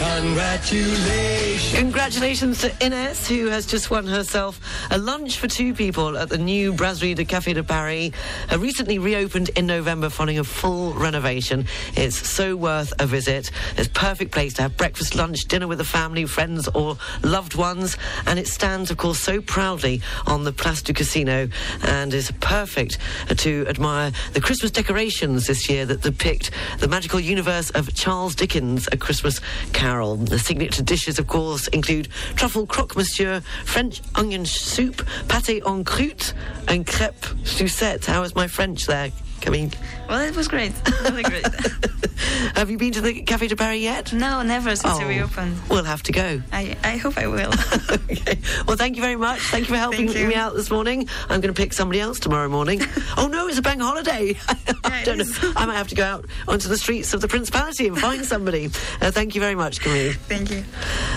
Congratulations. 0.01 1.75
Congratulations 1.75 2.61
to 2.63 2.73
Ines, 2.81 3.29
who 3.29 3.49
has 3.49 3.67
just 3.67 3.91
won 3.91 4.07
herself 4.07 4.59
a 4.91 4.97
lunch 4.97 5.39
for 5.39 5.47
two 5.47 5.75
people 5.75 6.17
at 6.17 6.31
the 6.31 6.39
new 6.39 6.73
Brasserie 6.73 7.13
de 7.13 7.27
Café 7.27 7.53
de 7.53 7.63
Paris, 7.63 8.11
uh, 8.51 8.59
recently 8.59 8.99
reopened 8.99 9.51
in 9.51 9.67
November 9.67 10.09
following 10.09 10.39
a 10.39 10.45
full 10.45 10.95
renovation. 10.95 11.67
It's 11.97 12.17
so 12.17 12.57
worth 12.57 12.95
a 12.99 13.05
visit. 13.05 13.51
It's 13.77 13.89
a 13.89 13.91
perfect 13.91 14.33
place 14.33 14.55
to 14.55 14.63
have 14.63 14.77
breakfast, 14.79 15.15
lunch, 15.17 15.45
dinner 15.45 15.69
with 15.69 15.77
the 15.77 15.85
family, 15.85 16.25
friends, 16.25 16.67
or 16.69 16.97
loved 17.23 17.55
ones. 17.55 17.99
And 18.27 18.39
it 18.39 18.49
stands, 18.49 18.91
of 18.91 18.97
course, 18.97 19.19
so 19.19 19.43
proudly 19.43 20.01
on 20.27 20.45
the 20.45 20.53
Place 20.53 20.81
du 20.81 20.95
Casino 20.95 21.47
and 21.83 22.15
is 22.15 22.33
perfect 22.41 22.97
uh, 23.29 23.35
to 23.35 23.67
admire 23.69 24.13
the 24.33 24.41
Christmas 24.41 24.71
decorations 24.71 25.47
this 25.47 25.69
year 25.69 25.85
that 25.85 26.01
depict 26.01 26.53
the 26.79 26.89
magical 26.89 27.21
universe 27.21 27.69
of 27.71 27.93
Charles 27.95 28.35
Dickens' 28.35 28.89
A 28.93 28.97
Christmas 28.97 29.41
Carol. 29.75 29.90
The 29.91 30.39
signature 30.39 30.83
dishes, 30.83 31.19
of 31.19 31.27
course, 31.27 31.67
include 31.69 32.09
truffle 32.37 32.65
croque 32.65 32.97
monsieur, 32.97 33.41
French 33.65 34.01
onion 34.15 34.45
soup, 34.45 35.05
pâté 35.27 35.63
en 35.65 35.83
croûte, 35.83 36.33
and 36.69 36.87
crêpe 36.87 37.27
Suzette. 37.45 38.05
How 38.07 38.23
is 38.23 38.37
my 38.37 38.47
French 38.47 38.87
there, 38.87 39.11
Camille? 39.41 39.71
Well, 40.09 40.21
it 40.21 40.37
was 40.37 40.49
great. 40.49 40.73
Really 41.03 41.23
great. 41.23 41.47
Have 42.57 42.71
you 42.71 42.77
been 42.79 42.93
to 42.93 43.01
the 43.01 43.23
Café 43.25 43.49
de 43.49 43.57
Paris 43.57 43.81
yet? 43.81 44.13
no, 44.13 44.43
never 44.43 44.77
since 44.77 44.95
Oh. 44.95 45.01
it 45.01 45.09
reopened. 45.09 45.57
We'll 45.69 45.85
have 45.85 46.03
to 46.05 46.13
go. 46.13 46.43
I, 46.53 46.77
I 46.85 46.97
hope 46.99 47.17
I 47.17 47.27
will. 47.27 47.51
okay. 47.91 48.39
Well, 48.67 48.77
thank 48.77 48.97
you 48.97 49.03
very 49.03 49.17
much. 49.17 49.41
Thank 49.41 49.69
you 49.69 49.75
for 49.75 49.79
helping 49.79 50.09
you. 50.09 50.27
me 50.29 50.35
out 50.35 50.55
this 50.55 50.71
morning. 50.71 51.09
I'm 51.29 51.41
going 51.41 51.53
to 51.55 51.61
pick 51.61 51.73
somebody 51.73 52.01
else 52.01 52.21
tomorrow 52.21 52.49
morning. 52.49 52.83
oh 53.17 53.29
no, 53.29 53.49
it's 53.49 53.59
a 53.59 53.63
bank 53.63 53.81
holiday. 53.81 54.37
I 54.85 55.03
don't 55.05 55.19
know. 55.19 55.53
I 55.57 55.65
might 55.67 55.77
have 55.77 55.89
to 55.89 55.95
go 55.95 56.05
out 56.05 56.27
onto 56.47 56.69
the 56.69 56.77
streets 56.77 57.15
of 57.15 57.21
the 57.23 57.29
Principality 57.29 57.87
and 57.89 57.99
find 57.99 58.25
somebody. 58.25 58.67
Uh, 59.01 59.11
thank 59.11 59.35
you 59.35 59.41
very 59.41 59.55
much, 59.55 59.81
Camille. 59.81 60.13
Thank 60.29 60.51
you. 60.51 60.63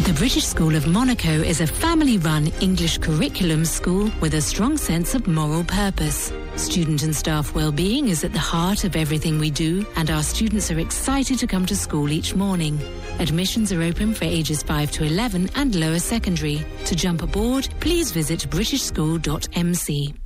The 0.06 0.14
British 0.14 0.46
School 0.46 0.76
of 0.76 0.86
Monaco 0.86 1.32
is 1.32 1.62
a 1.62 1.68
family 1.68 2.20
run 2.20 2.52
English 2.62 3.00
curriculum 3.00 3.66
school 3.66 4.12
with 4.22 4.36
a 4.36 4.42
strong 4.42 4.78
sense 4.78 5.16
of 5.16 5.28
moral 5.28 5.64
purpose. 5.64 6.32
Student 6.58 7.02
and 7.02 7.16
staff 7.16 7.56
well-being 7.56 8.10
is 8.10 8.24
at 8.24 8.32
the 8.32 8.38
heart 8.38 8.84
of 8.84 8.96
everything 8.96 9.40
we 9.40 9.50
do, 9.50 9.84
and 9.96 10.12
our 10.12 10.22
students 10.22 10.70
are 10.70 10.80
excited 10.80 11.40
to 11.40 11.48
come 11.48 11.66
to 11.66 11.76
school 11.76 12.12
each 12.12 12.36
morning. 12.36 12.80
Admissions 13.20 13.72
are 13.74 13.82
open 13.82 14.14
for 14.14 14.26
ages 14.26 14.62
5 14.62 14.92
to 14.92 15.06
11 15.06 15.50
and 15.56 15.74
lower 15.74 16.00
secondary. 16.00 16.64
To 16.86 16.96
jump 16.96 17.24
aboard, 17.24 17.68
please 17.80 18.12
visit 18.12 18.42
britishschool.mc. 18.52 20.25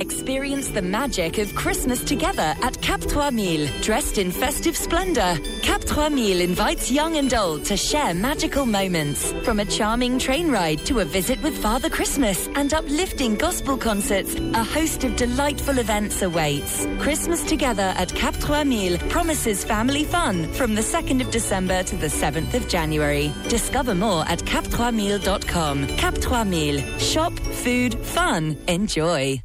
Experience 0.00 0.68
the 0.68 0.82
magic 0.82 1.38
of 1.38 1.54
Christmas 1.54 2.02
together 2.02 2.54
at 2.62 2.80
Cap 2.82 3.00
3000, 3.00 3.82
dressed 3.82 4.18
in 4.18 4.32
festive 4.32 4.76
splendor. 4.76 5.38
Cap 5.62 5.82
3000 5.82 6.40
invites 6.40 6.90
young 6.90 7.16
and 7.16 7.32
old 7.32 7.64
to 7.66 7.76
share 7.76 8.12
magical 8.12 8.66
moments. 8.66 9.32
From 9.44 9.60
a 9.60 9.64
charming 9.64 10.18
train 10.18 10.50
ride 10.50 10.78
to 10.86 11.00
a 11.00 11.04
visit 11.04 11.42
with 11.42 11.56
Father 11.56 11.88
Christmas 11.88 12.48
and 12.54 12.74
uplifting 12.74 13.36
gospel 13.36 13.76
concerts, 13.76 14.34
a 14.34 14.64
host 14.64 15.04
of 15.04 15.14
delightful 15.16 15.78
events 15.78 16.22
awaits. 16.22 16.86
Christmas 16.98 17.44
together 17.44 17.94
at 17.96 18.14
Cap 18.14 18.34
3000 18.34 18.98
promises 19.10 19.64
family 19.64 20.04
fun 20.04 20.52
from 20.54 20.74
the 20.74 20.82
2nd 20.82 21.20
of 21.20 21.30
December 21.30 21.82
to 21.84 21.96
the 21.96 22.08
7th 22.08 22.54
of 22.54 22.68
January. 22.68 23.32
Discover 23.48 23.94
more 23.94 24.24
at 24.26 24.40
cap3000.com. 24.40 25.86
Cap 25.96 26.14
3000. 26.14 27.00
Shop, 27.00 27.32
food, 27.62 27.94
fun, 27.94 28.56
enjoy. 28.66 29.40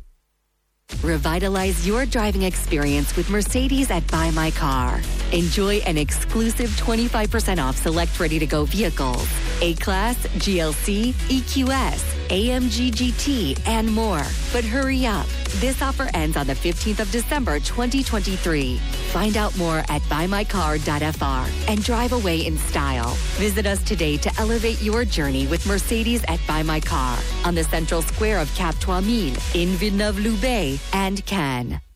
Revitalize 1.04 1.88
your 1.88 2.06
driving 2.06 2.44
experience 2.44 3.16
with 3.16 3.30
Mercedes 3.30 3.90
at 3.90 4.06
Buy 4.08 4.32
My 4.32 4.52
Car. 4.52 5.00
Enjoy 5.32 5.78
an 5.78 5.98
exclusive 5.98 6.70
25% 6.72 7.64
off 7.64 7.78
select 7.78 8.20
ready 8.20 8.40
to 8.40 8.46
go 8.46 8.66
vehicles 8.66 9.28
A 9.62 9.74
Class, 9.76 10.18
GLC, 10.38 11.14
EQS, 11.14 12.28
AMG 12.30 12.92
GT, 12.92 13.68
and 13.68 13.92
more. 13.92 14.24
But 14.54 14.64
hurry 14.64 15.06
up. 15.06 15.28
This 15.60 15.82
offer 15.82 16.10
ends 16.14 16.38
on 16.38 16.48
the 16.48 16.54
15th 16.54 17.00
of 17.00 17.12
December 17.12 17.60
2023. 17.60 18.78
Find 19.12 19.36
out 19.36 19.58
more 19.58 19.80
at 19.90 20.02
buymycar.fr 20.04 21.70
and 21.70 21.84
drive 21.84 22.14
away 22.14 22.46
in 22.46 22.58
style. 22.58 23.16
Visit 23.38 23.66
us 23.66 23.84
today 23.84 24.18
to 24.18 24.32
elevate 24.40 24.82
your 24.82 25.04
journey 25.04 25.48
with 25.48 25.66
Mercedes 25.66 26.24
at 26.28 26.40
Buy 26.48 26.64
My 26.64 26.80
Car 26.80 27.18
on 27.44 27.56
the 27.56 27.64
central 27.64 28.02
square 28.02 28.40
of 28.40 28.54
Cap 28.56 28.76
3000 28.76 29.38
in 29.56 29.70
Villeneuve-Loubet 29.76 30.80
and 30.94 31.26
Cannes. 31.26 31.89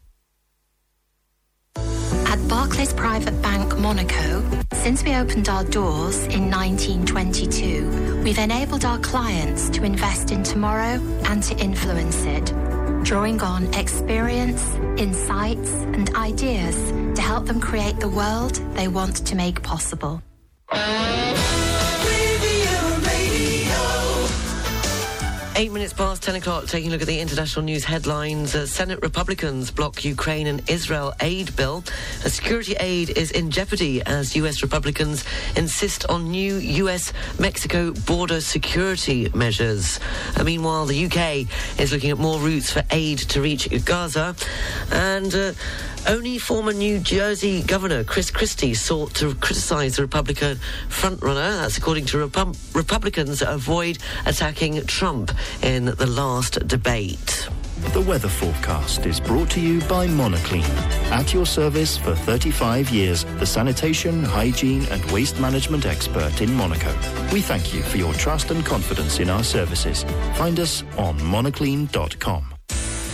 Barclays 2.48 2.94
Private 2.94 3.41
Bank 3.41 3.78
Monaco, 3.78 4.44
since 4.74 5.03
we 5.03 5.15
opened 5.15 5.48
our 5.49 5.64
doors 5.64 6.26
in 6.26 6.52
1922, 6.52 8.22
we've 8.24 8.38
enabled 8.38 8.84
our 8.86 8.99
clients 8.99 9.70
to 9.70 9.84
invest 9.84 10.32
in 10.32 10.44
tomorrow 10.44 10.99
and 11.26 11.41
to 11.44 11.57
influence 11.57 12.24
it, 12.26 12.45
drawing 13.03 13.41
on 13.41 13.74
experience, 13.74 14.76
insights, 14.98 15.72
and 15.72 16.14
ideas 16.15 16.76
to 17.15 17.22
help 17.22 17.45
them 17.45 17.60
create 17.60 17.99
the 17.99 18.10
world 18.10 18.56
they 18.76 18.88
want 18.88 19.26
to 19.26 19.36
make 19.36 19.64
possible. 19.64 20.22
Eight 25.55 25.71
minutes 25.71 25.93
past 25.93 26.23
10 26.23 26.34
o'clock, 26.34 26.65
taking 26.65 26.89
a 26.89 26.93
look 26.93 27.01
at 27.01 27.07
the 27.07 27.19
international 27.19 27.63
news 27.63 27.84
headlines. 27.84 28.55
Uh, 28.55 28.65
Senate 28.65 28.99
Republicans 29.03 29.69
block 29.69 30.03
Ukraine 30.03 30.47
and 30.47 30.67
Israel 30.67 31.13
aid 31.21 31.55
bill. 31.55 31.84
Security 32.25 32.73
aid 32.80 33.11
is 33.11 33.30
in 33.30 33.51
jeopardy 33.51 34.01
as 34.01 34.35
U.S. 34.35 34.63
Republicans 34.63 35.23
insist 35.55 36.07
on 36.07 36.31
new 36.31 36.55
U.S. 36.55 37.13
Mexico 37.38 37.91
border 37.91 38.41
security 38.41 39.30
measures. 39.35 39.99
Uh, 40.35 40.43
meanwhile, 40.43 40.88
the 40.88 41.05
UK 41.05 41.47
is 41.80 41.93
looking 41.93 42.09
at 42.09 42.17
more 42.17 42.39
routes 42.39 42.71
for 42.71 42.81
aid 42.89 43.19
to 43.19 43.39
reach 43.39 43.69
Gaza. 43.85 44.35
And 44.91 45.35
uh, 45.35 45.53
only 46.07 46.38
former 46.38 46.73
New 46.73 46.99
Jersey 46.99 47.61
Governor 47.61 48.03
Chris 48.03 48.30
Christie 48.31 48.73
sought 48.73 49.13
to 49.15 49.35
criticise 49.35 49.95
the 49.95 50.01
Republican 50.01 50.57
frontrunner. 50.89 51.61
That's 51.61 51.77
according 51.77 52.05
to 52.07 52.17
Repub- 52.17 52.55
Republicans 52.73 53.41
avoid 53.41 53.97
attacking 54.25 54.85
Trump 54.85 55.31
in 55.61 55.85
the 55.85 56.05
last 56.05 56.67
debate. 56.67 57.47
The 57.91 58.01
weather 58.01 58.30
forecast 58.30 59.05
is 59.05 59.19
brought 59.19 59.49
to 59.51 59.59
you 59.59 59.81
by 59.81 60.07
Monoclean. 60.07 60.63
At 61.11 61.34
your 61.34 61.45
service 61.45 61.97
for 61.97 62.15
35 62.15 62.89
years, 62.89 63.25
the 63.39 63.45
sanitation, 63.45 64.23
hygiene 64.23 64.85
and 64.88 65.03
waste 65.11 65.39
management 65.39 65.85
expert 65.85 66.41
in 66.41 66.53
Monaco. 66.53 66.93
We 67.34 67.41
thank 67.41 67.73
you 67.73 67.81
for 67.81 67.97
your 67.97 68.13
trust 68.13 68.51
and 68.51 68.65
confidence 68.65 69.19
in 69.19 69.30
our 69.30 69.43
services. 69.43 70.03
Find 70.35 70.59
us 70.59 70.84
on 70.97 71.19
monoclean.com. 71.19 72.52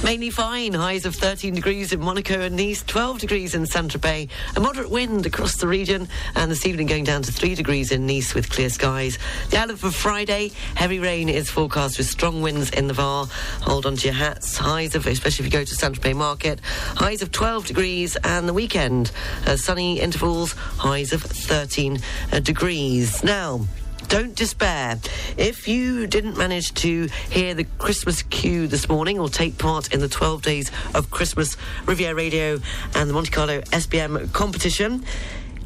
Mainly 0.02 0.30
fine. 0.30 0.74
Highs 0.74 1.06
of 1.06 1.14
13 1.14 1.54
degrees 1.54 1.92
in 1.92 2.00
Monaco 2.00 2.40
and 2.40 2.56
Nice, 2.56 2.84
12 2.84 3.20
degrees 3.20 3.54
in 3.54 3.66
Saint-Tropez. 3.66 4.30
A 4.56 4.60
moderate 4.60 4.90
wind 4.90 5.26
across 5.26 5.58
the 5.58 5.68
region, 5.68 6.08
and 6.36 6.50
this 6.50 6.66
evening 6.66 6.88
going 6.88 7.04
down 7.04 7.22
to 7.24 7.34
3 7.34 7.54
degrees 7.54 7.92
in 7.92 8.08
Nice 8.08 8.34
with 8.34 8.50
clear 8.50 8.70
skies. 8.70 9.20
The 9.50 9.58
outlook 9.58 9.78
for 9.78 9.92
Friday, 9.92 10.52
heavy 10.76 11.00
rain 11.00 11.28
is 11.28 11.50
forecast 11.50 11.98
with 11.98 12.08
strong 12.08 12.42
winds 12.42 12.70
in 12.72 12.88
the 12.88 12.94
Var. 12.94 13.28
Hold 13.62 13.86
on 13.86 13.98
to 13.98 14.06
your 14.06 14.16
hats. 14.16 14.58
Highs 14.58 14.96
of, 14.96 15.06
especially 15.06 15.46
if 15.46 15.54
you 15.54 15.60
go 15.60 15.66
to 15.66 15.76
Saint-Tropez 15.76 16.16
Market, 16.16 16.62
highs 16.64 17.22
of 17.22 17.34
12 17.34 17.68
degrees, 17.68 18.16
and 18.24 18.48
the 18.48 18.54
weekend, 18.54 19.12
uh, 19.46 19.58
sunny 19.58 20.00
intervals, 20.00 20.54
highs 20.54 21.12
of 21.12 21.22
13 21.22 22.00
uh, 22.32 22.40
degrees. 22.40 23.22
Now, 23.22 23.68
don't 24.10 24.36
despair. 24.36 24.99
If 25.38 25.68
you 25.68 26.07
didn't 26.07 26.36
manage 26.36 26.73
to 26.76 27.07
hear 27.30 27.53
the 27.53 27.64
Christmas 27.64 28.23
cue 28.23 28.68
this 28.68 28.90
morning 28.90 29.19
or 29.19 29.30
take 29.30 29.57
part 29.57 29.94
in 29.94 29.99
the 29.99 30.10
12 30.10 30.41
days 30.41 30.72
of 30.95 31.11
Christmas 31.11 31.56
Riviera 31.86 32.15
Radio 32.15 32.60
and 32.95 33.10
the 33.10 33.14
Monte 33.14 33.30
Carlo 33.30 33.61
SBM 33.61 34.34
competition, 34.34 35.06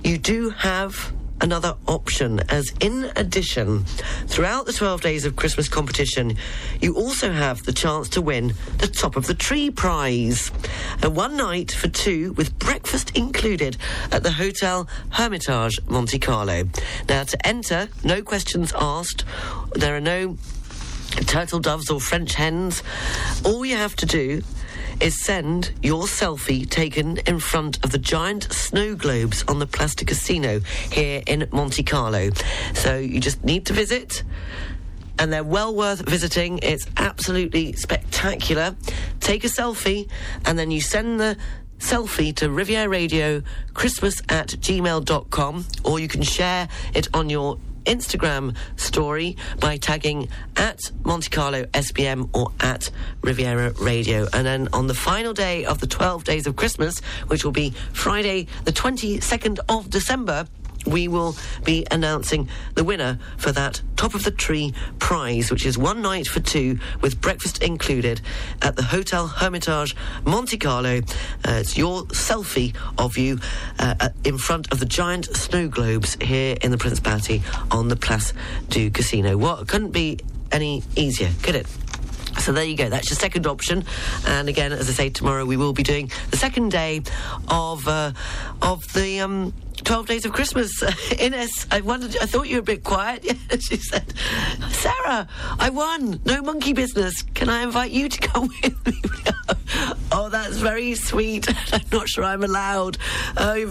you 0.03 0.17
do 0.17 0.49
have 0.49 1.13
another 1.43 1.75
option 1.87 2.39
as 2.49 2.73
in 2.79 3.11
addition 3.15 3.83
throughout 4.27 4.65
the 4.65 4.73
12 4.73 5.01
days 5.01 5.25
of 5.25 5.35
christmas 5.35 5.67
competition 5.67 6.35
you 6.81 6.95
also 6.95 7.31
have 7.31 7.61
the 7.63 7.73
chance 7.73 8.09
to 8.09 8.21
win 8.21 8.53
the 8.77 8.87
top 8.87 9.15
of 9.15 9.27
the 9.27 9.33
tree 9.33 9.69
prize. 9.69 10.51
And 11.01 11.15
one 11.15 11.37
night 11.37 11.71
for 11.71 11.87
two 11.87 12.33
with 12.33 12.57
breakfast 12.59 13.15
included 13.15 13.77
at 14.11 14.23
the 14.23 14.31
hotel 14.31 14.87
hermitage 15.09 15.79
monte 15.87 16.19
carlo. 16.19 16.63
Now 17.09 17.23
to 17.23 17.47
enter 17.47 17.89
no 18.03 18.21
questions 18.21 18.73
asked. 18.75 19.25
There 19.73 19.95
are 19.95 20.01
no 20.01 20.37
turtle 21.25 21.59
doves 21.59 21.89
or 21.89 21.99
french 21.99 22.33
hens. 22.33 22.83
All 23.45 23.65
you 23.65 23.75
have 23.75 23.95
to 23.97 24.05
do 24.05 24.41
is 25.01 25.23
send 25.23 25.71
your 25.81 26.03
selfie 26.03 26.69
taken 26.69 27.17
in 27.19 27.39
front 27.39 27.83
of 27.83 27.91
the 27.91 27.97
giant 27.97 28.51
snow 28.51 28.95
globes 28.95 29.43
on 29.47 29.59
the 29.59 29.67
Place 29.67 29.95
du 29.95 30.05
Casino 30.05 30.59
here 30.91 31.21
in 31.27 31.47
Monte 31.51 31.83
Carlo. 31.83 32.29
So 32.73 32.97
you 32.97 33.19
just 33.19 33.43
need 33.43 33.65
to 33.67 33.73
visit. 33.73 34.23
And 35.19 35.31
they're 35.31 35.43
well 35.43 35.75
worth 35.75 36.07
visiting. 36.07 36.59
It's 36.63 36.87
absolutely 36.97 37.73
spectacular. 37.73 38.75
Take 39.19 39.43
a 39.43 39.47
selfie 39.47 40.09
and 40.45 40.57
then 40.57 40.71
you 40.71 40.81
send 40.81 41.19
the 41.19 41.37
selfie 41.79 42.35
to 42.37 42.49
Riviera 42.49 42.87
Radio 42.89 43.43
Christmas 43.73 44.21
at 44.29 44.47
gmail.com 44.47 45.65
or 45.83 45.99
you 45.99 46.07
can 46.07 46.23
share 46.23 46.67
it 46.93 47.09
on 47.13 47.29
your 47.29 47.57
Instagram 47.85 48.55
story 48.75 49.37
by 49.59 49.77
tagging 49.77 50.29
at 50.55 50.79
Monte 51.03 51.29
Carlo 51.29 51.65
SBM 51.65 52.29
or 52.33 52.51
at 52.59 52.89
Riviera 53.21 53.71
Radio. 53.81 54.27
And 54.33 54.45
then 54.45 54.69
on 54.73 54.87
the 54.87 54.93
final 54.93 55.33
day 55.33 55.65
of 55.65 55.79
the 55.79 55.87
12 55.87 56.23
days 56.23 56.47
of 56.47 56.55
Christmas, 56.55 56.99
which 57.27 57.43
will 57.43 57.51
be 57.51 57.71
Friday, 57.93 58.47
the 58.65 58.71
22nd 58.71 59.59
of 59.69 59.89
December, 59.89 60.47
we 60.85 61.07
will 61.07 61.35
be 61.63 61.85
announcing 61.91 62.49
the 62.75 62.83
winner 62.83 63.19
for 63.37 63.51
that 63.51 63.81
top 63.95 64.13
of 64.13 64.23
the 64.23 64.31
tree 64.31 64.73
prize, 64.99 65.51
which 65.51 65.65
is 65.65 65.77
one 65.77 66.01
night 66.01 66.27
for 66.27 66.39
two 66.39 66.79
with 67.01 67.21
breakfast 67.21 67.63
included 67.63 68.21
at 68.61 68.75
the 68.75 68.83
Hotel 68.83 69.27
Hermitage 69.27 69.95
Monte 70.25 70.57
Carlo. 70.57 70.99
Uh, 71.47 71.51
it's 71.61 71.77
your 71.77 72.03
selfie 72.07 72.75
of 72.97 73.17
you 73.17 73.39
uh, 73.79 74.09
in 74.23 74.37
front 74.37 74.71
of 74.71 74.79
the 74.79 74.85
giant 74.85 75.25
snow 75.35 75.67
globes 75.67 76.15
here 76.21 76.57
in 76.61 76.71
the 76.71 76.77
Principality 76.77 77.43
on 77.71 77.87
the 77.87 77.95
Place 77.95 78.33
du 78.69 78.89
Casino. 78.89 79.37
What 79.37 79.67
couldn't 79.67 79.91
be 79.91 80.19
any 80.51 80.83
easier, 80.95 81.29
could 81.41 81.55
it? 81.55 81.67
So 82.39 82.51
there 82.51 82.63
you 82.63 82.75
go. 82.75 82.89
That's 82.89 83.09
your 83.09 83.17
second 83.17 83.47
option. 83.47 83.85
And 84.27 84.49
again, 84.49 84.71
as 84.71 84.89
I 84.89 84.93
say, 84.93 85.09
tomorrow 85.09 85.45
we 85.45 85.55
will 85.55 85.73
be 85.73 85.83
doing 85.83 86.11
the 86.31 86.37
second 86.37 86.71
day 86.71 87.03
of 87.47 87.87
uh, 87.87 88.11
of 88.61 88.81
the. 88.93 89.21
Um, 89.21 89.53
12 89.83 90.07
days 90.07 90.25
of 90.25 90.31
Christmas. 90.33 90.71
Ines, 91.19 91.67
I 91.71 91.81
wondered, 91.81 92.15
I 92.21 92.25
thought 92.25 92.47
you 92.47 92.55
were 92.55 92.61
a 92.61 92.63
bit 92.63 92.83
quiet. 92.83 93.23
she 93.59 93.77
said, 93.77 94.13
Sarah, 94.69 95.27
I 95.59 95.69
won. 95.69 96.21
No 96.25 96.41
monkey 96.41 96.73
business. 96.73 97.21
Can 97.21 97.49
I 97.49 97.63
invite 97.63 97.91
you 97.91 98.07
to 98.09 98.19
come 98.19 98.49
with 98.63 98.85
me? 98.85 98.93
oh, 100.11 100.29
that's 100.29 100.57
very 100.57 100.95
sweet. 100.95 101.47
I'm 101.73 101.81
not 101.91 102.07
sure 102.07 102.23
I'm 102.23 102.43
allowed. 102.43 102.97
Oh, 103.37 103.65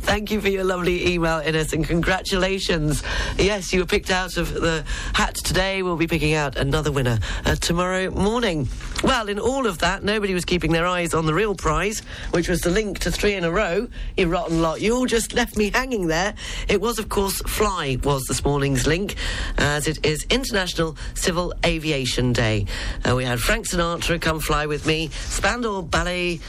thank 0.00 0.30
you 0.30 0.40
for 0.40 0.48
your 0.48 0.64
lovely 0.64 1.12
email, 1.12 1.38
Ines, 1.40 1.72
and 1.72 1.84
congratulations. 1.84 3.02
Yes, 3.36 3.72
you 3.72 3.80
were 3.80 3.86
picked 3.86 4.10
out 4.10 4.36
of 4.36 4.54
the 4.54 4.84
hat 5.14 5.34
today. 5.34 5.82
We'll 5.82 5.96
be 5.96 6.06
picking 6.06 6.34
out 6.34 6.56
another 6.56 6.92
winner 6.92 7.18
uh, 7.44 7.56
tomorrow 7.56 8.10
morning. 8.10 8.68
Well, 9.02 9.28
in 9.28 9.38
all 9.38 9.66
of 9.66 9.78
that, 9.78 10.02
nobody 10.04 10.34
was 10.34 10.44
keeping 10.44 10.72
their 10.72 10.86
eyes 10.86 11.14
on 11.14 11.26
the 11.26 11.34
real 11.34 11.54
prize, 11.54 12.00
which 12.30 12.48
was 12.48 12.60
the 12.60 12.70
link 12.70 13.00
to 13.00 13.10
three 13.10 13.34
in 13.34 13.44
a 13.44 13.50
row. 13.50 13.88
You 14.16 14.28
rotten 14.28 14.62
lot. 14.62 14.67
You 14.76 14.96
all 14.96 15.06
just 15.06 15.32
left 15.34 15.56
me 15.56 15.70
hanging 15.70 16.08
there. 16.08 16.34
It 16.68 16.80
was, 16.80 16.98
of 16.98 17.08
course, 17.08 17.40
Fly 17.42 17.98
was 18.02 18.24
this 18.26 18.44
morning's 18.44 18.86
link, 18.86 19.14
as 19.56 19.86
it 19.86 20.04
is 20.04 20.26
International 20.30 20.96
Civil 21.14 21.54
Aviation 21.64 22.32
Day. 22.32 22.66
Uh, 23.08 23.14
we 23.16 23.24
had 23.24 23.40
Frank 23.40 23.66
Sinatra 23.66 24.20
come 24.20 24.40
fly 24.40 24.66
with 24.66 24.86
me, 24.86 25.08
Spandau 25.08 25.82
Ballet 25.82 26.40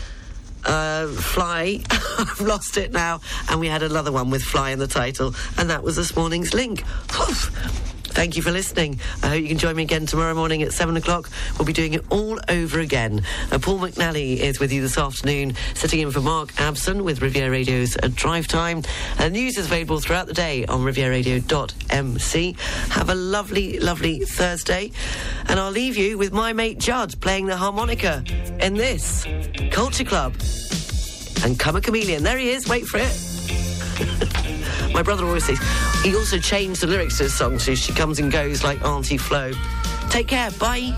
uh, 0.66 1.08
Fly. 1.08 1.82
I've 1.90 2.42
lost 2.42 2.78
it 2.78 2.92
now. 2.92 3.22
And 3.50 3.60
we 3.60 3.68
had 3.68 3.84
another 3.84 4.12
one 4.12 4.30
with 4.30 4.44
Fly 4.44 4.72
in 4.72 4.80
the 4.80 4.88
title, 4.88 5.34
and 5.58 5.70
that 5.70 5.84
was 5.84 5.96
this 5.96 6.16
morning's 6.16 6.54
link. 6.54 6.84
Thank 8.10 8.36
you 8.36 8.42
for 8.42 8.52
listening. 8.52 9.00
I 9.24 9.28
hope 9.28 9.42
you 9.42 9.48
can 9.48 9.58
join 9.58 9.76
me 9.76 9.84
again 9.84 10.06
tomorrow 10.06 10.34
morning 10.34 10.62
at 10.64 10.74
7 10.74 10.98
o'clock. 10.98 11.30
We'll 11.58 11.66
be 11.66 11.74
doing 11.74 11.94
it 11.94 12.04
all 12.10 12.40
over 12.50 12.80
again. 12.80 13.24
Uh, 13.52 13.60
Paul 13.60 13.80
McNally 13.80 14.38
is 14.38 14.60
with 14.60 14.72
you 14.72 14.82
this 14.82 14.98
afternoon, 14.98 15.56
sitting 15.74 16.00
in 16.00 16.12
for 16.12 16.22
Mark 16.22 16.52
Abson 16.54 17.04
with 17.04 17.22
Riviera 17.22 17.50
Radio's 17.50 17.96
uh, 17.98 18.10
Drive 18.14 18.48
Time. 18.48 18.84
And 19.20 19.34
news 19.34 19.58
is 19.58 19.68
available 19.68 20.00
throughout 20.00 20.28
the 20.28 20.34
day 20.34 20.66
on 20.66 20.82
rivieraradio.mc. 20.82 22.56
Have 22.90 23.10
a 23.10 23.16
lovely, 23.16 23.80
lovely 23.80 24.20
Thursday. 24.20 24.92
And 25.48 25.60
I'll 25.60 25.72
leave 25.72 25.96
you 25.96 26.18
with 26.18 26.34
my 26.34 26.52
mate 26.52 26.80
Judd 26.80 27.20
playing 27.22 27.46
the 27.46 27.58
harmonica 27.58 28.24
in 28.60 28.74
this 28.74 29.26
Culture 29.72 30.04
Club. 30.04 30.36
And 31.44 31.58
Karma 31.58 31.80
Chameleon. 31.80 32.24
There 32.24 32.38
he 32.38 32.50
is. 32.50 32.68
Wait 32.68 32.86
for 32.86 33.00
it. 33.00 34.46
My 35.00 35.04
brother 35.04 35.26
always 35.26 35.46
says 35.46 35.58
he 36.04 36.14
also 36.14 36.38
changed 36.40 36.82
the 36.82 36.88
lyrics 36.88 37.20
to 37.20 37.24
his 37.24 37.34
song 37.34 37.58
so 37.58 37.74
she 37.74 37.94
comes 37.94 38.20
and 38.20 38.30
goes 38.30 38.66
like 38.66 38.84
Auntie 38.84 39.16
Flo. 39.18 39.54
Take 40.10 40.28
care. 40.28 40.52
Bye. 40.52 40.92